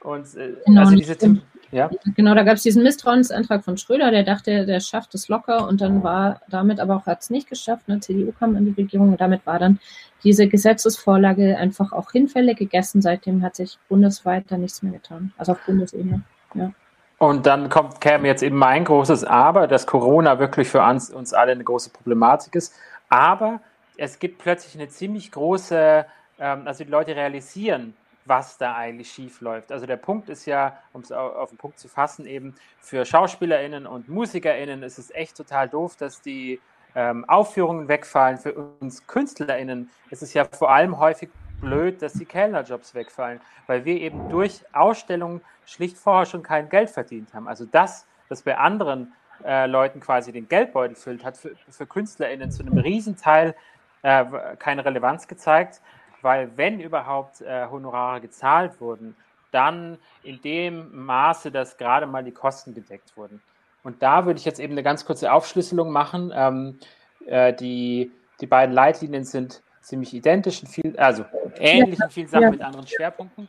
und 0.00 0.34
äh, 0.36 0.54
genau, 0.64 0.82
also 0.82 0.94
diese 0.94 1.16
Tim 1.16 1.42
ja? 1.72 1.90
Genau, 2.14 2.34
da 2.34 2.44
gab 2.44 2.54
es 2.56 2.62
diesen 2.62 2.82
Misstrauensantrag 2.82 3.64
von 3.64 3.76
Schröder, 3.76 4.10
der 4.10 4.22
dachte, 4.22 4.66
der 4.66 4.80
schafft 4.80 5.14
es 5.14 5.28
locker 5.28 5.66
und 5.66 5.80
dann 5.80 6.02
war 6.02 6.40
damit 6.48 6.80
aber 6.80 6.96
auch, 6.96 7.06
hat 7.06 7.22
es 7.22 7.30
nicht 7.30 7.48
geschafft. 7.48 7.88
Ne? 7.88 8.00
CDU 8.00 8.32
kam 8.32 8.56
in 8.56 8.66
die 8.66 8.80
Regierung 8.80 9.10
und 9.10 9.20
damit 9.20 9.44
war 9.46 9.58
dann 9.58 9.80
diese 10.22 10.48
Gesetzesvorlage 10.48 11.56
einfach 11.58 11.92
auch 11.92 12.12
hinfällig 12.12 12.58
gegessen. 12.58 13.02
Seitdem 13.02 13.42
hat 13.42 13.56
sich 13.56 13.78
bundesweit 13.88 14.44
da 14.48 14.56
nichts 14.56 14.82
mehr 14.82 14.92
getan. 14.92 15.32
Also 15.36 15.52
auf 15.52 15.58
Bundesebene. 15.66 16.22
Ja. 16.54 16.72
Und 17.18 17.46
dann 17.46 17.70
kommt, 17.70 18.00
käme 18.00 18.28
jetzt 18.28 18.42
eben 18.42 18.56
mein 18.56 18.84
großes 18.84 19.24
Aber, 19.24 19.66
dass 19.66 19.86
Corona 19.86 20.38
wirklich 20.38 20.68
für 20.68 20.82
uns, 20.82 21.10
uns 21.10 21.32
alle 21.32 21.52
eine 21.52 21.64
große 21.64 21.90
Problematik 21.90 22.54
ist. 22.54 22.74
Aber 23.08 23.60
es 23.96 24.18
gibt 24.18 24.38
plötzlich 24.38 24.74
eine 24.74 24.88
ziemlich 24.88 25.32
große, 25.32 26.04
ähm, 26.38 26.62
also 26.66 26.84
die 26.84 26.90
Leute 26.90 27.16
realisieren, 27.16 27.96
was 28.26 28.58
da 28.58 28.74
eigentlich 28.74 29.10
schief 29.10 29.40
läuft. 29.40 29.72
Also 29.72 29.86
der 29.86 29.96
Punkt 29.96 30.28
ist 30.28 30.46
ja, 30.46 30.76
um 30.92 31.00
es 31.00 31.12
auf 31.12 31.48
den 31.50 31.58
Punkt 31.58 31.78
zu 31.78 31.88
fassen, 31.88 32.26
eben 32.26 32.54
für 32.80 33.04
SchauspielerInnen 33.04 33.86
und 33.86 34.08
MusikerInnen 34.08 34.82
ist 34.82 34.98
es 34.98 35.10
echt 35.10 35.36
total 35.36 35.68
doof, 35.68 35.96
dass 35.96 36.20
die 36.20 36.60
ähm, 36.94 37.24
Aufführungen 37.28 37.88
wegfallen. 37.88 38.38
Für 38.38 38.52
uns 38.54 39.06
KünstlerInnen 39.06 39.90
ist 40.10 40.22
es 40.22 40.34
ja 40.34 40.44
vor 40.44 40.70
allem 40.70 40.98
häufig 40.98 41.30
blöd, 41.60 42.02
dass 42.02 42.14
die 42.14 42.24
Kellnerjobs 42.24 42.94
wegfallen, 42.94 43.40
weil 43.66 43.84
wir 43.84 44.00
eben 44.00 44.28
durch 44.28 44.62
Ausstellungen 44.72 45.40
schlicht 45.64 45.96
vorher 45.96 46.26
schon 46.26 46.42
kein 46.42 46.68
Geld 46.68 46.90
verdient 46.90 47.32
haben. 47.34 47.48
Also 47.48 47.64
das, 47.64 48.06
was 48.28 48.42
bei 48.42 48.56
anderen 48.56 49.12
äh, 49.44 49.66
Leuten 49.66 50.00
quasi 50.00 50.32
den 50.32 50.48
Geldbeutel 50.48 50.96
füllt, 50.96 51.24
hat 51.24 51.36
für, 51.36 51.52
für 51.68 51.86
KünstlerInnen 51.86 52.50
zu 52.50 52.62
einem 52.62 52.78
Riesenteil 52.78 53.54
äh, 54.02 54.24
keine 54.58 54.84
Relevanz 54.84 55.28
gezeigt, 55.28 55.80
weil 56.22 56.56
wenn 56.56 56.80
überhaupt 56.80 57.40
äh, 57.40 57.66
Honorare 57.70 58.20
gezahlt 58.20 58.80
wurden, 58.80 59.16
dann 59.50 59.98
in 60.22 60.40
dem 60.42 61.04
Maße, 61.04 61.50
dass 61.50 61.76
gerade 61.76 62.06
mal 62.06 62.24
die 62.24 62.32
Kosten 62.32 62.74
gedeckt 62.74 63.16
wurden. 63.16 63.40
Und 63.82 64.02
da 64.02 64.26
würde 64.26 64.38
ich 64.38 64.44
jetzt 64.44 64.58
eben 64.58 64.72
eine 64.72 64.82
ganz 64.82 65.04
kurze 65.04 65.32
Aufschlüsselung 65.32 65.92
machen. 65.92 66.32
Ähm, 66.34 66.78
äh, 67.26 67.52
die, 67.54 68.10
die 68.40 68.46
beiden 68.46 68.74
Leitlinien 68.74 69.24
sind 69.24 69.62
ziemlich 69.86 70.12
identisch, 70.14 70.62
in 70.62 70.68
viel, 70.68 70.98
also 70.98 71.24
ähnlich 71.58 72.00
in 72.00 72.10
vielen 72.10 72.28
Sachen 72.28 72.42
ja. 72.42 72.50
mit 72.50 72.60
anderen 72.60 72.86
Schwerpunkten. 72.86 73.48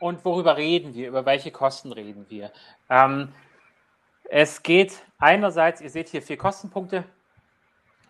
Und 0.00 0.24
worüber 0.24 0.56
reden 0.56 0.92
wir? 0.94 1.08
Über 1.08 1.24
welche 1.24 1.52
Kosten 1.52 1.92
reden 1.92 2.26
wir? 2.28 2.50
Ähm, 2.90 3.28
es 4.24 4.62
geht 4.62 5.02
einerseits, 5.18 5.80
ihr 5.80 5.90
seht 5.90 6.08
hier 6.08 6.20
vier 6.20 6.36
Kostenpunkte, 6.36 7.04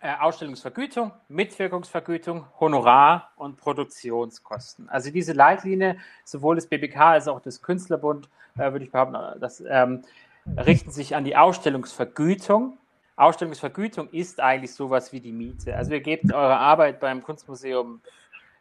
äh, 0.01 0.15
Ausstellungsvergütung, 0.19 1.11
Mitwirkungsvergütung, 1.29 2.47
Honorar 2.59 3.31
und 3.35 3.57
Produktionskosten. 3.57 4.89
Also 4.89 5.11
diese 5.11 5.33
Leitlinie, 5.33 5.97
sowohl 6.23 6.55
des 6.55 6.67
BBK 6.67 6.97
als 6.97 7.27
auch 7.27 7.39
des 7.39 7.61
Künstlerbund, 7.61 8.29
äh, 8.57 8.71
würde 8.71 8.83
ich 8.83 8.91
behaupten, 8.91 9.39
das 9.39 9.63
ähm, 9.67 10.01
richten 10.57 10.89
sich 10.89 11.15
an 11.15 11.23
die 11.23 11.35
Ausstellungsvergütung. 11.35 12.77
Ausstellungsvergütung 13.15 14.09
ist 14.09 14.39
eigentlich 14.39 14.73
sowas 14.73 15.13
wie 15.13 15.19
die 15.19 15.31
Miete. 15.31 15.75
Also 15.75 15.93
ihr 15.93 16.01
gebt 16.01 16.33
eure 16.33 16.57
Arbeit 16.57 16.99
beim 16.99 17.23
Kunstmuseum 17.23 18.01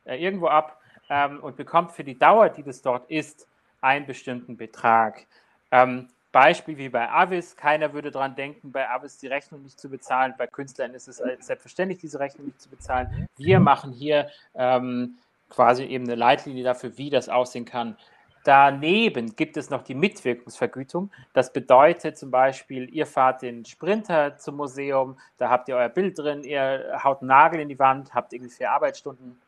äh, 0.05 0.17
irgendwo 0.23 0.47
ab 0.47 0.81
ähm, 1.11 1.41
und 1.41 1.57
bekommt 1.57 1.93
für 1.93 2.05
die 2.05 2.19
Dauer, 2.19 2.49
die 2.49 2.63
das 2.63 2.83
dort 2.83 3.11
ist, 3.11 3.49
einen 3.81 4.07
bestimmten 4.07 4.57
Betrag. 4.57 5.27
Ähm, 5.71 6.09
Beispiel 6.35 6.77
wie 6.79 6.89
bei 6.89 7.09
Avis, 7.09 7.57
keiner 7.57 7.93
würde 7.93 8.11
daran 8.11 8.35
denken, 8.35 8.73
bei 8.73 8.91
Avis 8.91 9.19
die 9.19 9.29
Rechnung 9.29 9.63
nicht 9.63 9.79
zu 9.79 9.89
bezahlen. 9.89 10.35
Bei 10.37 10.49
Künstlern 10.49 10.93
ist 10.93 11.07
es 11.07 11.19
selbstverständlich, 11.19 12.01
diese 12.01 12.19
Rechnung 12.19 12.47
nicht 12.47 12.61
zu 12.61 12.69
bezahlen. 12.69 13.29
Wir 13.37 13.61
machen 13.61 13.93
hier 13.93 14.29
ähm, 14.55 15.19
quasi 15.49 15.85
eben 15.85 16.05
eine 16.05 16.17
Leitlinie 16.17 16.65
dafür, 16.65 16.99
wie 16.99 17.09
das 17.09 17.29
aussehen 17.29 17.65
kann. 17.65 17.97
Daneben 18.45 19.37
gibt 19.37 19.57
es 19.57 19.71
noch 19.71 19.83
die 19.83 19.95
Mitwirkungsvergütung. 19.95 21.11
Das 21.33 21.53
bedeutet 21.53 22.19
zum 22.19 22.31
Beispiel, 22.31 22.95
ihr 22.95 23.07
fahrt 23.07 23.41
den 23.41 23.65
Sprinter 23.65 24.37
zum 24.37 24.57
Museum, 24.57 25.19
da 25.39 25.49
habt 25.49 25.69
ihr 25.69 25.77
euer 25.77 25.89
Bild 25.89 26.19
drin, 26.19 26.45
ihr 26.45 27.01
haut 27.03 27.23
einen 27.23 27.29
Nagel 27.29 27.61
in 27.61 27.71
die 27.71 27.79
Wand, 27.79 28.15
habt 28.15 28.35
irgendwie 28.35 28.53
vier 28.53 28.71
Arbeitsstunden, 28.71 29.41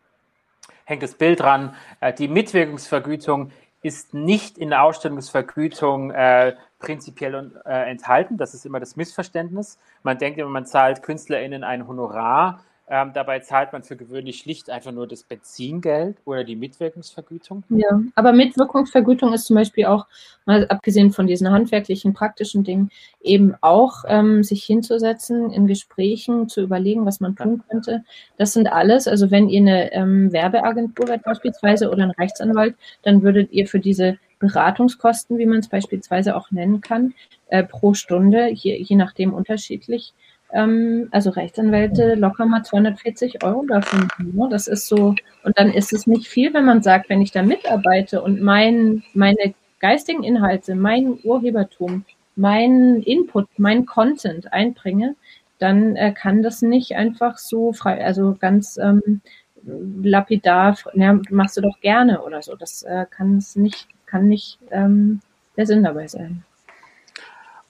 hängt 0.85 1.03
das 1.03 1.15
Bild 1.15 1.41
dran. 1.41 1.77
Äh, 2.01 2.15
die 2.15 2.27
Mitwirkungsvergütung 2.27 3.53
ist 3.83 4.15
nicht 4.15 4.57
in 4.57 4.71
der 4.71 4.83
Ausstellungsvergütung 4.83 6.11
äh, 6.11 6.57
prinzipiell 6.79 7.53
äh, 7.67 7.91
enthalten. 7.91 8.39
Das 8.39 8.55
ist 8.55 8.65
immer 8.65 8.81
das 8.81 8.97
Missverständnis. 8.97 9.79
Man 10.03 10.19
denkt 10.19 10.39
immer, 10.39 10.51
man 10.51 10.67
zahlt 10.67 11.03
KünstlerInnen 11.03 11.65
ein 11.65 11.87
Honorar. 11.87 12.65
Ähm, 12.89 13.11
dabei 13.13 13.41
zahlt 13.41 13.73
man 13.73 13.83
für 13.83 13.97
gewöhnlich 13.97 14.39
schlicht 14.39 14.71
einfach 14.71 14.93
nur 14.93 15.09
das 15.09 15.25
Benzingeld 15.25 16.19
oder 16.25 16.45
die 16.45 16.55
Mitwirkungsvergütung. 16.55 17.65
Ja, 17.69 18.01
aber 18.15 18.33
Mitwirkungsvergütung 18.33 19.33
ist 19.33 19.47
zum 19.47 19.57
Beispiel 19.57 19.87
auch, 19.87 20.07
mal 20.45 20.69
abgesehen 20.69 21.11
von 21.11 21.27
diesen 21.27 21.51
handwerklichen, 21.51 22.15
praktischen 22.15 22.63
Dingen, 22.63 22.91
eben 23.21 23.55
auch 23.61 24.05
ähm, 24.07 24.45
sich 24.45 24.63
hinzusetzen, 24.65 25.51
in 25.51 25.67
Gesprächen 25.67 26.49
zu 26.49 26.61
überlegen, 26.61 27.05
was 27.07 27.19
man 27.19 27.35
tun 27.35 27.65
könnte. 27.69 28.05
Das 28.39 28.53
sind 28.53 28.69
alles, 28.69 29.09
also 29.09 29.33
wenn 29.33 29.49
ihr 29.49 29.63
eine 29.63 29.93
ähm, 29.93 30.33
Werbeagentur 30.33 31.09
seid 31.09 31.25
beispielsweise 31.25 31.91
oder 31.91 32.05
ein 32.05 32.11
Rechtsanwalt, 32.13 32.77
dann 33.03 33.23
würdet 33.23 33.51
ihr 33.51 33.67
für 33.67 33.81
diese 33.81 34.19
Beratungskosten, 34.39 35.39
wie 35.39 35.47
man 35.47 35.59
es 35.59 35.69
beispielsweise 35.69 36.37
auch 36.37 36.53
nennen 36.53 36.81
kann, 36.81 37.15
äh, 37.49 37.65
pro 37.65 37.95
Stunde, 37.95 38.51
je, 38.53 38.77
je 38.77 38.95
nachdem 38.95 39.35
unterschiedlich, 39.35 40.13
ähm, 40.53 41.09
also 41.11 41.31
Rechtsanwälte 41.31 42.15
locker 42.15 42.47
mal 42.47 42.63
240 42.63 43.45
Euro 43.45 43.65
dafür. 43.67 44.09
Ne? 44.19 44.49
Das 44.51 44.67
ist 44.69 44.87
so, 44.87 45.15
und 45.45 45.59
dann 45.59 45.73
ist 45.73 45.93
es 45.93 46.07
nicht 46.07 46.29
viel, 46.29 46.55
wenn 46.55 46.65
man 46.65 46.83
sagt, 46.83 47.09
wenn 47.09 47.23
ich 47.23 47.33
da 47.33 47.43
mitarbeite 47.43 48.23
und 48.23 48.41
mein, 48.41 49.03
meine 49.15 49.55
geistigen 49.81 50.23
Inhalte, 50.23 50.75
mein 50.75 51.19
Urhebertum, 51.23 52.05
mein 52.37 53.03
Input, 53.03 53.49
mein 53.57 53.87
Content 53.87 54.53
einbringe, 54.53 55.17
dann 55.59 55.97
äh, 55.97 56.13
kann 56.13 56.43
das 56.43 56.63
nicht 56.63 56.95
einfach 56.97 57.39
so 57.39 57.73
frei, 57.73 58.05
also 58.05 58.37
ganz 58.39 58.79
ähm, 58.79 59.23
lapidar, 60.03 60.77
ja, 60.95 61.19
machst 61.31 61.57
du 61.57 61.61
doch 61.61 61.81
gerne 61.81 62.23
oder 62.23 62.43
so. 62.43 62.55
Das 62.57 62.83
äh, 62.83 63.07
kann 63.11 63.39
es 63.39 63.57
nicht, 63.57 63.89
kann 64.07 64.29
nicht 64.29 64.59
ähm, 64.71 65.21
der 65.57 65.67
Sinn 65.67 65.83
dabei 65.83 66.07
sein. 66.07 66.45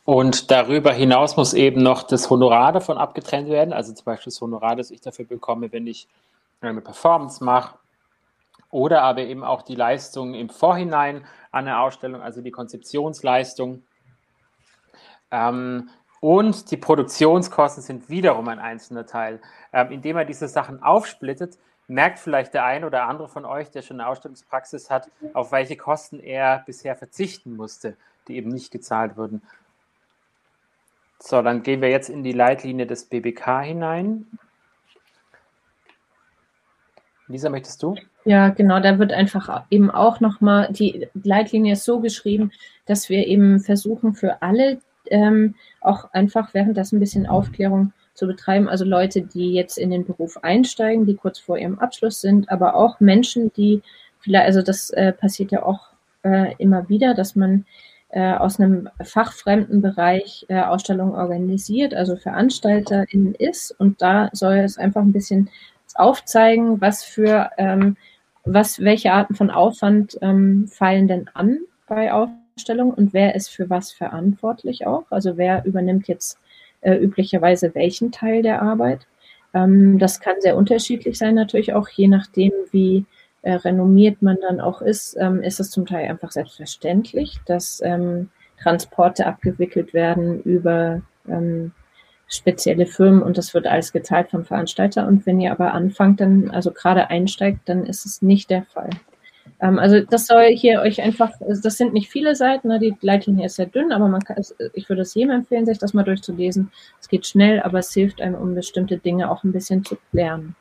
Und 0.06 0.52
darüber 0.52 0.92
hinaus 0.92 1.36
muss 1.36 1.52
eben 1.52 1.82
noch 1.82 2.04
das 2.04 2.30
Honorar 2.30 2.72
davon 2.72 2.96
abgetrennt 2.96 3.48
werden. 3.48 3.72
Also 3.72 3.92
zum 3.92 4.04
Beispiel 4.04 4.30
das 4.30 4.40
Honorar, 4.40 4.76
das 4.76 4.92
ich 4.92 5.00
dafür 5.00 5.24
bekomme, 5.24 5.72
wenn 5.72 5.88
ich 5.88 6.06
eine 6.60 6.80
Performance 6.80 7.42
mache. 7.42 7.76
Oder 8.70 9.02
aber 9.02 9.22
eben 9.22 9.42
auch 9.42 9.62
die 9.62 9.74
Leistung 9.74 10.34
im 10.34 10.48
Vorhinein 10.48 11.24
an 11.50 11.64
der 11.64 11.80
Ausstellung, 11.80 12.22
also 12.22 12.40
die 12.40 12.52
Konzeptionsleistung. 12.52 13.82
Ähm, 15.32 15.90
und 16.20 16.70
die 16.70 16.76
Produktionskosten 16.76 17.82
sind 17.82 18.08
wiederum 18.08 18.46
ein 18.46 18.60
einzelner 18.60 19.06
Teil. 19.06 19.40
Ähm, 19.72 19.90
indem 19.90 20.18
er 20.18 20.24
diese 20.24 20.46
Sachen 20.46 20.84
aufsplittet, 20.84 21.58
merkt 21.88 22.20
vielleicht 22.20 22.54
der 22.54 22.64
ein 22.64 22.84
oder 22.84 23.08
andere 23.08 23.26
von 23.26 23.44
euch, 23.44 23.72
der 23.72 23.82
schon 23.82 24.00
eine 24.00 24.08
Ausstellungspraxis 24.08 24.88
hat, 24.88 25.10
auf 25.34 25.50
welche 25.50 25.76
Kosten 25.76 26.20
er 26.20 26.62
bisher 26.64 26.94
verzichten 26.94 27.56
musste, 27.56 27.96
die 28.28 28.36
eben 28.36 28.50
nicht 28.50 28.70
gezahlt 28.70 29.16
wurden. 29.16 29.42
So, 31.18 31.42
dann 31.42 31.62
gehen 31.62 31.80
wir 31.80 31.90
jetzt 31.90 32.10
in 32.10 32.22
die 32.22 32.32
Leitlinie 32.32 32.86
des 32.86 33.06
BBK 33.06 33.62
hinein. 33.62 34.26
Lisa, 37.28 37.50
möchtest 37.50 37.82
du? 37.82 37.96
Ja, 38.24 38.50
genau, 38.50 38.80
da 38.80 38.98
wird 38.98 39.12
einfach 39.12 39.64
eben 39.70 39.90
auch 39.90 40.20
nochmal, 40.20 40.68
die 40.72 41.08
Leitlinie 41.14 41.72
ist 41.72 41.84
so 41.84 42.00
geschrieben, 42.00 42.52
dass 42.86 43.08
wir 43.08 43.26
eben 43.26 43.60
versuchen 43.60 44.14
für 44.14 44.42
alle 44.42 44.80
ähm, 45.10 45.54
auch 45.80 46.12
einfach 46.12 46.54
währenddessen 46.54 46.96
ein 46.96 47.00
bisschen 47.00 47.26
Aufklärung 47.26 47.92
zu 48.14 48.26
betreiben. 48.26 48.68
Also 48.68 48.84
Leute, 48.84 49.22
die 49.22 49.52
jetzt 49.54 49.78
in 49.78 49.90
den 49.90 50.04
Beruf 50.04 50.42
einsteigen, 50.42 51.06
die 51.06 51.14
kurz 51.14 51.38
vor 51.38 51.58
ihrem 51.58 51.78
Abschluss 51.78 52.20
sind, 52.20 52.50
aber 52.50 52.74
auch 52.74 53.00
Menschen, 53.00 53.52
die 53.54 53.82
vielleicht, 54.18 54.46
also 54.46 54.62
das 54.62 54.90
äh, 54.90 55.12
passiert 55.12 55.52
ja 55.52 55.62
auch 55.62 55.88
äh, 56.22 56.54
immer 56.58 56.88
wieder, 56.88 57.14
dass 57.14 57.36
man 57.36 57.64
äh, 58.08 58.34
aus 58.34 58.60
einem 58.60 58.88
fachfremden 59.02 59.82
Bereich 59.82 60.46
äh, 60.48 60.60
Ausstellungen 60.60 61.14
organisiert, 61.14 61.94
also 61.94 62.16
VeranstalterInnen 62.16 63.34
ist. 63.34 63.72
Und 63.78 64.00
da 64.00 64.30
soll 64.32 64.56
es 64.58 64.78
einfach 64.78 65.02
ein 65.02 65.12
bisschen 65.12 65.50
aufzeigen, 65.94 66.80
was 66.80 67.04
für, 67.04 67.50
ähm, 67.58 67.96
was, 68.44 68.80
welche 68.80 69.12
Arten 69.12 69.34
von 69.34 69.50
Aufwand 69.50 70.18
ähm, 70.22 70.68
fallen 70.68 71.08
denn 71.08 71.28
an 71.34 71.58
bei 71.88 72.12
Ausstellungen 72.12 72.94
und 72.94 73.12
wer 73.12 73.34
ist 73.34 73.48
für 73.48 73.68
was 73.70 73.92
verantwortlich 73.92 74.86
auch. 74.86 75.04
Also 75.10 75.36
wer 75.36 75.64
übernimmt 75.64 76.08
jetzt 76.08 76.38
äh, 76.82 76.94
üblicherweise 76.94 77.74
welchen 77.74 78.12
Teil 78.12 78.42
der 78.42 78.62
Arbeit. 78.62 79.06
Ähm, 79.54 79.98
das 79.98 80.20
kann 80.20 80.40
sehr 80.40 80.56
unterschiedlich 80.56 81.18
sein, 81.18 81.34
natürlich 81.34 81.72
auch 81.72 81.88
je 81.88 82.08
nachdem, 82.08 82.52
wie 82.70 83.04
äh, 83.46 83.54
renommiert 83.54 84.22
man 84.22 84.38
dann 84.40 84.60
auch 84.60 84.82
ist, 84.82 85.16
ähm, 85.20 85.40
ist 85.40 85.60
es 85.60 85.70
zum 85.70 85.86
Teil 85.86 86.10
einfach 86.10 86.32
selbstverständlich, 86.32 87.38
dass 87.46 87.80
ähm, 87.84 88.28
Transporte 88.60 89.24
abgewickelt 89.24 89.94
werden 89.94 90.42
über 90.42 91.00
ähm, 91.28 91.70
spezielle 92.26 92.86
Firmen 92.86 93.22
und 93.22 93.38
das 93.38 93.54
wird 93.54 93.68
alles 93.68 93.92
gezahlt 93.92 94.30
vom 94.30 94.44
Veranstalter. 94.44 95.06
Und 95.06 95.26
wenn 95.26 95.38
ihr 95.38 95.52
aber 95.52 95.74
anfangt, 95.74 96.20
dann, 96.20 96.50
also 96.50 96.72
gerade 96.72 97.08
einsteigt, 97.08 97.60
dann 97.66 97.86
ist 97.86 98.04
es 98.04 98.20
nicht 98.20 98.50
der 98.50 98.64
Fall. 98.64 98.90
Ähm, 99.60 99.78
also 99.78 100.00
das 100.00 100.26
soll 100.26 100.46
hier 100.46 100.80
euch 100.80 101.00
einfach, 101.00 101.30
das 101.38 101.76
sind 101.76 101.92
nicht 101.92 102.10
viele 102.10 102.34
Seiten, 102.34 102.66
ne? 102.66 102.80
die 102.80 102.96
Leitlinie 103.00 103.46
ist 103.46 103.54
sehr 103.54 103.66
dünn, 103.66 103.92
aber 103.92 104.08
man 104.08 104.24
kann, 104.24 104.42
ich 104.74 104.88
würde 104.88 105.02
es 105.02 105.14
jedem 105.14 105.30
empfehlen, 105.30 105.66
sich 105.66 105.78
das 105.78 105.94
mal 105.94 106.02
durchzulesen. 106.02 106.72
Es 107.00 107.06
geht 107.06 107.28
schnell, 107.28 107.60
aber 107.60 107.78
es 107.78 107.94
hilft 107.94 108.20
einem, 108.20 108.34
um 108.34 108.56
bestimmte 108.56 108.98
Dinge 108.98 109.30
auch 109.30 109.44
ein 109.44 109.52
bisschen 109.52 109.84
zu 109.84 109.96
lernen. 110.10 110.56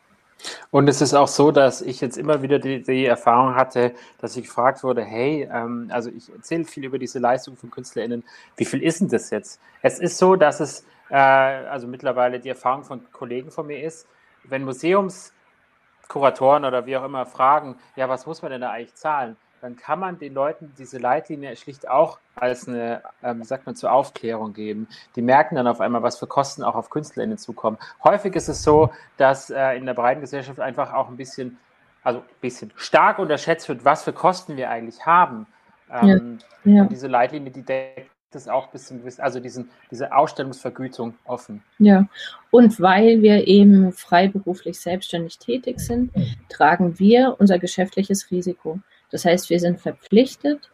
Und 0.71 0.87
es 0.87 1.01
ist 1.01 1.13
auch 1.13 1.27
so, 1.27 1.51
dass 1.51 1.81
ich 1.81 2.01
jetzt 2.01 2.17
immer 2.17 2.41
wieder 2.41 2.59
die, 2.59 2.83
die 2.83 3.05
Erfahrung 3.05 3.55
hatte, 3.55 3.93
dass 4.19 4.35
ich 4.35 4.43
gefragt 4.43 4.83
wurde, 4.83 5.03
hey, 5.03 5.49
ähm, 5.51 5.89
also 5.91 6.09
ich 6.09 6.31
erzähle 6.31 6.65
viel 6.65 6.85
über 6.85 6.99
diese 6.99 7.19
Leistung 7.19 7.55
von 7.55 7.71
KünstlerInnen, 7.71 8.23
wie 8.57 8.65
viel 8.65 8.83
ist 8.83 9.01
denn 9.01 9.09
das 9.09 9.29
jetzt? 9.29 9.59
Es 9.81 9.99
ist 9.99 10.17
so, 10.17 10.35
dass 10.35 10.59
es, 10.59 10.85
äh, 11.09 11.15
also 11.15 11.87
mittlerweile 11.87 12.39
die 12.39 12.49
Erfahrung 12.49 12.83
von 12.83 13.01
Kollegen 13.11 13.51
von 13.51 13.67
mir 13.67 13.83
ist, 13.83 14.07
wenn 14.43 14.63
Museumskuratoren 14.63 16.65
oder 16.65 16.85
wie 16.85 16.97
auch 16.97 17.05
immer 17.05 17.25
fragen, 17.25 17.77
ja, 17.95 18.09
was 18.09 18.25
muss 18.25 18.41
man 18.41 18.51
denn 18.51 18.61
da 18.61 18.71
eigentlich 18.71 18.95
zahlen? 18.95 19.37
Dann 19.65 19.75
kann 19.75 19.99
man 19.99 20.19
den 20.19 20.35
Leuten 20.35 20.71
diese 20.77 20.99
Leitlinie 20.99 21.55
schlicht 21.55 21.89
auch 21.89 22.19
als 22.35 22.67
eine, 22.67 23.01
ähm, 23.23 23.43
sagt 23.43 23.65
man, 23.65 23.75
zur 23.75 23.91
Aufklärung 23.91 24.53
geben. 24.53 24.87
Die 25.15 25.23
merken 25.23 25.55
dann 25.55 25.65
auf 25.65 25.81
einmal, 25.81 26.03
was 26.03 26.19
für 26.19 26.27
Kosten 26.27 26.63
auch 26.63 26.75
auf 26.75 26.91
KünstlerInnen 26.91 27.39
zukommen. 27.39 27.79
Häufig 28.03 28.35
ist 28.35 28.47
es 28.47 28.61
so, 28.61 28.91
dass 29.17 29.49
äh, 29.49 29.71
in 29.75 29.87
der 29.87 29.95
breiten 29.95 30.21
Gesellschaft 30.21 30.59
einfach 30.59 30.93
auch 30.93 31.09
ein 31.09 31.17
bisschen 31.17 31.57
also 32.03 32.19
ein 32.19 32.25
bisschen 32.41 32.71
stark 32.75 33.17
unterschätzt 33.17 33.67
wird, 33.67 33.83
was 33.83 34.03
für 34.03 34.13
Kosten 34.13 34.55
wir 34.55 34.69
eigentlich 34.69 35.03
haben. 35.07 35.47
Ähm, 35.91 36.37
ja. 36.63 36.75
Ja. 36.75 36.85
diese 36.85 37.07
Leitlinie, 37.07 37.49
die 37.51 37.63
deckt 37.63 38.11
das 38.29 38.47
auch 38.47 38.65
ein 38.65 38.71
bisschen, 38.71 39.01
also 39.17 39.39
diesen, 39.39 39.69
diese 39.89 40.13
Ausstellungsvergütung 40.13 41.15
offen. 41.25 41.63
Ja, 41.79 42.05
und 42.51 42.79
weil 42.79 43.23
wir 43.23 43.47
eben 43.47 43.91
freiberuflich 43.91 44.79
selbstständig 44.79 45.39
tätig 45.39 45.79
sind, 45.79 46.11
tragen 46.49 46.99
wir 46.99 47.37
unser 47.39 47.57
geschäftliches 47.57 48.29
Risiko. 48.29 48.79
Das 49.11 49.25
heißt, 49.25 49.49
wir 49.49 49.59
sind 49.59 49.79
verpflichtet, 49.79 50.71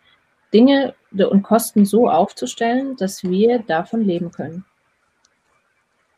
Dinge 0.53 0.95
und 1.11 1.43
Kosten 1.43 1.86
so 1.86 2.09
aufzustellen, 2.09 2.95
dass 2.97 3.23
wir 3.23 3.59
davon 3.59 4.01
leben 4.01 4.32
können. 4.32 4.65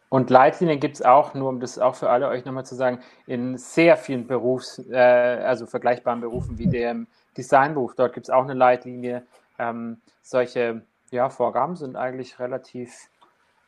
Und 0.09 0.29
Leitlinien 0.29 0.79
gibt 0.79 0.95
es 0.95 1.01
auch, 1.01 1.33
nur 1.33 1.49
um 1.49 1.59
das 1.59 1.79
auch 1.79 1.95
für 1.95 2.09
alle 2.09 2.27
euch 2.27 2.45
nochmal 2.45 2.67
zu 2.67 2.75
sagen, 2.75 2.99
in 3.25 3.57
sehr 3.57 3.97
vielen 3.97 4.27
Berufs-, 4.27 4.77
äh, 4.91 4.95
also 4.95 5.65
vergleichbaren 5.65 6.21
Berufen 6.21 6.59
wie 6.59 6.67
dem 6.67 7.07
Designberuf. 7.35 7.95
Dort 7.95 8.13
gibt 8.13 8.27
es 8.27 8.29
auch 8.29 8.43
eine 8.43 8.53
Leitlinie. 8.53 9.25
Ähm, 9.57 10.01
solche 10.21 10.85
ja, 11.09 11.31
Vorgaben 11.31 11.75
sind 11.75 11.95
eigentlich 11.95 12.37
relativ 12.37 13.09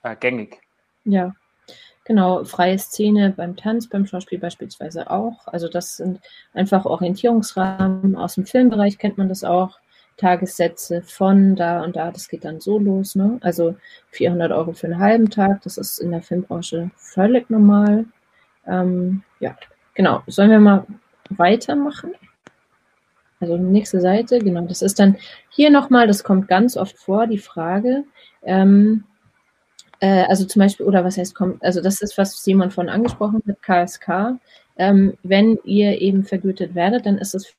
äh, 0.04 0.16
gängig. 0.16 0.62
Ja, 1.04 1.34
genau. 2.06 2.46
Freie 2.46 2.78
Szene 2.80 3.34
beim 3.36 3.56
Tanz, 3.56 3.90
beim 3.90 4.06
Schauspiel 4.06 4.40
beispielsweise 4.40 5.12
auch. 5.12 5.48
Also 5.48 5.68
das 5.68 5.98
sind 5.98 6.22
einfach 6.54 6.86
Orientierungsrahmen. 6.86 8.16
Aus 8.16 8.36
dem 8.36 8.46
Filmbereich 8.46 8.98
kennt 8.98 9.18
man 9.18 9.30
das 9.30 9.44
auch. 9.44 9.80
Tagessätze 10.18 11.02
von 11.02 11.56
da 11.56 11.84
und 11.84 11.96
da, 11.96 12.12
das 12.12 12.30
geht 12.30 12.46
dann 12.46 12.62
so 12.62 12.80
los. 12.80 13.16
Ne? 13.16 13.38
Also 13.42 13.76
400 14.12 14.52
Euro 14.52 14.74
für 14.74 14.88
einen 14.88 15.00
halben 15.00 15.30
Tag, 15.30 15.62
das 15.64 15.78
ist 15.78 16.00
in 16.00 16.12
der 16.12 16.22
Filmbranche 16.22 16.90
völlig 16.96 17.50
normal. 17.50 18.06
Ähm, 18.66 19.24
ja, 19.40 19.58
genau. 19.94 20.24
Sollen 20.28 20.52
wir 20.52 20.60
mal 20.60 20.86
weitermachen? 21.30 22.14
Also 23.42 23.58
nächste 23.58 24.00
Seite, 24.00 24.40
genau. 24.40 24.62
Das 24.62 24.82
ist 24.82 25.00
dann 25.00 25.18
hier 25.50 25.70
nochmal, 25.70 26.08
das 26.08 26.24
kommt 26.24 26.48
ganz 26.48 26.78
oft 26.78 26.98
vor, 26.98 27.28
die 27.28 27.38
Frage, 27.38 28.06
ähm, 28.44 29.04
äh, 30.00 30.24
also 30.24 30.46
zum 30.46 30.62
Beispiel, 30.62 30.86
oder 30.86 31.04
was 31.04 31.18
heißt 31.18 31.36
kommt, 31.36 31.64
also 31.64 31.82
das 31.82 32.02
ist, 32.02 32.18
was 32.18 32.44
Simon 32.44 32.72
von 32.72 32.90
angesprochen 32.90 33.42
hat, 33.48 33.62
KSK. 33.62 34.40
Ähm, 34.78 35.18
wenn 35.24 35.58
ihr 35.64 36.02
eben 36.02 36.24
vergütet 36.24 36.76
werdet, 36.76 37.06
dann 37.06 37.18
ist 37.18 37.36
es 37.36 37.54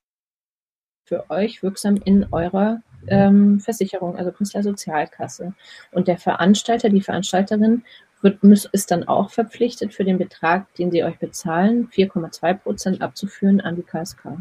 für 1.05 1.30
euch 1.30 1.62
wirksam 1.62 1.97
in 1.97 2.26
eurer 2.32 2.82
ähm, 3.07 3.61
Versicherung, 3.61 4.16
also 4.16 4.32
Künstlersozialkasse. 4.32 5.55
Und 5.93 6.09
der 6.09 6.18
Veranstalter, 6.18 6.89
die 6.89 7.01
Veranstalterin 7.01 7.84
wird, 8.22 8.43
ist 8.72 8.91
dann 8.91 9.07
auch 9.07 9.30
verpflichtet, 9.30 9.95
für 9.95 10.05
den 10.05 10.18
Betrag, 10.18 10.72
den 10.74 10.91
sie 10.91 11.05
euch 11.05 11.18
bezahlen, 11.18 11.89
4,2 11.89 12.55
Prozent 12.55 13.03
abzuführen 13.03 13.61
an 13.61 13.76
die 13.76 13.82
KSK. 13.82 14.39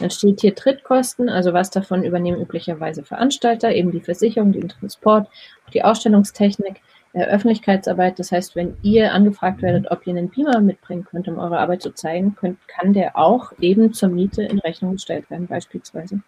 Dann 0.00 0.10
steht 0.10 0.40
hier 0.40 0.54
Trittkosten, 0.54 1.28
also 1.28 1.52
was 1.52 1.70
davon 1.70 2.02
übernehmen 2.04 2.40
üblicherweise 2.40 3.04
Veranstalter, 3.04 3.72
eben 3.72 3.92
die 3.92 4.00
Versicherung, 4.00 4.50
den 4.50 4.68
Transport, 4.68 5.28
die 5.74 5.84
Ausstellungstechnik, 5.84 6.80
äh, 7.12 7.24
Öffentlichkeitsarbeit. 7.24 8.18
Das 8.18 8.32
heißt, 8.32 8.56
wenn 8.56 8.76
ihr 8.82 9.12
angefragt 9.12 9.60
werdet, 9.60 9.90
ob 9.90 10.06
ihr 10.06 10.14
einen 10.14 10.30
Beamer 10.30 10.60
mitbringen 10.60 11.04
könnt, 11.04 11.28
um 11.28 11.38
eure 11.38 11.58
Arbeit 11.58 11.82
zu 11.82 11.92
zeigen, 11.92 12.34
könnt, 12.34 12.58
kann 12.66 12.94
der 12.94 13.18
auch 13.18 13.52
eben 13.60 13.92
zur 13.92 14.08
Miete 14.08 14.42
in 14.42 14.58
Rechnung 14.58 14.92
gestellt 14.92 15.30
werden, 15.30 15.46
beispielsweise. 15.46 16.20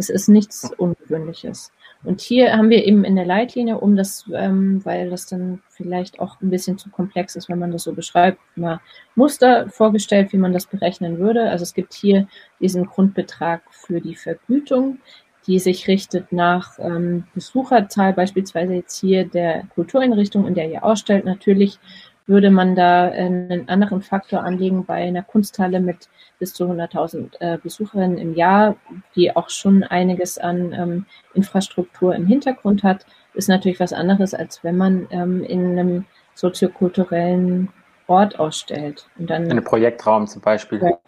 Das 0.00 0.08
ist 0.08 0.28
nichts 0.30 0.72
Ungewöhnliches. 0.78 1.72
Und 2.04 2.22
hier 2.22 2.56
haben 2.56 2.70
wir 2.70 2.86
eben 2.86 3.04
in 3.04 3.16
der 3.16 3.26
Leitlinie, 3.26 3.76
um 3.76 3.96
das, 3.96 4.24
ähm, 4.34 4.82
weil 4.82 5.10
das 5.10 5.26
dann 5.26 5.60
vielleicht 5.68 6.20
auch 6.20 6.40
ein 6.40 6.48
bisschen 6.48 6.78
zu 6.78 6.88
komplex 6.88 7.36
ist, 7.36 7.50
wenn 7.50 7.58
man 7.58 7.70
das 7.70 7.82
so 7.82 7.92
beschreibt, 7.92 8.38
mal 8.56 8.80
Muster 9.14 9.68
vorgestellt, 9.68 10.32
wie 10.32 10.38
man 10.38 10.54
das 10.54 10.64
berechnen 10.64 11.18
würde. 11.18 11.50
Also 11.50 11.64
es 11.64 11.74
gibt 11.74 11.92
hier 11.92 12.28
diesen 12.60 12.86
Grundbetrag 12.86 13.60
für 13.72 14.00
die 14.00 14.16
Vergütung, 14.16 15.00
die 15.46 15.58
sich 15.58 15.86
richtet 15.86 16.32
nach 16.32 16.78
ähm, 16.78 17.24
Besucherzahl, 17.34 18.14
beispielsweise 18.14 18.72
jetzt 18.72 18.98
hier 18.98 19.26
der 19.26 19.64
Kultureinrichtung, 19.74 20.46
in 20.46 20.54
der 20.54 20.70
ihr 20.70 20.82
ausstellt. 20.82 21.26
Natürlich 21.26 21.78
würde 22.26 22.50
man 22.50 22.74
da 22.74 23.08
einen 23.08 23.68
anderen 23.68 24.02
Faktor 24.02 24.42
anlegen 24.42 24.84
bei 24.84 24.94
einer 24.94 25.22
Kunsthalle 25.22 25.80
mit 25.80 26.08
bis 26.38 26.54
zu 26.54 26.64
100.000 26.64 27.40
äh, 27.40 27.58
Besucherinnen 27.58 28.18
im 28.18 28.34
Jahr, 28.34 28.76
die 29.16 29.34
auch 29.34 29.50
schon 29.50 29.82
einiges 29.82 30.38
an 30.38 30.72
ähm, 30.72 31.06
Infrastruktur 31.34 32.14
im 32.14 32.26
Hintergrund 32.26 32.82
hat, 32.82 33.04
ist 33.34 33.48
natürlich 33.48 33.80
was 33.80 33.92
anderes, 33.92 34.34
als 34.34 34.62
wenn 34.64 34.76
man 34.76 35.06
ähm, 35.10 35.42
in 35.44 35.78
einem 35.78 36.04
soziokulturellen 36.34 37.68
Ort 38.06 38.38
ausstellt. 38.38 39.08
Und 39.18 39.30
dann, 39.30 39.44
in 39.44 39.52
einem 39.52 39.64
Projektraum 39.64 40.26
zum 40.26 40.42
Beispiel. 40.42 40.80
Ja, 40.82 40.98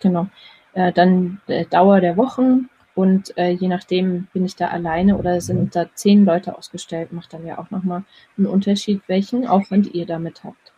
genau. 0.00 0.26
Äh, 0.74 0.92
dann 0.92 1.40
äh, 1.46 1.64
Dauer 1.66 2.00
der 2.00 2.16
Wochen, 2.16 2.68
und 2.94 3.36
äh, 3.36 3.50
je 3.50 3.68
nachdem, 3.68 4.28
bin 4.32 4.44
ich 4.44 4.56
da 4.56 4.68
alleine 4.68 5.16
oder 5.18 5.40
sind 5.40 5.60
mhm. 5.60 5.70
da 5.70 5.86
zehn 5.94 6.24
Leute 6.24 6.56
ausgestellt, 6.56 7.12
macht 7.12 7.32
dann 7.32 7.46
ja 7.46 7.58
auch 7.58 7.70
nochmal 7.70 8.04
einen 8.38 8.46
Unterschied, 8.46 9.02
welchen 9.08 9.46
Aufwand 9.46 9.94
ihr 9.94 10.06
damit 10.06 10.44
habt. 10.44 10.72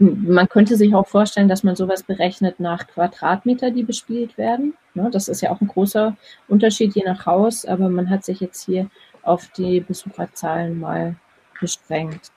Man 0.00 0.48
könnte 0.48 0.76
sich 0.76 0.92
auch 0.94 1.06
vorstellen, 1.06 1.48
dass 1.48 1.62
man 1.62 1.76
sowas 1.76 2.02
berechnet 2.02 2.58
nach 2.58 2.88
Quadratmeter, 2.88 3.70
die 3.70 3.84
bespielt 3.84 4.36
werden. 4.36 4.74
Ne, 4.94 5.08
das 5.12 5.28
ist 5.28 5.40
ja 5.40 5.52
auch 5.52 5.60
ein 5.60 5.68
großer 5.68 6.16
Unterschied 6.48 6.96
je 6.96 7.04
nach 7.04 7.26
Haus, 7.26 7.64
aber 7.64 7.88
man 7.88 8.10
hat 8.10 8.24
sich 8.24 8.40
jetzt 8.40 8.64
hier 8.64 8.90
auf 9.22 9.48
die 9.56 9.80
Besucherzahlen 9.80 10.80
mal 10.80 11.14
beschränkt. 11.60 12.32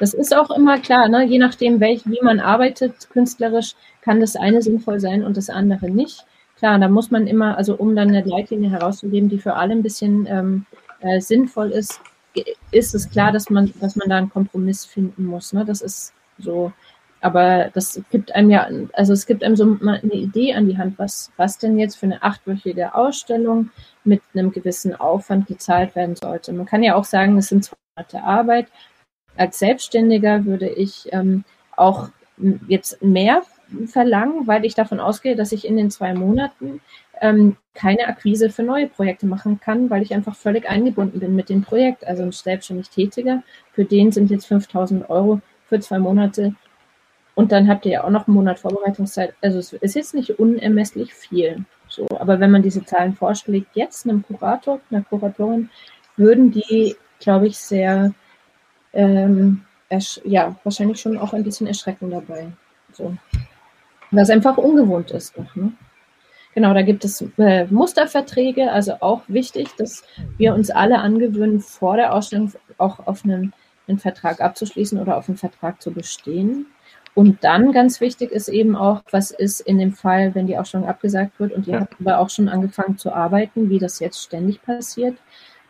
Das 0.00 0.14
ist 0.14 0.34
auch 0.34 0.50
immer 0.50 0.78
klar, 0.80 1.08
ne? 1.08 1.24
je 1.24 1.38
nachdem, 1.38 1.80
welch, 1.80 2.02
wie 2.06 2.20
man 2.22 2.40
arbeitet 2.40 3.08
künstlerisch, 3.10 3.74
kann 4.00 4.20
das 4.20 4.34
eine 4.34 4.60
sinnvoll 4.60 4.98
sein 4.98 5.22
und 5.22 5.36
das 5.36 5.50
andere 5.50 5.88
nicht. 5.90 6.24
Klar, 6.56 6.78
da 6.78 6.88
muss 6.88 7.10
man 7.10 7.26
immer, 7.26 7.56
also 7.56 7.74
um 7.74 7.96
dann 7.96 8.08
eine 8.08 8.22
Leitlinie 8.22 8.70
herauszugeben, 8.70 9.28
die 9.28 9.38
für 9.38 9.54
alle 9.54 9.72
ein 9.72 9.82
bisschen 9.82 10.26
ähm, 10.28 10.66
äh, 11.00 11.20
sinnvoll 11.20 11.70
ist, 11.70 12.00
ist 12.70 12.94
es 12.94 13.10
klar, 13.10 13.32
dass 13.32 13.50
man, 13.50 13.72
dass 13.80 13.96
man 13.96 14.08
da 14.08 14.16
einen 14.16 14.30
Kompromiss 14.30 14.84
finden 14.84 15.24
muss. 15.24 15.52
Ne? 15.52 15.64
Das 15.64 15.82
ist 15.82 16.12
so. 16.38 16.72
Aber 17.20 17.70
das 17.72 18.02
gibt 18.10 18.34
einem 18.34 18.50
ja, 18.50 18.68
also 18.92 19.14
es 19.14 19.24
gibt 19.24 19.42
einem 19.42 19.56
so 19.56 19.64
mal 19.64 19.98
eine 20.02 20.12
Idee 20.12 20.52
an 20.54 20.68
die 20.68 20.76
Hand, 20.76 20.98
was, 20.98 21.32
was 21.38 21.56
denn 21.56 21.78
jetzt 21.78 21.96
für 21.96 22.04
eine 22.04 22.22
achtwöchige 22.22 22.94
Ausstellung 22.94 23.70
mit 24.04 24.20
einem 24.34 24.52
gewissen 24.52 24.94
Aufwand 24.94 25.46
gezahlt 25.46 25.96
werden 25.96 26.16
sollte. 26.16 26.52
Man 26.52 26.66
kann 26.66 26.82
ja 26.82 26.96
auch 26.96 27.04
sagen, 27.04 27.38
es 27.38 27.48
sind 27.48 27.64
zwei 27.64 27.76
Monate 27.96 28.22
Arbeit. 28.22 28.66
Als 29.36 29.58
Selbstständiger 29.58 30.44
würde 30.44 30.68
ich 30.68 31.08
ähm, 31.12 31.44
auch 31.76 32.10
jetzt 32.68 33.02
mehr 33.02 33.42
verlangen, 33.86 34.46
weil 34.46 34.64
ich 34.64 34.74
davon 34.74 35.00
ausgehe, 35.00 35.36
dass 35.36 35.52
ich 35.52 35.66
in 35.66 35.76
den 35.76 35.90
zwei 35.90 36.14
Monaten 36.14 36.80
ähm, 37.20 37.56
keine 37.74 38.06
Akquise 38.06 38.50
für 38.50 38.62
neue 38.62 38.86
Projekte 38.86 39.26
machen 39.26 39.60
kann, 39.60 39.90
weil 39.90 40.02
ich 40.02 40.14
einfach 40.14 40.36
völlig 40.36 40.68
eingebunden 40.68 41.20
bin 41.20 41.34
mit 41.34 41.48
dem 41.48 41.62
Projekt. 41.62 42.06
Also 42.06 42.22
ein 42.22 42.32
selbstständig 42.32 42.90
Tätiger, 42.90 43.42
für 43.72 43.84
den 43.84 44.12
sind 44.12 44.30
jetzt 44.30 44.46
5000 44.46 45.08
Euro 45.10 45.40
für 45.68 45.80
zwei 45.80 45.98
Monate. 45.98 46.54
Und 47.34 47.50
dann 47.50 47.68
habt 47.68 47.84
ihr 47.84 47.92
ja 47.92 48.04
auch 48.04 48.10
noch 48.10 48.28
einen 48.28 48.36
Monat 48.36 48.60
Vorbereitungszeit. 48.60 49.34
Also 49.42 49.58
es 49.58 49.72
ist 49.72 49.94
jetzt 49.94 50.14
nicht 50.14 50.38
unermesslich 50.38 51.12
viel. 51.12 51.64
So, 51.88 52.06
aber 52.18 52.40
wenn 52.40 52.50
man 52.50 52.62
diese 52.62 52.84
Zahlen 52.84 53.14
vorschlägt, 53.14 53.68
jetzt 53.74 54.08
einem 54.08 54.22
Kurator, 54.22 54.80
einer 54.90 55.02
Kuratorin, 55.02 55.70
würden 56.16 56.52
die, 56.52 56.96
glaube 57.20 57.48
ich, 57.48 57.58
sehr, 57.58 58.12
ähm, 58.92 59.62
ja, 60.24 60.56
wahrscheinlich 60.64 61.00
schon 61.00 61.18
auch 61.18 61.32
ein 61.32 61.44
bisschen 61.44 61.66
erschrecken 61.66 62.10
dabei. 62.10 62.48
So. 62.92 63.16
Was 64.14 64.30
einfach 64.30 64.56
ungewohnt 64.56 65.10
ist. 65.10 65.36
Noch, 65.36 65.54
ne? 65.56 65.72
Genau, 66.54 66.72
da 66.72 66.82
gibt 66.82 67.04
es 67.04 67.20
äh, 67.36 67.66
Musterverträge, 67.66 68.70
also 68.70 68.94
auch 69.00 69.22
wichtig, 69.26 69.70
dass 69.76 70.04
wir 70.36 70.54
uns 70.54 70.70
alle 70.70 70.98
angewöhnen, 71.00 71.60
vor 71.60 71.96
der 71.96 72.14
Ausstellung 72.14 72.52
auch 72.78 73.06
auf 73.06 73.24
einen, 73.24 73.52
einen 73.88 73.98
Vertrag 73.98 74.40
abzuschließen 74.40 75.00
oder 75.00 75.16
auf 75.16 75.28
einen 75.28 75.36
Vertrag 75.36 75.82
zu 75.82 75.90
bestehen. 75.90 76.66
Und 77.14 77.42
dann 77.42 77.72
ganz 77.72 78.00
wichtig 78.00 78.30
ist 78.30 78.48
eben 78.48 78.76
auch, 78.76 79.02
was 79.10 79.32
ist 79.32 79.60
in 79.60 79.78
dem 79.78 79.92
Fall, 79.92 80.34
wenn 80.34 80.46
die 80.46 80.56
Ausstellung 80.56 80.86
abgesagt 80.86 81.38
wird 81.40 81.52
und 81.52 81.66
ihr 81.66 81.74
ja. 81.74 81.80
habt 81.80 82.00
aber 82.00 82.18
auch 82.18 82.30
schon 82.30 82.48
angefangen 82.48 82.98
zu 82.98 83.12
arbeiten, 83.12 83.68
wie 83.68 83.78
das 83.78 83.98
jetzt 83.98 84.22
ständig 84.22 84.62
passiert, 84.62 85.16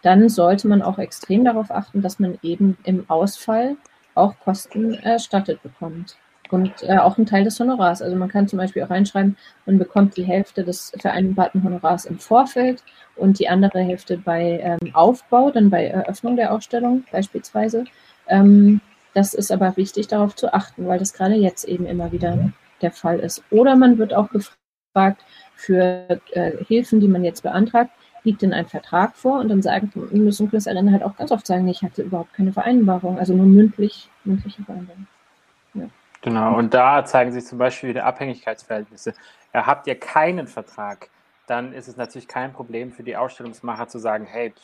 dann 0.02 0.28
sollte 0.28 0.68
man 0.68 0.82
auch 0.82 0.98
extrem 0.98 1.44
darauf 1.44 1.70
achten, 1.70 2.02
dass 2.02 2.18
man 2.18 2.38
eben 2.42 2.76
im 2.84 3.08
Ausfall 3.08 3.76
auch 4.14 4.38
Kosten 4.40 4.94
erstattet 4.94 5.62
bekommt 5.62 6.16
und 6.50 6.82
äh, 6.82 6.98
auch 6.98 7.18
ein 7.18 7.26
Teil 7.26 7.44
des 7.44 7.58
Honorars. 7.58 8.02
Also 8.02 8.16
man 8.16 8.28
kann 8.28 8.48
zum 8.48 8.58
Beispiel 8.58 8.82
auch 8.82 8.90
reinschreiben, 8.90 9.36
man 9.66 9.78
bekommt 9.78 10.16
die 10.16 10.24
Hälfte 10.24 10.64
des 10.64 10.92
vereinbarten 10.98 11.62
Honorars 11.64 12.04
im 12.04 12.18
Vorfeld 12.18 12.82
und 13.16 13.38
die 13.38 13.48
andere 13.48 13.80
Hälfte 13.80 14.18
bei 14.18 14.60
ähm, 14.62 14.94
Aufbau, 14.94 15.50
dann 15.50 15.70
bei 15.70 15.86
Eröffnung 15.86 16.36
der 16.36 16.52
Ausstellung 16.52 17.04
beispielsweise. 17.10 17.84
Ähm, 18.28 18.80
das 19.14 19.34
ist 19.34 19.52
aber 19.52 19.76
wichtig, 19.76 20.08
darauf 20.08 20.34
zu 20.34 20.52
achten, 20.52 20.86
weil 20.86 20.98
das 20.98 21.12
gerade 21.12 21.34
jetzt 21.34 21.64
eben 21.64 21.86
immer 21.86 22.12
wieder 22.12 22.52
der 22.82 22.90
Fall 22.90 23.20
ist. 23.20 23.42
Oder 23.50 23.76
man 23.76 23.98
wird 23.98 24.12
auch 24.12 24.28
gefragt, 24.30 25.22
für 25.54 26.20
äh, 26.32 26.52
Hilfen, 26.66 27.00
die 27.00 27.08
man 27.08 27.24
jetzt 27.24 27.42
beantragt, 27.42 27.90
liegt 28.24 28.42
denn 28.42 28.52
ein 28.52 28.66
Vertrag 28.66 29.16
vor? 29.16 29.40
Und 29.40 29.48
dann 29.48 29.62
sagen, 29.62 29.92
müssen 30.12 30.50
Künstlerinnen 30.50 30.92
halt 30.92 31.02
auch 31.02 31.16
ganz 31.16 31.30
oft 31.30 31.46
sagen, 31.46 31.68
ich 31.68 31.82
hatte 31.82 32.02
überhaupt 32.02 32.32
keine 32.34 32.52
Vereinbarung, 32.52 33.18
also 33.18 33.34
nur 33.34 33.46
mündlich, 33.46 34.08
mündliche 34.24 34.62
Vereinbarung. 34.62 35.06
Genau, 36.24 36.56
und 36.56 36.72
da 36.72 37.04
zeigen 37.04 37.32
sich 37.32 37.44
zum 37.44 37.58
Beispiel 37.58 37.92
die 37.92 38.00
Abhängigkeitsverhältnisse. 38.00 39.12
Ja, 39.52 39.66
habt 39.66 39.86
ihr 39.86 40.00
keinen 40.00 40.46
Vertrag, 40.46 41.10
dann 41.46 41.74
ist 41.74 41.86
es 41.86 41.98
natürlich 41.98 42.28
kein 42.28 42.54
Problem 42.54 42.92
für 42.92 43.02
die 43.02 43.14
Ausstellungsmacher 43.14 43.88
zu 43.88 43.98
sagen, 43.98 44.24
hey, 44.24 44.54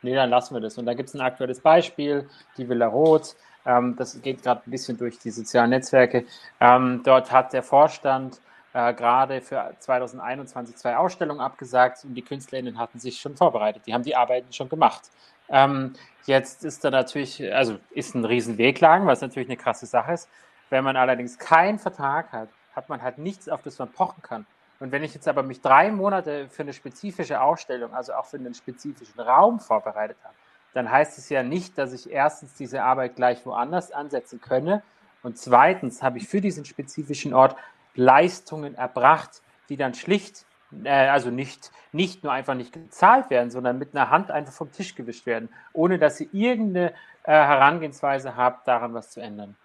nee, 0.00 0.14
dann 0.14 0.30
lassen 0.30 0.54
wir 0.54 0.62
das. 0.62 0.78
Und 0.78 0.86
da 0.86 0.94
gibt 0.94 1.10
es 1.10 1.14
ein 1.14 1.20
aktuelles 1.20 1.60
Beispiel, 1.60 2.26
die 2.56 2.66
Villa 2.66 2.86
Roth. 2.86 3.36
Ähm, 3.66 3.96
das 3.96 4.18
geht 4.22 4.42
gerade 4.42 4.62
ein 4.66 4.70
bisschen 4.70 4.96
durch 4.96 5.18
die 5.18 5.30
sozialen 5.30 5.68
Netzwerke. 5.68 6.24
Ähm, 6.58 7.02
dort 7.04 7.30
hat 7.30 7.52
der 7.52 7.62
Vorstand 7.62 8.40
äh, 8.72 8.94
gerade 8.94 9.42
für 9.42 9.74
2021 9.78 10.76
zwei 10.76 10.96
Ausstellungen 10.96 11.42
abgesagt 11.42 12.02
und 12.02 12.14
die 12.14 12.22
KünstlerInnen 12.22 12.78
hatten 12.78 12.98
sich 12.98 13.20
schon 13.20 13.36
vorbereitet. 13.36 13.82
Die 13.86 13.92
haben 13.92 14.04
die 14.04 14.16
Arbeiten 14.16 14.54
schon 14.54 14.70
gemacht. 14.70 15.02
Ähm, 15.50 15.92
jetzt 16.24 16.64
ist 16.64 16.82
da 16.82 16.90
natürlich, 16.90 17.52
also 17.52 17.76
ist 17.90 18.14
ein 18.14 18.24
riesen 18.24 18.56
Wehklagen, 18.56 19.06
was 19.06 19.20
natürlich 19.20 19.50
eine 19.50 19.58
krasse 19.58 19.84
Sache 19.84 20.14
ist. 20.14 20.30
Wenn 20.70 20.84
man 20.84 20.96
allerdings 20.96 21.38
keinen 21.38 21.78
Vertrag 21.78 22.32
hat, 22.32 22.48
hat 22.74 22.88
man 22.88 23.02
halt 23.02 23.18
nichts, 23.18 23.48
auf 23.48 23.62
das 23.62 23.78
man 23.78 23.90
pochen 23.92 24.22
kann. 24.22 24.46
Und 24.78 24.92
wenn 24.92 25.02
ich 25.02 25.12
jetzt 25.12 25.28
aber 25.28 25.42
mich 25.42 25.60
drei 25.60 25.90
Monate 25.90 26.48
für 26.48 26.62
eine 26.62 26.72
spezifische 26.72 27.40
Ausstellung, 27.42 27.92
also 27.92 28.14
auch 28.14 28.24
für 28.24 28.38
einen 28.38 28.54
spezifischen 28.54 29.20
Raum 29.20 29.60
vorbereitet 29.60 30.16
habe, 30.22 30.34
dann 30.72 30.90
heißt 30.90 31.18
es 31.18 31.28
ja 31.28 31.42
nicht, 31.42 31.76
dass 31.76 31.92
ich 31.92 32.10
erstens 32.10 32.54
diese 32.54 32.82
Arbeit 32.82 33.16
gleich 33.16 33.44
woanders 33.44 33.92
ansetzen 33.92 34.40
könne 34.40 34.82
und 35.22 35.36
zweitens 35.36 36.02
habe 36.02 36.18
ich 36.18 36.28
für 36.28 36.40
diesen 36.40 36.64
spezifischen 36.64 37.34
Ort 37.34 37.56
Leistungen 37.94 38.74
erbracht, 38.74 39.42
die 39.68 39.76
dann 39.76 39.94
schlicht, 39.94 40.46
äh, 40.84 41.08
also 41.08 41.30
nicht, 41.30 41.72
nicht 41.92 42.24
nur 42.24 42.32
einfach 42.32 42.54
nicht 42.54 42.72
gezahlt 42.72 43.30
werden, 43.30 43.50
sondern 43.50 43.78
mit 43.78 43.94
einer 43.94 44.10
Hand 44.10 44.30
einfach 44.30 44.52
vom 44.52 44.72
Tisch 44.72 44.94
gewischt 44.94 45.26
werden, 45.26 45.48
ohne 45.72 45.98
dass 45.98 46.16
sie 46.16 46.28
irgendeine 46.32 46.92
äh, 47.24 47.32
Herangehensweise 47.32 48.36
habt, 48.36 48.66
daran 48.66 48.94
was 48.94 49.10
zu 49.10 49.20
ändern. 49.20 49.56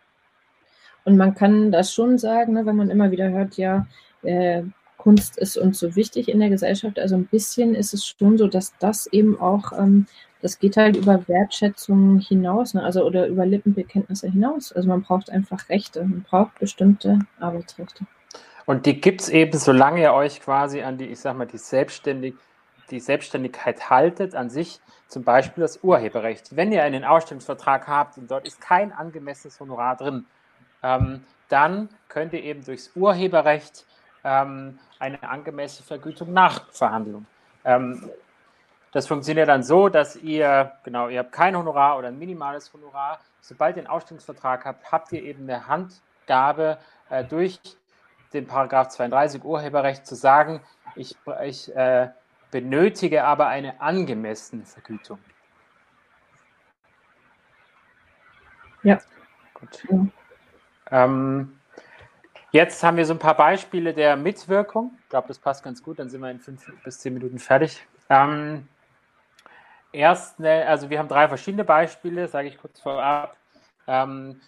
Und 1.06 1.18
man 1.18 1.36
kann 1.36 1.72
das 1.72 1.94
schon 1.94 2.18
sagen, 2.18 2.54
ne, 2.54 2.66
wenn 2.66 2.76
man 2.76 2.90
immer 2.90 3.12
wieder 3.12 3.30
hört, 3.30 3.58
ja, 3.58 3.88
äh, 4.24 4.64
Kunst 4.98 5.38
ist 5.38 5.56
uns 5.56 5.80
so 5.80 5.96
wichtig 5.96 6.30
in 6.30 6.40
der 6.40 6.50
Gesellschaft. 6.50 6.98
Also 6.98 7.16
ein 7.16 7.28
bisschen 7.28 7.76
ist 7.76 7.94
es 7.94 8.08
schon 8.08 8.40
so, 8.40 8.48
dass 8.48 8.74
das 8.80 9.06
eben 9.08 9.40
auch, 9.40 9.72
ähm, 9.74 10.08
das 10.42 10.58
geht 10.58 10.78
halt 10.78 10.98
über 10.98 11.28
Wertschätzung 11.28 12.18
hinaus, 12.18 12.74
ne? 12.74 12.82
also 12.82 13.06
oder 13.06 13.28
über 13.28 13.46
Lippenbekenntnisse 13.46 14.32
hinaus. 14.32 14.72
Also 14.72 14.88
man 14.90 15.04
braucht 15.04 15.30
einfach 15.30 15.70
Rechte, 15.70 16.02
man 16.02 16.24
braucht 16.24 16.58
bestimmte 16.58 17.20
Arbeitsrechte. 17.40 18.08
Und 18.66 18.88
die 18.88 19.00
gibt 19.00 19.22
es 19.22 19.30
eben, 19.30 19.60
solange 19.60 20.02
ihr 20.02 20.14
euch 20.14 20.42
quasi 20.42 20.82
an 20.82 20.98
die, 20.98 21.06
ich 21.06 21.20
sag 21.20 21.38
mal, 21.38 21.46
die, 21.46 21.60
Selbstständig, 21.60 22.34
die 22.90 23.00
Selbstständigkeit 23.00 23.92
haltet, 23.92 24.34
an 24.34 24.50
sich 24.50 24.82
zum 25.08 25.24
Beispiel 25.24 25.62
das 25.62 25.84
Urheberrecht. 25.84 26.56
Wenn 26.56 26.72
ihr 26.72 26.82
einen 26.82 27.04
Ausstellungsvertrag 27.04 27.88
habt 27.88 28.18
und 28.18 28.32
dort 28.32 28.48
ist 28.48 28.60
kein 28.60 28.92
angemessenes 28.92 29.60
Honorar 29.60 29.98
drin, 29.98 30.26
ähm, 30.86 31.24
dann 31.50 31.90
könnt 32.10 32.34
ihr 32.34 32.44
eben 32.44 32.64
durchs 32.64 32.92
Urheberrecht 32.96 33.86
ähm, 34.24 34.80
eine 35.00 35.22
angemessene 35.24 35.86
Vergütung 35.86 36.32
nachverhandeln. 36.32 37.26
Ähm, 37.64 38.10
das 38.92 39.08
funktioniert 39.08 39.50
dann 39.50 39.64
so, 39.64 39.90
dass 39.90 40.16
ihr, 40.16 40.74
genau, 40.84 41.10
ihr 41.10 41.20
habt 41.20 41.32
kein 41.32 41.58
Honorar 41.58 41.98
oder 41.98 42.10
ein 42.10 42.20
minimales 42.20 42.72
Honorar. 42.74 43.20
Sobald 43.42 43.76
ihr 43.76 43.82
einen 43.82 43.88
Ausstellungsvertrag 43.88 44.66
habt, 44.66 44.92
habt 44.92 45.12
ihr 45.12 45.24
eben 45.24 45.50
eine 45.50 45.68
Handgabe 45.68 46.78
äh, 47.10 47.24
durch 47.24 47.60
den 48.34 48.46
Paragraph 48.46 48.90
32 48.90 49.44
Urheberrecht 49.44 50.06
zu 50.06 50.16
sagen, 50.16 50.62
ich, 50.96 51.16
ich 51.44 51.76
äh, 51.76 52.10
benötige 52.52 53.24
aber 53.24 53.48
eine 53.48 53.82
angemessene 53.82 54.66
Vergütung. 54.66 55.20
Ja. 58.84 59.00
Gut. 59.56 59.84
Ja. 59.90 60.06
Ähm, 60.96 61.60
jetzt 62.52 62.82
haben 62.82 62.96
wir 62.96 63.06
so 63.06 63.14
ein 63.14 63.20
paar 63.20 63.36
Beispiele 63.36 63.94
der 63.94 64.16
Mitwirkung. 64.16 64.98
Ich 65.04 65.10
glaube, 65.10 65.28
das 65.28 65.40
passt 65.40 65.62
ganz 65.62 65.84
gut. 65.84 66.00
Dann 66.00 66.10
sind 66.10 66.22
wir 66.22 66.32
in 66.32 66.40
fünf 66.40 66.72
bis 66.84 67.00
zehn 67.00 67.14
Minuten 67.14 67.38
fertig. 67.38 67.86
Ähm, 68.10 68.70
erst, 69.92 70.40
ne, 70.40 70.66
also 70.66 70.90
wir 70.90 71.00
haben 71.00 71.10
drei 71.10 71.28
verschiedene 71.28 71.66
Beispiele, 71.66 72.30
sage 72.30 72.48
ich 72.48 72.58
kurz 72.58 72.80
vorab. 72.80 73.36
Ähm, 73.88 74.40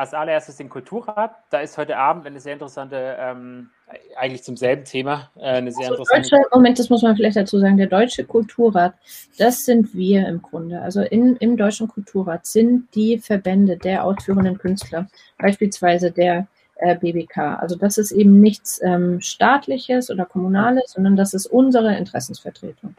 als 0.00 0.14
allererstes 0.14 0.56
den 0.56 0.70
Kulturrat. 0.70 1.32
Da 1.50 1.60
ist 1.60 1.76
heute 1.76 1.98
Abend 1.98 2.26
eine 2.26 2.40
sehr 2.40 2.54
interessante, 2.54 3.16
ähm, 3.20 3.68
eigentlich 4.16 4.42
zum 4.42 4.56
selben 4.56 4.86
Thema, 4.86 5.30
äh, 5.36 5.42
eine 5.42 5.72
sehr 5.72 5.90
also 5.90 6.02
interessante. 6.02 6.30
Deutsche, 6.30 6.48
Moment, 6.54 6.78
das 6.78 6.88
muss 6.88 7.02
man 7.02 7.14
vielleicht 7.16 7.36
dazu 7.36 7.58
sagen. 7.58 7.76
Der 7.76 7.86
Deutsche 7.86 8.24
Kulturrat, 8.24 8.94
das 9.36 9.66
sind 9.66 9.94
wir 9.94 10.26
im 10.26 10.40
Grunde. 10.40 10.80
Also 10.80 11.02
in, 11.02 11.36
im 11.36 11.58
Deutschen 11.58 11.86
Kulturrat 11.86 12.46
sind 12.46 12.94
die 12.94 13.18
Verbände 13.18 13.76
der 13.76 14.04
ausführenden 14.04 14.56
Künstler, 14.56 15.06
beispielsweise 15.36 16.10
der 16.10 16.46
äh, 16.76 16.96
BBK. 16.96 17.58
Also 17.60 17.76
das 17.76 17.98
ist 17.98 18.12
eben 18.12 18.40
nichts 18.40 18.80
ähm, 18.82 19.20
staatliches 19.20 20.10
oder 20.10 20.24
kommunales, 20.24 20.92
sondern 20.92 21.14
das 21.14 21.34
ist 21.34 21.44
unsere 21.44 21.94
Interessensvertretung. 21.94 22.96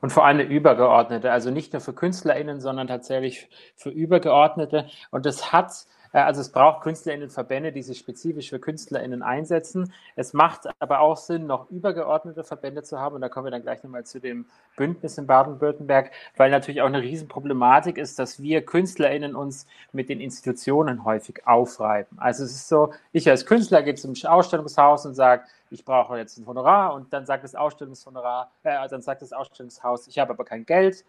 Und 0.00 0.10
vor 0.10 0.24
allem 0.24 0.48
übergeordnete, 0.48 1.30
also 1.30 1.50
nicht 1.50 1.72
nur 1.72 1.80
für 1.80 1.92
KünstlerInnen, 1.92 2.60
sondern 2.60 2.86
tatsächlich 2.86 3.48
für 3.76 3.90
Übergeordnete. 3.90 4.86
Und 5.10 5.26
das 5.26 5.52
hat 5.52 5.72
also 6.12 6.40
es 6.40 6.50
braucht 6.50 6.82
KünstlerInnenverbände, 6.82 7.72
die 7.72 7.82
sich 7.82 7.98
spezifisch 7.98 8.50
für 8.50 8.58
KünstlerInnen 8.58 9.22
einsetzen. 9.22 9.92
Es 10.16 10.32
macht 10.32 10.68
aber 10.80 11.00
auch 11.00 11.16
Sinn, 11.16 11.46
noch 11.46 11.70
übergeordnete 11.70 12.44
Verbände 12.44 12.82
zu 12.82 12.98
haben. 12.98 13.14
Und 13.14 13.20
da 13.20 13.28
kommen 13.28 13.46
wir 13.46 13.50
dann 13.50 13.62
gleich 13.62 13.82
nochmal 13.82 14.04
zu 14.04 14.20
dem 14.20 14.46
Bündnis 14.76 15.18
in 15.18 15.26
Baden-Württemberg, 15.26 16.10
weil 16.36 16.50
natürlich 16.50 16.82
auch 16.82 16.86
eine 16.86 17.02
Riesenproblematik 17.02 17.98
ist, 17.98 18.18
dass 18.18 18.42
wir 18.42 18.64
KünstlerInnen 18.64 19.36
uns 19.36 19.66
mit 19.92 20.08
den 20.08 20.20
Institutionen 20.20 21.04
häufig 21.04 21.46
aufreiben. 21.46 22.18
Also 22.18 22.44
es 22.44 22.52
ist 22.52 22.68
so, 22.68 22.92
ich 23.12 23.28
als 23.28 23.46
Künstler 23.46 23.82
gehe 23.82 23.94
zum 23.94 24.14
Ausstellungshaus 24.24 25.06
und 25.06 25.14
sage, 25.14 25.44
ich 25.70 25.84
brauche 25.84 26.18
jetzt 26.18 26.36
ein 26.36 26.46
Honorar 26.46 26.94
und 26.94 27.12
dann 27.12 27.26
sagt 27.26 27.44
das 27.44 27.54
Ausstellungshonorar, 27.54 28.50
äh, 28.64 28.88
dann 28.88 29.02
sagt 29.02 29.22
das 29.22 29.32
Ausstellungshaus, 29.32 30.08
ich 30.08 30.18
habe 30.18 30.32
aber 30.32 30.44
kein 30.44 30.66
Geld 30.66 31.04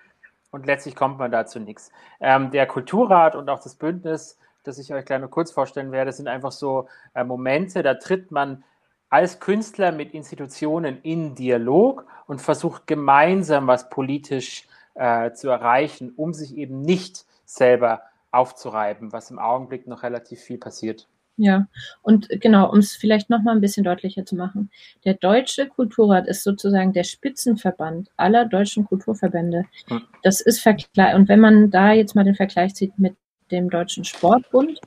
und 0.52 0.66
letztlich 0.66 0.96
kommt 0.96 1.18
man 1.18 1.32
dazu 1.32 1.60
nichts. 1.60 1.92
Ähm, 2.20 2.52
der 2.52 2.68
Kulturrat 2.68 3.36
und 3.36 3.50
auch 3.50 3.60
das 3.60 3.76
Bündnis 3.76 4.38
das 4.64 4.78
ich 4.78 4.94
euch 4.94 5.06
gleich 5.06 5.22
noch 5.22 5.30
kurz 5.30 5.52
vorstellen 5.52 5.92
werde, 5.92 6.12
sind 6.12 6.28
einfach 6.28 6.52
so 6.52 6.88
äh, 7.14 7.24
Momente, 7.24 7.84
da 7.84 7.96
tritt 7.96 8.32
man 8.32 8.64
als 9.10 9.40
Künstler 9.40 9.92
mit 9.92 10.14
Institutionen 10.14 11.02
in 11.04 11.36
Dialog 11.36 12.06
und 12.28 12.42
versucht 12.42 12.88
gemeinsam 12.88 13.68
was 13.68 13.90
politisch 13.90 14.68
äh, 14.96 15.32
zu 15.34 15.50
erreichen, 15.50 16.14
um 16.16 16.34
sich 16.34 16.56
eben 16.56 16.82
nicht 16.82 17.26
selber 17.46 18.04
aufzureiben, 18.32 19.12
was 19.12 19.30
im 19.30 19.40
Augenblick 19.40 19.88
noch 19.88 20.04
relativ 20.04 20.40
viel 20.40 20.58
passiert. 20.58 21.08
Ja, 21.38 21.68
und 22.02 22.30
genau, 22.30 22.72
um 22.72 22.80
es 22.80 22.96
vielleicht 22.96 23.30
noch 23.30 23.42
mal 23.42 23.54
ein 23.54 23.62
bisschen 23.62 23.84
deutlicher 23.84 24.26
zu 24.26 24.36
machen. 24.36 24.70
Der 25.06 25.16
Deutsche 25.16 25.68
Kulturrat 25.68 26.28
ist 26.28 26.44
sozusagen 26.44 26.94
der 26.94 27.04
Spitzenverband 27.04 28.12
aller 28.16 28.46
deutschen 28.46 28.86
Kulturverbände. 28.86 29.66
Hm. 29.88 30.02
Das 30.24 30.42
ist 30.42 30.62
Vergleich, 30.62 31.16
und 31.16 31.30
wenn 31.30 31.40
man 31.40 31.72
da 31.72 31.94
jetzt 31.94 32.16
mal 32.16 32.24
den 32.24 32.36
Vergleich 32.36 32.76
zieht 32.76 33.00
mit 33.00 33.16
dem 33.52 33.70
Deutschen 33.70 34.04
Sportbund. 34.04 34.80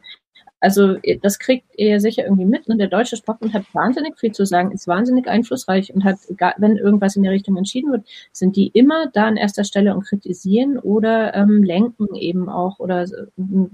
Also 0.65 0.97
das 1.21 1.39
kriegt 1.39 1.67
ihr 1.77 2.01
sicher 2.01 2.25
irgendwie 2.25 2.47
mit. 2.47 2.69
Ne? 2.69 2.79
Der 2.79 2.87
Deutsche 2.87 3.17
Sportbund 3.17 3.53
hat 3.53 3.67
wahnsinnig 3.75 4.19
viel 4.19 4.33
zu 4.33 4.47
sagen, 4.47 4.73
ist 4.73 4.89
wahnsinnig 4.89 5.29
einflussreich 5.29 5.95
und 5.95 6.05
hat, 6.05 6.17
wenn 6.57 6.79
irgendwas 6.79 7.17
in 7.17 7.23
der 7.23 7.33
Richtung 7.33 7.59
entschieden 7.59 7.93
wird, 7.93 8.07
sind 8.33 8.57
die 8.57 8.69
immer 8.69 9.09
da 9.09 9.27
an 9.27 9.37
erster 9.37 9.65
Stelle 9.65 9.95
und 9.95 10.07
kritisieren 10.07 10.79
oder 10.79 11.35
ähm, 11.35 11.63
lenken 11.63 12.15
eben 12.15 12.49
auch 12.49 12.79
oder 12.79 13.03
äh, 13.03 13.27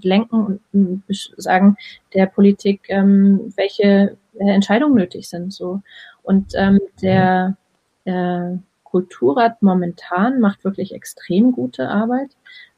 lenken 0.02 0.60
und 0.72 1.02
äh, 1.08 1.14
sagen 1.36 1.76
der 2.12 2.26
Politik, 2.26 2.80
ähm, 2.88 3.52
welche 3.54 4.16
äh, 4.34 4.50
Entscheidungen 4.50 4.96
nötig 4.96 5.28
sind. 5.28 5.52
So 5.52 5.82
und 6.24 6.54
ähm, 6.56 6.80
der 7.02 7.56
äh, 8.04 8.56
Kulturrat 8.82 9.62
momentan 9.62 10.40
macht 10.40 10.64
wirklich 10.64 10.92
extrem 10.92 11.52
gute 11.52 11.88
Arbeit. 11.88 12.30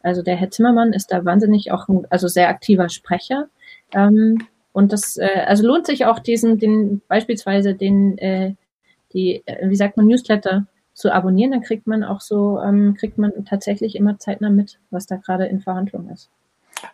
Also 0.02 0.22
der 0.22 0.36
Herr 0.36 0.50
Zimmermann 0.50 0.92
ist 0.92 1.12
da 1.12 1.24
wahnsinnig 1.24 1.72
auch 1.72 1.88
ein, 1.88 2.06
also 2.10 2.28
sehr 2.28 2.48
aktiver 2.48 2.88
Sprecher. 2.88 3.48
Ähm, 3.92 4.46
und 4.72 4.92
das 4.92 5.16
äh, 5.16 5.44
also 5.46 5.66
lohnt 5.66 5.86
sich 5.86 6.06
auch 6.06 6.18
diesen, 6.18 6.58
den 6.58 7.02
beispielsweise 7.08 7.74
den, 7.74 8.18
äh, 8.18 8.54
die, 9.12 9.42
äh, 9.46 9.68
wie 9.68 9.76
sagt 9.76 9.96
man, 9.96 10.06
Newsletter 10.06 10.66
zu 10.94 11.12
abonnieren, 11.12 11.52
dann 11.52 11.62
kriegt 11.62 11.86
man 11.86 12.04
auch 12.04 12.20
so, 12.20 12.60
ähm, 12.60 12.94
kriegt 12.98 13.18
man 13.18 13.44
tatsächlich 13.44 13.96
immer 13.96 14.18
zeitnah 14.18 14.50
mit, 14.50 14.78
was 14.90 15.06
da 15.06 15.16
gerade 15.16 15.46
in 15.46 15.60
Verhandlung 15.60 16.08
ist. 16.10 16.30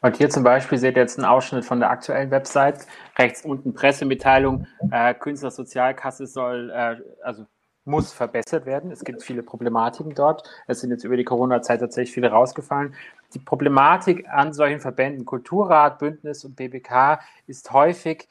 Und 0.03 0.17
hier 0.17 0.29
zum 0.29 0.45
Beispiel 0.45 0.79
seht 0.79 0.97
ihr 0.97 1.03
jetzt 1.03 1.19
einen 1.19 1.27
Ausschnitt 1.27 1.65
von 1.65 1.81
der 1.81 1.91
aktuellen 1.91 2.31
Website. 2.31 2.87
Rechts 3.19 3.45
unten 3.45 3.75
Pressemitteilung, 3.75 4.67
äh, 4.91 5.15
Künstlersozialkasse 5.15 6.27
soll, 6.27 6.71
äh, 6.71 6.97
also 7.23 7.47
muss 7.89 8.13
verbessert 8.13 8.67
werden. 8.67 8.93
Es 8.93 9.05
gibt 9.05 9.23
viele 9.23 9.43
Problematiken 9.43 10.15
dort. 10.15 10.49
Es 10.67 10.81
sind 10.81 10.91
jetzt 10.91 11.05
über 11.05 11.17
die 11.17 11.25
Corona-Zeit 11.25 11.81
tatsächlich 11.81 12.15
viele 12.15 12.31
rausgefallen. 12.31 12.95
Die 13.35 13.41
Problematik 13.41 14.29
an 14.29 14.53
solchen 14.53 14.81
Verbänden, 14.81 15.25
Kulturrat, 15.25 15.99
Bündnis 15.99 16.45
und 16.45 16.55
BBK, 16.55 17.21
ist 17.47 17.73
häufig, 17.73 18.29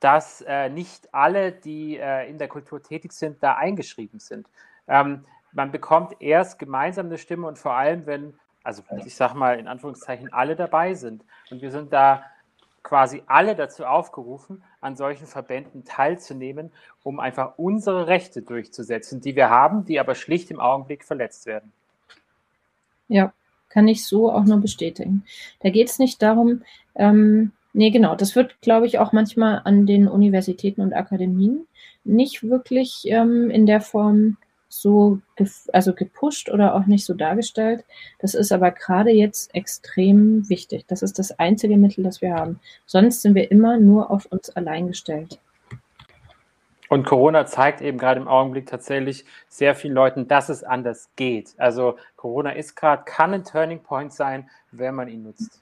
dass 0.00 0.40
äh, 0.46 0.70
nicht 0.70 1.12
alle, 1.12 1.52
die 1.52 1.98
äh, 1.98 2.28
in 2.28 2.38
der 2.38 2.48
Kultur 2.48 2.82
tätig 2.82 3.12
sind, 3.12 3.42
da 3.42 3.54
eingeschrieben 3.54 4.18
sind. 4.18 4.48
Ähm, 4.88 5.24
man 5.52 5.72
bekommt 5.72 6.20
erst 6.20 6.58
gemeinsam 6.58 7.06
eine 7.06 7.18
Stimme 7.18 7.46
und 7.46 7.58
vor 7.58 7.74
allem, 7.74 8.06
wenn, 8.06 8.34
also 8.62 8.82
ich 9.04 9.14
sage 9.14 9.36
mal 9.36 9.58
in 9.58 9.68
Anführungszeichen, 9.68 10.32
alle 10.32 10.56
dabei 10.56 10.94
sind. 10.94 11.24
Und 11.50 11.60
wir 11.60 11.70
sind 11.70 11.92
da 11.92 12.24
quasi 12.82 13.22
alle 13.26 13.54
dazu 13.54 13.84
aufgerufen, 13.84 14.62
an 14.80 14.96
solchen 14.96 15.26
Verbänden 15.26 15.84
teilzunehmen, 15.84 16.72
um 17.02 17.20
einfach 17.20 17.54
unsere 17.58 18.06
Rechte 18.06 18.42
durchzusetzen, 18.42 19.20
die 19.20 19.36
wir 19.36 19.50
haben, 19.50 19.84
die 19.84 20.00
aber 20.00 20.14
schlicht 20.14 20.50
im 20.50 20.60
Augenblick 20.60 21.04
verletzt 21.04 21.46
werden. 21.46 21.72
Ja, 23.08 23.32
kann 23.68 23.88
ich 23.88 24.06
so 24.06 24.32
auch 24.32 24.44
nur 24.44 24.60
bestätigen. 24.60 25.24
Da 25.60 25.70
geht 25.70 25.88
es 25.88 25.98
nicht 25.98 26.22
darum, 26.22 26.62
ähm, 26.94 27.52
nee, 27.72 27.90
genau, 27.90 28.14
das 28.14 28.34
wird, 28.34 28.60
glaube 28.60 28.86
ich, 28.86 28.98
auch 28.98 29.12
manchmal 29.12 29.62
an 29.64 29.86
den 29.86 30.08
Universitäten 30.08 30.80
und 30.80 30.92
Akademien 30.92 31.66
nicht 32.04 32.42
wirklich 32.42 33.02
ähm, 33.06 33.50
in 33.50 33.66
der 33.66 33.80
Form 33.80 34.36
so 34.70 35.18
also 35.72 35.94
gepusht 35.94 36.48
oder 36.48 36.74
auch 36.74 36.86
nicht 36.86 37.04
so 37.04 37.12
dargestellt. 37.12 37.84
Das 38.20 38.34
ist 38.34 38.52
aber 38.52 38.70
gerade 38.70 39.10
jetzt 39.10 39.54
extrem 39.54 40.48
wichtig. 40.48 40.86
Das 40.86 41.02
ist 41.02 41.18
das 41.18 41.38
einzige 41.38 41.76
Mittel, 41.76 42.04
das 42.04 42.22
wir 42.22 42.34
haben. 42.34 42.60
Sonst 42.86 43.20
sind 43.20 43.34
wir 43.34 43.50
immer 43.50 43.76
nur 43.76 44.10
auf 44.10 44.26
uns 44.26 44.48
allein 44.50 44.86
gestellt. 44.86 45.40
Und 46.88 47.04
Corona 47.04 47.46
zeigt 47.46 47.80
eben 47.82 47.98
gerade 47.98 48.20
im 48.20 48.28
Augenblick 48.28 48.66
tatsächlich 48.66 49.24
sehr 49.48 49.74
vielen 49.74 49.94
Leuten, 49.94 50.28
dass 50.28 50.48
es 50.48 50.64
anders 50.64 51.08
geht. 51.16 51.54
Also 51.56 51.98
Corona 52.16 52.50
ist 52.50 52.74
gerade, 52.74 53.04
kann 53.04 53.34
ein 53.34 53.44
Turning 53.44 53.82
Point 53.82 54.12
sein, 54.12 54.48
wenn 54.70 54.94
man 54.94 55.08
ihn 55.08 55.24
nutzt. 55.24 55.60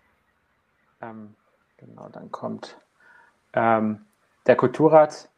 Ähm, 1.02 1.34
genau, 1.78 2.08
dann 2.10 2.30
kommt 2.30 2.78
ähm, 3.54 4.04
der 4.46 4.56
Kulturrat. 4.56 5.28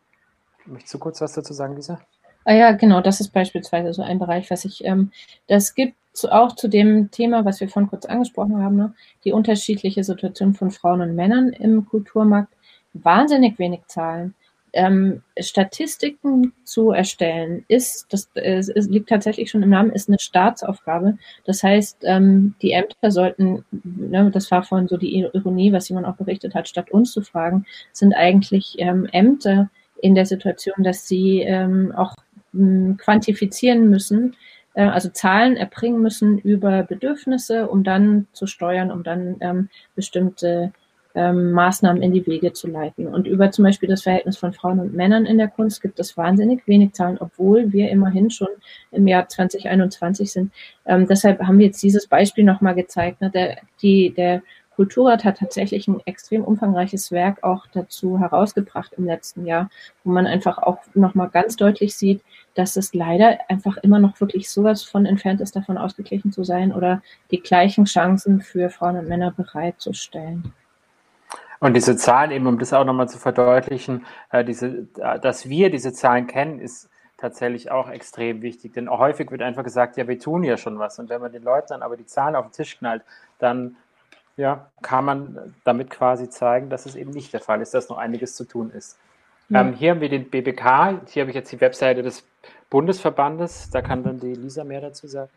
Möchtest 0.64 0.94
du 0.94 0.98
kurz 0.98 1.20
was 1.20 1.32
dazu 1.32 1.52
sagen, 1.52 1.74
Lisa? 1.76 2.01
Ah 2.44 2.54
ja, 2.54 2.72
genau, 2.72 3.00
das 3.00 3.20
ist 3.20 3.30
beispielsweise 3.32 3.92
so 3.92 4.02
ein 4.02 4.18
Bereich, 4.18 4.50
was 4.50 4.64
ich, 4.64 4.84
ähm, 4.84 5.10
das 5.46 5.74
gibt 5.74 5.94
zu, 6.12 6.32
auch 6.32 6.54
zu 6.56 6.68
dem 6.68 7.10
Thema, 7.10 7.44
was 7.44 7.60
wir 7.60 7.68
vorhin 7.68 7.90
kurz 7.90 8.06
angesprochen 8.06 8.62
haben, 8.62 8.76
ne, 8.76 8.94
die 9.24 9.32
unterschiedliche 9.32 10.04
Situation 10.04 10.54
von 10.54 10.70
Frauen 10.70 11.02
und 11.02 11.14
Männern 11.14 11.50
im 11.50 11.86
Kulturmarkt, 11.86 12.52
wahnsinnig 12.94 13.58
wenig 13.58 13.80
Zahlen. 13.86 14.34
Ähm, 14.72 15.22
Statistiken 15.38 16.52
zu 16.64 16.92
erstellen, 16.92 17.64
ist, 17.68 18.06
das 18.10 18.30
äh, 18.34 18.62
liegt 18.76 19.08
tatsächlich 19.08 19.50
schon 19.50 19.64
im 19.64 19.70
Namen, 19.70 19.90
ist 19.90 20.08
eine 20.08 20.18
Staatsaufgabe. 20.20 21.18
Das 21.44 21.62
heißt, 21.62 21.98
ähm, 22.04 22.54
die 22.62 22.72
Ämter 22.72 23.10
sollten, 23.10 23.64
ne, 23.82 24.30
das 24.30 24.50
war 24.50 24.62
vorhin 24.62 24.88
so 24.88 24.96
die 24.96 25.18
Ironie, 25.18 25.72
was 25.72 25.88
jemand 25.88 26.06
auch 26.06 26.16
berichtet 26.16 26.54
hat, 26.54 26.68
statt 26.68 26.90
uns 26.90 27.12
zu 27.12 27.20
fragen, 27.22 27.66
sind 27.92 28.14
eigentlich 28.14 28.76
ähm, 28.78 29.06
Ämter 29.12 29.70
in 30.02 30.14
der 30.14 30.26
Situation, 30.26 30.82
dass 30.84 31.06
sie 31.06 31.40
ähm, 31.40 31.92
auch 32.52 32.97
quantifizieren 32.98 33.90
müssen, 33.90 34.36
äh, 34.74 34.82
also 34.85 35.09
Zahlen 35.09 35.56
erbringen 35.56 36.01
müssen 36.01 36.39
über 36.39 36.82
Bedürfnisse, 36.82 37.68
um 37.68 37.85
dann 37.85 38.27
zu 38.32 38.47
steuern, 38.47 38.90
um 38.90 39.02
dann 39.02 39.36
ähm, 39.40 39.68
bestimmte 39.94 40.72
ähm, 41.14 41.51
Maßnahmen 41.52 42.02
in 42.02 42.12
die 42.12 42.27
Wege 42.27 42.52
zu 42.52 42.68
leiten. 42.68 43.09
Und 43.09 43.27
über 43.27 43.51
zum 43.51 43.64
Beispiel 43.64 43.89
das 43.89 44.02
Verhältnis 44.02 44.36
von 44.36 44.52
Frauen 44.52 44.78
und 44.78 44.94
Männern 44.94 45.27
in 45.27 45.39
der 45.39 45.48
Kunst 45.48 45.82
gibt 45.82 45.98
es 45.98 46.16
wahnsinnig 46.16 46.66
wenig 46.66 46.93
Zahlen, 46.93 47.18
obwohl 47.18 47.72
wir 47.72 47.90
immerhin 47.90 48.31
schon 48.31 48.48
im 48.93 49.09
Jahr 49.09 49.28
2021 49.28 50.31
sind. 50.31 50.52
Ähm, 50.86 51.06
deshalb 51.09 51.40
haben 51.40 51.59
wir 51.59 51.66
jetzt 51.66 51.82
dieses 51.82 52.06
Beispiel 52.06 52.44
nochmal 52.44 52.74
gezeigt. 52.74 53.20
Ne? 53.20 53.31
Der, 53.31 53.59
die, 53.82 54.10
der 54.10 54.43
Kulturrat 54.77 55.24
hat 55.24 55.39
tatsächlich 55.39 55.89
ein 55.89 56.01
extrem 56.06 56.43
umfangreiches 56.43 57.10
Werk 57.10 57.43
auch 57.43 57.66
dazu 57.66 58.18
herausgebracht 58.18 58.93
im 58.97 59.05
letzten 59.05 59.44
Jahr, 59.44 59.68
wo 60.05 60.10
man 60.10 60.27
einfach 60.27 60.59
auch 60.59 60.78
nochmal 60.94 61.28
ganz 61.28 61.56
deutlich 61.56 61.94
sieht, 61.97 62.22
dass 62.55 62.77
es 62.77 62.94
leider 62.94 63.39
einfach 63.48 63.77
immer 63.78 63.98
noch 63.98 64.20
wirklich 64.20 64.51
sowas 64.51 64.82
von 64.82 65.06
entfernt 65.06 65.40
ist, 65.40 65.56
davon 65.56 65.78
ausgeglichen 65.78 66.32
zu 66.32 66.44
sein 66.44 66.72
oder 66.72 67.02
die 67.31 67.40
gleichen 67.40 67.85
Chancen 67.85 68.40
für 68.40 68.70
Frauen 68.70 68.97
und 68.97 69.09
Männer 69.09 69.31
bereitzustellen. 69.31 70.52
Und 71.60 71.74
diese 71.74 71.97
Zahlen 71.97 72.31
eben, 72.31 72.47
um 72.47 72.59
das 72.59 72.72
auch 72.72 72.85
nochmal 72.85 73.09
zu 73.09 73.18
verdeutlichen, 73.18 74.06
äh, 74.31 74.44
diese, 74.44 74.86
dass 74.94 75.48
wir 75.48 75.70
diese 75.70 75.93
Zahlen 75.93 76.27
kennen, 76.27 76.59
ist 76.59 76.89
tatsächlich 77.18 77.70
auch 77.70 77.90
extrem 77.90 78.40
wichtig. 78.40 78.72
Denn 78.72 78.89
häufig 78.90 79.31
wird 79.31 79.43
einfach 79.43 79.62
gesagt, 79.62 79.98
ja, 79.98 80.09
wir 80.09 80.18
tun 80.18 80.43
ja 80.43 80.56
schon 80.56 80.78
was. 80.78 80.98
Und 80.98 81.10
wenn 81.10 81.20
man 81.20 81.32
den 81.32 81.43
Leuten 81.43 81.68
dann 81.68 81.82
aber 81.82 81.98
die 81.98 82.06
Zahlen 82.06 82.35
auf 82.35 82.47
den 82.47 82.52
Tisch 82.52 82.78
knallt, 82.78 83.02
dann 83.39 83.77
ja, 84.36 84.70
kann 84.81 85.05
man 85.05 85.55
damit 85.64 85.90
quasi 85.90 86.31
zeigen, 86.31 86.70
dass 86.70 86.86
es 86.86 86.97
eben 86.97 87.10
nicht 87.10 87.32
der 87.35 87.40
Fall 87.40 87.60
ist, 87.60 87.74
dass 87.74 87.90
noch 87.90 87.98
einiges 87.98 88.35
zu 88.35 88.44
tun 88.44 88.70
ist. 88.70 88.98
Ja. 89.51 89.60
Ähm, 89.60 89.74
hier 89.74 89.90
haben 89.90 90.01
wir 90.01 90.09
den 90.09 90.31
BBK, 90.31 91.02
hier 91.09 91.22
habe 91.22 91.31
ich 91.31 91.35
jetzt 91.35 91.52
die 91.52 91.60
Webseite 91.60 92.02
des 92.02 92.24
Bundesverbandes, 92.70 93.68
da 93.70 93.82
kann 93.82 94.02
dann 94.02 94.20
die 94.20 94.35
Lisa 94.35 94.64
mehr 94.64 94.81
dazu 94.81 95.06
sagen. 95.09 95.31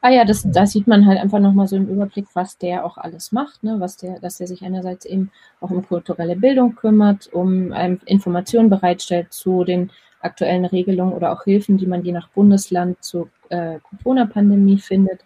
Ah 0.00 0.10
ja, 0.10 0.24
das, 0.24 0.42
da 0.46 0.66
sieht 0.66 0.86
man 0.86 1.06
halt 1.06 1.18
einfach 1.18 1.38
nochmal 1.38 1.66
so 1.66 1.76
im 1.76 1.88
Überblick, 1.88 2.26
was 2.34 2.58
der 2.58 2.84
auch 2.84 2.98
alles 2.98 3.32
macht, 3.32 3.62
ne? 3.62 3.76
was 3.78 3.96
der, 3.96 4.20
dass 4.20 4.36
der 4.36 4.46
sich 4.46 4.62
einerseits 4.62 5.06
eben 5.06 5.30
auch 5.60 5.70
um 5.70 5.86
kulturelle 5.86 6.36
Bildung 6.36 6.74
kümmert, 6.74 7.32
um 7.32 7.72
ähm, 7.72 8.00
Informationen 8.04 8.68
bereitstellt 8.68 9.32
zu 9.32 9.64
den 9.64 9.90
aktuellen 10.20 10.66
Regelungen 10.66 11.14
oder 11.14 11.32
auch 11.32 11.44
Hilfen, 11.44 11.78
die 11.78 11.86
man 11.86 12.04
je 12.04 12.12
nach 12.12 12.28
Bundesland 12.28 13.02
zur 13.02 13.30
äh, 13.48 13.78
Corona-Pandemie 13.78 14.78
findet. 14.78 15.20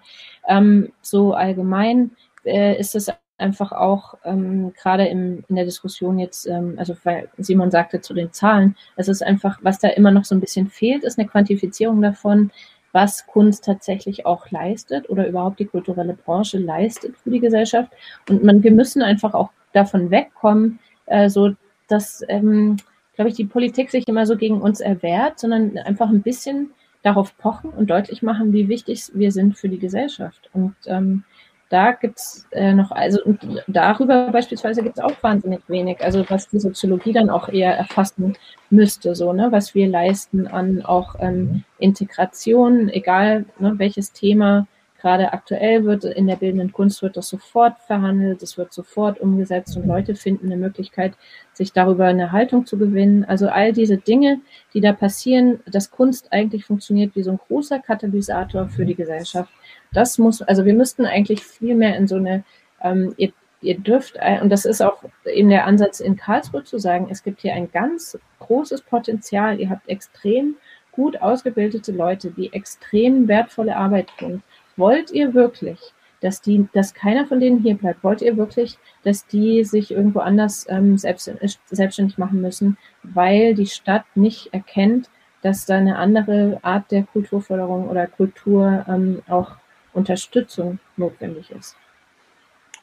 Ähm, 0.47 0.93
so 1.03 1.33
allgemein 1.33 2.13
äh, 2.45 2.79
ist 2.79 2.95
es 2.95 3.11
einfach 3.39 3.73
auch 3.73 4.15
ähm, 4.25 4.73
gerade 4.75 5.07
in 5.07 5.45
der 5.49 5.65
Diskussion 5.65 6.19
jetzt, 6.19 6.47
ähm, 6.47 6.75
also 6.77 6.97
weil 7.05 7.29
Simon 7.39 7.71
sagte 7.71 8.01
zu 8.01 8.13
den 8.15 8.33
Zahlen, 8.33 8.77
es 8.97 9.09
ist 9.09 9.23
einfach, 9.23 9.59
was 9.63 9.79
da 9.79 9.89
immer 9.89 10.11
noch 10.11 10.25
so 10.25 10.35
ein 10.35 10.41
bisschen 10.41 10.69
fehlt, 10.69 11.05
ist 11.05 11.19
eine 11.19 11.29
Quantifizierung 11.29 12.03
davon, 12.03 12.51
was 12.93 13.27
Kunst 13.27 13.65
tatsächlich 13.65 14.27
auch 14.27 14.51
leistet 14.51 15.09
oder 15.09 15.27
überhaupt 15.29 15.61
die 15.61 15.67
kulturelle 15.67 16.15
Branche 16.15 16.59
leistet 16.59 17.17
für 17.17 17.31
die 17.31 17.41
Gesellschaft. 17.41 17.93
Und 18.29 18.43
man, 18.43 18.63
wir 18.63 18.73
müssen 18.73 19.03
einfach 19.03 19.35
auch 19.35 19.51
davon 19.73 20.11
wegkommen, 20.11 20.81
äh, 21.07 21.29
so 21.29 21.55
dass, 21.87 22.25
ähm, 22.29 22.77
glaube 23.15 23.31
ich, 23.31 23.37
die 23.37 23.45
Politik 23.45 23.91
sich 23.91 24.07
immer 24.09 24.27
so 24.27 24.37
gegen 24.37 24.61
uns 24.61 24.81
erwehrt, 24.81 25.39
sondern 25.39 25.79
einfach 25.79 26.09
ein 26.09 26.23
bisschen 26.23 26.71
darauf 27.03 27.37
pochen 27.39 27.71
und 27.71 27.89
deutlich 27.91 28.23
machen, 28.23 28.53
wie 28.53 28.69
wichtig 28.69 29.11
wir 29.15 29.33
sind 29.33 29.57
für 29.57 29.69
die 29.69 29.79
Gesellschaft. 29.79 30.51
Und 30.53 30.75
ähm, 30.87 31.25
da 31.69 31.93
gibt's 31.93 32.47
äh, 32.51 32.73
noch, 32.73 32.91
also 32.91 33.23
und 33.25 33.41
darüber 33.67 34.31
beispielsweise 34.31 34.83
gibt's 34.83 35.01
auch 35.01 35.23
wahnsinnig 35.23 35.61
wenig, 35.69 36.03
also 36.03 36.25
was 36.29 36.49
die 36.49 36.61
Soziologie 36.61 37.13
dann 37.13 37.31
auch 37.31 37.49
eher 37.49 37.77
erfassen 37.77 38.37
müsste, 38.71 39.15
so, 39.15 39.33
ne, 39.33 39.53
was 39.53 39.75
wir 39.75 39.89
leisten 39.89 40.47
an 40.47 40.83
auch 40.83 41.17
ähm, 41.21 41.41
mhm. 41.41 41.65
Integration, 41.79 42.89
egal 42.89 43.45
ne, 43.59 43.75
welches 43.77 44.13
Thema 44.13 44.67
gerade 45.01 45.33
aktuell 45.33 45.85
wird, 45.85 46.05
in 46.05 46.27
der 46.27 46.37
bildenden 46.37 46.73
Kunst 46.73 47.03
wird 47.03 47.17
das 47.17 47.29
sofort 47.29 47.79
verhandelt, 47.87 48.43
es 48.43 48.59
wird 48.59 48.73
sofort 48.73 49.21
umgesetzt 49.21 49.77
und 49.77 49.87
Leute 49.87 50.15
finden 50.15 50.47
eine 50.47 50.57
Möglichkeit, 50.57 51.15
sich 51.53 51.73
darüber 51.73 52.07
eine 52.07 52.33
Haltung 52.33 52.67
zu 52.67 52.79
gewinnen. 52.79 53.25
Also 53.25 53.49
all 53.49 53.73
diese 53.73 53.97
Dinge, 53.97 54.41
die 54.75 54.81
da 54.81 54.93
passieren, 54.93 55.61
dass 55.67 55.91
Kunst 55.91 56.33
eigentlich 56.33 56.65
funktioniert 56.65 57.15
wie 57.15 57.23
so 57.23 57.31
ein 57.31 57.39
großer 57.39 57.79
Katalysator 57.79 58.69
für 58.69 58.85
die 58.85 58.95
Gesellschaft 58.95 59.51
das 59.93 60.19
muss, 60.19 60.43
also 60.43 60.65
wir 60.65 60.75
müssten 60.75 61.07
eigentlich 61.07 61.43
viel 61.43 61.75
mehr 61.75 61.97
in 61.97 62.07
so 62.07 62.17
eine, 62.17 62.45
ähm, 62.83 63.15
ihr, 63.17 63.33
ihr 63.61 63.79
dürft, 63.79 64.17
äh, 64.19 64.41
und 64.41 64.51
das 64.51 64.65
ist 64.65 64.83
auch 64.83 65.03
eben 65.25 65.49
der 65.49 65.67
Ansatz 65.67 66.01
in 66.01 66.17
Karlsruhe 66.17 66.65
zu 66.65 66.79
sagen, 66.79 67.09
es 67.11 67.23
gibt 67.23 67.41
hier 67.41 67.55
ein 67.55 67.71
ganz 67.71 68.19
großes 68.41 68.83
Potenzial, 68.83 69.61
ihr 69.61 69.71
habt 69.71 69.89
extrem 69.89 70.57
gut 70.93 71.21
ausgebildete 71.23 71.93
Leute, 71.93 72.31
die 72.31 72.53
extrem 72.53 73.29
wertvolle 73.29 73.77
Arbeit 73.77 74.09
tun. 74.19 74.43
Wollt 74.79 75.11
ihr 75.11 75.35
wirklich, 75.35 75.93
dass 76.21 76.41
die, 76.41 76.69
dass 76.73 76.95
keiner 76.95 77.27
von 77.27 77.41
denen 77.41 77.61
hier 77.61 77.77
bleibt? 77.77 78.03
Wollt 78.03 78.23
ihr 78.23 78.37
wirklich, 78.37 78.79
dass 79.03 79.27
die 79.27 79.65
sich 79.65 79.91
irgendwo 79.91 80.21
anders 80.21 80.67
ähm, 80.69 80.97
selbst, 80.97 81.31
selbstständig 81.67 82.17
machen 82.17 82.41
müssen, 82.41 82.79
weil 83.03 83.55
die 83.55 83.67
Stadt 83.67 84.05
nicht 84.15 84.55
erkennt, 84.55 85.11
dass 85.43 85.67
da 85.67 85.77
eine 85.77 85.97
andere 85.97 86.59
Art 86.63 86.91
der 86.91 87.03
Kulturförderung 87.03 87.89
oder 87.89 88.07
Kultur 88.07 88.85
ähm, 88.89 89.23
auch 89.29 89.57
Unterstützung 89.93 90.79
notwendig 90.97 91.51
ist. 91.51 91.77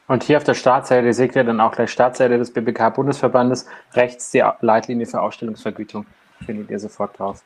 Und 0.08 0.24
hier 0.24 0.38
auf 0.38 0.44
der 0.44 0.54
Startseite 0.54 1.14
seht 1.14 1.36
ihr 1.36 1.44
dann 1.44 1.60
auch 1.60 1.72
gleich 1.72 1.90
Startseite 1.90 2.38
des 2.38 2.54
BBK-Bundesverbandes, 2.54 3.68
rechts 3.94 4.32
die 4.32 4.44
Leitlinie 4.62 5.08
für 5.08 5.20
Ausstellungsvergütung. 5.20 6.06
Findet 6.46 6.70
ihr 6.70 6.80
sofort 6.80 7.18
drauf. 7.18 7.44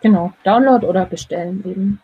Genau, 0.00 0.32
Download 0.44 0.84
oder 0.84 1.06
bestellen 1.06 1.62
eben. 1.64 2.00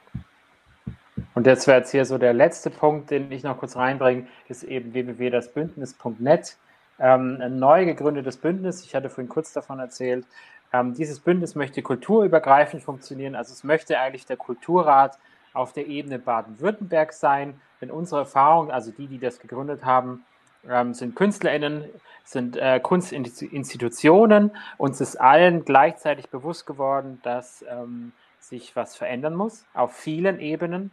Und 1.35 1.47
jetzt 1.47 1.67
wäre 1.67 1.79
jetzt 1.79 1.91
hier 1.91 2.05
so 2.05 2.19
der 2.19 2.35
letzte 2.35 2.71
Punkt, 2.71 3.11
den 3.11 3.33
ich 3.33 3.43
noch 3.43 3.59
kurz 3.59 3.77
reinbringe, 3.77 4.27
ist 4.49 4.65
eben 4.65 4.93
www.dasbündnis.net. 4.93 6.57
Ähm, 6.99 7.39
ein 7.41 7.59
neu 7.59 7.87
gegründetes 7.87 8.37
Bündnis, 8.37 8.85
ich 8.85 8.95
hatte 8.95 9.09
vorhin 9.09 9.29
kurz 9.29 9.53
davon 9.53 9.79
erzählt. 9.79 10.27
Ähm, 10.73 10.95
dieses 10.95 11.21
Bündnis 11.21 11.55
möchte 11.55 11.83
kulturübergreifend 11.83 12.83
funktionieren, 12.83 13.35
also 13.35 13.53
es 13.53 13.65
möchte 13.65 13.99
eigentlich 13.99 14.27
der 14.27 14.37
Kulturrat 14.37 15.19
auf 15.55 15.73
der 15.73 15.87
Ebene 15.87 16.19
Baden-Württemberg 16.19 17.13
sein. 17.13 17.61
Denn 17.81 17.91
unsere 17.91 18.21
Erfahrung, 18.21 18.71
also 18.71 18.91
die, 18.91 19.07
die 19.07 19.19
das 19.19 19.41
gegründet 19.41 19.85
haben, 19.85 20.25
ähm, 20.69 20.95
sind 20.95 21.17
KünstlerInnen, 21.17 21.85
sind 22.25 22.57
äh, 22.57 22.79
Kunstinstitutionen. 22.81 24.53
Uns 24.79 25.01
ist 25.01 25.17
allen 25.17 25.65
gleichzeitig 25.65 26.29
bewusst 26.29 26.67
geworden, 26.67 27.21
dass 27.23 27.65
ähm, 27.69 28.13
sich 28.39 28.77
was 28.77 28.97
verändern 28.97 29.35
muss 29.35 29.65
auf 29.75 29.95
vielen 29.95 30.39
Ebenen. 30.41 30.91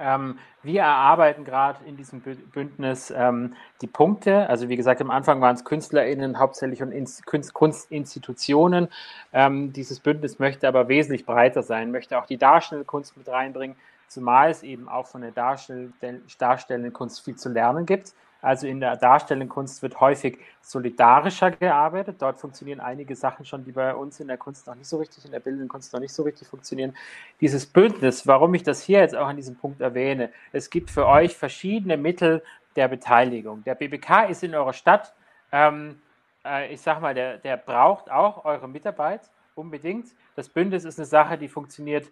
Ähm, 0.00 0.38
wir 0.62 0.82
erarbeiten 0.82 1.44
gerade 1.44 1.84
in 1.84 1.96
diesem 1.96 2.20
Bündnis 2.20 3.12
ähm, 3.16 3.54
die 3.80 3.86
Punkte. 3.86 4.48
Also 4.48 4.68
wie 4.68 4.76
gesagt, 4.76 5.00
am 5.00 5.10
Anfang 5.10 5.40
waren 5.40 5.54
es 5.56 5.64
KünstlerInnen 5.64 6.38
hauptsächlich 6.38 6.82
und 6.82 6.92
Inst 6.92 7.26
Kunst 7.26 7.52
Kunstinstitutionen. 7.54 8.88
Ähm, 9.32 9.72
dieses 9.72 10.00
Bündnis 10.00 10.38
möchte 10.38 10.68
aber 10.68 10.88
wesentlich 10.88 11.26
breiter 11.26 11.62
sein, 11.62 11.90
möchte 11.90 12.18
auch 12.18 12.26
die 12.26 12.38
darstellende 12.38 12.86
Kunst 12.86 13.16
mit 13.16 13.28
reinbringen, 13.28 13.76
zumal 14.08 14.50
es 14.50 14.62
eben 14.62 14.88
auch 14.88 15.06
von 15.06 15.22
der 15.22 15.32
darstellenden 15.32 16.92
Kunst 16.92 17.24
viel 17.24 17.36
zu 17.36 17.48
lernen 17.48 17.86
gibt. 17.86 18.14
Also 18.42 18.66
in 18.66 18.80
der 18.80 18.96
darstellenden 18.96 19.48
Kunst 19.48 19.82
wird 19.82 20.00
häufig 20.00 20.38
solidarischer 20.60 21.52
gearbeitet. 21.52 22.16
Dort 22.20 22.40
funktionieren 22.40 22.80
einige 22.80 23.14
Sachen 23.14 23.46
schon, 23.46 23.64
die 23.64 23.70
bei 23.70 23.94
uns 23.94 24.18
in 24.18 24.26
der 24.26 24.36
Kunst 24.36 24.66
noch 24.66 24.74
nicht 24.74 24.88
so 24.88 24.98
richtig, 24.98 25.24
in 25.24 25.30
der 25.30 25.40
bildenden 25.40 25.68
Kunst 25.68 25.92
noch 25.92 26.00
nicht 26.00 26.12
so 26.12 26.24
richtig 26.24 26.48
funktionieren. 26.48 26.94
Dieses 27.40 27.64
Bündnis, 27.66 28.26
warum 28.26 28.52
ich 28.54 28.64
das 28.64 28.82
hier 28.82 28.98
jetzt 28.98 29.16
auch 29.16 29.28
an 29.28 29.36
diesem 29.36 29.54
Punkt 29.54 29.80
erwähne, 29.80 30.30
es 30.52 30.70
gibt 30.70 30.90
für 30.90 31.06
euch 31.06 31.36
verschiedene 31.36 31.96
Mittel 31.96 32.42
der 32.74 32.88
Beteiligung. 32.88 33.62
Der 33.64 33.76
BBK 33.76 34.28
ist 34.28 34.42
in 34.42 34.54
eurer 34.54 34.72
Stadt. 34.72 35.14
Ähm, 35.52 36.02
äh, 36.44 36.72
ich 36.72 36.80
sag 36.80 37.00
mal, 37.00 37.14
der, 37.14 37.38
der 37.38 37.56
braucht 37.56 38.10
auch 38.10 38.44
eure 38.44 38.68
Mitarbeit 38.68 39.20
unbedingt. 39.54 40.08
Das 40.34 40.48
Bündnis 40.48 40.84
ist 40.84 40.98
eine 40.98 41.06
Sache, 41.06 41.38
die 41.38 41.48
funktioniert 41.48 42.08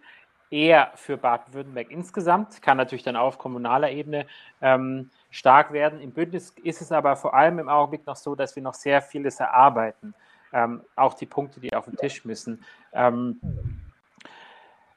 eher 0.51 0.90
für 0.97 1.16
Baden-Württemberg 1.16 1.90
insgesamt, 1.90 2.60
kann 2.60 2.77
natürlich 2.77 3.05
dann 3.05 3.16
auf 3.16 3.39
kommunaler 3.39 3.90
Ebene 3.90 4.27
ähm, 4.60 5.10
stark 5.31 5.72
werden. 5.72 6.01
Im 6.01 6.10
Bündnis 6.10 6.55
ist 6.62 6.81
es 6.81 6.90
aber 6.93 7.16
vor 7.16 7.35
allem 7.35 7.59
im 7.60 7.68
Augenblick 7.68 8.06
noch 8.06 8.16
so, 8.16 8.35
dass 8.35 8.56
wir 8.56 8.62
noch 8.62 8.74
sehr 8.74 9.01
vieles 9.01 9.39
erarbeiten. 9.39 10.14
Ähm, 10.52 10.82
auch 10.97 11.14
die 11.14 11.27
Punkte, 11.27 11.60
die 11.60 11.72
auf 11.74 11.85
den 11.85 11.97
Tisch 11.97 12.24
müssen. 12.24 12.64
Ähm, 12.93 13.40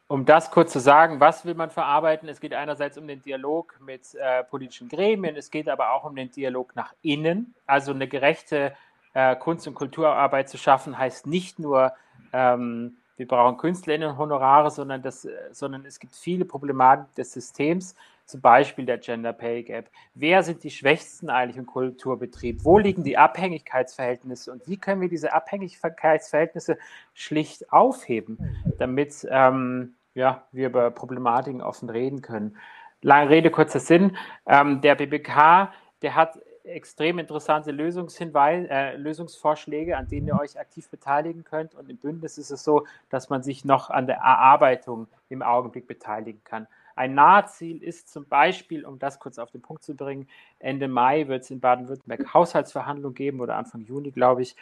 um 0.07 0.25
das 0.25 0.51
kurz 0.51 0.71
zu 0.71 0.79
sagen, 0.79 1.19
was 1.19 1.45
will 1.45 1.53
man 1.53 1.69
verarbeiten? 1.69 2.27
Es 2.27 2.39
geht 2.39 2.53
einerseits 2.53 2.97
um 2.97 3.07
den 3.07 3.21
Dialog 3.21 3.79
mit 3.79 4.15
äh, 4.15 4.43
politischen 4.43 4.89
Gremien, 4.89 5.35
es 5.35 5.49
geht 5.49 5.69
aber 5.69 5.91
auch 5.93 6.03
um 6.03 6.15
den 6.15 6.31
Dialog 6.31 6.75
nach 6.75 6.93
innen. 7.01 7.53
Also 7.67 7.93
eine 7.93 8.07
gerechte 8.07 8.75
äh, 9.13 9.35
Kunst- 9.35 9.67
und 9.67 9.75
Kulturarbeit 9.75 10.49
zu 10.49 10.57
schaffen, 10.57 10.97
heißt 10.97 11.27
nicht 11.27 11.59
nur, 11.59 11.93
ähm, 12.31 12.97
wir 13.17 13.27
brauchen 13.27 13.57
KünstlerInnen-Honorare, 13.57 14.71
sondern, 14.71 15.01
das, 15.01 15.25
äh, 15.25 15.31
sondern 15.51 15.85
es 15.85 15.99
gibt 15.99 16.15
viele 16.15 16.45
Problematik 16.45 17.13
des 17.15 17.33
Systems, 17.33 17.95
zum 18.25 18.41
Beispiel 18.41 18.85
der 18.85 18.97
Gender 18.97 19.33
Pay 19.33 19.63
Gap. 19.63 19.89
Wer 20.15 20.43
sind 20.43 20.63
die 20.63 20.71
Schwächsten 20.71 21.29
eigentlich 21.29 21.57
im 21.57 21.65
Kulturbetrieb? 21.65 22.63
Wo 22.63 22.77
liegen 22.77 23.03
die 23.03 23.17
Abhängigkeitsverhältnisse 23.17 24.51
und 24.51 24.67
wie 24.67 24.77
können 24.77 25.01
wir 25.01 25.09
diese 25.09 25.33
Abhängigkeitsverhältnisse 25.33 26.77
schlicht 27.13 27.71
aufheben, 27.71 28.37
damit 28.79 29.27
ähm, 29.29 29.95
ja, 30.15 30.43
wir 30.51 30.67
über 30.67 30.89
Problematiken 30.91 31.61
offen 31.61 31.89
reden 31.89 32.21
können? 32.21 32.57
Lange 33.01 33.29
Rede, 33.29 33.51
kurzer 33.51 33.81
Sinn. 33.81 34.15
Ähm, 34.47 34.79
der 34.79 34.95
BBK, 34.95 35.73
der 36.01 36.15
hat 36.15 36.39
extrem 36.63 37.19
interessante 37.19 37.71
Lösungshinweise, 37.71 38.69
äh, 38.69 38.95
Lösungsvorschläge, 38.95 39.97
an 39.97 40.07
denen 40.07 40.27
ihr 40.27 40.39
euch 40.39 40.59
aktiv 40.59 40.89
beteiligen 40.89 41.43
könnt. 41.43 41.75
Und 41.75 41.89
im 41.89 41.97
Bündnis 41.97 42.37
ist 42.37 42.51
es 42.51 42.63
so, 42.63 42.85
dass 43.09 43.29
man 43.29 43.43
sich 43.43 43.65
noch 43.65 43.89
an 43.89 44.07
der 44.07 44.17
Erarbeitung 44.17 45.07
im 45.29 45.41
Augenblick 45.41 45.87
beteiligen 45.87 46.41
kann. 46.43 46.67
Ein 46.95 47.15
Nahziel 47.15 47.81
ist 47.81 48.11
zum 48.11 48.25
Beispiel, 48.25 48.85
um 48.85 48.99
das 48.99 49.19
kurz 49.19 49.39
auf 49.39 49.51
den 49.51 49.61
Punkt 49.61 49.83
zu 49.83 49.95
bringen, 49.95 50.27
Ende 50.59 50.87
Mai 50.87 51.27
wird 51.27 51.43
es 51.43 51.51
in 51.51 51.59
Baden-Württemberg 51.59 52.33
Haushaltsverhandlungen 52.33 53.15
geben 53.15 53.41
oder 53.41 53.55
Anfang 53.55 53.81
Juni, 53.81 54.11
glaube 54.11 54.43
ich. 54.43 54.55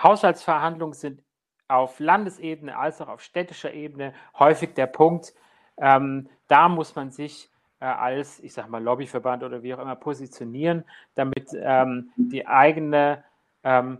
Haushaltsverhandlungen 0.00 0.94
sind 0.94 1.20
auf 1.68 1.98
Landesebene 1.98 2.76
als 2.76 3.00
auch 3.00 3.08
auf 3.08 3.20
städtischer 3.20 3.72
Ebene 3.72 4.14
häufig 4.38 4.74
der 4.74 4.86
Punkt, 4.86 5.34
ähm, 5.78 6.28
da 6.48 6.68
muss 6.68 6.94
man 6.94 7.10
sich 7.10 7.48
als, 7.82 8.40
ich 8.40 8.52
sage 8.52 8.70
mal, 8.70 8.82
Lobbyverband 8.82 9.42
oder 9.42 9.62
wie 9.62 9.74
auch 9.74 9.78
immer 9.78 9.96
positionieren, 9.96 10.84
damit 11.14 11.50
ähm, 11.54 12.10
die 12.16 12.46
eigene, 12.46 13.24
ähm, 13.64 13.98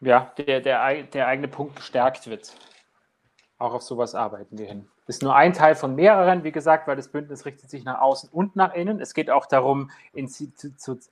ja, 0.00 0.32
der, 0.38 0.60
der, 0.60 1.02
der 1.04 1.26
eigene 1.26 1.48
Punkt 1.48 1.76
gestärkt 1.76 2.28
wird. 2.28 2.54
Auch 3.58 3.74
auf 3.74 3.82
sowas 3.82 4.14
arbeiten 4.14 4.58
wir 4.58 4.66
hin 4.66 4.88
ist 5.08 5.22
nur 5.22 5.34
ein 5.34 5.54
Teil 5.54 5.74
von 5.74 5.94
mehreren, 5.94 6.44
wie 6.44 6.52
gesagt, 6.52 6.86
weil 6.86 6.96
das 6.96 7.08
Bündnis 7.08 7.46
richtet 7.46 7.70
sich 7.70 7.82
nach 7.82 7.98
außen 8.00 8.28
und 8.30 8.56
nach 8.56 8.74
innen. 8.74 9.00
Es 9.00 9.14
geht 9.14 9.30
auch 9.30 9.46
darum, 9.46 9.90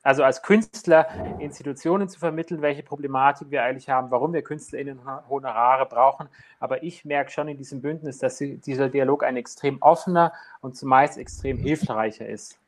also 0.02 0.22
als 0.22 0.42
Künstler 0.42 1.08
Institutionen 1.38 2.08
zu 2.10 2.18
vermitteln, 2.18 2.60
welche 2.60 2.82
Problematik 2.82 3.50
wir 3.50 3.62
eigentlich 3.62 3.88
haben, 3.88 4.10
warum 4.10 4.34
wir 4.34 4.42
KünstlerInnen 4.42 5.00
Honorare 5.30 5.86
brauchen. 5.86 6.28
Aber 6.60 6.82
ich 6.82 7.06
merke 7.06 7.30
schon 7.30 7.48
in 7.48 7.56
diesem 7.56 7.80
Bündnis, 7.80 8.18
dass 8.18 8.36
dieser 8.36 8.90
Dialog 8.90 9.24
ein 9.24 9.38
extrem 9.38 9.80
offener 9.80 10.32
und 10.60 10.76
zumeist 10.76 11.16
extrem 11.16 11.56
hilfreicher 11.56 12.28
ist. 12.28 12.58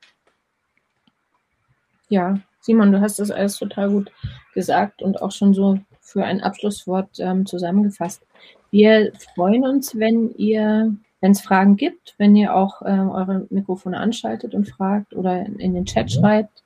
Ja, 2.09 2.39
Simon, 2.61 2.91
du 2.91 3.03
hast 3.03 3.19
das 3.19 3.31
alles 3.31 3.59
total 3.59 3.91
gut 3.91 4.11
gesagt 4.55 5.03
und 5.03 5.21
auch 5.21 5.31
schon 5.31 5.53
so 5.53 5.79
für 6.01 6.25
ein 6.25 6.41
Abschlusswort 6.41 7.11
ähm, 7.19 7.45
zusammengefasst. 7.45 8.25
Wir 8.71 9.13
freuen 9.35 9.65
uns, 9.65 9.99
wenn 9.99 10.35
ihr 10.37 10.97
wenn 11.21 11.33
es 11.33 11.41
Fragen 11.41 11.77
gibt, 11.77 12.15
wenn 12.19 12.37
ihr 12.37 12.55
auch 12.55 12.83
ähm, 12.85 13.11
eure 13.11 13.47
Mikrofone 13.51 13.99
anschaltet 13.99 14.55
und 14.55 14.69
fragt 14.69 15.15
oder 15.15 15.45
in, 15.45 15.59
in 15.59 15.75
den 15.75 15.85
Chat 15.85 16.07
mhm. 16.07 16.11
schreibt, 16.11 16.63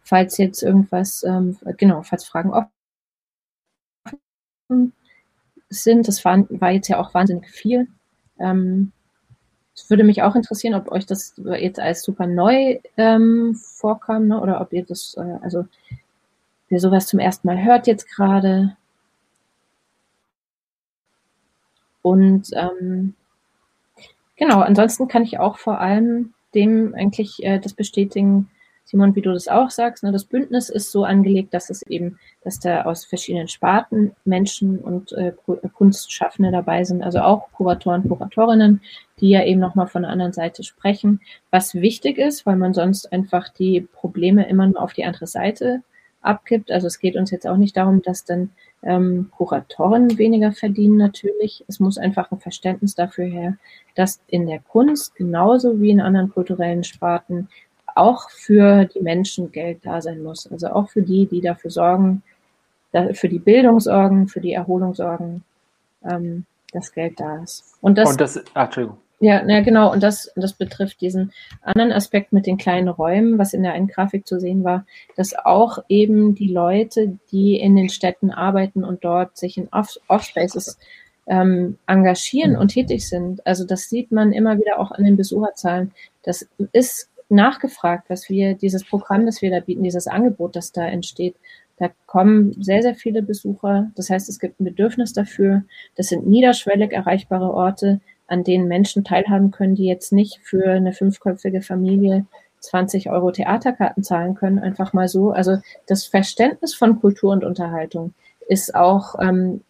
falls 0.00 0.38
jetzt 0.38 0.62
irgendwas, 0.62 1.24
ähm, 1.24 1.56
genau, 1.76 2.02
falls 2.02 2.24
Fragen 2.24 2.52
offen 2.52 2.70
sind, 5.68 6.06
das 6.06 6.24
war, 6.24 6.46
war 6.50 6.70
jetzt 6.70 6.88
ja 6.88 7.00
auch 7.00 7.14
wahnsinnig 7.14 7.48
viel. 7.50 7.88
Ähm, 8.38 8.92
es 9.74 9.90
würde 9.90 10.04
mich 10.04 10.22
auch 10.22 10.36
interessieren, 10.36 10.74
ob 10.74 10.90
euch 10.90 11.04
das 11.04 11.34
jetzt 11.36 11.80
als 11.80 12.02
super 12.02 12.26
neu 12.26 12.78
ähm, 12.96 13.54
vorkam, 13.56 14.28
ne? 14.28 14.40
oder 14.40 14.60
ob 14.60 14.72
ihr 14.72 14.84
das, 14.84 15.16
äh, 15.18 15.38
also 15.42 15.66
ihr 16.68 16.80
sowas 16.80 17.08
zum 17.08 17.18
ersten 17.18 17.48
Mal 17.48 17.62
hört 17.62 17.86
jetzt 17.86 18.08
gerade. 18.08 18.76
Und 22.06 22.50
ähm, 22.52 23.14
Genau, 24.36 24.60
ansonsten 24.60 25.08
kann 25.08 25.24
ich 25.24 25.38
auch 25.38 25.56
vor 25.58 25.80
allem 25.80 26.34
dem 26.54 26.94
eigentlich 26.94 27.42
äh, 27.42 27.58
das 27.58 27.72
bestätigen, 27.72 28.50
Simon, 28.84 29.16
wie 29.16 29.22
du 29.22 29.32
das 29.32 29.48
auch 29.48 29.70
sagst. 29.70 30.04
Ne, 30.04 30.12
das 30.12 30.24
Bündnis 30.24 30.68
ist 30.68 30.92
so 30.92 31.04
angelegt, 31.04 31.54
dass 31.54 31.70
es 31.70 31.82
eben, 31.82 32.18
dass 32.44 32.60
da 32.60 32.82
aus 32.82 33.04
verschiedenen 33.04 33.48
Sparten 33.48 34.14
Menschen 34.24 34.78
und 34.78 35.12
äh, 35.12 35.32
Kunstschaffende 35.72 36.52
dabei 36.52 36.84
sind, 36.84 37.02
also 37.02 37.20
auch 37.20 37.50
Kuratoren, 37.52 38.06
Kuratorinnen, 38.06 38.82
die 39.20 39.30
ja 39.30 39.42
eben 39.42 39.58
nochmal 39.58 39.88
von 39.88 40.02
der 40.02 40.12
anderen 40.12 40.34
Seite 40.34 40.62
sprechen, 40.62 41.20
was 41.50 41.74
wichtig 41.74 42.18
ist, 42.18 42.46
weil 42.46 42.56
man 42.56 42.74
sonst 42.74 43.12
einfach 43.12 43.48
die 43.48 43.80
Probleme 43.80 44.48
immer 44.48 44.66
nur 44.66 44.82
auf 44.82 44.92
die 44.92 45.04
andere 45.04 45.26
Seite 45.26 45.82
abgibt. 46.20 46.70
Also 46.70 46.86
es 46.86 47.00
geht 47.00 47.16
uns 47.16 47.30
jetzt 47.30 47.48
auch 47.48 47.56
nicht 47.56 47.76
darum, 47.76 48.02
dass 48.02 48.24
dann 48.24 48.50
ähm, 48.82 49.30
Kuratoren 49.36 50.18
weniger 50.18 50.52
verdienen 50.52 50.96
natürlich. 50.96 51.64
Es 51.68 51.80
muss 51.80 51.98
einfach 51.98 52.30
ein 52.30 52.38
Verständnis 52.38 52.94
dafür 52.94 53.24
her, 53.24 53.56
dass 53.94 54.20
in 54.28 54.46
der 54.46 54.60
Kunst 54.60 55.14
genauso 55.16 55.80
wie 55.80 55.90
in 55.90 56.00
anderen 56.00 56.30
kulturellen 56.30 56.84
Sparten 56.84 57.48
auch 57.94 58.30
für 58.30 58.84
die 58.84 59.00
Menschen 59.00 59.50
Geld 59.50 59.80
da 59.84 60.00
sein 60.00 60.22
muss. 60.22 60.50
Also 60.50 60.68
auch 60.68 60.90
für 60.90 61.02
die, 61.02 61.26
die 61.26 61.40
dafür 61.40 61.70
sorgen, 61.70 62.22
für 63.12 63.28
die 63.28 63.38
Bildung 63.38 63.80
sorgen, 63.80 64.28
für 64.28 64.40
die 64.40 64.52
Erholung 64.52 64.94
sorgen, 64.94 65.42
ähm, 66.04 66.44
dass 66.72 66.92
Geld 66.92 67.18
da 67.18 67.42
ist. 67.42 67.74
Und 67.80 67.98
das, 67.98 68.10
Und 68.10 68.20
das 68.20 68.42
ach, 68.54 68.66
Entschuldigung. 68.66 68.98
Ja, 69.18 69.48
ja, 69.48 69.60
genau. 69.60 69.92
Und 69.92 70.02
das, 70.02 70.30
das 70.36 70.52
betrifft 70.52 71.00
diesen 71.00 71.32
anderen 71.62 71.90
Aspekt 71.90 72.34
mit 72.34 72.46
den 72.46 72.58
kleinen 72.58 72.88
Räumen, 72.88 73.38
was 73.38 73.54
in 73.54 73.62
der 73.62 73.72
einen 73.72 73.86
Grafik 73.86 74.26
zu 74.26 74.38
sehen 74.38 74.62
war, 74.62 74.84
dass 75.16 75.34
auch 75.34 75.78
eben 75.88 76.34
die 76.34 76.48
Leute, 76.48 77.18
die 77.32 77.58
in 77.58 77.76
den 77.76 77.88
Städten 77.88 78.30
arbeiten 78.30 78.84
und 78.84 79.04
dort 79.04 79.38
sich 79.38 79.56
in 79.56 79.70
Offspaces 79.72 80.78
ähm, 81.26 81.78
engagieren 81.86 82.56
und 82.56 82.68
tätig 82.68 83.08
sind. 83.08 83.46
Also 83.46 83.64
das 83.64 83.88
sieht 83.88 84.12
man 84.12 84.32
immer 84.32 84.58
wieder 84.58 84.78
auch 84.78 84.90
an 84.90 85.04
den 85.04 85.16
Besucherzahlen. 85.16 85.92
Das 86.22 86.46
ist 86.72 87.08
nachgefragt, 87.30 88.10
was 88.10 88.28
wir, 88.28 88.54
dieses 88.54 88.84
Programm, 88.84 89.24
das 89.24 89.40
wir 89.40 89.50
da 89.50 89.60
bieten, 89.60 89.82
dieses 89.82 90.06
Angebot, 90.06 90.56
das 90.56 90.72
da 90.72 90.86
entsteht. 90.86 91.36
Da 91.78 91.90
kommen 92.06 92.54
sehr, 92.62 92.82
sehr 92.82 92.94
viele 92.94 93.22
Besucher. 93.22 93.90
Das 93.96 94.10
heißt, 94.10 94.28
es 94.28 94.38
gibt 94.38 94.60
ein 94.60 94.64
Bedürfnis 94.64 95.12
dafür. 95.12 95.64
Das 95.96 96.08
sind 96.08 96.26
niederschwellig 96.26 96.92
erreichbare 96.92 97.52
Orte 97.52 98.00
an 98.26 98.44
denen 98.44 98.68
Menschen 98.68 99.04
teilhaben 99.04 99.50
können, 99.50 99.74
die 99.74 99.86
jetzt 99.86 100.12
nicht 100.12 100.40
für 100.42 100.70
eine 100.70 100.92
fünfköpfige 100.92 101.62
Familie 101.62 102.26
20 102.60 103.10
Euro 103.10 103.30
Theaterkarten 103.30 104.02
zahlen 104.02 104.34
können, 104.34 104.58
einfach 104.58 104.92
mal 104.92 105.08
so. 105.08 105.30
Also 105.30 105.58
das 105.86 106.04
Verständnis 106.04 106.74
von 106.74 107.00
Kultur 107.00 107.32
und 107.32 107.44
Unterhaltung 107.44 108.14
ist 108.48 108.74
auch, 108.74 109.16
ähm, 109.20 109.62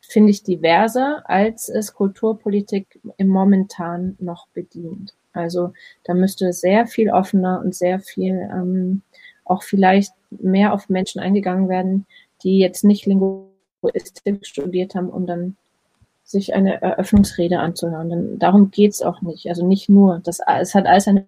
finde 0.00 0.30
ich, 0.30 0.42
diverser, 0.42 1.22
als 1.24 1.68
es 1.68 1.94
Kulturpolitik 1.94 3.00
im 3.16 3.28
Momentan 3.28 4.16
noch 4.20 4.46
bedient. 4.48 5.14
Also 5.32 5.72
da 6.04 6.14
müsste 6.14 6.52
sehr 6.52 6.86
viel 6.86 7.10
offener 7.10 7.60
und 7.64 7.74
sehr 7.74 8.00
viel 8.00 8.48
ähm, 8.52 9.02
auch 9.44 9.62
vielleicht 9.62 10.12
mehr 10.30 10.72
auf 10.72 10.88
Menschen 10.88 11.20
eingegangen 11.20 11.68
werden, 11.68 12.06
die 12.42 12.58
jetzt 12.58 12.84
nicht 12.84 13.06
Linguistik 13.06 14.44
studiert 14.46 14.94
haben, 14.94 15.08
um 15.08 15.26
dann 15.26 15.56
sich 16.26 16.54
eine 16.54 16.82
Eröffnungsrede 16.82 17.60
anzuhören. 17.60 18.10
Denn 18.10 18.38
darum 18.38 18.70
geht's 18.70 19.00
auch 19.00 19.22
nicht. 19.22 19.48
Also 19.48 19.66
nicht 19.66 19.88
nur. 19.88 20.20
Das, 20.24 20.40
es 20.60 20.74
hat 20.74 20.86
alles 20.86 21.06
eine 21.06 21.26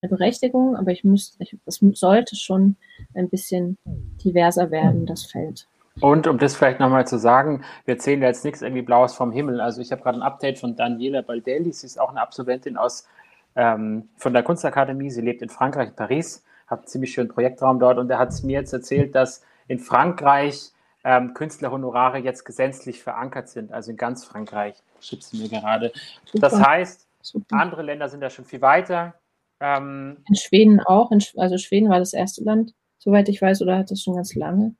Berechtigung, 0.00 0.76
aber 0.76 0.92
ich 0.92 1.02
müsste, 1.02 1.44
es 1.66 1.80
sollte 1.94 2.36
schon 2.36 2.76
ein 3.14 3.28
bisschen 3.28 3.76
diverser 4.24 4.70
werden, 4.70 5.06
das 5.06 5.24
Feld. 5.24 5.66
Und 6.00 6.28
um 6.28 6.38
das 6.38 6.54
vielleicht 6.54 6.78
nochmal 6.78 7.08
zu 7.08 7.18
sagen, 7.18 7.64
wir 7.84 7.98
zählen 7.98 8.22
jetzt 8.22 8.44
nichts 8.44 8.62
irgendwie 8.62 8.82
Blaues 8.82 9.14
vom 9.14 9.32
Himmel. 9.32 9.60
Also 9.60 9.80
ich 9.80 9.90
habe 9.90 10.02
gerade 10.02 10.18
ein 10.18 10.22
Update 10.22 10.60
von 10.60 10.76
Daniela 10.76 11.22
Baldelli, 11.22 11.72
sie 11.72 11.86
ist 11.86 11.98
auch 11.98 12.10
eine 12.10 12.20
Absolventin 12.20 12.76
aus 12.76 13.08
ähm, 13.56 14.08
von 14.16 14.32
der 14.32 14.44
Kunstakademie, 14.44 15.10
sie 15.10 15.20
lebt 15.20 15.42
in 15.42 15.48
Frankreich, 15.48 15.96
Paris, 15.96 16.44
hat 16.68 16.80
einen 16.80 16.86
ziemlich 16.86 17.12
schönen 17.12 17.28
Projektraum 17.28 17.80
dort 17.80 17.98
und 17.98 18.08
er 18.08 18.20
hat 18.20 18.40
mir 18.44 18.52
jetzt 18.52 18.72
erzählt, 18.72 19.16
dass 19.16 19.42
in 19.66 19.80
Frankreich 19.80 20.70
ähm, 21.08 21.32
Künstlerhonorare 21.32 22.18
jetzt 22.18 22.44
gesetzlich 22.44 23.02
verankert 23.02 23.48
sind, 23.48 23.72
also 23.72 23.92
in 23.92 23.96
ganz 23.96 24.26
Frankreich, 24.26 24.74
schreibt 25.00 25.22
sie 25.22 25.38
mir 25.38 25.48
gerade. 25.48 25.90
Super. 26.26 26.50
Das 26.50 26.60
heißt, 26.60 27.08
Super. 27.22 27.56
andere 27.56 27.82
Länder 27.82 28.10
sind 28.10 28.20
da 28.20 28.28
schon 28.28 28.44
viel 28.44 28.60
weiter. 28.60 29.14
Ähm, 29.58 30.18
in 30.28 30.34
Schweden 30.34 30.80
auch, 30.80 31.10
in, 31.10 31.24
also 31.38 31.56
Schweden 31.56 31.88
war 31.88 31.98
das 31.98 32.12
erste 32.12 32.44
Land, 32.44 32.74
soweit 32.98 33.30
ich 33.30 33.40
weiß, 33.40 33.62
oder 33.62 33.78
hat 33.78 33.90
das 33.90 34.02
schon 34.02 34.16
ganz 34.16 34.34
lange? 34.34 34.76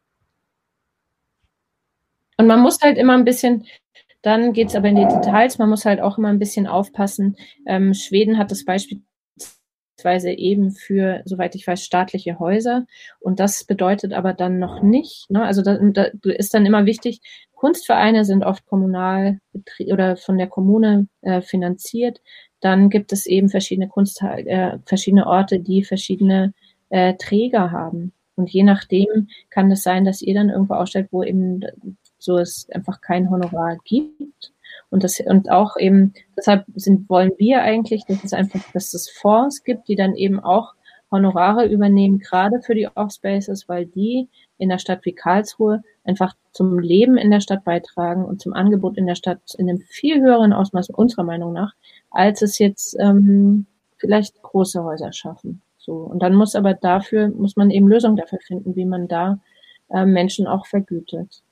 Und 2.37 2.47
man 2.47 2.61
muss 2.61 2.79
halt 2.83 2.99
immer 2.99 3.15
ein 3.15 3.25
bisschen, 3.25 3.67
dann 4.21 4.53
geht 4.53 4.69
es 4.69 4.77
aber 4.77 4.89
in 4.89 4.97
die 4.97 5.09
Details, 5.09 5.57
man 5.57 5.71
muss 5.71 5.87
halt 5.87 6.03
auch 6.03 6.19
immer 6.19 6.29
ein 6.29 6.39
bisschen 6.39 6.67
aufpassen. 6.67 7.39
Ähm, 7.65 7.95
Schweden 7.95 8.37
hat 8.37 8.51
das 8.51 8.67
beispielsweise 8.67 9.08
eben 10.05 10.71
für, 10.71 11.23
soweit 11.25 11.55
ich 11.55 11.67
weiß, 11.67 11.85
staatliche 11.85 12.39
Häuser. 12.39 12.87
Und 13.21 13.41
das 13.41 13.65
bedeutet 13.65 14.13
aber 14.13 14.33
dann 14.33 14.59
noch 14.59 14.83
nicht, 14.83 15.31
ne? 15.31 15.45
also 15.45 15.63
da, 15.63 15.79
da 15.81 16.11
ist 16.23 16.55
dann 16.55 16.67
immer 16.67 16.87
wichtig, 16.87 17.21
Kunstvereine 17.55 18.25
sind 18.25 18.45
oft 18.45 18.67
kommunal 18.67 19.41
oder 19.91 20.17
von 20.17 20.39
der 20.39 20.47
Kommune 20.47 21.09
äh, 21.23 21.41
finanziert. 21.41 22.21
Dann 22.61 22.89
gibt 22.89 23.13
es 23.13 23.27
eben 23.27 23.49
verschiedene 23.49 23.89
Kunst, 23.89 24.23
äh, 24.23 24.79
verschiedene 24.85 25.27
Orte, 25.27 25.59
die 25.59 25.83
verschiedene 25.83 26.55
äh, 26.91 27.15
Träger 27.15 27.73
haben. 27.73 28.13
Und 28.37 28.51
je 28.51 28.63
nachdem 28.63 29.29
kann 29.51 29.71
es 29.73 29.83
sein, 29.83 30.05
dass 30.05 30.23
ihr 30.23 30.35
dann 30.35 30.51
irgendwo 30.51 30.75
ausstellt, 30.75 31.09
wo 31.11 31.25
eben 31.25 31.65
so 32.19 32.39
es 32.39 32.69
einfach 32.71 33.01
kein 33.01 33.31
Honorar 33.31 33.79
gibt. 33.85 34.53
Und 34.91 35.05
das, 35.05 35.21
und 35.21 35.51
auch 35.51 35.77
eben, 35.77 36.15
deshalb 36.37 36.65
sind, 36.75 37.09
wollen 37.11 37.33
wir 37.37 37.63
eigentlich, 37.63 38.05
dass 38.07 38.25
es 38.25 38.33
einfach, 38.33 38.61
dass 38.73 38.95
es 38.95 39.11
Fonds 39.11 39.63
gibt, 39.65 39.89
die 39.89 39.97
dann 39.97 40.15
eben 40.15 40.41
auch 40.41 40.75
Honorare 41.11 41.67
übernehmen, 41.67 42.19
gerade 42.19 42.61
für 42.61 42.75
die 42.75 42.89
Offspaces, 42.95 43.69
weil 43.69 43.87
die 43.87 44.29
in 44.59 44.69
der 44.69 44.79
Stadt 44.79 45.05
wie 45.05 45.15
Karlsruhe 45.15 45.83
einfach 46.05 46.35
zum 46.53 46.79
Leben 46.79 47.17
in 47.17 47.31
der 47.31 47.41
Stadt 47.41 47.65
beitragen 47.65 48.25
und 48.25 48.41
zum 48.41 48.53
Angebot 48.53 48.99
in 48.99 49.07
der 49.07 49.15
Stadt 49.15 49.41
in 49.57 49.69
einem 49.69 49.81
viel 49.81 50.21
höheren 50.21 50.53
Ausmaß 50.53 50.91
unserer 50.91 51.25
Meinung 51.25 51.53
nach, 51.53 51.75
als 52.11 52.43
es 52.43 52.59
jetzt 52.59 52.97
ähm, 52.99 53.67
vielleicht 53.97 54.43
große 54.43 54.83
Häuser 54.83 55.13
schaffen. 55.13 55.63
So 55.79 55.95
und 55.95 56.23
dann 56.23 56.35
muss 56.35 56.55
aber 56.55 56.75
dafür 56.75 57.29
muss 57.29 57.57
man 57.57 57.71
eben 57.71 57.89
Lösungen 57.89 58.17
dafür 58.17 58.41
finden, 58.41 58.77
wie 58.77 58.85
man 58.85 59.09
da 59.09 59.39
äh, 59.91 60.05
Menschen 60.05 60.47
auch 60.47 60.67
vergütet. 60.67 61.43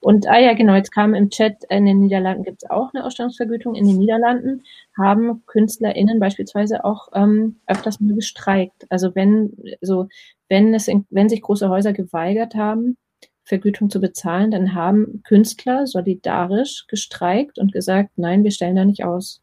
Und, 0.00 0.28
ah 0.28 0.38
ja, 0.38 0.54
genau, 0.54 0.74
jetzt 0.74 0.92
kam 0.92 1.14
im 1.14 1.30
Chat, 1.30 1.64
in 1.68 1.86
den 1.86 2.00
Niederlanden 2.00 2.44
gibt 2.44 2.62
es 2.62 2.70
auch 2.70 2.92
eine 2.92 3.04
Ausstellungsvergütung. 3.04 3.74
In 3.74 3.86
den 3.86 3.98
Niederlanden 3.98 4.62
haben 4.96 5.44
KünstlerInnen 5.46 6.20
beispielsweise 6.20 6.84
auch 6.84 7.08
ähm, 7.14 7.60
öfters 7.66 8.00
mal 8.00 8.14
gestreikt. 8.14 8.86
Also 8.90 9.14
wenn, 9.14 9.56
so, 9.80 10.08
wenn 10.48 10.74
es, 10.74 10.88
in, 10.88 11.06
wenn 11.10 11.28
sich 11.28 11.42
große 11.42 11.68
Häuser 11.68 11.92
geweigert 11.92 12.54
haben, 12.54 12.96
Vergütung 13.44 13.90
zu 13.90 14.00
bezahlen, 14.00 14.50
dann 14.50 14.74
haben 14.74 15.22
Künstler 15.24 15.86
solidarisch 15.86 16.86
gestreikt 16.86 17.58
und 17.58 17.72
gesagt, 17.72 18.10
nein, 18.16 18.44
wir 18.44 18.50
stellen 18.50 18.76
da 18.76 18.84
nicht 18.84 19.04
aus. 19.04 19.42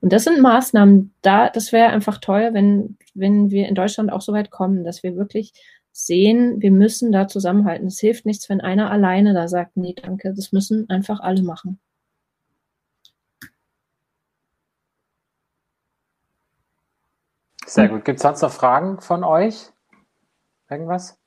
Und 0.00 0.12
das 0.12 0.24
sind 0.24 0.40
Maßnahmen, 0.40 1.14
da, 1.22 1.48
das 1.48 1.72
wäre 1.72 1.90
einfach 1.90 2.18
toll, 2.18 2.50
wenn, 2.52 2.98
wenn 3.14 3.50
wir 3.50 3.68
in 3.68 3.74
Deutschland 3.74 4.12
auch 4.12 4.20
so 4.20 4.32
weit 4.32 4.50
kommen, 4.50 4.84
dass 4.84 5.02
wir 5.02 5.16
wirklich 5.16 5.52
sehen, 5.92 6.60
wir 6.60 6.70
müssen 6.70 7.12
da 7.12 7.28
zusammenhalten. 7.28 7.86
Es 7.86 8.00
hilft 8.00 8.26
nichts, 8.26 8.48
wenn 8.48 8.60
einer 8.60 8.90
alleine 8.90 9.34
da 9.34 9.48
sagt, 9.48 9.76
nee, 9.76 9.94
danke, 9.94 10.32
das 10.34 10.52
müssen 10.52 10.88
einfach 10.88 11.20
alle 11.20 11.42
machen. 11.42 11.80
Sehr 17.66 17.88
gut. 17.88 18.04
Gibt 18.04 18.16
es 18.16 18.22
sonst 18.22 18.42
noch 18.42 18.50
Fragen 18.50 19.00
von 19.00 19.22
euch? 19.22 19.70
Irgendwas? 20.68 21.19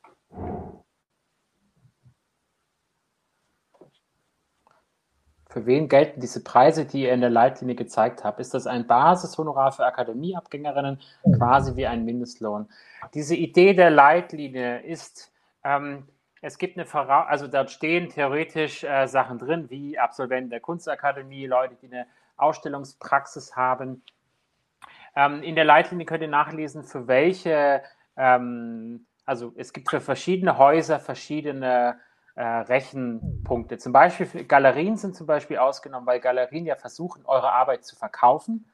Für 5.54 5.68
wen 5.68 5.88
gelten 5.88 6.20
diese 6.20 6.44
Preise, 6.44 6.84
die 6.84 7.04
ihr 7.04 7.14
in 7.14 7.22
der 7.22 7.30
Leitlinie 7.30 7.76
gezeigt 7.76 8.24
habt? 8.24 8.40
Ist 8.40 8.56
das 8.56 8.66
ein 8.66 8.88
Basishonorar 8.88 9.72
für 9.72 9.86
Akademieabgängerinnen, 9.86 11.00
quasi 11.38 11.76
wie 11.76 11.86
ein 11.86 12.06
Mindestlohn? 12.06 12.68
Diese 13.14 13.36
Idee 13.36 13.76
der 13.76 13.92
Leitlinie 13.92 14.80
ist, 14.80 15.32
ähm, 15.64 16.08
es 16.42 16.58
gibt 16.58 16.76
eine 16.76 16.88
Voraus 16.88 17.28
also 17.30 17.48
dort 17.48 17.70
stehen 17.70 18.10
theoretisch 18.10 18.84
äh, 18.84 19.06
Sachen 19.06 19.38
drin, 19.38 19.70
wie 19.70 20.00
Absolventen 20.00 20.50
der 20.50 20.60
Kunstakademie, 20.60 21.46
Leute, 21.46 21.76
die 21.80 21.94
eine 21.94 22.08
Ausstellungspraxis 22.36 23.56
haben. 23.56 24.02
Ähm, 25.16 25.44
in 25.44 25.54
der 25.54 25.66
Leitlinie 25.66 26.08
könnt 26.08 26.24
ihr 26.24 26.30
nachlesen, 26.30 26.84
für 26.84 27.08
welche, 27.08 27.84
ähm, 28.18 29.06
also 29.24 29.54
es 29.56 29.72
gibt 29.72 29.92
für 29.92 30.02
verschiedene 30.02 30.58
Häuser 30.58 31.00
verschiedene 31.00 32.00
äh, 32.36 32.44
Rechenpunkte. 32.44 33.78
Zum 33.78 33.94
Beispiel 33.94 34.46
Galerien 34.46 34.98
sind 34.98 35.16
zum 35.16 35.28
Beispiel 35.28 35.58
ausgenommen, 35.58 36.08
weil 36.08 36.20
Galerien 36.20 36.66
ja 36.66 36.76
versuchen, 36.76 37.26
eure 37.26 37.52
Arbeit 37.52 37.86
zu 37.86 37.96
verkaufen. 37.96 38.66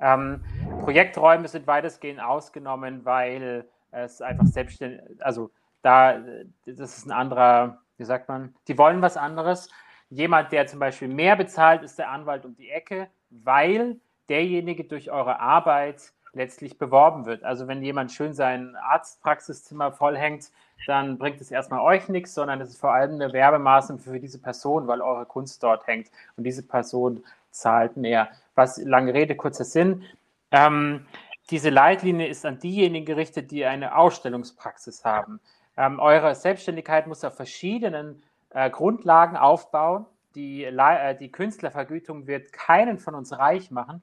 Ähm, 0.00 0.44
Projekträume 0.82 1.48
sind 1.48 1.66
weitestgehend 1.66 2.20
ausgenommen, 2.20 3.04
weil 3.04 3.66
es 3.90 4.22
einfach 4.22 4.46
selbstständig, 4.46 5.00
also 5.20 5.50
da, 5.82 6.20
das 6.66 6.98
ist 6.98 7.06
ein 7.06 7.12
anderer, 7.12 7.78
wie 7.96 8.04
sagt 8.04 8.28
man, 8.28 8.54
die 8.68 8.78
wollen 8.78 9.02
was 9.02 9.16
anderes. 9.16 9.70
Jemand, 10.10 10.52
der 10.52 10.66
zum 10.66 10.78
Beispiel 10.78 11.08
mehr 11.08 11.36
bezahlt, 11.36 11.82
ist 11.82 11.98
der 11.98 12.10
Anwalt 12.10 12.44
um 12.44 12.54
die 12.54 12.70
Ecke, 12.70 13.08
weil 13.30 13.96
derjenige 14.28 14.84
durch 14.84 15.10
eure 15.10 15.40
Arbeit 15.40 16.12
letztlich 16.32 16.78
beworben 16.78 17.26
wird. 17.26 17.42
Also 17.44 17.66
wenn 17.68 17.82
jemand 17.82 18.12
schön 18.12 18.34
sein 18.34 18.76
Arztpraxiszimmer 18.76 19.92
vollhängt, 19.92 20.50
dann 20.86 21.18
bringt 21.18 21.40
es 21.40 21.50
erstmal 21.50 21.80
euch 21.80 22.08
nichts, 22.08 22.34
sondern 22.34 22.60
es 22.60 22.70
ist 22.70 22.80
vor 22.80 22.92
allem 22.92 23.14
eine 23.14 23.32
Werbemaßnahme 23.32 24.00
für 24.00 24.20
diese 24.20 24.38
Person, 24.38 24.86
weil 24.86 25.02
eure 25.02 25.26
Kunst 25.26 25.62
dort 25.62 25.86
hängt 25.86 26.10
und 26.36 26.44
diese 26.44 26.62
Person 26.62 27.24
zahlt 27.50 27.96
mehr. 27.96 28.28
Was 28.54 28.78
lange 28.78 29.14
Rede, 29.14 29.36
kurzer 29.36 29.64
Sinn. 29.64 30.04
Ähm, 30.50 31.06
diese 31.50 31.70
Leitlinie 31.70 32.26
ist 32.26 32.44
an 32.44 32.58
diejenigen 32.58 33.06
gerichtet, 33.06 33.50
die 33.50 33.64
eine 33.64 33.96
Ausstellungspraxis 33.96 35.04
haben. 35.04 35.40
Ähm, 35.76 35.98
eure 35.98 36.34
Selbstständigkeit 36.34 37.06
muss 37.06 37.24
auf 37.24 37.36
verschiedenen 37.36 38.22
äh, 38.50 38.70
Grundlagen 38.70 39.36
aufbauen. 39.36 40.06
Die, 40.34 40.64
äh, 40.64 41.16
die 41.16 41.32
Künstlervergütung 41.32 42.26
wird 42.26 42.52
keinen 42.52 42.98
von 42.98 43.14
uns 43.14 43.36
reich 43.38 43.70
machen. 43.70 44.02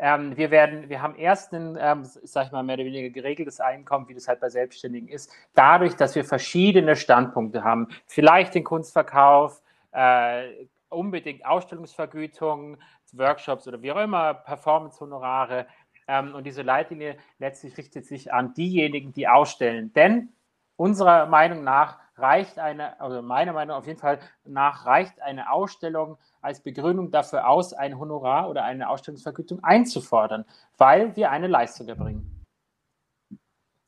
Ähm, 0.00 0.36
wir 0.36 0.50
werden, 0.50 0.88
wir 0.88 1.02
haben 1.02 1.16
erst 1.16 1.52
ein, 1.52 1.76
ähm, 1.80 2.04
sag 2.04 2.46
ich 2.46 2.52
mal, 2.52 2.62
mehr 2.62 2.76
oder 2.76 2.84
weniger 2.84 3.10
geregeltes 3.10 3.58
Einkommen, 3.58 4.08
wie 4.08 4.14
das 4.14 4.28
halt 4.28 4.40
bei 4.40 4.48
Selbstständigen 4.48 5.08
ist, 5.08 5.32
dadurch, 5.54 5.96
dass 5.96 6.14
wir 6.14 6.24
verschiedene 6.24 6.94
Standpunkte 6.94 7.64
haben. 7.64 7.88
Vielleicht 8.06 8.54
den 8.54 8.64
Kunstverkauf, 8.64 9.60
äh, 9.92 10.66
unbedingt 10.88 11.44
Ausstellungsvergütungen, 11.44 12.76
Workshops 13.12 13.66
oder 13.66 13.82
wie 13.82 13.90
auch 13.92 14.00
immer, 14.00 14.34
Performance-Honorare. 14.34 15.66
Ähm, 16.06 16.34
und 16.34 16.44
diese 16.46 16.62
Leitlinie 16.62 17.16
letztlich 17.38 17.76
richtet 17.76 18.06
sich 18.06 18.32
an 18.32 18.54
diejenigen, 18.54 19.12
die 19.12 19.26
ausstellen. 19.26 19.92
Denn 19.94 20.32
unserer 20.76 21.26
Meinung 21.26 21.64
nach 21.64 21.98
reicht 22.18 22.58
eine, 22.58 23.00
also 23.00 23.22
meiner 23.22 23.52
Meinung 23.52 23.76
auf 23.76 23.86
jeden 23.86 23.98
Fall 23.98 24.18
nach, 24.44 24.86
reicht 24.86 25.20
eine 25.22 25.50
Ausstellung 25.50 26.18
als 26.40 26.60
Begründung 26.60 27.10
dafür 27.10 27.48
aus, 27.48 27.72
ein 27.72 27.98
Honorar 27.98 28.48
oder 28.50 28.64
eine 28.64 28.88
Ausstellungsvergütung 28.88 29.62
einzufordern, 29.62 30.44
weil 30.76 31.16
wir 31.16 31.30
eine 31.30 31.46
Leistung 31.46 31.88
erbringen. 31.88 32.44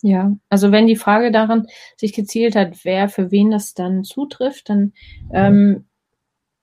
Ja, 0.02 0.32
also 0.48 0.72
wenn 0.72 0.86
die 0.86 0.96
Frage 0.96 1.30
daran 1.30 1.66
sich 1.96 2.14
gezielt 2.14 2.56
hat, 2.56 2.84
wer 2.84 3.08
für 3.08 3.30
wen 3.30 3.50
das 3.50 3.74
dann 3.74 4.02
zutrifft, 4.02 4.70
dann 4.70 4.94
ähm, 5.32 5.86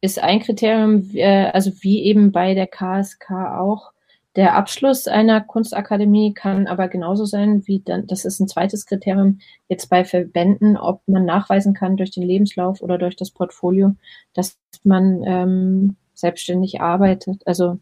ist 0.02 0.20
ein 0.20 0.40
Kriterium, 0.40 1.10
äh, 1.14 1.46
also 1.52 1.72
wie 1.82 2.04
eben 2.04 2.32
bei 2.32 2.56
der 2.56 2.68
KSK 2.68 3.32
auch, 3.32 3.92
der 4.38 4.56
Abschluss 4.56 5.08
einer 5.08 5.42
Kunstakademie 5.42 6.34
kann 6.36 6.68
aber 6.68 6.88
genauso 6.88 7.26
sein 7.26 7.66
wie 7.66 7.80
dann, 7.80 8.06
das 8.06 8.24
ist 8.24 8.40
ein 8.40 8.48
zweites 8.48 8.86
Kriterium 8.86 9.40
jetzt 9.68 9.90
bei 9.90 10.06
Verbänden, 10.06 10.78
ob 10.78 11.02
man 11.08 11.26
nachweisen 11.26 11.74
kann 11.74 11.98
durch 11.98 12.12
den 12.12 12.22
Lebenslauf 12.22 12.82
oder 12.84 13.00
durch 13.00 13.16
das 13.16 13.32
Portfolio, 13.32 13.96
dass 14.36 14.60
man 14.84 15.24
ähm, 15.26 15.96
selbstständig 16.14 16.82
arbeitet. 16.82 17.42
Also 17.48 17.80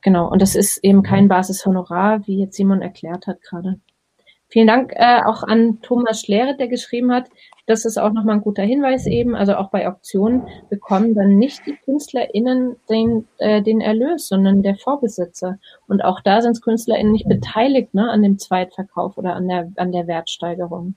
genau, 0.00 0.26
und 0.30 0.40
das 0.40 0.54
ist 0.54 0.82
eben 0.82 1.02
kein 1.02 1.28
Basishonorar, 1.28 2.26
wie 2.26 2.40
jetzt 2.40 2.56
Simon 2.56 2.80
erklärt 2.80 3.26
hat 3.26 3.42
gerade. 3.42 3.78
Vielen 4.50 4.66
Dank 4.66 4.92
äh, 4.96 5.20
auch 5.24 5.42
an 5.44 5.80
Thomas 5.80 6.22
Schleret, 6.22 6.58
der 6.58 6.68
geschrieben 6.68 7.12
hat, 7.12 7.30
das 7.70 7.84
ist 7.84 7.98
auch 7.98 8.12
nochmal 8.12 8.34
ein 8.34 8.42
guter 8.42 8.64
Hinweis 8.64 9.06
eben, 9.06 9.36
also 9.36 9.54
auch 9.54 9.70
bei 9.70 9.86
Auktionen 9.86 10.48
bekommen 10.70 11.14
dann 11.14 11.38
nicht 11.38 11.64
die 11.66 11.76
KünstlerInnen 11.76 12.74
den, 12.90 13.28
äh, 13.38 13.62
den 13.62 13.80
Erlös, 13.80 14.26
sondern 14.26 14.64
der 14.64 14.74
Vorbesitzer. 14.74 15.60
Und 15.86 16.02
auch 16.04 16.20
da 16.20 16.42
sind 16.42 16.60
KünstlerInnen 16.62 17.12
nicht 17.12 17.28
beteiligt 17.28 17.94
ne, 17.94 18.10
an 18.10 18.22
dem 18.22 18.40
Zweitverkauf 18.40 19.16
oder 19.18 19.34
an 19.36 19.46
der, 19.46 19.70
an 19.76 19.92
der 19.92 20.08
Wertsteigerung. 20.08 20.96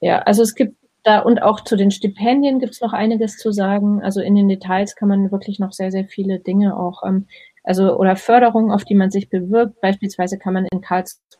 Ja, 0.00 0.18
also 0.22 0.42
es 0.42 0.56
gibt 0.56 0.74
da 1.04 1.20
und 1.20 1.42
auch 1.42 1.60
zu 1.60 1.76
den 1.76 1.92
Stipendien 1.92 2.58
gibt 2.58 2.72
es 2.72 2.80
noch 2.80 2.92
einiges 2.92 3.36
zu 3.36 3.52
sagen. 3.52 4.02
Also 4.02 4.20
in 4.20 4.34
den 4.34 4.48
Details 4.48 4.96
kann 4.96 5.08
man 5.08 5.30
wirklich 5.30 5.60
noch 5.60 5.72
sehr, 5.72 5.92
sehr 5.92 6.06
viele 6.06 6.40
Dinge 6.40 6.76
auch, 6.76 7.04
ähm, 7.04 7.26
also 7.62 7.96
oder 7.96 8.16
Förderungen, 8.16 8.72
auf 8.72 8.84
die 8.84 8.96
man 8.96 9.12
sich 9.12 9.30
bewirbt. 9.30 9.80
Beispielsweise 9.80 10.38
kann 10.38 10.54
man 10.54 10.66
in 10.72 10.80
Karlsruhe 10.80 11.37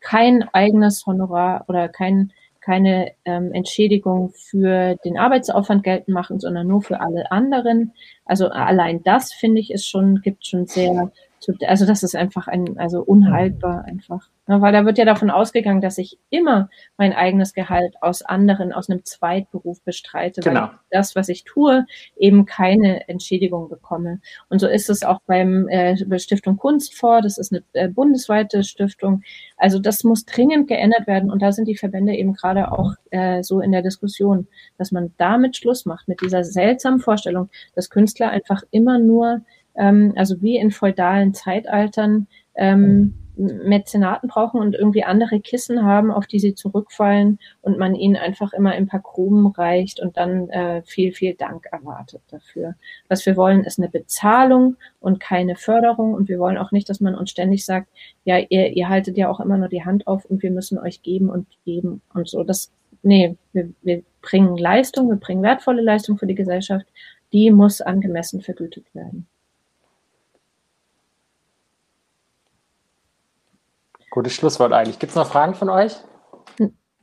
kein 0.00 0.48
eigenes 0.52 1.06
Honorar 1.06 1.64
oder 1.68 1.88
kein 1.88 2.32
keine 2.68 3.12
ähm, 3.24 3.54
Entschädigung 3.54 4.30
für 4.34 4.96
den 5.02 5.16
Arbeitsaufwand 5.16 5.84
geltend 5.84 6.08
machen, 6.08 6.38
sondern 6.38 6.66
nur 6.66 6.82
für 6.82 7.00
alle 7.00 7.32
anderen. 7.32 7.94
Also 8.26 8.48
allein 8.48 9.02
das 9.02 9.32
finde 9.32 9.60
ich 9.60 9.70
ist 9.70 9.88
schon, 9.88 10.20
gibt 10.20 10.46
schon 10.46 10.66
sehr, 10.66 11.10
also 11.66 11.86
das 11.86 12.02
ist 12.02 12.16
einfach 12.16 12.48
ein, 12.48 12.78
also 12.78 13.02
unhaltbar 13.02 13.84
einfach. 13.84 14.28
Ja, 14.48 14.62
weil 14.62 14.72
da 14.72 14.86
wird 14.86 14.96
ja 14.96 15.04
davon 15.04 15.30
ausgegangen, 15.30 15.82
dass 15.82 15.98
ich 15.98 16.18
immer 16.30 16.70
mein 16.96 17.12
eigenes 17.12 17.52
Gehalt 17.52 17.96
aus 18.00 18.22
anderen, 18.22 18.72
aus 18.72 18.88
einem 18.88 19.04
Zweitberuf 19.04 19.82
bestreite, 19.82 20.40
genau. 20.40 20.62
weil 20.62 20.70
das, 20.90 21.14
was 21.14 21.28
ich 21.28 21.44
tue, 21.44 21.84
eben 22.16 22.46
keine 22.46 23.08
Entschädigung 23.08 23.68
bekomme. 23.68 24.20
Und 24.48 24.60
so 24.60 24.66
ist 24.66 24.88
es 24.88 25.02
auch 25.02 25.20
beim 25.26 25.68
äh, 25.68 26.18
Stiftung 26.18 26.56
Kunst 26.56 26.94
vor. 26.94 27.20
Das 27.20 27.36
ist 27.36 27.52
eine 27.52 27.62
äh, 27.74 27.88
bundesweite 27.88 28.64
Stiftung. 28.64 29.22
Also 29.58 29.78
das 29.78 30.02
muss 30.02 30.24
dringend 30.24 30.66
geändert 30.66 31.06
werden. 31.06 31.30
Und 31.30 31.42
da 31.42 31.52
sind 31.52 31.68
die 31.68 31.76
Verbände 31.76 32.14
eben 32.14 32.32
gerade 32.32 32.72
auch 32.72 32.94
äh, 33.10 33.42
so 33.42 33.60
in 33.60 33.72
der 33.72 33.82
Diskussion, 33.82 34.48
dass 34.78 34.92
man 34.92 35.12
damit 35.18 35.58
Schluss 35.58 35.84
macht, 35.84 36.08
mit 36.08 36.22
dieser 36.22 36.42
seltsamen 36.42 37.00
Vorstellung, 37.00 37.50
dass 37.74 37.90
Künstler 37.90 38.30
einfach 38.30 38.62
immer 38.70 38.98
nur, 38.98 39.42
ähm, 39.78 40.12
also 40.16 40.42
wie 40.42 40.56
in 40.56 40.70
feudalen 40.70 41.32
Zeitaltern, 41.32 42.26
ähm, 42.54 43.14
Mäzenaten 43.38 44.28
brauchen 44.28 44.60
und 44.60 44.74
irgendwie 44.74 45.04
andere 45.04 45.40
Kissen 45.40 45.84
haben, 45.84 46.10
auf 46.10 46.26
die 46.26 46.40
sie 46.40 46.54
zurückfallen 46.54 47.38
und 47.62 47.78
man 47.78 47.94
ihnen 47.94 48.16
einfach 48.16 48.52
immer 48.52 48.72
ein 48.72 48.88
paar 48.88 49.00
Krumen 49.00 49.46
reicht 49.46 50.00
und 50.00 50.16
dann 50.16 50.50
äh, 50.50 50.82
viel, 50.82 51.12
viel 51.12 51.34
Dank 51.34 51.66
erwartet 51.70 52.22
dafür. 52.30 52.74
Was 53.08 53.24
wir 53.26 53.36
wollen, 53.36 53.62
ist 53.62 53.78
eine 53.78 53.88
Bezahlung 53.88 54.76
und 54.98 55.20
keine 55.20 55.54
Förderung 55.54 56.14
und 56.14 56.28
wir 56.28 56.40
wollen 56.40 56.58
auch 56.58 56.72
nicht, 56.72 56.88
dass 56.88 57.00
man 57.00 57.14
uns 57.14 57.30
ständig 57.30 57.64
sagt, 57.64 57.88
ja, 58.24 58.38
ihr, 58.38 58.76
ihr 58.76 58.88
haltet 58.88 59.16
ja 59.16 59.30
auch 59.30 59.38
immer 59.40 59.56
nur 59.56 59.68
die 59.68 59.84
Hand 59.84 60.08
auf 60.08 60.24
und 60.24 60.42
wir 60.42 60.50
müssen 60.50 60.78
euch 60.78 61.02
geben 61.02 61.30
und 61.30 61.46
geben 61.64 62.02
und 62.12 62.28
so. 62.28 62.42
Das, 62.42 62.72
nee, 63.02 63.36
wir, 63.52 63.70
wir 63.82 64.02
bringen 64.20 64.56
Leistung, 64.56 65.08
wir 65.08 65.16
bringen 65.16 65.42
wertvolle 65.42 65.82
Leistung 65.82 66.18
für 66.18 66.26
die 66.26 66.34
Gesellschaft, 66.34 66.86
die 67.32 67.52
muss 67.52 67.80
angemessen 67.80 68.40
vergütet 68.40 68.92
werden. 68.94 69.28
Gutes 74.10 74.34
Schlusswort 74.34 74.72
eigentlich. 74.72 74.98
Gibt 74.98 75.10
es 75.10 75.16
noch 75.16 75.30
Fragen 75.30 75.54
von 75.54 75.70
euch? 75.70 75.96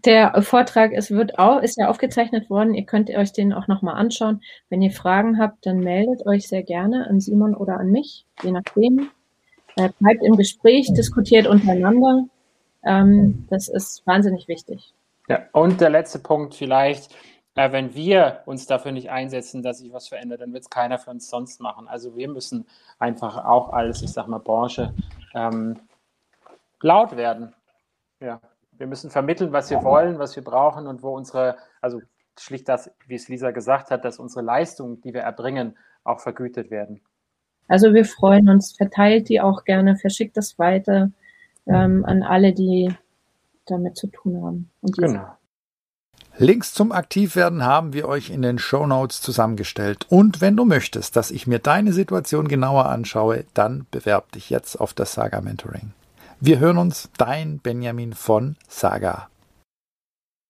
Der 0.06 0.40
Vortrag 0.44 0.92
ist, 0.92 1.10
wird 1.10 1.40
auch, 1.40 1.62
ist 1.62 1.78
ja 1.78 1.90
aufgezeichnet 1.90 2.50
worden. 2.50 2.76
Ihr 2.76 2.86
könnt 2.86 3.10
euch 3.10 3.34
den 3.34 3.54
auch 3.54 3.68
nochmal 3.68 3.96
anschauen. 3.96 4.42
Wenn 4.70 4.84
ihr 4.84 4.92
Fragen 4.92 5.40
habt, 5.40 5.66
dann 5.66 5.80
meldet 5.80 6.28
euch 6.28 6.48
sehr 6.48 6.62
gerne 6.62 7.08
an 7.10 7.20
Simon 7.20 7.56
oder 7.56 7.80
an 7.80 7.90
mich, 7.90 8.26
je 8.44 8.52
nachdem. 8.52 9.10
Äh, 9.78 9.90
bleibt 10.00 10.24
im 10.24 10.38
Gespräch, 10.38 10.94
diskutiert 10.94 11.48
untereinander. 11.48 12.26
Ähm, 12.84 13.48
das 13.50 13.68
ist 13.68 14.06
wahnsinnig 14.06 14.48
wichtig. 14.48 14.94
Ja, 15.28 15.40
und 15.54 15.82
der 15.82 15.90
letzte 15.90 16.20
Punkt 16.20 16.54
vielleicht, 16.54 17.16
äh, 17.56 17.72
wenn 17.72 17.96
wir 17.96 18.42
uns 18.46 18.68
dafür 18.68 18.92
nicht 18.92 19.10
einsetzen, 19.10 19.64
dass 19.64 19.80
sich 19.80 19.92
was 19.92 20.08
verändert, 20.08 20.42
dann 20.42 20.54
wird 20.54 20.64
es 20.64 20.70
keiner 20.70 21.00
für 21.00 21.10
uns 21.10 21.30
sonst 21.30 21.60
machen. 21.62 21.88
Also 21.88 22.16
wir 22.16 22.30
müssen 22.30 22.68
einfach 23.00 23.44
auch 23.44 23.74
als, 23.74 24.04
ich 24.04 24.12
sag 24.12 24.28
mal, 24.28 24.38
Branche 24.40 24.94
ähm, 25.34 25.80
laut 26.82 27.16
werden. 27.16 27.54
Ja, 28.20 28.42
wir 28.72 28.88
müssen 28.88 29.10
vermitteln, 29.10 29.52
was 29.52 29.70
wir 29.70 29.84
wollen, 29.84 30.20
was 30.20 30.36
wir 30.36 30.44
brauchen 30.44 30.88
und 30.88 31.04
wo 31.04 31.16
unsere, 31.16 31.58
also 31.82 32.02
schlicht 32.38 32.68
das, 32.68 32.92
wie 33.08 33.16
es 33.16 33.28
Lisa 33.28 33.52
gesagt 33.52 33.92
hat, 33.92 34.06
dass 34.06 34.20
unsere 34.20 34.44
Leistungen, 34.44 35.02
die 35.02 35.14
wir 35.14 35.22
erbringen, 35.22 35.78
auch 36.04 36.20
vergütet 36.20 36.72
werden. 36.72 37.02
Also 37.68 37.94
wir 37.94 38.06
freuen 38.06 38.50
uns, 38.50 38.76
verteilt 38.76 39.30
die 39.30 39.42
auch 39.42 39.64
gerne, 39.64 39.96
verschickt 39.96 40.38
das 40.38 40.60
weiter 40.60 41.12
ähm, 41.66 42.06
an 42.06 42.22
alle, 42.22 42.54
die 42.54 42.94
damit 43.66 43.98
zu 43.98 44.08
tun 44.08 44.44
haben. 44.44 44.70
genau. 44.82 45.36
Links 46.38 46.74
zum 46.74 46.92
Aktivwerden 46.92 47.64
haben 47.64 47.94
wir 47.94 48.10
euch 48.10 48.30
in 48.30 48.42
den 48.42 48.60
Show 48.60 48.86
Notes 48.86 49.22
zusammengestellt. 49.22 50.06
Und 50.10 50.42
wenn 50.42 50.58
du 50.58 50.66
möchtest, 50.66 51.16
dass 51.16 51.32
ich 51.32 51.48
mir 51.48 51.60
deine 51.60 51.94
Situation 51.94 52.50
genauer 52.50 52.88
anschaue, 52.88 53.46
dann 53.54 53.88
bewerb 53.90 54.34
dich 54.34 54.50
jetzt 54.50 54.76
auf 54.76 54.94
das 54.94 55.14
Saga 55.14 55.40
Mentoring. 55.40 55.94
Wir 56.42 56.60
hören 56.60 56.78
uns, 56.78 57.10
dein 57.18 57.60
Benjamin 57.60 58.14
von 58.14 58.58
Saga. 58.68 59.30